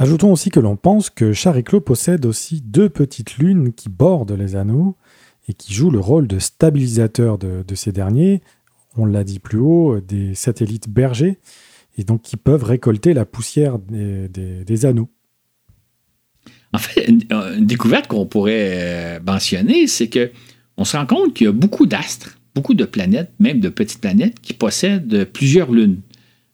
Ajoutons 0.00 0.32
aussi 0.32 0.50
que 0.50 0.60
l'on 0.60 0.76
pense 0.76 1.10
que 1.10 1.32
Chariclo 1.32 1.80
possède 1.80 2.24
aussi 2.24 2.60
deux 2.60 2.88
petites 2.88 3.38
lunes 3.38 3.72
qui 3.72 3.88
bordent 3.88 4.30
les 4.30 4.54
anneaux 4.54 4.96
et 5.48 5.54
qui 5.54 5.74
jouent 5.74 5.90
le 5.90 5.98
rôle 5.98 6.28
de 6.28 6.38
stabilisateur 6.38 7.36
de, 7.36 7.74
ces 7.74 7.90
derniers, 7.90 8.40
on 8.96 9.06
l'a 9.06 9.24
dit 9.24 9.40
plus 9.40 9.58
haut, 9.58 9.98
des 9.98 10.36
satellites 10.36 10.88
bergers, 10.88 11.38
et 11.96 12.04
donc 12.04 12.22
qui 12.22 12.36
peuvent 12.36 12.62
récolter 12.62 13.12
la 13.12 13.24
poussière 13.24 13.78
des, 13.80 14.86
anneaux. 14.86 15.08
En 16.72 16.78
fait, 16.78 17.08
une, 17.08 17.66
découverte 17.66 18.06
qu'on 18.06 18.26
pourrait 18.26 19.16
euh, 19.16 19.20
mentionner, 19.26 19.88
c'est 19.88 20.08
que 20.08 20.30
on 20.76 20.84
se 20.84 20.96
rend 20.96 21.06
compte 21.06 21.34
qu'il 21.34 21.46
y 21.46 21.48
a 21.48 21.52
beaucoup 21.52 21.86
d'astres, 21.86 22.38
beaucoup 22.54 22.74
de 22.74 22.84
planètes, 22.84 23.32
même 23.40 23.58
de 23.58 23.68
petites 23.68 24.00
planètes, 24.00 24.38
qui 24.40 24.52
possèdent 24.52 25.24
plusieurs 25.24 25.72
lunes. 25.72 26.02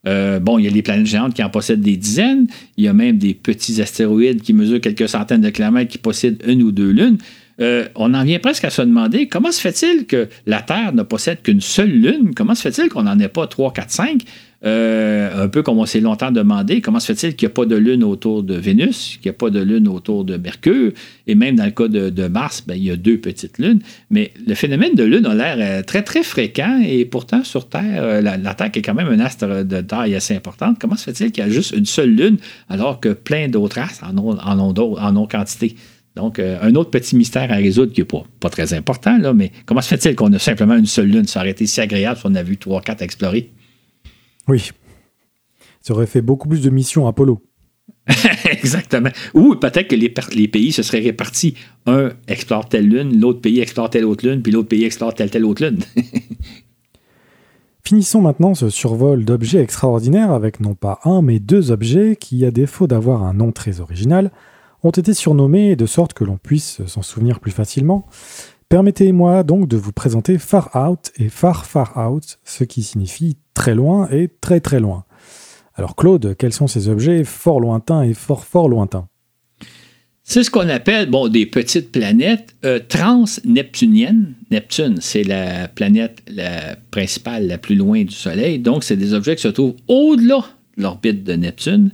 Euh, 0.06 0.38
bon, 0.38 0.58
il 0.58 0.64
y 0.64 0.68
a 0.68 0.70
les 0.70 0.82
planètes 0.82 1.06
géantes 1.06 1.34
qui 1.34 1.42
en 1.42 1.50
possèdent 1.50 1.80
des 1.80 1.96
dizaines. 1.96 2.46
Il 2.76 2.84
y 2.84 2.88
a 2.88 2.92
même 2.92 3.18
des 3.18 3.34
petits 3.34 3.80
astéroïdes 3.80 4.42
qui 4.42 4.52
mesurent 4.52 4.80
quelques 4.80 5.08
centaines 5.08 5.40
de 5.40 5.50
kilomètres 5.50 5.90
qui 5.90 5.98
possèdent 5.98 6.42
une 6.46 6.62
ou 6.62 6.72
deux 6.72 6.90
lunes. 6.90 7.18
Euh, 7.60 7.86
on 7.94 8.14
en 8.14 8.24
vient 8.24 8.38
presque 8.38 8.64
à 8.64 8.70
se 8.70 8.82
demander 8.82 9.28
comment 9.28 9.52
se 9.52 9.60
fait-il 9.60 10.06
que 10.06 10.28
la 10.46 10.60
Terre 10.60 10.92
ne 10.92 11.02
possède 11.02 11.42
qu'une 11.42 11.60
seule 11.60 11.90
lune? 11.90 12.32
Comment 12.34 12.54
se 12.54 12.62
fait-il 12.62 12.88
qu'on 12.88 13.04
n'en 13.04 13.18
ait 13.18 13.28
pas 13.28 13.46
trois, 13.46 13.72
quatre, 13.72 13.90
cinq? 13.90 14.22
Euh, 14.64 15.44
un 15.44 15.48
peu 15.48 15.62
comme 15.62 15.78
on 15.78 15.84
s'est 15.84 16.00
longtemps 16.00 16.30
demandé, 16.30 16.80
comment 16.80 16.98
se 16.98 17.12
fait-il 17.12 17.36
qu'il 17.36 17.46
n'y 17.46 17.52
a 17.52 17.54
pas 17.54 17.66
de 17.66 17.76
lune 17.76 18.02
autour 18.02 18.42
de 18.42 18.54
Vénus, 18.54 19.18
qu'il 19.20 19.30
n'y 19.30 19.34
a 19.34 19.38
pas 19.38 19.50
de 19.50 19.60
lune 19.60 19.86
autour 19.88 20.24
de 20.24 20.38
Mercure, 20.38 20.92
et 21.26 21.34
même 21.34 21.56
dans 21.56 21.66
le 21.66 21.70
cas 21.70 21.86
de, 21.86 22.28
Mars, 22.28 22.64
ben, 22.66 22.74
il 22.74 22.84
y 22.84 22.90
a 22.90 22.96
deux 22.96 23.18
petites 23.18 23.58
lunes. 23.58 23.80
Mais 24.08 24.32
le 24.46 24.54
phénomène 24.54 24.94
de 24.94 25.04
lune 25.04 25.26
a 25.26 25.34
l'air 25.34 25.56
euh, 25.58 25.82
très, 25.82 26.02
très 26.02 26.22
fréquent, 26.22 26.80
et 26.82 27.04
pourtant, 27.04 27.44
sur 27.44 27.68
Terre, 27.68 28.22
la, 28.22 28.54
Terre 28.54 28.72
qui 28.72 28.78
est 28.78 28.82
quand 28.82 28.94
même 28.94 29.08
un 29.08 29.20
astre 29.20 29.64
de 29.64 29.80
taille 29.82 30.14
assez 30.14 30.34
importante, 30.34 30.78
comment 30.80 30.96
se 30.96 31.04
fait-il 31.12 31.30
qu'il 31.30 31.44
y 31.44 31.46
a 31.46 31.50
juste 31.50 31.72
une 31.76 31.84
seule 31.84 32.14
lune, 32.14 32.38
alors 32.70 33.00
que 33.00 33.10
plein 33.10 33.48
d'autres 33.48 33.78
astres 33.78 34.04
en 34.04 34.16
ont, 34.16 34.38
en 34.38 34.58
en 34.58 35.16
ont 35.16 35.26
quantité? 35.26 35.76
Donc, 36.16 36.38
un 36.38 36.74
autre 36.76 36.90
petit 36.90 37.16
mystère 37.16 37.50
à 37.50 37.56
résoudre 37.56 37.92
qui 37.92 38.00
n'est 38.00 38.06
pas, 38.06 38.22
pas, 38.38 38.48
très 38.48 38.72
important, 38.72 39.18
là, 39.18 39.32
mais 39.32 39.50
comment 39.66 39.80
se 39.80 39.88
fait-il 39.88 40.14
qu'on 40.14 40.32
a 40.32 40.38
simplement 40.38 40.76
une 40.76 40.86
seule 40.86 41.08
lune? 41.08 41.26
Ça 41.26 41.40
aurait 41.40 41.50
été 41.50 41.66
si 41.66 41.80
agréable 41.80 42.18
si 42.18 42.26
on 42.26 42.34
a 42.36 42.42
vu 42.42 42.56
trois, 42.56 42.80
quatre 42.80 43.02
explorer. 43.02 43.50
Oui. 44.46 44.70
Ça 45.80 45.92
aurait 45.92 46.06
fait 46.06 46.22
beaucoup 46.22 46.48
plus 46.48 46.62
de 46.62 46.70
missions 46.70 47.06
Apollo. 47.08 47.42
Exactement. 48.50 49.10
Ou 49.34 49.56
peut-être 49.56 49.88
que 49.88 49.96
les, 49.96 50.12
les, 50.34 50.48
pays 50.48 50.72
se 50.72 50.82
seraient 50.82 51.00
répartis. 51.00 51.54
Un 51.86 52.10
explore 52.28 52.68
telle 52.68 52.88
lune, 52.88 53.20
l'autre 53.20 53.40
pays 53.40 53.60
explore 53.60 53.90
telle 53.90 54.04
autre 54.04 54.26
lune, 54.26 54.42
puis 54.42 54.52
l'autre 54.52 54.68
pays 54.68 54.84
explore 54.84 55.14
telle 55.14 55.30
telle 55.30 55.44
autre 55.44 55.64
lune. 55.64 55.80
Finissons 57.86 58.22
maintenant 58.22 58.54
ce 58.54 58.70
survol 58.70 59.26
d'objets 59.26 59.60
extraordinaires 59.60 60.32
avec 60.32 60.60
non 60.60 60.74
pas 60.74 61.00
un 61.04 61.20
mais 61.20 61.38
deux 61.38 61.70
objets 61.70 62.16
qui, 62.16 62.46
à 62.46 62.50
défaut 62.50 62.86
d'avoir 62.86 63.22
un 63.22 63.34
nom 63.34 63.52
très 63.52 63.80
original, 63.80 64.30
ont 64.84 64.90
été 64.90 65.14
surnommés 65.14 65.76
de 65.76 65.86
sorte 65.86 66.12
que 66.12 66.24
l'on 66.24 66.36
puisse 66.36 66.84
s'en 66.86 67.02
souvenir 67.02 67.40
plus 67.40 67.50
facilement. 67.50 68.06
Permettez-moi 68.68 69.42
donc 69.42 69.66
de 69.68 69.76
vous 69.76 69.92
présenter 69.92 70.38
Far 70.38 70.70
Out 70.74 71.10
et 71.16 71.28
Far 71.28 71.66
Far 71.66 71.96
Out, 71.96 72.38
ce 72.44 72.64
qui 72.64 72.82
signifie 72.82 73.38
très 73.54 73.74
loin 73.74 74.08
et 74.10 74.28
très 74.40 74.60
très 74.60 74.80
loin. 74.80 75.04
Alors 75.74 75.96
Claude, 75.96 76.36
quels 76.38 76.52
sont 76.52 76.66
ces 76.66 76.88
objets 76.88 77.24
fort 77.24 77.60
lointains 77.60 78.02
et 78.02 78.14
fort 78.14 78.44
fort 78.44 78.68
lointains? 78.68 79.08
C'est 80.26 80.42
ce 80.42 80.50
qu'on 80.50 80.70
appelle 80.70 81.10
des 81.30 81.44
petites 81.44 81.92
planètes 81.92 82.56
euh, 82.64 82.80
trans-neptuniennes. 82.88 84.34
Neptune, 84.50 84.96
c'est 85.00 85.22
la 85.22 85.68
planète 85.68 86.22
la 86.26 86.76
principale 86.90 87.46
la 87.46 87.58
plus 87.58 87.74
loin 87.74 88.04
du 88.04 88.14
Soleil. 88.14 88.58
Donc, 88.58 88.84
c'est 88.84 88.96
des 88.96 89.12
objets 89.12 89.36
qui 89.36 89.42
se 89.42 89.48
trouvent 89.48 89.76
au-delà 89.86 90.38
de 90.78 90.82
l'orbite 90.82 91.24
de 91.24 91.34
Neptune, 91.34 91.90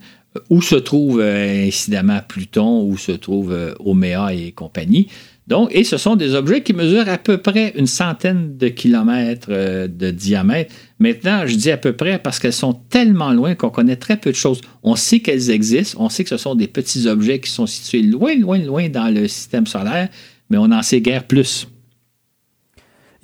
où 0.49 0.62
se 0.62 0.76
trouve 0.76 1.20
euh, 1.20 1.66
incidemment 1.66 2.20
Pluton, 2.26 2.85
où 2.85 2.97
se 2.97 3.12
trouve 3.12 3.74
Oméa 3.81 4.33
et 4.35 4.53
compagnie. 4.53 5.09
Donc, 5.51 5.74
et 5.74 5.83
ce 5.83 5.97
sont 5.97 6.14
des 6.14 6.37
objets 6.37 6.62
qui 6.62 6.72
mesurent 6.72 7.09
à 7.09 7.18
peu 7.18 7.37
près 7.39 7.72
une 7.76 7.89
centaine 7.89 8.57
de 8.57 8.68
kilomètres 8.68 9.49
euh, 9.51 9.89
de 9.89 10.12
diamètre. 10.12 10.72
Maintenant, 11.01 11.45
je 11.45 11.57
dis 11.57 11.72
à 11.72 11.76
peu 11.76 11.93
près 11.93 12.20
parce 12.20 12.39
qu'elles 12.39 12.53
sont 12.53 12.72
tellement 12.72 13.33
loin 13.33 13.57
qu'on 13.57 13.70
connaît 13.70 13.97
très 13.97 14.16
peu 14.16 14.31
de 14.31 14.37
choses. 14.37 14.61
On 14.85 14.95
sait 14.95 15.18
qu'elles 15.18 15.51
existent, 15.51 15.99
on 16.01 16.09
sait 16.09 16.22
que 16.22 16.31
ce 16.31 16.37
sont 16.37 16.55
des 16.55 16.68
petits 16.68 17.09
objets 17.09 17.41
qui 17.41 17.51
sont 17.51 17.66
situés 17.66 18.03
loin, 18.03 18.37
loin, 18.37 18.59
loin 18.59 18.89
dans 18.89 19.12
le 19.12 19.26
système 19.26 19.66
solaire, 19.66 20.09
mais 20.51 20.57
on 20.57 20.68
n'en 20.68 20.83
sait 20.83 21.01
guère 21.01 21.24
plus. 21.24 21.66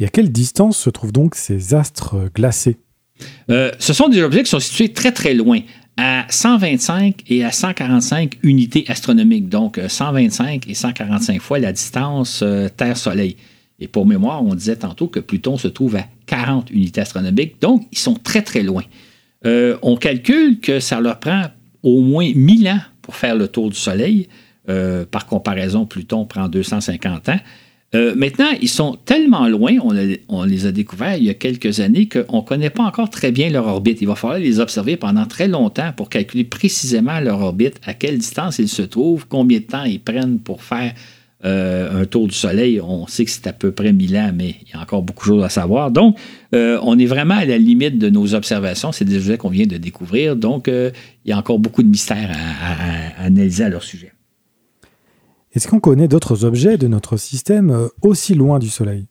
Et 0.00 0.04
à 0.04 0.08
quelle 0.08 0.32
distance 0.32 0.76
se 0.78 0.90
trouvent 0.90 1.12
donc 1.12 1.36
ces 1.36 1.74
astres 1.74 2.16
glacés? 2.34 2.76
Euh, 3.50 3.70
ce 3.78 3.92
sont 3.92 4.08
des 4.08 4.20
objets 4.20 4.42
qui 4.42 4.50
sont 4.50 4.60
situés 4.60 4.92
très 4.92 5.12
très 5.12 5.32
loin, 5.32 5.60
à 5.96 6.26
125 6.28 7.22
et 7.28 7.44
à 7.44 7.52
145 7.52 8.38
unités 8.42 8.84
astronomiques, 8.88 9.48
donc 9.48 9.80
125 9.86 10.66
euh, 10.66 10.70
et 10.70 10.74
145 10.74 11.40
fois 11.40 11.58
la 11.58 11.72
distance 11.72 12.40
euh, 12.42 12.68
Terre-Soleil. 12.68 13.36
Et 13.78 13.88
pour 13.88 14.06
mémoire, 14.06 14.42
on 14.42 14.54
disait 14.54 14.76
tantôt 14.76 15.08
que 15.08 15.20
Pluton 15.20 15.56
se 15.56 15.68
trouve 15.68 15.96
à 15.96 16.04
40 16.26 16.70
unités 16.70 17.00
astronomiques, 17.00 17.60
donc 17.60 17.86
ils 17.92 17.98
sont 17.98 18.14
très 18.14 18.42
très 18.42 18.62
loin. 18.62 18.82
Euh, 19.44 19.76
on 19.82 19.96
calcule 19.96 20.60
que 20.60 20.80
ça 20.80 21.00
leur 21.00 21.18
prend 21.18 21.44
au 21.82 22.00
moins 22.00 22.30
1000 22.34 22.68
ans 22.68 22.80
pour 23.02 23.16
faire 23.16 23.36
le 23.36 23.48
tour 23.48 23.70
du 23.70 23.76
Soleil. 23.76 24.28
par 25.12 25.26
comparaison, 25.26 25.86
Pluton 25.86 26.24
prend 26.24 26.48
250 26.48 27.28
ans. 27.28 27.38
Euh, 27.96 28.14
maintenant, 28.14 28.50
ils 28.60 28.68
sont 28.68 28.98
tellement 29.06 29.48
loin, 29.48 29.72
on, 30.28 30.42
les 30.44 30.66
a 30.66 30.72
découverts 30.72 31.16
il 31.16 31.24
y 31.24 31.30
a 31.30 31.34
quelques 31.34 31.80
années, 31.80 32.08
qu'on 32.08 32.38
ne 32.38 32.42
connaît 32.42 32.68
pas 32.68 32.82
encore 32.82 33.08
très 33.08 33.32
bien 33.32 33.48
leur 33.48 33.66
orbite. 33.66 34.02
Il 34.02 34.06
va 34.06 34.14
falloir 34.14 34.38
les 34.38 34.60
observer 34.60 34.98
pendant 34.98 35.24
très 35.24 35.48
longtemps 35.48 35.92
pour 35.96 36.10
calculer 36.10 36.44
précisément 36.44 37.18
leur 37.20 37.40
orbite, 37.40 37.80
à 37.86 37.94
quelle 37.94 38.18
distance 38.18 38.58
ils 38.58 38.68
se 38.68 38.82
trouvent, 38.82 39.26
combien 39.26 39.60
de 39.60 39.64
temps 39.64 39.84
ils 39.84 40.00
prennent 40.00 40.38
pour 40.40 40.62
faire 40.62 40.92
euh, 41.46 42.02
un 42.02 42.04
tour 42.04 42.28
du 42.28 42.34
Soleil. 42.34 42.82
On 42.82 43.06
sait 43.06 43.24
que 43.24 43.30
c'est 43.30 43.46
à 43.46 43.54
peu 43.54 43.72
près 43.72 43.94
1000 43.94 44.16
ans, 44.18 44.30
mais 44.34 44.56
il 44.66 44.74
y 44.74 44.76
a 44.76 44.82
encore 44.82 45.02
beaucoup 45.02 45.30
de 45.30 45.34
choses 45.36 45.44
à 45.44 45.48
savoir. 45.48 45.90
Donc, 45.90 46.18
euh, 46.54 46.78
on 46.82 46.98
est 46.98 47.06
vraiment 47.06 47.36
à 47.36 47.46
la 47.46 47.56
limite 47.56 47.98
de 47.98 48.10
nos 48.10 48.34
observations. 48.34 48.92
C'est 48.92 49.06
des 49.06 49.16
objets 49.16 49.38
qu'on 49.38 49.48
vient 49.48 49.66
de 49.66 49.78
découvrir. 49.78 50.36
Donc, 50.36 50.68
il 50.68 50.92
y 51.24 51.32
a 51.32 51.38
encore 51.38 51.58
beaucoup 51.58 51.82
de 51.82 51.88
mystères 51.88 52.30
à 52.30 53.24
analyser 53.24 53.64
à 53.64 53.70
leur 53.70 53.82
sujet. 53.82 54.12
Est-ce 55.56 55.68
qu'on 55.68 55.80
connaît 55.80 56.06
d'autres 56.06 56.44
objets 56.44 56.76
de 56.76 56.86
notre 56.86 57.16
système 57.16 57.70
euh, 57.70 57.88
aussi 58.02 58.34
loin 58.34 58.58
du 58.58 58.68
Soleil? 58.68 59.06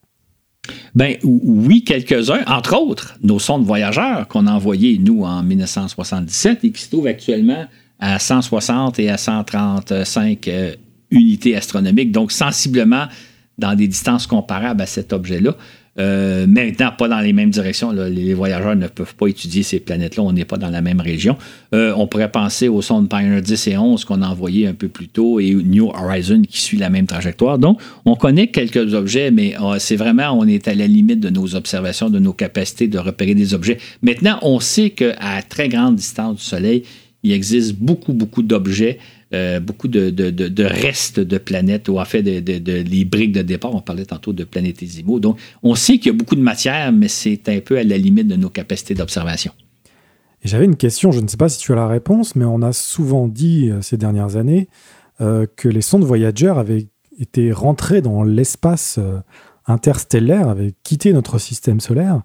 Ben 0.94 1.18
oui, 1.24 1.84
quelques-uns. 1.84 2.44
Entre 2.46 2.78
autres, 2.78 3.18
nos 3.24 3.40
sondes 3.40 3.66
voyageurs 3.66 4.28
qu'on 4.28 4.46
a 4.46 4.52
envoyées, 4.52 5.00
nous, 5.00 5.24
en 5.24 5.42
1977 5.42 6.64
et 6.64 6.72
qui 6.72 6.82
se 6.84 6.90
trouvent 6.92 7.08
actuellement 7.08 7.66
à 8.00 8.20
160 8.20 9.00
et 9.00 9.10
à 9.10 9.18
135 9.18 10.48
euh, 10.48 10.76
unités 11.10 11.56
astronomiques, 11.56 12.12
donc 12.12 12.32
sensiblement 12.32 13.08
dans 13.58 13.74
des 13.74 13.88
distances 13.88 14.28
comparables 14.28 14.82
à 14.82 14.86
cet 14.86 15.14
objet-là. 15.14 15.56
Euh, 15.98 16.46
maintenant, 16.46 16.92
pas 16.98 17.08
dans 17.08 17.20
les 17.20 17.32
mêmes 17.32 17.50
directions. 17.50 17.92
Les 17.92 18.34
voyageurs 18.34 18.76
ne 18.76 18.88
peuvent 18.88 19.16
pas 19.16 19.28
étudier 19.28 19.64
ces 19.64 19.80
planètes-là. 19.80 20.24
On 20.24 20.34
n'est 20.34 20.46
pas 20.46 20.58
dans 20.58 20.70
la 20.70 20.82
même 20.82 21.00
région. 21.00 21.38
Euh, 21.74 21.94
on 21.96 22.08
pourrait 22.08 22.32
penser 22.32 22.68
aux 22.68 22.82
sondes 22.82 23.10
Pioneer 23.10 23.42
10 23.42 23.68
et 23.68 23.78
11 23.78 24.04
qu'on 24.04 24.22
a 24.22 24.28
envoyées 24.28 24.68
un 24.68 24.74
peu 24.74 24.90
plus 24.90 25.08
tôt 25.08 25.40
et 25.40 25.54
New 25.54 25.88
Horizon 25.88 26.42
qui 26.42 26.60
suit 26.60 26.78
la 26.78 26.90
même 26.90 27.08
trajectoire. 27.08 27.60
Donc, 27.60 27.80
on 28.04 28.16
connaît 28.16 28.48
quelques 28.48 28.94
objets, 28.94 29.32
mais 29.32 29.56
euh, 29.62 29.78
c'est 29.80 29.96
vraiment, 29.96 30.38
on 30.38 30.46
est 30.48 30.68
à 30.68 30.76
la 30.76 30.88
limite 30.88 31.22
de 31.22 31.30
nos 31.30 31.56
observations, 31.56 32.10
de 32.10 32.20
nos 32.20 32.34
capacités 32.34 32.88
de 32.88 33.00
repérer 33.00 33.36
des 33.36 33.54
objets. 33.54 33.78
Maintenant, 34.02 34.38
on 34.42 34.60
sait 34.60 34.90
qu'à 34.90 35.42
très 35.48 35.70
grande 35.70 35.96
distance 35.96 36.38
du 36.38 36.44
Soleil, 36.44 36.84
il 37.24 37.32
existe 37.32 37.74
beaucoup, 37.76 38.14
beaucoup 38.14 38.44
d'objets 38.44 39.00
euh, 39.36 39.60
beaucoup 39.60 39.88
de, 39.90 40.64
restes 40.64 41.20
de 41.20 41.38
planètes, 41.38 41.90
ou 41.90 42.00
en 42.00 42.06
fait, 42.06 42.24
de, 42.24 42.82
les 42.82 43.06
briques 43.06 43.34
de 43.34 43.42
départ. 43.42 43.76
On 43.76 43.82
parlait 43.82 44.06
tantôt 44.06 44.34
de 44.34 44.44
planétésimaux. 44.44 45.20
Donc, 45.20 45.38
on 45.62 45.76
sait 45.76 45.98
qu'il 45.98 46.08
y 46.08 46.16
a 46.16 46.18
beaucoup 46.18 46.36
de 46.36 46.42
matière, 46.42 46.92
mais 46.92 47.10
c'est 47.10 47.50
un 47.50 47.60
peu 47.60 47.78
à 47.78 47.84
la 47.84 47.98
limite 47.98 48.28
de 48.28 48.36
nos 48.36 48.50
capacités 48.50 48.94
d'observation. 48.94 49.52
J'avais 50.44 50.66
une 50.66 50.78
question, 50.78 51.12
je 51.12 51.20
ne 51.20 51.28
sais 51.28 51.38
pas 51.38 51.50
si 51.50 51.60
tu 51.60 51.74
as 51.74 51.76
la 51.76 51.88
réponse, 51.88 52.36
mais 52.36 52.46
on 52.46 52.62
a 52.62 52.72
souvent 52.72 53.28
dit 53.28 53.70
euh, 53.70 53.82
ces 53.82 53.98
dernières 53.98 54.38
années 54.38 54.70
euh, 55.20 55.46
que 55.56 55.68
les 55.68 55.82
sondes 55.82 56.04
Voyager 56.04 56.54
avaient 56.56 56.88
été 57.20 57.52
rentrées 57.52 58.02
dans 58.02 58.24
l'espace 58.24 59.00
interstellaire, 59.66 60.50
avaient 60.50 60.74
quitté 60.84 61.14
notre 61.14 61.40
système 61.40 61.80
solaire, 61.80 62.22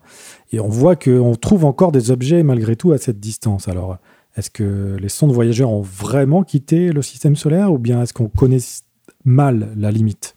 et 0.52 0.60
on 0.60 0.68
voit 0.68 0.96
qu'on 0.96 1.34
trouve 1.34 1.64
encore 1.64 1.92
des 1.92 2.10
objets 2.10 2.42
malgré 2.42 2.76
tout 2.76 2.92
à 2.92 2.98
cette 2.98 3.20
distance. 3.20 3.68
Alors, 3.68 3.98
est-ce 4.36 4.50
que 4.50 4.96
les 5.00 5.08
sondes 5.08 5.32
voyageurs 5.32 5.70
ont 5.70 5.82
vraiment 5.82 6.44
quitté 6.44 6.92
le 6.92 7.02
système 7.02 7.36
solaire 7.36 7.72
ou 7.72 7.78
bien 7.78 8.02
est-ce 8.02 8.12
qu'on 8.12 8.28
connaît 8.28 8.58
mal 9.24 9.72
la 9.76 9.90
limite? 9.90 10.36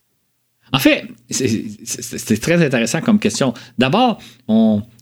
En 0.72 0.80
fait, 0.80 1.06
c'est 1.30 2.42
très 2.42 2.66
intéressant 2.66 3.00
comme 3.02 3.20
question. 3.20 3.54
D'abord, 3.78 4.20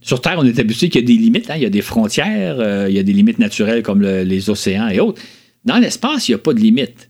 sur 0.02 0.20
Terre, 0.20 0.36
on 0.38 0.46
est 0.46 0.60
habitué 0.60 0.90
qu'il 0.90 1.00
y 1.02 1.04
a 1.06 1.08
des 1.08 1.14
limites, 1.14 1.50
hein. 1.50 1.56
il 1.56 1.62
y 1.62 1.66
a 1.66 1.70
des 1.70 1.82
frontières, 1.82 2.60
euh, 2.60 2.88
il 2.90 2.96
y 2.96 3.00
a 3.00 3.04
des 3.04 3.14
limites 3.14 3.40
naturelles 3.40 3.82
comme 3.82 4.02
les 4.02 4.50
océans 4.50 4.90
et 4.90 5.00
autres. 5.00 5.22
Dans 5.64 5.78
l'espace, 5.78 6.28
il 6.28 6.32
n'y 6.32 6.36
a 6.36 6.40
pas 6.40 6.54
de 6.54 6.60
limite. 6.60 7.10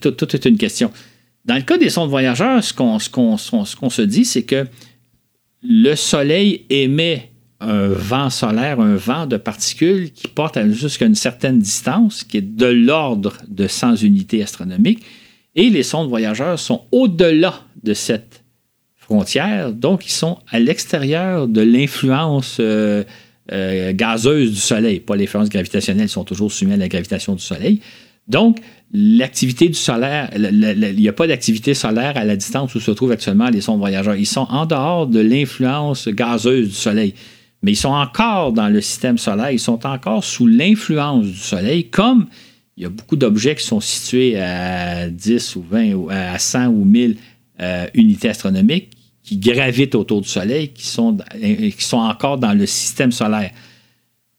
tout, 0.00 0.36
est 0.36 0.44
une 0.46 0.58
question. 0.58 0.90
Dans 1.44 1.54
le 1.54 1.62
cas 1.62 1.78
des 1.78 1.90
sondes 1.90 2.10
voyageurs, 2.10 2.64
ce 2.64 2.72
qu'on 2.72 2.98
se 2.98 4.02
dit, 4.02 4.24
c'est 4.24 4.42
que 4.42 4.66
le 5.62 5.94
Soleil 5.94 6.66
émet 6.70 7.30
un 7.60 7.88
vent 7.88 8.30
solaire, 8.30 8.80
un 8.80 8.96
vent 8.96 9.26
de 9.26 9.36
particules 9.36 10.12
qui 10.12 10.28
porte 10.28 10.58
jusqu'à 10.70 11.06
une 11.06 11.14
certaine 11.14 11.58
distance, 11.58 12.24
qui 12.24 12.38
est 12.38 12.56
de 12.56 12.66
l'ordre 12.66 13.34
de 13.48 13.66
100 13.66 13.96
unités 13.96 14.42
astronomiques. 14.42 15.02
Et 15.54 15.70
les 15.70 15.82
sondes 15.82 16.08
voyageurs 16.08 16.58
sont 16.58 16.84
au-delà 16.92 17.62
de 17.82 17.94
cette 17.94 18.44
frontière, 18.96 19.72
donc 19.72 20.06
ils 20.06 20.12
sont 20.12 20.38
à 20.50 20.58
l'extérieur 20.58 21.46
de 21.46 21.60
l'influence 21.60 22.58
euh, 22.60 23.04
euh, 23.52 23.92
gazeuse 23.94 24.50
du 24.50 24.56
Soleil, 24.56 24.98
pas 25.00 25.14
l'influence 25.14 25.48
gravitationnelle, 25.48 26.06
ils 26.06 26.10
sont 26.10 26.24
toujours 26.24 26.50
soumis 26.50 26.72
à 26.72 26.76
la 26.76 26.88
gravitation 26.88 27.34
du 27.34 27.42
Soleil. 27.42 27.80
Donc, 28.26 28.58
l'activité 28.92 29.68
du 29.68 29.74
solaire, 29.74 30.30
il 30.34 30.96
n'y 30.98 31.08
a 31.08 31.12
pas 31.12 31.28
d'activité 31.28 31.74
solaire 31.74 32.16
à 32.16 32.24
la 32.24 32.34
distance 32.34 32.74
où 32.74 32.80
se 32.80 32.90
trouvent 32.90 33.12
actuellement 33.12 33.48
les 33.48 33.60
sondes 33.60 33.78
voyageurs. 33.78 34.16
Ils 34.16 34.26
sont 34.26 34.46
en 34.50 34.66
dehors 34.66 35.06
de 35.06 35.20
l'influence 35.20 36.08
gazeuse 36.08 36.68
du 36.68 36.74
Soleil. 36.74 37.14
Mais 37.66 37.72
ils 37.72 37.76
sont 37.76 37.88
encore 37.88 38.52
dans 38.52 38.68
le 38.68 38.80
système 38.80 39.18
solaire, 39.18 39.50
ils 39.50 39.58
sont 39.58 39.84
encore 39.84 40.22
sous 40.22 40.46
l'influence 40.46 41.26
du 41.26 41.34
Soleil, 41.34 41.88
comme 41.88 42.28
il 42.76 42.84
y 42.84 42.86
a 42.86 42.88
beaucoup 42.88 43.16
d'objets 43.16 43.56
qui 43.56 43.64
sont 43.64 43.80
situés 43.80 44.40
à 44.40 45.08
10 45.08 45.56
ou 45.56 45.64
20 45.68 45.94
ou 45.94 46.08
à 46.08 46.38
100 46.38 46.66
ou 46.68 46.84
1000 46.84 47.16
euh, 47.58 47.86
unités 47.94 48.28
astronomiques 48.28 48.90
qui 49.24 49.38
gravitent 49.38 49.96
autour 49.96 50.20
du 50.20 50.28
Soleil, 50.28 50.68
qui 50.68 50.86
sont, 50.86 51.16
qui 51.40 51.74
sont 51.84 51.96
encore 51.96 52.38
dans 52.38 52.56
le 52.56 52.66
système 52.66 53.10
solaire. 53.10 53.50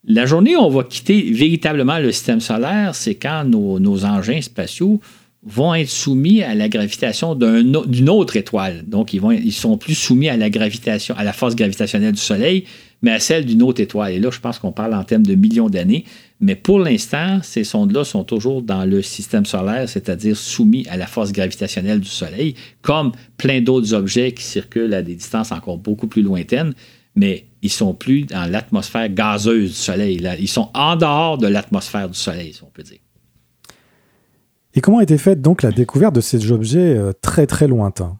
La 0.06 0.24
journée 0.24 0.56
où 0.56 0.60
on 0.60 0.70
va 0.70 0.84
quitter 0.84 1.30
véritablement 1.30 1.98
le 1.98 2.12
système 2.12 2.40
solaire, 2.40 2.94
c'est 2.94 3.16
quand 3.16 3.44
nos, 3.44 4.06
engins 4.06 4.40
spatiaux 4.40 5.02
vont 5.42 5.74
être 5.74 5.90
soumis 5.90 6.42
à 6.42 6.54
la 6.54 6.70
gravitation 6.70 7.34
d'une 7.34 8.08
autre 8.08 8.36
étoile. 8.36 8.84
Donc, 8.86 9.12
ils, 9.12 9.20
vont, 9.20 9.32
ils 9.32 9.52
sont 9.52 9.76
plus 9.76 9.94
soumis 9.94 10.30
à 10.30 10.38
la 10.38 10.48
gravitation, 10.48 11.14
à 11.18 11.24
la 11.24 11.34
force 11.34 11.54
gravitationnelle 11.54 12.14
du 12.14 12.20
Soleil, 12.20 12.64
mais 13.02 13.12
à 13.12 13.20
celle 13.20 13.44
d'une 13.44 13.62
autre 13.62 13.80
étoile. 13.80 14.12
Et 14.12 14.18
là, 14.18 14.30
je 14.30 14.40
pense 14.40 14.58
qu'on 14.58 14.72
parle 14.72 14.94
en 14.94 15.04
termes 15.04 15.24
de 15.24 15.34
millions 15.34 15.68
d'années. 15.68 16.04
Mais 16.40 16.54
pour 16.54 16.78
l'instant, 16.78 17.40
ces 17.42 17.64
sondes-là 17.64 18.04
sont 18.04 18.24
toujours 18.24 18.62
dans 18.62 18.84
le 18.84 19.02
système 19.02 19.44
solaire, 19.44 19.88
c'est-à-dire 19.88 20.36
soumis 20.36 20.86
à 20.88 20.96
la 20.96 21.06
force 21.06 21.32
gravitationnelle 21.32 22.00
du 22.00 22.08
Soleil, 22.08 22.54
comme 22.82 23.12
plein 23.36 23.60
d'autres 23.60 23.94
objets 23.94 24.32
qui 24.32 24.44
circulent 24.44 24.94
à 24.94 25.02
des 25.02 25.14
distances 25.14 25.52
encore 25.52 25.78
beaucoup 25.78 26.06
plus 26.06 26.22
lointaines, 26.22 26.74
mais 27.14 27.46
ils 27.62 27.72
sont 27.72 27.94
plus 27.94 28.22
dans 28.22 28.50
l'atmosphère 28.50 29.08
gazeuse 29.08 29.70
du 29.70 29.76
Soleil. 29.76 30.18
Là. 30.18 30.36
Ils 30.36 30.48
sont 30.48 30.70
en 30.74 30.96
dehors 30.96 31.38
de 31.38 31.48
l'atmosphère 31.48 32.08
du 32.08 32.18
Soleil, 32.18 32.52
si 32.52 32.62
on 32.62 32.70
peut 32.70 32.84
dire. 32.84 32.98
Et 34.74 34.80
comment 34.80 34.98
a 34.98 35.02
été 35.02 35.18
faite 35.18 35.42
donc 35.42 35.62
la 35.62 35.72
découverte 35.72 36.14
de 36.14 36.20
ces 36.20 36.52
objets 36.52 36.96
euh, 36.96 37.12
très 37.20 37.46
très 37.46 37.66
lointains? 37.66 38.18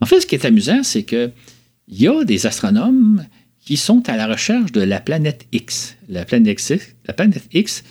En 0.00 0.06
fait, 0.06 0.20
ce 0.20 0.26
qui 0.26 0.34
est 0.34 0.44
amusant, 0.44 0.82
c'est 0.82 1.04
que 1.04 1.30
il 1.86 2.02
y 2.02 2.08
a 2.08 2.24
des 2.24 2.46
astronomes 2.46 3.24
qui 3.68 3.76
sont 3.76 4.08
à 4.08 4.16
la 4.16 4.26
recherche 4.26 4.72
de 4.72 4.80
la 4.80 4.98
planète 4.98 5.44
X. 5.52 5.98
La 6.08 6.24
planète 6.24 6.58
X, 6.58 6.72
la 7.06 7.12
planète 7.12 7.46
X 7.52 7.84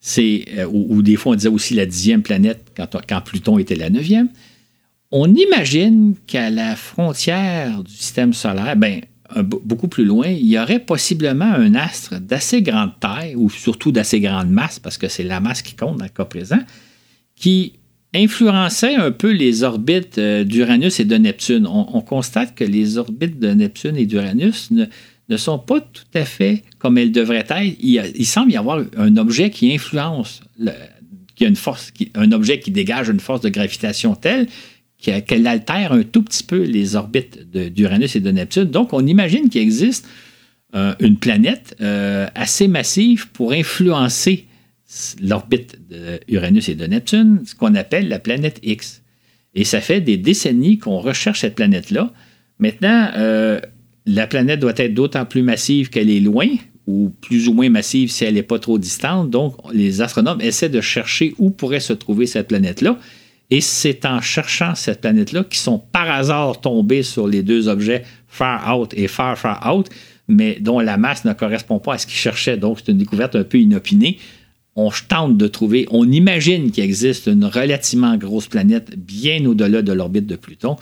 c'est, 0.00 0.44
euh, 0.58 0.66
ou, 0.68 1.02
des 1.02 1.14
fois 1.14 1.34
on 1.34 1.36
disait 1.36 1.48
aussi 1.48 1.74
la 1.74 1.86
dixième 1.86 2.22
planète 2.22 2.72
quand, 2.76 3.00
quand 3.08 3.20
Pluton 3.20 3.56
était 3.56 3.76
la 3.76 3.90
neuvième. 3.90 4.28
On 5.12 5.32
imagine 5.32 6.16
qu'à 6.26 6.50
la 6.50 6.74
frontière 6.74 7.84
du 7.84 7.92
système 7.92 8.32
solaire, 8.32 8.74
ben, 8.74 9.02
beaucoup 9.42 9.86
plus 9.86 10.04
loin, 10.04 10.26
il 10.26 10.46
y 10.46 10.58
aurait 10.58 10.80
possiblement 10.80 11.44
un 11.44 11.76
astre 11.76 12.18
d'assez 12.18 12.60
grande 12.60 12.98
taille, 12.98 13.36
ou 13.36 13.50
surtout 13.50 13.92
d'assez 13.92 14.18
grande 14.18 14.50
masse, 14.50 14.80
parce 14.80 14.98
que 14.98 15.06
c'est 15.06 15.22
la 15.22 15.38
masse 15.38 15.62
qui 15.62 15.76
compte 15.76 15.98
dans 15.98 16.06
le 16.06 16.10
cas 16.10 16.24
présent, 16.24 16.58
qui 17.36 17.74
influençait 18.14 18.96
un 18.96 19.12
peu 19.12 19.30
les 19.30 19.62
orbites 19.62 20.18
euh, 20.18 20.42
d'Uranus 20.42 20.98
et 20.98 21.04
de 21.04 21.16
Neptune. 21.16 21.66
On, 21.68 22.00
constate 22.00 22.56
que 22.56 22.64
les 22.64 22.98
orbites 22.98 23.38
de 23.38 23.50
Neptune 23.52 23.96
et 23.96 24.06
d'Uranus 24.06 24.72
ne, 24.72 24.86
ne 25.30 25.36
sont 25.36 25.58
pas 25.58 25.80
tout 25.80 26.04
à 26.14 26.24
fait 26.24 26.64
comme 26.78 26.98
elles 26.98 27.12
devraient 27.12 27.38
être. 27.38 27.54
Il, 27.80 28.26
semble 28.26 28.52
y 28.52 28.56
avoir 28.56 28.82
un 28.96 29.16
objet 29.16 29.50
qui 29.50 29.72
influence, 29.72 30.42
un 32.14 32.32
objet 32.32 32.58
qui 32.60 32.70
dégage 32.70 33.08
une 33.08 33.20
force 33.20 33.40
de 33.40 33.48
gravitation 33.48 34.14
telle 34.14 34.48
qu'elle 34.98 35.46
altère 35.46 35.92
un 35.92 36.02
tout 36.02 36.22
petit 36.22 36.42
peu 36.42 36.62
les 36.62 36.94
orbites 36.94 37.50
d'Uranus 37.50 38.16
et 38.16 38.20
de 38.20 38.30
Neptune. 38.30 38.64
Donc, 38.64 38.92
on 38.92 39.06
imagine 39.06 39.48
qu'il 39.48 39.62
existe 39.62 40.06
euh, 40.74 40.94
une 41.00 41.16
planète 41.16 41.74
euh, 41.80 42.26
assez 42.34 42.68
massive 42.68 43.30
pour 43.30 43.52
influencer 43.52 44.46
l'orbite 45.22 45.78
d'Uranus 46.28 46.68
et 46.68 46.74
de 46.74 46.86
Neptune, 46.86 47.40
ce 47.46 47.54
qu'on 47.54 47.74
appelle 47.76 48.08
la 48.08 48.18
planète 48.18 48.60
X. 48.62 49.02
Et 49.54 49.64
ça 49.64 49.80
fait 49.80 50.00
des 50.00 50.16
décennies 50.16 50.78
qu'on 50.78 50.98
recherche 50.98 51.40
cette 51.40 51.54
planète-là. 51.54 52.12
Maintenant, 52.58 53.10
euh, 53.16 53.60
la 54.10 54.26
planète 54.26 54.60
doit 54.60 54.74
être 54.76 54.94
d'autant 54.94 55.24
plus 55.24 55.42
massive 55.42 55.88
qu'elle 55.88 56.10
est 56.10 56.20
loin, 56.20 56.48
ou 56.86 57.12
plus 57.20 57.48
ou 57.48 57.52
moins 57.52 57.68
massive 57.68 58.10
si 58.10 58.24
elle 58.24 58.34
n'est 58.34 58.42
pas 58.42 58.58
trop 58.58 58.78
distante. 58.78 59.30
Donc, 59.30 59.54
les 59.72 60.02
astronomes 60.02 60.40
essaient 60.40 60.68
de 60.68 60.80
chercher 60.80 61.34
où 61.38 61.50
pourrait 61.50 61.80
se 61.80 61.92
trouver 61.92 62.26
cette 62.26 62.48
planète-là. 62.48 62.98
Et 63.50 63.60
c'est 63.60 64.04
en 64.06 64.20
cherchant 64.20 64.74
cette 64.74 65.00
planète-là 65.00 65.44
qu'ils 65.44 65.60
sont 65.60 65.78
par 65.78 66.10
hasard 66.10 66.60
tombés 66.60 67.02
sur 67.02 67.26
les 67.26 67.42
deux 67.42 67.68
objets 67.68 68.04
Far 68.28 68.78
Out 68.78 68.94
et 68.96 69.08
Far 69.08 69.38
Far 69.38 69.74
Out, 69.74 69.88
mais 70.28 70.58
dont 70.60 70.80
la 70.80 70.96
masse 70.96 71.24
ne 71.24 71.32
correspond 71.32 71.78
pas 71.78 71.94
à 71.94 71.98
ce 71.98 72.06
qu'ils 72.06 72.16
cherchaient. 72.16 72.56
Donc, 72.56 72.78
c'est 72.78 72.90
une 72.90 72.98
découverte 72.98 73.36
un 73.36 73.44
peu 73.44 73.58
inopinée. 73.58 74.18
On 74.80 74.90
tente 75.08 75.36
de 75.36 75.46
trouver, 75.46 75.86
on 75.90 76.10
imagine 76.10 76.70
qu'il 76.70 76.84
existe 76.84 77.26
une 77.26 77.44
relativement 77.44 78.16
grosse 78.16 78.46
planète 78.46 78.96
bien 78.96 79.44
au-delà 79.44 79.82
de 79.82 79.92
l'orbite 79.92 80.26
de 80.26 80.36
Pluton 80.36 80.76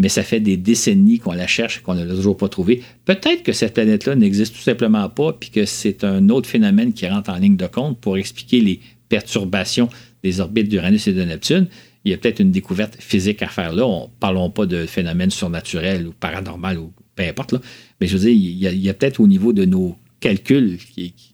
mais 0.00 0.08
ça 0.08 0.22
fait 0.22 0.40
des 0.40 0.56
décennies 0.56 1.18
qu'on 1.18 1.32
la 1.32 1.46
cherche 1.46 1.78
et 1.78 1.80
qu'on 1.82 1.94
ne 1.94 2.02
l'a 2.02 2.14
toujours 2.14 2.36
pas 2.36 2.48
trouvée. 2.48 2.82
Peut-être 3.04 3.42
que 3.42 3.52
cette 3.52 3.74
planète-là 3.74 4.16
n'existe 4.16 4.54
tout 4.56 4.62
simplement 4.62 5.06
pas, 5.10 5.34
puis 5.34 5.50
que 5.50 5.66
c'est 5.66 6.04
un 6.04 6.30
autre 6.30 6.48
phénomène 6.48 6.94
qui 6.94 7.06
rentre 7.06 7.28
en 7.28 7.36
ligne 7.36 7.56
de 7.56 7.66
compte 7.66 8.00
pour 8.00 8.16
expliquer 8.16 8.62
les 8.62 8.80
perturbations 9.10 9.90
des 10.22 10.40
orbites 10.40 10.70
d'Uranus 10.70 11.06
et 11.06 11.12
de 11.12 11.22
Neptune. 11.22 11.66
Il 12.06 12.10
y 12.10 12.14
a 12.14 12.16
peut-être 12.16 12.40
une 12.40 12.50
découverte 12.50 12.96
physique 12.98 13.42
à 13.42 13.48
faire 13.48 13.74
là. 13.74 13.86
On, 13.86 14.08
parlons 14.20 14.48
pas 14.48 14.64
de 14.64 14.86
phénomènes 14.86 15.30
surnaturels 15.30 16.06
ou 16.06 16.12
paranormal 16.18 16.78
ou 16.78 16.92
peu 17.14 17.24
importe. 17.24 17.52
Là. 17.52 17.60
Mais 18.00 18.06
je 18.06 18.16
veux 18.16 18.24
dire, 18.24 18.30
il 18.30 18.82
y 18.82 18.88
a, 18.88 18.94
peut-être 18.94 19.20
au 19.20 19.26
niveau 19.26 19.52
de 19.52 19.66
nos 19.66 19.96
calculs 20.20 20.78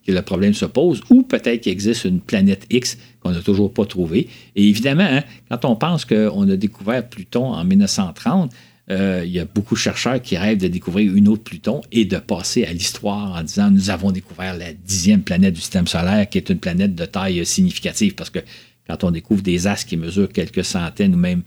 que 0.07 0.13
le 0.13 0.23
problème 0.23 0.55
se 0.55 0.65
pose, 0.65 1.03
ou 1.11 1.23
peut-être 1.23 1.63
qu'il 1.63 1.73
existe 1.73 2.05
une 2.05 2.21
planète 2.21 2.67
X 2.71 2.97
qu'on 3.21 3.33
n'a 3.33 3.43
toujours 3.43 3.73
pas 3.73 3.85
trouvée. 3.85 4.29
Et 4.55 4.69
évidemment, 4.69 5.09
hein, 5.09 5.23
quand 5.51 5.65
on 5.65 5.77
pense 5.77 6.05
qu'on 6.05 6.49
a 6.49 6.57
découvert 6.57 7.09
Pluton 7.09 7.53
en 7.53 7.65
1930, 7.65 8.53
euh, 8.89 9.23
il 9.27 9.33
y 9.33 9.41
a 9.41 9.45
beaucoup 9.45 9.75
de 9.75 9.81
chercheurs 9.81 10.23
qui 10.23 10.37
rêvent 10.37 10.59
de 10.59 10.69
découvrir 10.69 11.13
une 11.15 11.27
autre 11.27 11.43
Pluton 11.43 11.81
et 11.91 12.05
de 12.05 12.19
passer 12.19 12.65
à 12.65 12.73
l'histoire 12.73 13.37
en 13.37 13.43
disant 13.43 13.69
nous 13.71 13.91
avons 13.91 14.13
découvert 14.13 14.57
la 14.57 14.73
dixième 14.73 15.23
planète 15.23 15.55
du 15.55 15.61
système 15.61 15.89
solaire, 15.89 16.29
qui 16.29 16.39
est 16.39 16.49
une 16.51 16.61
planète 16.61 16.95
de 16.95 17.05
taille 17.05 17.45
significative, 17.45 18.15
parce 18.15 18.31
que 18.31 18.39
quand 18.87 19.03
on 19.03 19.11
découvre 19.11 19.43
des 19.43 19.67
astres 19.67 19.89
qui 19.89 19.97
mesurent 19.97 20.33
quelques 20.33 20.65
centaines 20.65 21.17
ou 21.17 21.19
même 21.19 21.43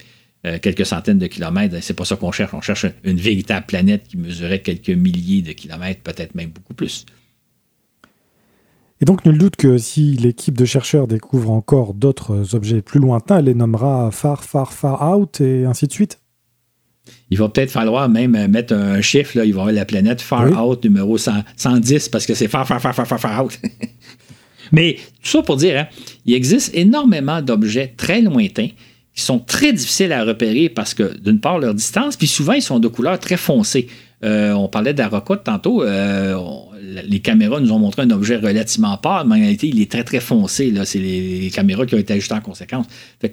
euh, 0.46 0.60
quelques 0.60 0.86
centaines 0.86 1.20
de 1.20 1.28
kilomètres, 1.28 1.78
c'est 1.82 1.94
pas 1.94 2.04
ça 2.04 2.18
qu'on 2.18 2.34
cherche. 2.34 2.54
On 2.54 2.62
cherche 2.62 2.86
une 3.06 3.18
véritable 3.18 3.66
planète 3.66 4.08
qui 4.10 4.18
mesurait 4.18 4.60
quelques 4.60 4.90
milliers 4.90 5.42
de 5.42 5.54
kilomètres, 5.54 6.02
peut-être 6.02 6.36
même 6.36 6.50
beaucoup 6.50 6.74
plus. 6.74 7.06
Et 9.02 9.06
donc, 9.06 9.26
nul 9.26 9.38
doute 9.38 9.56
que 9.56 9.78
si 9.78 10.14
l'équipe 10.14 10.58
de 10.58 10.66
chercheurs 10.66 11.08
découvre 11.08 11.52
encore 11.52 11.94
d'autres 11.94 12.54
objets 12.54 12.82
plus 12.82 13.00
lointains, 13.00 13.40
elle 13.40 13.46
les 13.46 13.54
nommera 13.54 14.12
Far, 14.12 14.44
Far, 14.44 14.74
Far 14.74 15.18
Out 15.18 15.40
et 15.40 15.66
ainsi 15.66 15.88
de 15.88 15.94
suite. 15.94 16.20
Il 17.32 17.38
va 17.38 17.48
peut-être 17.48 17.72
falloir 17.72 18.10
même 18.10 18.48
mettre 18.48 18.74
un 18.74 19.02
chiffre, 19.02 19.38
là, 19.38 19.46
il 19.46 19.54
va 19.54 19.60
y 19.60 19.62
avoir 19.62 19.72
la 19.72 19.86
planète 19.86 20.22
Far 20.22 20.68
Out 20.68 20.84
numéro 20.84 21.18
110 21.18 22.10
parce 22.10 22.26
que 22.26 22.34
c'est 22.34 22.48
Far, 22.48 22.68
Far, 22.68 22.82
Far, 22.82 22.94
Far, 22.94 23.08
Far, 23.08 23.20
Far 23.20 23.46
Out. 23.46 23.58
Mais 24.72 24.98
tout 25.24 25.30
ça 25.30 25.42
pour 25.42 25.56
dire, 25.56 25.80
hein, 25.80 25.88
il 26.26 26.34
existe 26.34 26.76
énormément 26.76 27.42
d'objets 27.42 27.94
très 27.98 28.22
lointains 28.22 28.70
qui 29.16 29.24
sont 29.24 29.40
très 29.40 29.74
difficiles 29.74 30.14
à 30.14 30.24
repérer 30.24 30.70
parce 30.70 30.94
que, 30.94 31.18
d'une 31.20 31.40
part, 31.40 31.58
leur 31.58 31.74
distance, 31.74 32.16
puis 32.16 32.28
souvent, 32.28 32.54
ils 32.54 32.62
sont 32.62 32.80
de 32.80 32.88
couleur 32.88 33.20
très 33.20 33.38
foncée. 33.38 33.88
Euh, 34.24 34.52
on 34.54 34.68
parlait 34.68 34.94
de 34.94 35.04
tantôt. 35.44 35.84
Euh, 35.84 36.36
les 37.06 37.20
caméras 37.20 37.60
nous 37.60 37.72
ont 37.72 37.80
montré 37.80 38.02
un 38.02 38.12
objet 38.12 38.38
relativement 38.38 38.98
pâle, 38.98 39.28
mais 39.28 39.36
en 39.36 39.40
réalité, 39.40 39.68
il 39.68 39.82
est 39.82 39.90
très, 39.90 40.04
très 40.04 40.20
foncé. 40.20 40.74
C'est 40.86 41.00
les, 41.00 41.50
caméras 41.54 41.86
qui 41.86 41.96
ont 41.96 42.00
été 42.00 42.14
ajustées 42.14 42.36
en 42.36 42.42
conséquence. 42.42 42.86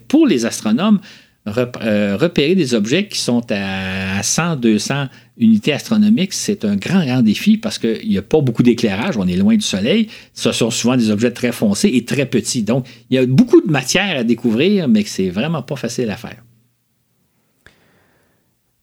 pour 0.09 0.27
les 0.27 0.47
astronomes, 0.47 1.01
euh, 1.49 2.17
repérer 2.17 2.57
des 2.57 2.75
objets 2.75 3.07
qui 3.07 3.21
sont 3.21 3.45
à 3.51 4.21
100, 4.21 4.57
200 4.57 5.07
unités 5.39 5.73
astronomiques, 5.73 6.33
c'est 6.33 6.65
un 6.65 6.75
grand, 6.75 7.05
grand 7.05 7.23
défi 7.23 7.57
parce 7.57 7.79
qu'il 7.79 8.09
n'y 8.09 8.19
a 8.19 8.23
pas 8.23 8.41
beaucoup 8.41 8.65
d'éclairage, 8.65 9.17
on 9.17 9.29
est 9.29 9.37
loin 9.37 9.55
du 9.55 9.63
Soleil. 9.63 10.09
Ce 10.35 10.51
sont 10.51 10.71
souvent 10.71 10.97
des 10.97 11.11
objets 11.11 11.31
très 11.31 11.53
foncés 11.53 11.91
et 11.95 12.05
très 12.05 12.27
petits. 12.27 12.63
Donc, 12.63 12.87
il 13.11 13.17
y 13.17 13.19
a 13.19 13.27
beaucoup 13.27 13.61
de 13.61 13.71
matière 13.71 14.19
à 14.19 14.25
découvrir, 14.25 14.89
mais 14.89 15.05
c'est 15.05 15.31
vraiment 15.31 15.63
pas 15.63 15.77
facile 15.77 16.11
à 16.11 16.17
faire. 16.17 16.45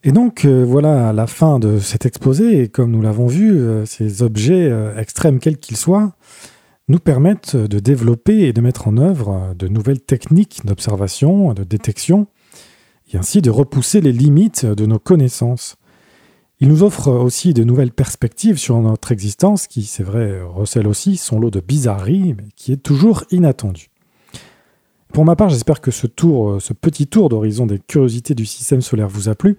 Et 0.05 0.11
donc 0.11 0.45
voilà 0.45 1.13
la 1.13 1.27
fin 1.27 1.59
de 1.59 1.79
cet 1.79 2.05
exposé, 2.05 2.63
et 2.63 2.67
comme 2.67 2.91
nous 2.91 3.01
l'avons 3.01 3.27
vu, 3.27 3.65
ces 3.85 4.21
objets 4.21 4.69
extrêmes 4.97 5.39
quels 5.39 5.57
qu'ils 5.57 5.77
soient, 5.77 6.13
nous 6.89 6.99
permettent 6.99 7.55
de 7.55 7.79
développer 7.79 8.41
et 8.41 8.51
de 8.51 8.59
mettre 8.59 8.89
en 8.89 8.97
œuvre 8.97 9.53
de 9.57 9.69
nouvelles 9.69 10.01
techniques 10.01 10.65
d'observation, 10.65 11.53
de 11.53 11.63
détection, 11.63 12.27
et 13.13 13.17
ainsi 13.17 13.41
de 13.41 13.49
repousser 13.49 14.01
les 14.01 14.11
limites 14.11 14.65
de 14.65 14.85
nos 14.85 14.99
connaissances. 14.99 15.77
Il 16.59 16.67
nous 16.67 16.83
offre 16.83 17.09
aussi 17.09 17.53
de 17.53 17.63
nouvelles 17.63 17.93
perspectives 17.93 18.57
sur 18.57 18.79
notre 18.81 19.13
existence, 19.13 19.67
qui, 19.67 19.83
c'est 19.83 20.03
vrai, 20.03 20.41
recèle 20.41 20.87
aussi 20.87 21.15
son 21.15 21.39
lot 21.39 21.49
de 21.49 21.61
bizarreries, 21.61 22.35
mais 22.37 22.49
qui 22.57 22.73
est 22.73 22.83
toujours 22.83 23.23
inattendu. 23.31 23.89
Pour 25.13 25.23
ma 25.25 25.35
part, 25.35 25.49
j'espère 25.49 25.79
que 25.79 25.91
ce 25.91 26.07
tour, 26.07 26.61
ce 26.61 26.73
petit 26.73 27.07
tour 27.07 27.29
d'horizon 27.29 27.67
des 27.67 27.79
curiosités 27.79 28.33
du 28.33 28.45
système 28.45 28.81
solaire 28.81 29.07
vous 29.07 29.29
a 29.29 29.35
plu 29.35 29.57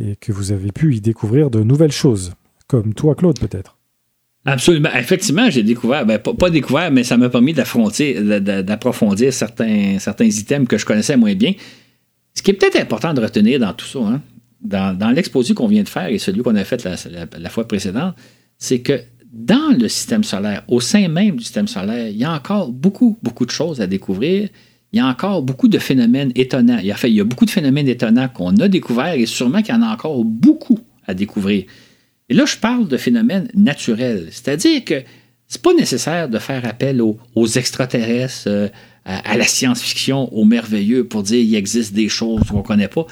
et 0.00 0.16
que 0.16 0.32
vous 0.32 0.52
avez 0.52 0.72
pu 0.72 0.96
y 0.96 1.00
découvrir 1.00 1.50
de 1.50 1.62
nouvelles 1.62 1.92
choses, 1.92 2.32
comme 2.66 2.94
toi, 2.94 3.14
Claude, 3.14 3.38
peut-être. 3.38 3.76
Absolument. 4.46 4.88
Effectivement, 4.94 5.50
j'ai 5.50 5.62
découvert, 5.62 6.06
ben, 6.06 6.18
pas, 6.18 6.48
découvert, 6.48 6.90
mais 6.90 7.04
ça 7.04 7.16
m'a 7.18 7.28
permis 7.28 7.52
d'approfondir 7.52 9.32
certains, 9.34 9.98
certains 9.98 10.24
items 10.24 10.66
que 10.66 10.78
je 10.78 10.86
connaissais 10.86 11.16
moins 11.16 11.34
bien. 11.34 11.52
Ce 12.34 12.42
qui 12.42 12.52
est 12.52 12.54
peut-être 12.54 12.80
important 12.80 13.12
de 13.12 13.20
retenir 13.20 13.60
dans 13.60 13.74
tout 13.74 13.84
ça, 13.84 13.98
hein, 13.98 14.22
dans, 14.62 15.12
l'exposé 15.14 15.52
qu'on 15.52 15.66
vient 15.66 15.82
de 15.82 15.88
faire 15.88 16.08
et 16.08 16.18
celui 16.18 16.42
qu'on 16.42 16.54
a 16.54 16.64
fait 16.64 16.86
la, 17.38 17.50
fois 17.50 17.68
précédente, 17.68 18.14
c'est 18.56 18.80
que 18.80 19.00
dans 19.30 19.76
le 19.78 19.88
système 19.88 20.24
solaire, 20.24 20.64
au 20.68 20.80
sein 20.80 21.08
même 21.08 21.36
du 21.36 21.44
système 21.44 21.68
solaire, 21.68 22.08
il 22.08 22.16
y 22.16 22.24
a 22.24 22.32
encore 22.32 22.72
beaucoup, 22.72 23.18
beaucoup 23.22 23.46
de 23.46 23.50
choses 23.50 23.80
à 23.80 23.86
découvrir. 23.86 24.48
Il 24.92 24.96
y 24.98 25.00
a 25.00 25.06
encore 25.06 25.42
beaucoup 25.42 25.68
de 25.68 25.78
phénomènes 25.78 26.32
étonnants. 26.34 26.78
Il 26.78 26.86
y 26.86 26.92
a, 26.92 26.96
il 27.06 27.22
beaucoup 27.22 27.44
de 27.44 27.50
phénomènes 27.50 27.88
étonnants 27.88 28.28
qu'on 28.28 28.56
a 28.56 28.68
découverts 28.68 29.14
et 29.14 29.26
sûrement 29.26 29.62
qu'il 29.62 29.74
y 29.74 29.78
en 29.78 29.82
a 29.82 29.92
encore 29.92 30.24
beaucoup 30.24 30.80
à 31.06 31.14
découvrir. 31.14 31.64
Et 32.28 32.34
là, 32.34 32.44
je 32.46 32.56
parle 32.56 32.88
de 32.88 32.96
phénomènes 32.96 33.48
naturels, 33.54 34.28
c'est-à-dire 34.30 34.84
que 34.84 35.02
c'est 35.48 35.62
pas 35.62 35.74
nécessaire 35.74 36.28
de 36.28 36.38
faire 36.38 36.64
appel 36.64 37.02
aux, 37.02 37.46
extraterrestres, 37.46 38.44
euh, 38.46 38.68
à, 39.04 39.36
la 39.36 39.44
science-fiction, 39.44 40.32
aux 40.32 40.44
merveilleux 40.44 41.04
pour 41.08 41.24
dire 41.24 41.42
qu'il 41.42 41.56
existe 41.56 41.92
des 41.92 42.08
choses 42.08 42.42
qu'on 42.48 42.58
ne 42.58 42.62
connaît 42.62 42.88
pas. 42.88 43.04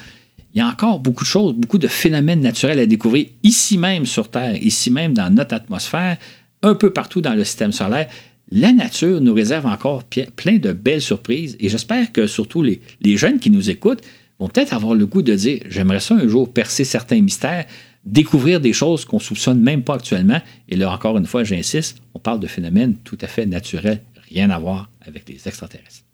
Il 0.55 0.59
y 0.59 0.61
a 0.61 0.69
encore 0.69 1.01
beaucoup 1.01 1.25
de 1.25 1.29
choses, 1.29 1.55
beaucoup 1.55 1.79
de 1.79 1.89
phénomènes 1.89 2.41
naturels 2.41 2.79
à 2.79 2.87
découvrir 2.87 3.27
ici 3.43 3.77
même 3.77 4.07
sur 4.07 4.31
Terre, 4.31 4.57
ici 4.63 4.91
même 4.93 5.15
dans 5.15 5.35
notre 5.35 5.55
atmosphère, 5.55 6.17
un 6.63 6.77
peu 6.77 6.93
partout 6.93 7.21
dans 7.21 7.35
le 7.35 7.43
système 7.43 7.73
solaire. 7.73 8.09
La 8.51 8.73
nature 8.73 9.21
nous 9.21 9.35
réserve 9.35 9.67
encore 9.67 10.05
plein 10.05 10.57
de 10.57 10.73
belles 10.73 11.03
surprises 11.03 11.57
et 11.61 11.69
j'espère 11.69 12.13
que 12.13 12.27
surtout 12.27 12.63
les, 12.63 12.81
jeunes 13.17 13.39
qui 13.39 13.51
nous 13.51 13.69
écoutent 13.69 14.03
vont 14.39 14.49
peut-être 14.49 14.73
avoir 14.73 14.95
le 14.95 15.05
goût 15.05 15.21
de 15.21 15.35
dire 15.35 15.61
j'aimerais 15.69 16.01
ça 16.01 16.15
un 16.15 16.27
jour 16.29 16.51
percer 16.51 16.85
certains 16.85 17.21
mystères, 17.21 17.67
découvrir 18.07 18.61
des 18.61 18.73
choses 18.73 19.05
qu'on 19.05 19.19
soupçonne 19.19 19.61
même 19.61 19.83
pas 19.83 19.97
actuellement. 19.97 20.41
Et 20.69 20.77
là, 20.77 20.91
encore 20.91 21.19
une 21.19 21.27
fois, 21.27 21.45
j'insiste, 21.45 21.99
on 22.15 22.19
parle 22.19 22.41
de 22.41 22.47
phénomènes 22.47 22.97
tout 23.05 23.19
à 23.21 23.27
fait 23.27 23.45
naturels, 23.45 24.01
rien 24.31 24.49
à 24.49 24.59
voir 24.59 24.91
avec 25.03 25.29
les 25.29 25.47
extraterrestres. 25.47 26.05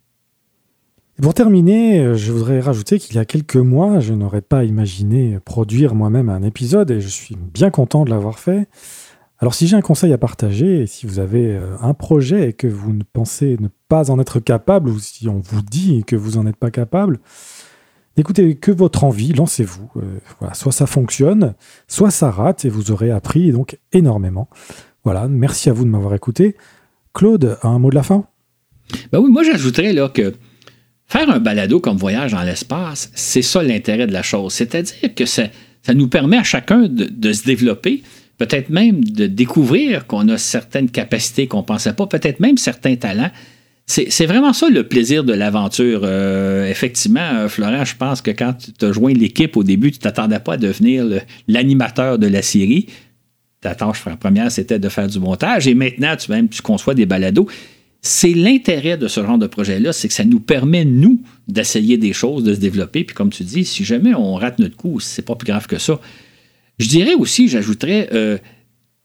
pour 1.22 1.34
terminer, 1.34 2.00
euh, 2.00 2.14
je 2.16 2.32
voudrais 2.32 2.58
rajouter 2.58 2.98
qu'il 2.98 3.14
y 3.14 3.18
a 3.18 3.24
quelques 3.24 3.54
mois, 3.54 4.00
je 4.00 4.12
n'aurais 4.12 4.42
pas 4.42 4.64
imaginé 4.64 5.38
produire 5.44 5.94
moi-même 5.94 6.30
un 6.30 6.42
épisode 6.42 6.90
et 6.90 7.00
je 7.00 7.08
suis 7.08 7.36
bien 7.36 7.70
content 7.70 8.04
de 8.04 8.10
l'avoir 8.10 8.40
fait. 8.40 8.66
Alors 9.38 9.54
si 9.54 9.66
j'ai 9.66 9.76
un 9.76 9.82
conseil 9.82 10.12
à 10.12 10.18
partager, 10.18 10.86
si 10.86 11.06
vous 11.06 11.18
avez 11.18 11.56
euh, 11.56 11.76
un 11.80 11.92
projet 11.94 12.50
et 12.50 12.52
que 12.52 12.66
vous 12.66 12.92
ne 12.92 13.02
pensez 13.12 13.56
ne 13.60 13.68
pas 13.88 14.10
en 14.10 14.20
être 14.20 14.40
capable, 14.40 14.88
ou 14.90 14.98
si 14.98 15.28
on 15.28 15.38
vous 15.38 15.62
dit 15.62 16.04
que 16.04 16.16
vous 16.16 16.32
n'en 16.32 16.46
êtes 16.46 16.56
pas 16.56 16.70
capable, 16.70 17.20
Écoutez, 18.16 18.54
que 18.54 18.70
votre 18.70 19.02
envie, 19.02 19.32
lancez-vous. 19.32 19.90
Euh, 19.96 20.46
soit 20.52 20.70
ça 20.70 20.86
fonctionne, 20.86 21.54
soit 21.88 22.12
ça 22.12 22.30
rate 22.30 22.64
et 22.64 22.68
vous 22.68 22.92
aurez 22.92 23.10
appris 23.10 23.50
donc 23.50 23.76
énormément. 23.92 24.48
Voilà, 25.02 25.26
merci 25.26 25.68
à 25.68 25.72
vous 25.72 25.84
de 25.84 25.90
m'avoir 25.90 26.14
écouté. 26.14 26.56
Claude, 27.12 27.58
un 27.62 27.78
mot 27.80 27.90
de 27.90 27.96
la 27.96 28.04
fin? 28.04 28.24
Ben 29.10 29.18
oui, 29.18 29.30
moi 29.30 29.42
j'ajouterais 29.42 29.94
que 30.12 30.32
faire 31.06 31.28
un 31.28 31.40
balado 31.40 31.80
comme 31.80 31.96
voyage 31.96 32.32
dans 32.32 32.42
l'espace, 32.42 33.10
c'est 33.14 33.42
ça 33.42 33.62
l'intérêt 33.62 34.06
de 34.06 34.12
la 34.12 34.22
chose. 34.22 34.52
C'est-à-dire 34.52 35.14
que 35.16 35.26
ça, 35.26 35.48
nous 35.92 36.08
permet 36.08 36.38
à 36.38 36.44
chacun 36.44 36.86
de 36.88 37.32
se 37.32 37.44
développer, 37.44 38.04
peut-être 38.38 38.70
même 38.70 39.04
de 39.04 39.26
découvrir 39.26 40.06
qu'on 40.06 40.28
a 40.28 40.38
certaines 40.38 40.90
capacités 40.90 41.46
qu'on 41.46 41.58
ne 41.58 41.64
pensait 41.64 41.92
pas, 41.92 42.06
peut-être 42.06 42.40
même 42.40 42.58
certains 42.58 42.96
talents. 42.96 43.30
C'est 43.86 44.24
vraiment 44.24 44.54
ça 44.54 44.70
le 44.70 44.88
plaisir 44.88 45.24
de 45.24 45.34
l'aventure. 45.34 46.00
Euh, 46.04 46.70
effectivement, 46.70 47.20
euh, 47.20 47.48
Florent, 47.48 47.84
je 47.84 47.94
pense 47.96 48.22
que 48.22 48.30
quand 48.30 48.54
tu 48.78 48.84
as 48.84 48.92
joint 48.92 49.12
l'équipe 49.12 49.58
au 49.58 49.62
début, 49.62 49.92
tu 49.92 49.98
t'attendais 49.98 50.38
pas 50.38 50.54
à 50.54 50.56
devenir 50.56 51.04
l'animateur 51.48 52.18
de 52.18 52.26
la 52.26 52.40
série. 52.40 52.86
Ta 53.60 53.74
tâche 53.74 54.02
première, 54.18 54.50
c'était 54.50 54.78
de 54.78 54.88
faire 54.88 55.06
du 55.06 55.18
montage. 55.20 55.68
Et 55.68 55.74
maintenant, 55.74 56.16
tu, 56.16 56.30
même, 56.30 56.48
tu 56.48 56.62
conçois 56.62 56.94
des 56.94 57.04
balados. 57.04 57.46
C'est 58.00 58.32
l'intérêt 58.32 58.96
de 58.96 59.06
ce 59.06 59.22
genre 59.22 59.38
de 59.38 59.46
projet-là, 59.46 59.92
c'est 59.92 60.08
que 60.08 60.14
ça 60.14 60.24
nous 60.24 60.40
permet, 60.40 60.86
nous, 60.86 61.22
d'essayer 61.48 61.98
des 61.98 62.14
choses, 62.14 62.42
de 62.42 62.54
se 62.54 62.60
développer. 62.60 63.04
Puis 63.04 63.14
comme 63.14 63.30
tu 63.30 63.44
dis, 63.44 63.66
si 63.66 63.84
jamais 63.84 64.14
on 64.14 64.34
rate 64.34 64.58
notre 64.60 64.76
coup, 64.76 64.98
c'est 64.98 65.22
pas 65.22 65.36
plus 65.36 65.46
grave 65.46 65.66
que 65.66 65.78
ça. 65.78 66.00
Je 66.78 66.88
dirais 66.88 67.14
aussi, 67.14 67.48
j'ajouterais, 67.48 68.08
euh, 68.12 68.38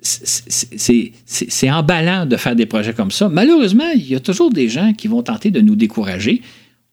c'est 0.02 1.72
emballant 1.72 2.26
de 2.26 2.38
faire 2.38 2.56
des 2.56 2.66
projets 2.66 2.94
comme 2.94 3.12
ça. 3.12 3.30
Malheureusement, 3.30 3.90
il 3.96 4.10
y 4.10 4.16
a 4.16 4.20
toujours 4.20 4.52
des 4.52 4.70
gens 4.70 4.94
qui 4.94 5.08
vont 5.08 5.22
tenter 5.24 5.52
de 5.52 5.62
nous 5.62 5.76
décourager. 5.76 6.42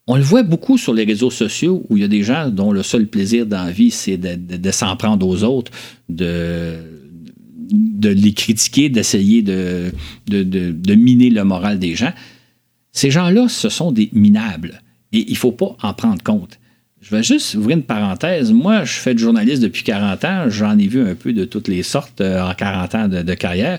On 0.08 0.16
le 0.16 0.22
voit 0.22 0.42
beaucoup 0.42 0.78
sur 0.78 0.94
les 0.94 1.04
réseaux 1.04 1.30
sociaux 1.30 1.84
où 1.88 1.96
il 1.96 2.00
y 2.00 2.04
a 2.04 2.08
des 2.08 2.22
gens 2.22 2.48
dont 2.48 2.72
le 2.72 2.82
seul 2.82 3.06
plaisir 3.06 3.46
dans 3.46 3.64
la 3.64 3.72
vie, 3.72 3.90
c'est 3.90 4.16
de, 4.16 4.70
s'en 4.70 4.96
prendre 4.96 5.26
aux 5.26 5.42
autres, 5.42 5.72
de, 6.08 6.78
les 8.02 8.32
critiquer, 8.32 8.88
d'essayer 8.88 9.42
de, 9.42 9.92
de, 10.28 10.94
miner 10.94 11.30
le 11.30 11.44
moral 11.44 11.78
des 11.78 11.96
gens. 11.96 12.12
Ces 12.92 13.10
gens-là, 13.10 13.48
ce 13.48 13.68
sont 13.68 13.92
des 13.92 14.08
minables 14.12 14.80
et 15.12 15.24
il 15.26 15.32
ne 15.32 15.36
faut 15.36 15.52
pas 15.52 15.76
en 15.82 15.92
prendre 15.92 16.22
compte. 16.22 16.58
Je 17.08 17.14
vais 17.14 17.22
juste 17.22 17.54
ouvrir 17.54 17.76
une 17.76 17.84
parenthèse. 17.84 18.50
Moi, 18.50 18.82
je 18.82 18.94
fais 18.94 19.14
du 19.14 19.22
journaliste 19.22 19.62
depuis 19.62 19.84
40 19.84 20.24
ans. 20.24 20.50
J'en 20.50 20.76
ai 20.76 20.88
vu 20.88 21.08
un 21.08 21.14
peu 21.14 21.32
de 21.32 21.44
toutes 21.44 21.68
les 21.68 21.84
sortes 21.84 22.20
euh, 22.20 22.42
en 22.42 22.52
40 22.52 22.94
ans 22.96 23.06
de, 23.06 23.34
carrière. 23.34 23.78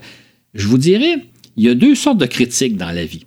Je 0.53 0.65
vous 0.65 0.77
dirais, 0.77 1.17
il 1.57 1.65
y 1.65 1.67
a 1.67 1.75
deux 1.75 1.93
sortes 1.93 2.19
de 2.19 2.25
critiques 2.25 2.77
dans 2.77 2.91
la 2.91 3.03
vie. 3.03 3.25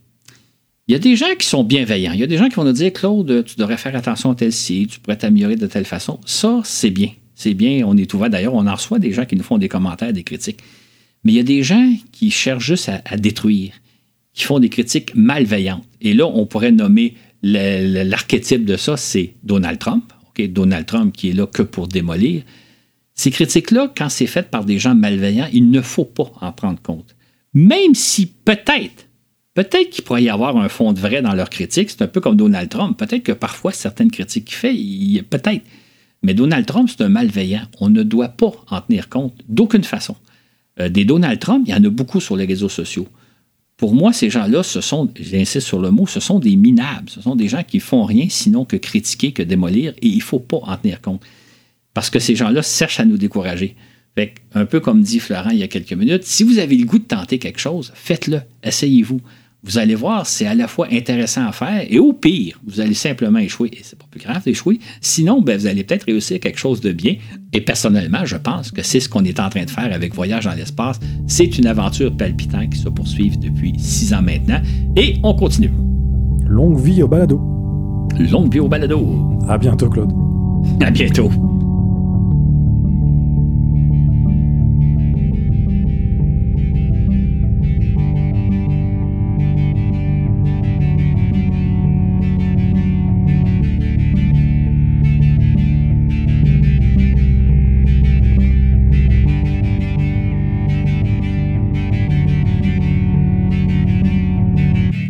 Il 0.88 0.92
y 0.92 0.94
a 0.94 0.98
des 0.98 1.16
gens 1.16 1.34
qui 1.38 1.46
sont 1.46 1.64
bienveillants. 1.64 2.12
Il 2.14 2.20
y 2.20 2.22
a 2.22 2.26
des 2.26 2.38
gens 2.38 2.48
qui 2.48 2.54
vont 2.54 2.64
nous 2.64 2.72
dire 2.72 2.94
Claude, 2.94 3.44
tu 3.44 3.56
devrais 3.56 3.76
faire 3.76 3.94
attention 3.94 4.30
à 4.30 4.34
tel 4.34 4.52
ci, 4.52 4.86
tu 4.90 5.00
pourrais 5.00 5.18
t'améliorer 5.18 5.56
de 5.56 5.66
telle 5.66 5.84
façon. 5.84 6.18
Ça, 6.24 6.62
c'est 6.64 6.90
bien. 6.90 7.10
C'est 7.34 7.52
bien. 7.52 7.82
On 7.84 7.94
est 7.98 8.12
ouvert. 8.14 8.30
D'ailleurs, 8.30 8.54
on 8.54 8.66
en 8.66 8.74
reçoit 8.74 8.98
des 8.98 9.12
gens 9.12 9.26
qui 9.26 9.36
nous 9.36 9.42
font 9.42 9.58
des 9.58 9.68
commentaires, 9.68 10.14
des 10.14 10.22
critiques. 10.22 10.60
Mais 11.24 11.32
il 11.32 11.36
y 11.36 11.40
a 11.40 11.44
des 11.44 11.62
gens 11.62 11.92
qui 12.10 12.30
cherchent 12.30 12.64
juste 12.64 12.90
à 13.04 13.16
détruire, 13.18 13.74
qui 14.32 14.44
font 14.44 14.60
des 14.60 14.70
critiques 14.70 15.14
malveillantes. 15.14 15.84
Et 16.00 16.14
là, 16.14 16.26
on 16.26 16.46
pourrait 16.46 16.72
nommer 16.72 17.16
l'archétype 17.42 18.64
de 18.64 18.76
ça, 18.76 18.96
c'est 18.96 19.34
Donald 19.42 19.78
Trump. 19.78 20.12
Donald 20.48 20.86
Trump 20.86 21.14
qui 21.14 21.30
est 21.30 21.32
là 21.32 21.46
que 21.46 21.62
pour 21.62 21.88
démolir. 21.88 22.42
Ces 23.14 23.30
critiques-là, 23.30 23.92
quand 23.96 24.08
c'est 24.08 24.26
fait 24.26 24.50
par 24.50 24.64
des 24.64 24.78
gens 24.78 24.94
malveillants, 24.94 25.48
il 25.52 25.70
ne 25.70 25.80
faut 25.80 26.04
pas 26.04 26.32
en 26.40 26.52
prendre 26.52 26.80
compte. 26.80 27.16
Même 27.52 27.94
si 27.94 28.26
peut-être, 28.26 29.08
peut-être 29.54 29.90
qu'il 29.90 30.04
pourrait 30.04 30.22
y 30.22 30.30
avoir 30.30 30.56
un 30.56 30.68
fond 30.68 30.92
de 30.92 31.00
vrai 31.00 31.20
dans 31.20 31.34
leurs 31.34 31.50
critiques, 31.50 31.90
c'est 31.90 32.02
un 32.02 32.06
peu 32.06 32.20
comme 32.20 32.36
Donald 32.36 32.68
Trump. 32.68 32.96
Peut-être 32.96 33.24
que 33.24 33.32
parfois, 33.32 33.72
certaines 33.72 34.10
critiques 34.10 34.46
qu'il 34.46 34.56
fait, 34.56 34.74
il, 34.74 35.22
peut-être. 35.24 35.64
Mais 36.22 36.34
Donald 36.34 36.66
Trump, 36.66 36.88
c'est 36.88 37.02
un 37.02 37.08
malveillant. 37.08 37.62
On 37.80 37.90
ne 37.90 38.02
doit 38.02 38.28
pas 38.28 38.52
en 38.70 38.80
tenir 38.80 39.08
compte 39.08 39.34
d'aucune 39.48 39.84
façon. 39.84 40.16
Euh, 40.78 40.88
des 40.88 41.04
Donald 41.04 41.40
Trump, 41.40 41.64
il 41.66 41.72
y 41.72 41.74
en 41.74 41.84
a 41.84 41.90
beaucoup 41.90 42.20
sur 42.20 42.36
les 42.36 42.46
réseaux 42.46 42.68
sociaux. 42.68 43.08
Pour 43.80 43.94
moi, 43.94 44.12
ces 44.12 44.28
gens-là, 44.28 44.62
ce 44.62 44.82
sont, 44.82 45.08
j'insiste 45.18 45.66
sur 45.66 45.80
le 45.80 45.90
mot, 45.90 46.06
ce 46.06 46.20
sont 46.20 46.38
des 46.38 46.54
minables. 46.54 47.08
Ce 47.08 47.22
sont 47.22 47.34
des 47.34 47.48
gens 47.48 47.62
qui 47.62 47.80
font 47.80 48.04
rien 48.04 48.26
sinon 48.28 48.66
que 48.66 48.76
critiquer, 48.76 49.32
que 49.32 49.42
démolir, 49.42 49.94
et 50.02 50.06
il 50.06 50.18
ne 50.18 50.22
faut 50.22 50.38
pas 50.38 50.58
en 50.58 50.76
tenir 50.76 51.00
compte. 51.00 51.22
Parce 51.94 52.10
que 52.10 52.18
ces 52.18 52.36
gens-là 52.36 52.60
cherchent 52.60 53.00
à 53.00 53.06
nous 53.06 53.16
décourager. 53.16 53.76
Fait 54.14 54.34
un 54.52 54.66
peu 54.66 54.80
comme 54.80 55.00
dit 55.00 55.18
Florent 55.18 55.48
il 55.48 55.60
y 55.60 55.62
a 55.62 55.68
quelques 55.68 55.94
minutes, 55.94 56.24
si 56.24 56.42
vous 56.42 56.58
avez 56.58 56.76
le 56.76 56.84
goût 56.84 56.98
de 56.98 57.04
tenter 57.04 57.38
quelque 57.38 57.58
chose, 57.58 57.90
faites-le, 57.94 58.42
essayez-vous 58.62 59.22
vous 59.62 59.78
allez 59.78 59.94
voir, 59.94 60.26
c'est 60.26 60.46
à 60.46 60.54
la 60.54 60.66
fois 60.66 60.88
intéressant 60.90 61.46
à 61.46 61.52
faire 61.52 61.84
et 61.88 61.98
au 61.98 62.12
pire, 62.12 62.58
vous 62.66 62.80
allez 62.80 62.94
simplement 62.94 63.38
échouer. 63.38 63.70
Et 63.72 63.80
c'est 63.82 63.98
pas 63.98 64.06
plus 64.10 64.20
grave 64.20 64.42
d'échouer. 64.42 64.80
Sinon, 65.00 65.42
ben, 65.42 65.58
vous 65.58 65.66
allez 65.66 65.84
peut-être 65.84 66.04
réussir 66.04 66.40
quelque 66.40 66.58
chose 66.58 66.80
de 66.80 66.92
bien. 66.92 67.16
Et 67.52 67.60
personnellement, 67.60 68.24
je 68.24 68.36
pense 68.36 68.70
que 68.70 68.82
c'est 68.82 69.00
ce 69.00 69.08
qu'on 69.08 69.24
est 69.24 69.38
en 69.38 69.50
train 69.50 69.64
de 69.64 69.70
faire 69.70 69.92
avec 69.92 70.14
Voyage 70.14 70.44
dans 70.44 70.54
l'espace. 70.54 70.98
C'est 71.26 71.58
une 71.58 71.66
aventure 71.66 72.16
palpitante 72.16 72.70
qui 72.70 72.78
se 72.78 72.88
poursuit 72.88 73.30
depuis 73.36 73.74
six 73.78 74.14
ans 74.14 74.22
maintenant. 74.22 74.62
Et 74.96 75.16
on 75.22 75.34
continue. 75.34 75.72
Longue 76.46 76.80
vie 76.80 77.02
au 77.02 77.08
balado. 77.08 77.38
Longue 78.18 78.52
vie 78.52 78.60
au 78.60 78.68
balado. 78.68 79.38
À 79.48 79.58
bientôt, 79.58 79.90
Claude. 79.90 80.12
À 80.80 80.90
bientôt. 80.90 81.30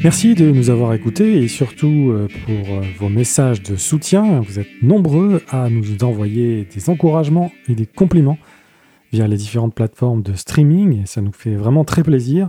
Merci 0.03 0.35
de 0.35 0.51
nous 0.51 0.71
avoir 0.71 0.95
écoutés 0.95 1.43
et 1.43 1.49
surtout 1.49 2.11
euh, 2.11 2.27
pour 2.47 2.75
euh, 2.75 2.81
vos 2.99 3.11
messages 3.11 3.63
de 3.63 3.77
soutien. 3.77 4.41
Vous 4.41 4.59
êtes 4.59 4.83
nombreux 4.83 5.43
à 5.51 5.69
nous 5.69 6.03
envoyer 6.03 6.65
des 6.65 6.89
encouragements 6.89 7.53
et 7.69 7.75
des 7.75 7.85
compliments 7.85 8.39
via 9.13 9.29
les 9.29 9.37
différentes 9.37 9.75
plateformes 9.75 10.23
de 10.23 10.33
streaming 10.33 11.03
et 11.03 11.07
ça 11.07 11.21
nous 11.21 11.33
fait 11.33 11.55
vraiment 11.55 11.85
très 11.85 12.03
plaisir. 12.03 12.49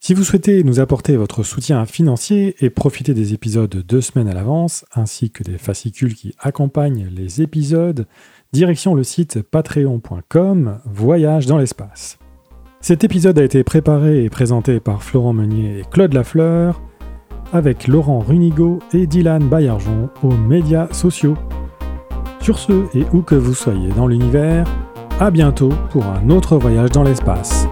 Si 0.00 0.14
vous 0.14 0.24
souhaitez 0.24 0.64
nous 0.64 0.80
apporter 0.80 1.16
votre 1.16 1.44
soutien 1.44 1.86
financier 1.86 2.56
et 2.58 2.70
profiter 2.70 3.14
des 3.14 3.34
épisodes 3.34 3.70
deux 3.70 4.00
semaines 4.00 4.28
à 4.28 4.34
l'avance, 4.34 4.84
ainsi 4.96 5.30
que 5.30 5.44
des 5.44 5.58
fascicules 5.58 6.16
qui 6.16 6.34
accompagnent 6.40 7.06
les 7.06 7.40
épisodes, 7.40 8.08
direction 8.52 8.96
le 8.96 9.04
site 9.04 9.42
patreon.com 9.42 10.80
Voyage 10.84 11.46
dans 11.46 11.56
l'espace. 11.56 12.18
Cet 12.84 13.02
épisode 13.02 13.38
a 13.38 13.42
été 13.42 13.64
préparé 13.64 14.24
et 14.24 14.28
présenté 14.28 14.78
par 14.78 15.02
Florent 15.02 15.32
Meunier 15.32 15.78
et 15.78 15.84
Claude 15.90 16.12
Lafleur, 16.12 16.82
avec 17.50 17.88
Laurent 17.88 18.18
Runigo 18.18 18.78
et 18.92 19.06
Dylan 19.06 19.48
Bayarjon 19.48 20.10
aux 20.22 20.36
médias 20.36 20.92
sociaux. 20.92 21.34
Sur 22.40 22.58
ce, 22.58 22.84
et 22.94 23.06
où 23.14 23.22
que 23.22 23.36
vous 23.36 23.54
soyez 23.54 23.88
dans 23.96 24.06
l'univers, 24.06 24.66
à 25.18 25.30
bientôt 25.30 25.72
pour 25.92 26.04
un 26.04 26.28
autre 26.28 26.58
voyage 26.58 26.90
dans 26.90 27.04
l'espace. 27.04 27.66